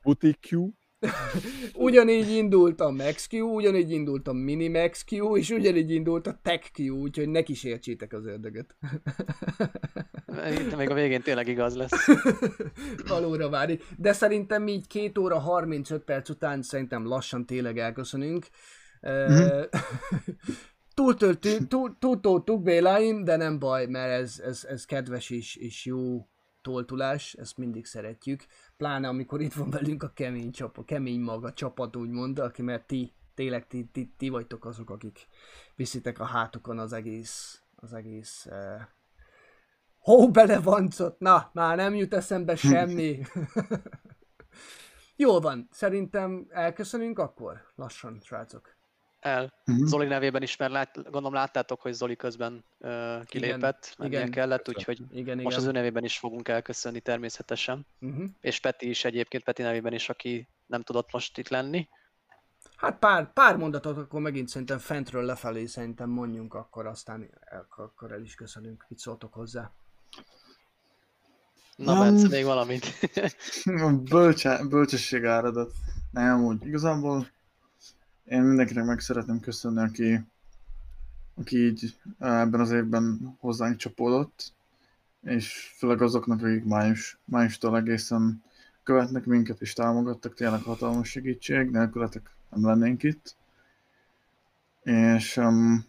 [0.02, 0.74] Butikú,
[1.74, 6.38] ugyanígy indult a Max Q, ugyanígy indult a Mini Max Q, és ugyanígy indult a
[6.42, 8.76] Tech Q, úgyhogy ne kísértsétek az ördögöt.
[10.58, 12.06] Itt még a végén tényleg igaz lesz.
[13.08, 13.78] Valóra várni.
[13.96, 18.46] De szerintem így 2 óra 35 perc után szerintem lassan tényleg elköszönünk.
[19.08, 19.60] Mm-hmm.
[20.94, 25.84] Túltoltuk túl, túl, túl, Béláim, de nem baj, mert ez, ez, ez kedves és, és
[25.84, 26.28] jó
[26.62, 28.44] toltulás, ezt mindig szeretjük.
[28.80, 32.86] Pláne amikor itt van velünk a kemény csap, a kemény maga csapat úgymond, aki mert
[32.86, 35.26] ti, tényleg ti, ti, ti vagytok azok, akik
[35.76, 38.80] viszitek a hátukon az egész, az egész uh,
[39.98, 43.22] hó belevancot, na, már nem jut eszembe semmi.
[45.16, 47.60] Jól van, szerintem elköszönünk akkor?
[47.74, 48.79] Lassan, srácok
[49.20, 49.52] el.
[49.66, 49.86] Uh-huh.
[49.86, 54.30] Zoli nevében is, mert lát, gondolom láttátok, hogy Zoli közben uh, kilépett, mennie igen.
[54.30, 55.58] kellett, úgyhogy igen, most igen.
[55.58, 57.86] az ő nevében is fogunk elköszönni természetesen.
[58.00, 58.24] Uh-huh.
[58.40, 61.88] És Peti is egyébként, Peti nevében is, aki nem tudott most itt lenni.
[62.76, 68.12] Hát pár, pár mondatot akkor megint szerintem fentről lefelé szerintem mondjunk, akkor aztán el, akkor
[68.12, 68.86] el is köszönünk.
[68.88, 69.72] Mit szóltok hozzá?
[71.76, 72.86] Na, um, Bence, még valamit.
[74.10, 75.72] bölcse, bölcsesség áradat.
[76.10, 77.26] Nem, úgy igazából
[78.30, 80.20] én mindenkinek meg szeretném köszönni, aki,
[81.34, 84.52] aki így ebben az évben hozzánk csapódott,
[85.22, 88.42] és főleg azoknak, akik május, májustól egészen
[88.82, 93.36] követnek minket és támogattak, tényleg hatalmas segítség, nélkületek nem lennénk itt.
[94.82, 95.84] És um,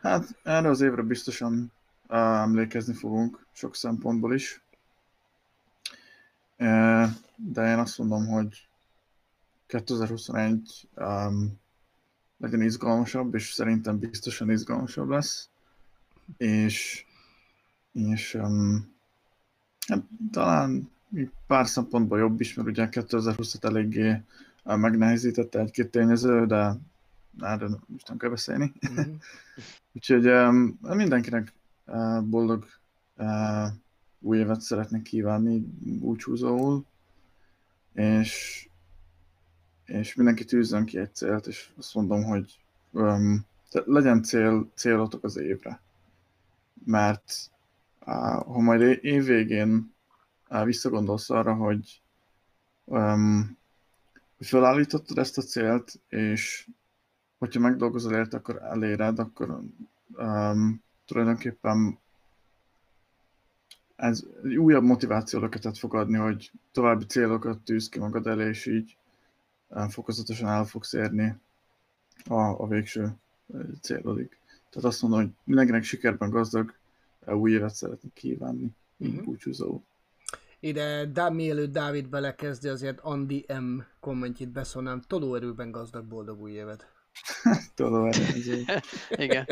[0.00, 1.72] hát erre az évre biztosan
[2.08, 4.62] uh, emlékezni fogunk, sok szempontból is.
[6.58, 8.65] Uh, de én azt mondom, hogy
[9.66, 11.58] 2021 um,
[12.38, 15.48] legyen izgalmasabb, és szerintem biztosan izgalmasabb lesz.
[16.36, 17.04] És,
[17.92, 18.94] és um,
[19.88, 20.90] hát, talán
[21.46, 24.22] pár szempontból jobb is, mert ugye 2020-at eléggé
[24.64, 26.76] uh, megnehezítette egy-két tényező, de
[27.40, 28.72] erről most nem kell beszélni.
[28.90, 29.14] Mm-hmm.
[29.94, 31.52] Úgyhogy um, mindenkinek
[31.86, 32.66] uh, boldog
[33.16, 33.66] uh,
[34.20, 36.84] új évet szeretnék kívánni búcsúzóul,
[37.92, 38.65] és
[39.86, 42.58] és mindenki tűzzön ki egy célt, és azt mondom, hogy
[42.90, 43.46] um,
[43.84, 45.80] legyen cél, célotok az évre.
[46.84, 47.50] Mert
[48.00, 49.94] uh, ha majd év végén
[50.50, 52.00] uh, visszagondolsz arra, hogy,
[52.84, 53.58] um,
[54.38, 56.68] felállítottad ezt a célt, és
[57.38, 59.60] hogyha megdolgozol érte, akkor eléred, akkor
[60.16, 61.98] um, tulajdonképpen
[63.96, 68.66] ez egy újabb motiváció löketet fog adni, hogy további célokat tűz ki magad elé, és
[68.66, 68.96] így
[69.88, 71.34] fokozatosan el fogsz érni
[72.24, 73.16] a, a végső
[73.80, 74.28] célodig.
[74.70, 76.74] Tehát azt mondom, hogy mindenkinek sikerben gazdag
[77.26, 79.26] új évet szeretnék kívánni, mint uh-huh.
[79.26, 79.82] búcsúzó.
[80.60, 83.80] Ide, de mielőtt Dávid belekezdi, azért Andi M.
[84.00, 86.92] kommentjét beszólnám, tolóerőben gazdag boldog új évet.
[87.74, 88.82] tolóerőben.
[89.10, 89.46] Igen.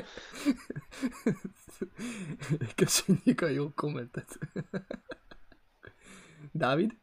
[2.74, 4.38] Köszönjük a jó kommentet.
[6.52, 6.96] Dávid?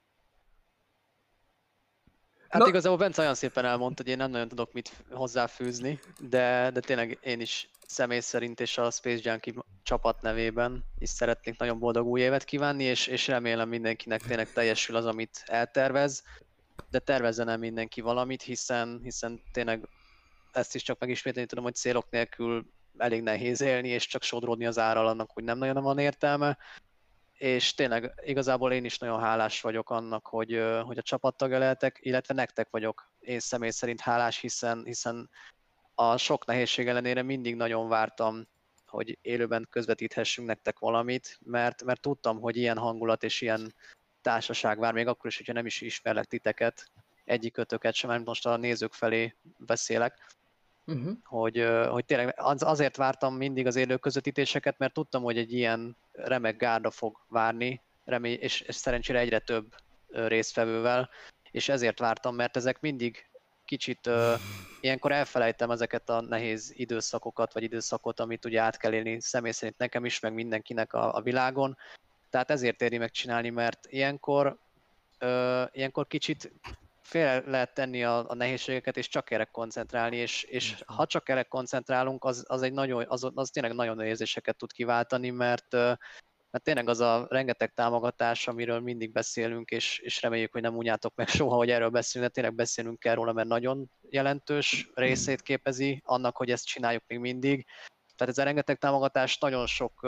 [2.51, 2.67] Hát Na...
[2.67, 7.17] igazából Bence olyan szépen elmondta, hogy én nem nagyon tudok mit hozzáfűzni, de, de tényleg
[7.21, 12.21] én is személy szerint és a Space Junkie csapat nevében is szeretnék nagyon boldog új
[12.21, 16.23] évet kívánni, és, és remélem mindenkinek tényleg teljesül az, amit eltervez,
[16.89, 19.88] de tervezzen el mindenki valamit, hiszen, hiszen tényleg
[20.51, 22.65] ezt is csak megismételni tudom, hogy célok nélkül
[22.97, 26.57] elég nehéz élni, és csak sodródni az árral annak, hogy nem nagyon van értelme,
[27.41, 32.33] és tényleg igazából én is nagyon hálás vagyok annak, hogy, hogy a csapattagja lehetek, illetve
[32.33, 35.29] nektek vagyok én személy szerint hálás, hiszen, hiszen
[35.95, 38.47] a sok nehézség ellenére mindig nagyon vártam,
[38.85, 43.75] hogy élőben közvetíthessünk nektek valamit, mert, mert tudtam, hogy ilyen hangulat és ilyen
[44.21, 46.91] társaság vár, még akkor is, hogyha nem is ismerlek titeket,
[47.23, 50.35] egyik kötöket sem, mert most a nézők felé beszélek,
[50.85, 51.13] uh-huh.
[51.23, 56.58] hogy, hogy tényleg azért vártam mindig az élő közvetítéseket, mert tudtam, hogy egy ilyen remek
[56.58, 59.75] gárda fog várni, remény, és, és szerencsére egyre több
[60.08, 61.09] résztvevővel,
[61.51, 63.30] és ezért vártam, mert ezek mindig
[63.66, 64.33] kicsit uh,
[64.80, 69.77] ilyenkor elfelejtem ezeket a nehéz időszakokat, vagy időszakot, amit ugye át kell élni személy szerint
[69.77, 71.77] nekem is, meg mindenkinek a, a világon.
[72.30, 74.58] Tehát ezért éri megcsinálni, mert ilyenkor,
[75.22, 76.51] uh, ilyenkor kicsit
[77.01, 81.43] fél lehet tenni a, a nehézségeket, és csak erre koncentrálni, és, és ha csak erre
[81.43, 85.71] koncentrálunk, az, az, egy nagyon, az, az tényleg nagyon nagy érzéseket tud kiváltani, mert,
[86.51, 91.15] mert tényleg az a rengeteg támogatás, amiről mindig beszélünk, és, és reméljük, hogy nem unjátok
[91.15, 96.01] meg soha, hogy erről beszélünk, de tényleg beszélünk kell róla, mert nagyon jelentős részét képezi
[96.05, 97.65] annak, hogy ezt csináljuk még mindig.
[98.15, 100.07] Tehát ez a rengeteg támogatás nagyon sok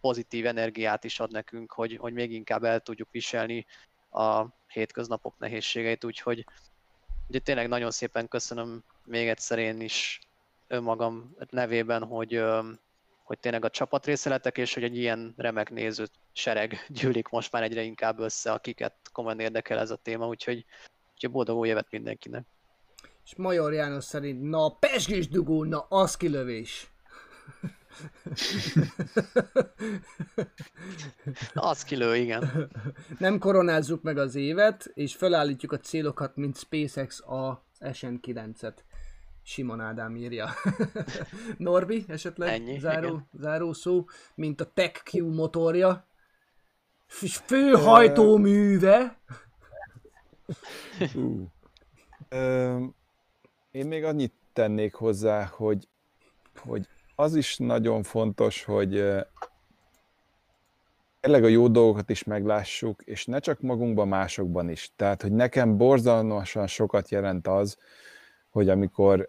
[0.00, 3.66] pozitív energiát is ad nekünk, hogy, hogy még inkább el tudjuk viselni
[4.14, 6.44] a hétköznapok nehézségeit, úgyhogy
[7.28, 10.20] Ugye tényleg nagyon szépen köszönöm még egyszer én is
[10.68, 12.42] önmagam nevében, hogy,
[13.22, 17.62] hogy tényleg a csapat részeletek, és hogy egy ilyen remek néző sereg gyűlik most már
[17.62, 20.64] egyre inkább össze, akiket komolyan érdekel ez a téma, úgyhogy,
[21.12, 22.44] úgyhogy boldog új évet mindenkinek.
[23.24, 26.90] És Major János szerint, na pesgés dugó, na az kilövés.
[31.54, 32.70] az kilő, igen.
[33.18, 38.74] Nem koronázzuk meg az évet, és felállítjuk a célokat, mint SpaceX a SN9-et.
[39.42, 40.48] Simon Ádám írja.
[41.58, 43.28] Norbi, esetleg Ennyi, záró, igen.
[43.32, 46.06] záró szó, mint a TechQ motorja.
[47.46, 49.18] Főhajtóműve.
[52.28, 52.84] Ö,
[53.70, 55.88] én még annyit tennék hozzá, hogy,
[56.56, 59.04] hogy az is nagyon fontos, hogy
[61.20, 64.90] tényleg a jó dolgokat is meglássuk, és ne csak magunkban, másokban is.
[64.96, 67.78] Tehát, hogy nekem borzalmasan sokat jelent az,
[68.50, 69.28] hogy amikor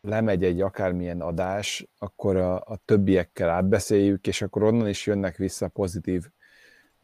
[0.00, 5.68] lemegy egy akármilyen adás, akkor a, a többiekkel átbeszéljük, és akkor onnan is jönnek vissza
[5.68, 6.28] pozitív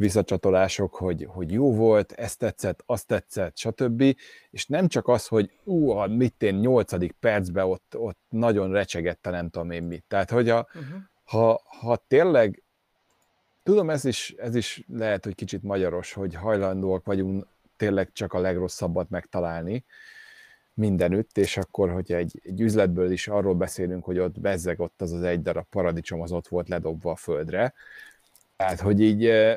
[0.01, 4.17] visszacsatolások, hogy, hogy jó volt, ezt tetszett, azt tetszett, stb.
[4.51, 9.31] És nem csak az, hogy ú, a mit én nyolcadik percben ott, ott nagyon recsegette
[9.31, 10.05] nem tudom én mit.
[10.09, 11.01] Tehát, hogy a, Uh-huh.
[11.25, 12.63] ha, ha tényleg,
[13.63, 17.47] tudom, ez is, ez is lehet, hogy kicsit magyaros, hogy hajlandóak vagyunk
[17.77, 19.85] tényleg csak a legrosszabbat megtalálni
[20.75, 25.13] mindenütt, és akkor, hogy egy, egy üzletből is arról beszélünk, hogy ott bezzeg ott az
[25.13, 27.75] az egy darab paradicsom, az ott volt ledobva a földre.
[28.57, 29.57] Tehát, hogy így, eh,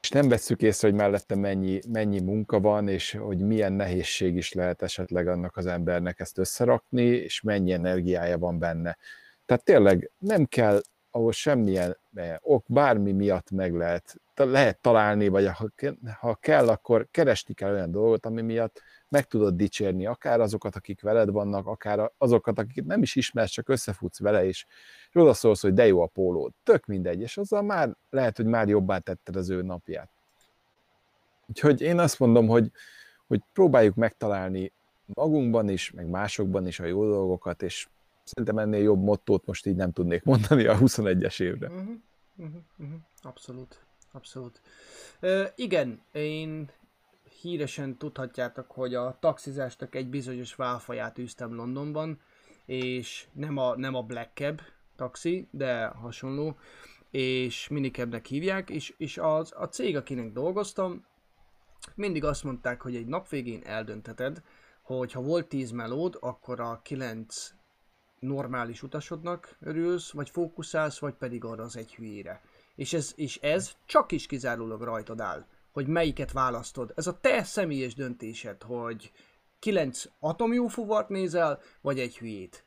[0.00, 4.52] és nem vesszük észre, hogy mellette mennyi, mennyi munka van, és hogy milyen nehézség is
[4.52, 8.96] lehet esetleg annak az embernek ezt összerakni, és mennyi energiája van benne.
[9.46, 10.80] Tehát tényleg nem kell
[11.10, 15.68] ahol semmilyen eh, ok, bármi miatt meg lehet, lehet találni, vagy ha,
[16.18, 21.00] ha kell, akkor keresni kell olyan dolgot, ami miatt meg tudod dicsérni akár azokat, akik
[21.00, 24.66] veled vannak, akár azokat, akiket nem is ismersz, csak összefutsz vele, és,
[25.08, 26.52] és oda szólsz, hogy de jó a pólód.
[26.62, 30.10] Tök mindegy, és azzal már lehet, hogy már jobbá tetted az ő napját.
[31.46, 32.70] Úgyhogy én azt mondom, hogy,
[33.26, 34.72] hogy próbáljuk megtalálni
[35.06, 37.88] magunkban is, meg másokban is a jó dolgokat, és
[38.24, 41.68] szerintem ennél jobb mottót most így nem tudnék mondani a 21-es évre.
[41.68, 41.88] Uh-huh.
[42.36, 42.62] Uh-huh.
[42.78, 42.98] Uh-huh.
[43.22, 43.84] Abszolút.
[44.12, 44.60] Abszolút.
[45.22, 46.70] Uh, igen, én
[47.40, 52.20] híresen tudhatjátok, hogy a taxizásnak egy bizonyos válfaját űztem Londonban,
[52.66, 54.60] és nem a, nem a Black Cab
[54.96, 56.56] taxi, de hasonló,
[57.10, 61.04] és minicabnek hívják, és, és az, a cég, akinek dolgoztam,
[61.94, 64.42] mindig azt mondták, hogy egy nap végén eldöntheted,
[64.82, 67.54] hogy ha volt 10 melód, akkor a 9
[68.18, 72.40] normális utasodnak örülsz, vagy fókuszálsz, vagy pedig arra az egy hülyére.
[72.74, 76.92] És ez, és ez csak is kizárólag rajtad áll, hogy melyiket választod.
[76.96, 79.12] Ez a te személyes döntésed, hogy
[79.58, 82.64] 9 atomjófuvart nézel, vagy egy hülyét.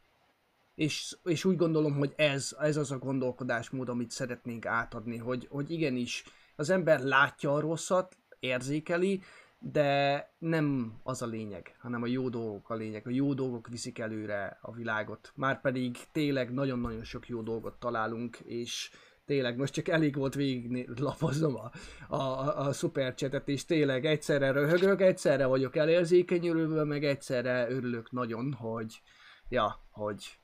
[0.75, 5.71] És, és úgy gondolom, hogy ez, ez az a gondolkodásmód, amit szeretnénk átadni, hogy, hogy
[5.71, 6.23] igenis
[6.55, 9.21] az ember látja a rosszat, érzékeli,
[9.59, 13.07] de nem az a lényeg, hanem a jó dolgok a lényeg.
[13.07, 15.31] A jó dolgok viszik előre a világot.
[15.35, 18.91] Márpedig tényleg nagyon-nagyon sok jó dolgot találunk, és
[19.25, 21.71] tényleg most csak elég volt végig lapoznom a,
[22.15, 28.53] a, a, a szupercsetet, és tényleg egyszerre röhögök, egyszerre vagyok elérzékenyülve, meg egyszerre örülök nagyon,
[28.53, 29.01] hogy,
[29.49, 30.39] ja, hogy,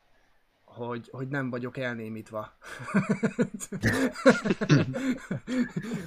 [0.63, 2.51] hogy, hogy nem vagyok elnémítva.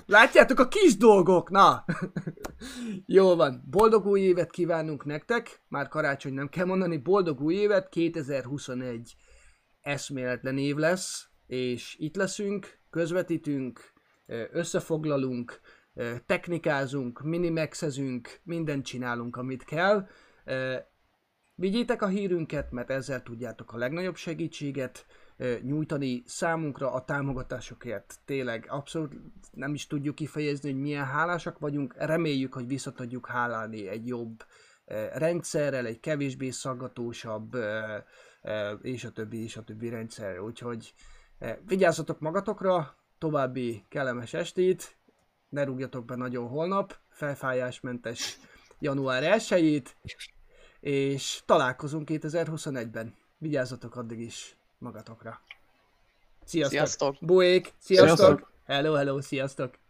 [0.07, 1.85] Látjátok a kis dolgok, na!
[3.07, 7.89] Jó van, boldog új évet kívánunk nektek, már karácsony nem kell mondani, boldog új évet,
[7.89, 9.17] 2021
[9.81, 13.93] eszméletlen év lesz, és itt leszünk, közvetítünk,
[14.53, 15.61] összefoglalunk,
[16.27, 20.07] technikázunk, minimexezünk, mindent csinálunk, amit kell.
[21.55, 25.07] Vigyétek a hírünket, mert ezzel tudjátok a legnagyobb segítséget
[25.63, 28.19] nyújtani számunkra a támogatásokért.
[28.25, 29.15] Tényleg abszolút
[29.51, 31.95] nem is tudjuk kifejezni, hogy milyen hálásak vagyunk.
[31.97, 34.45] Reméljük, hogy vissza tudjuk hálálni egy jobb
[35.15, 37.57] rendszerrel, egy kevésbé szaggatósabb
[38.83, 40.43] és a többi, és a többi rendszerrel.
[40.43, 40.95] Úgyhogy
[41.67, 44.97] vigyázzatok magatokra, további kellemes estét,
[45.49, 48.39] ne rúgjatok be nagyon holnap, felfájásmentes
[48.79, 49.83] január 1
[50.81, 53.15] és találkozunk 2021-ben.
[53.39, 55.41] Vigyázzatok addig is magatokra.
[56.45, 56.79] Sziasztok!
[56.79, 57.17] Sziasztok!
[57.21, 57.73] Buék!
[57.79, 58.17] Sziasztok!
[58.17, 58.51] Sziasztok!
[58.65, 59.82] Hello, hello, sziasztok!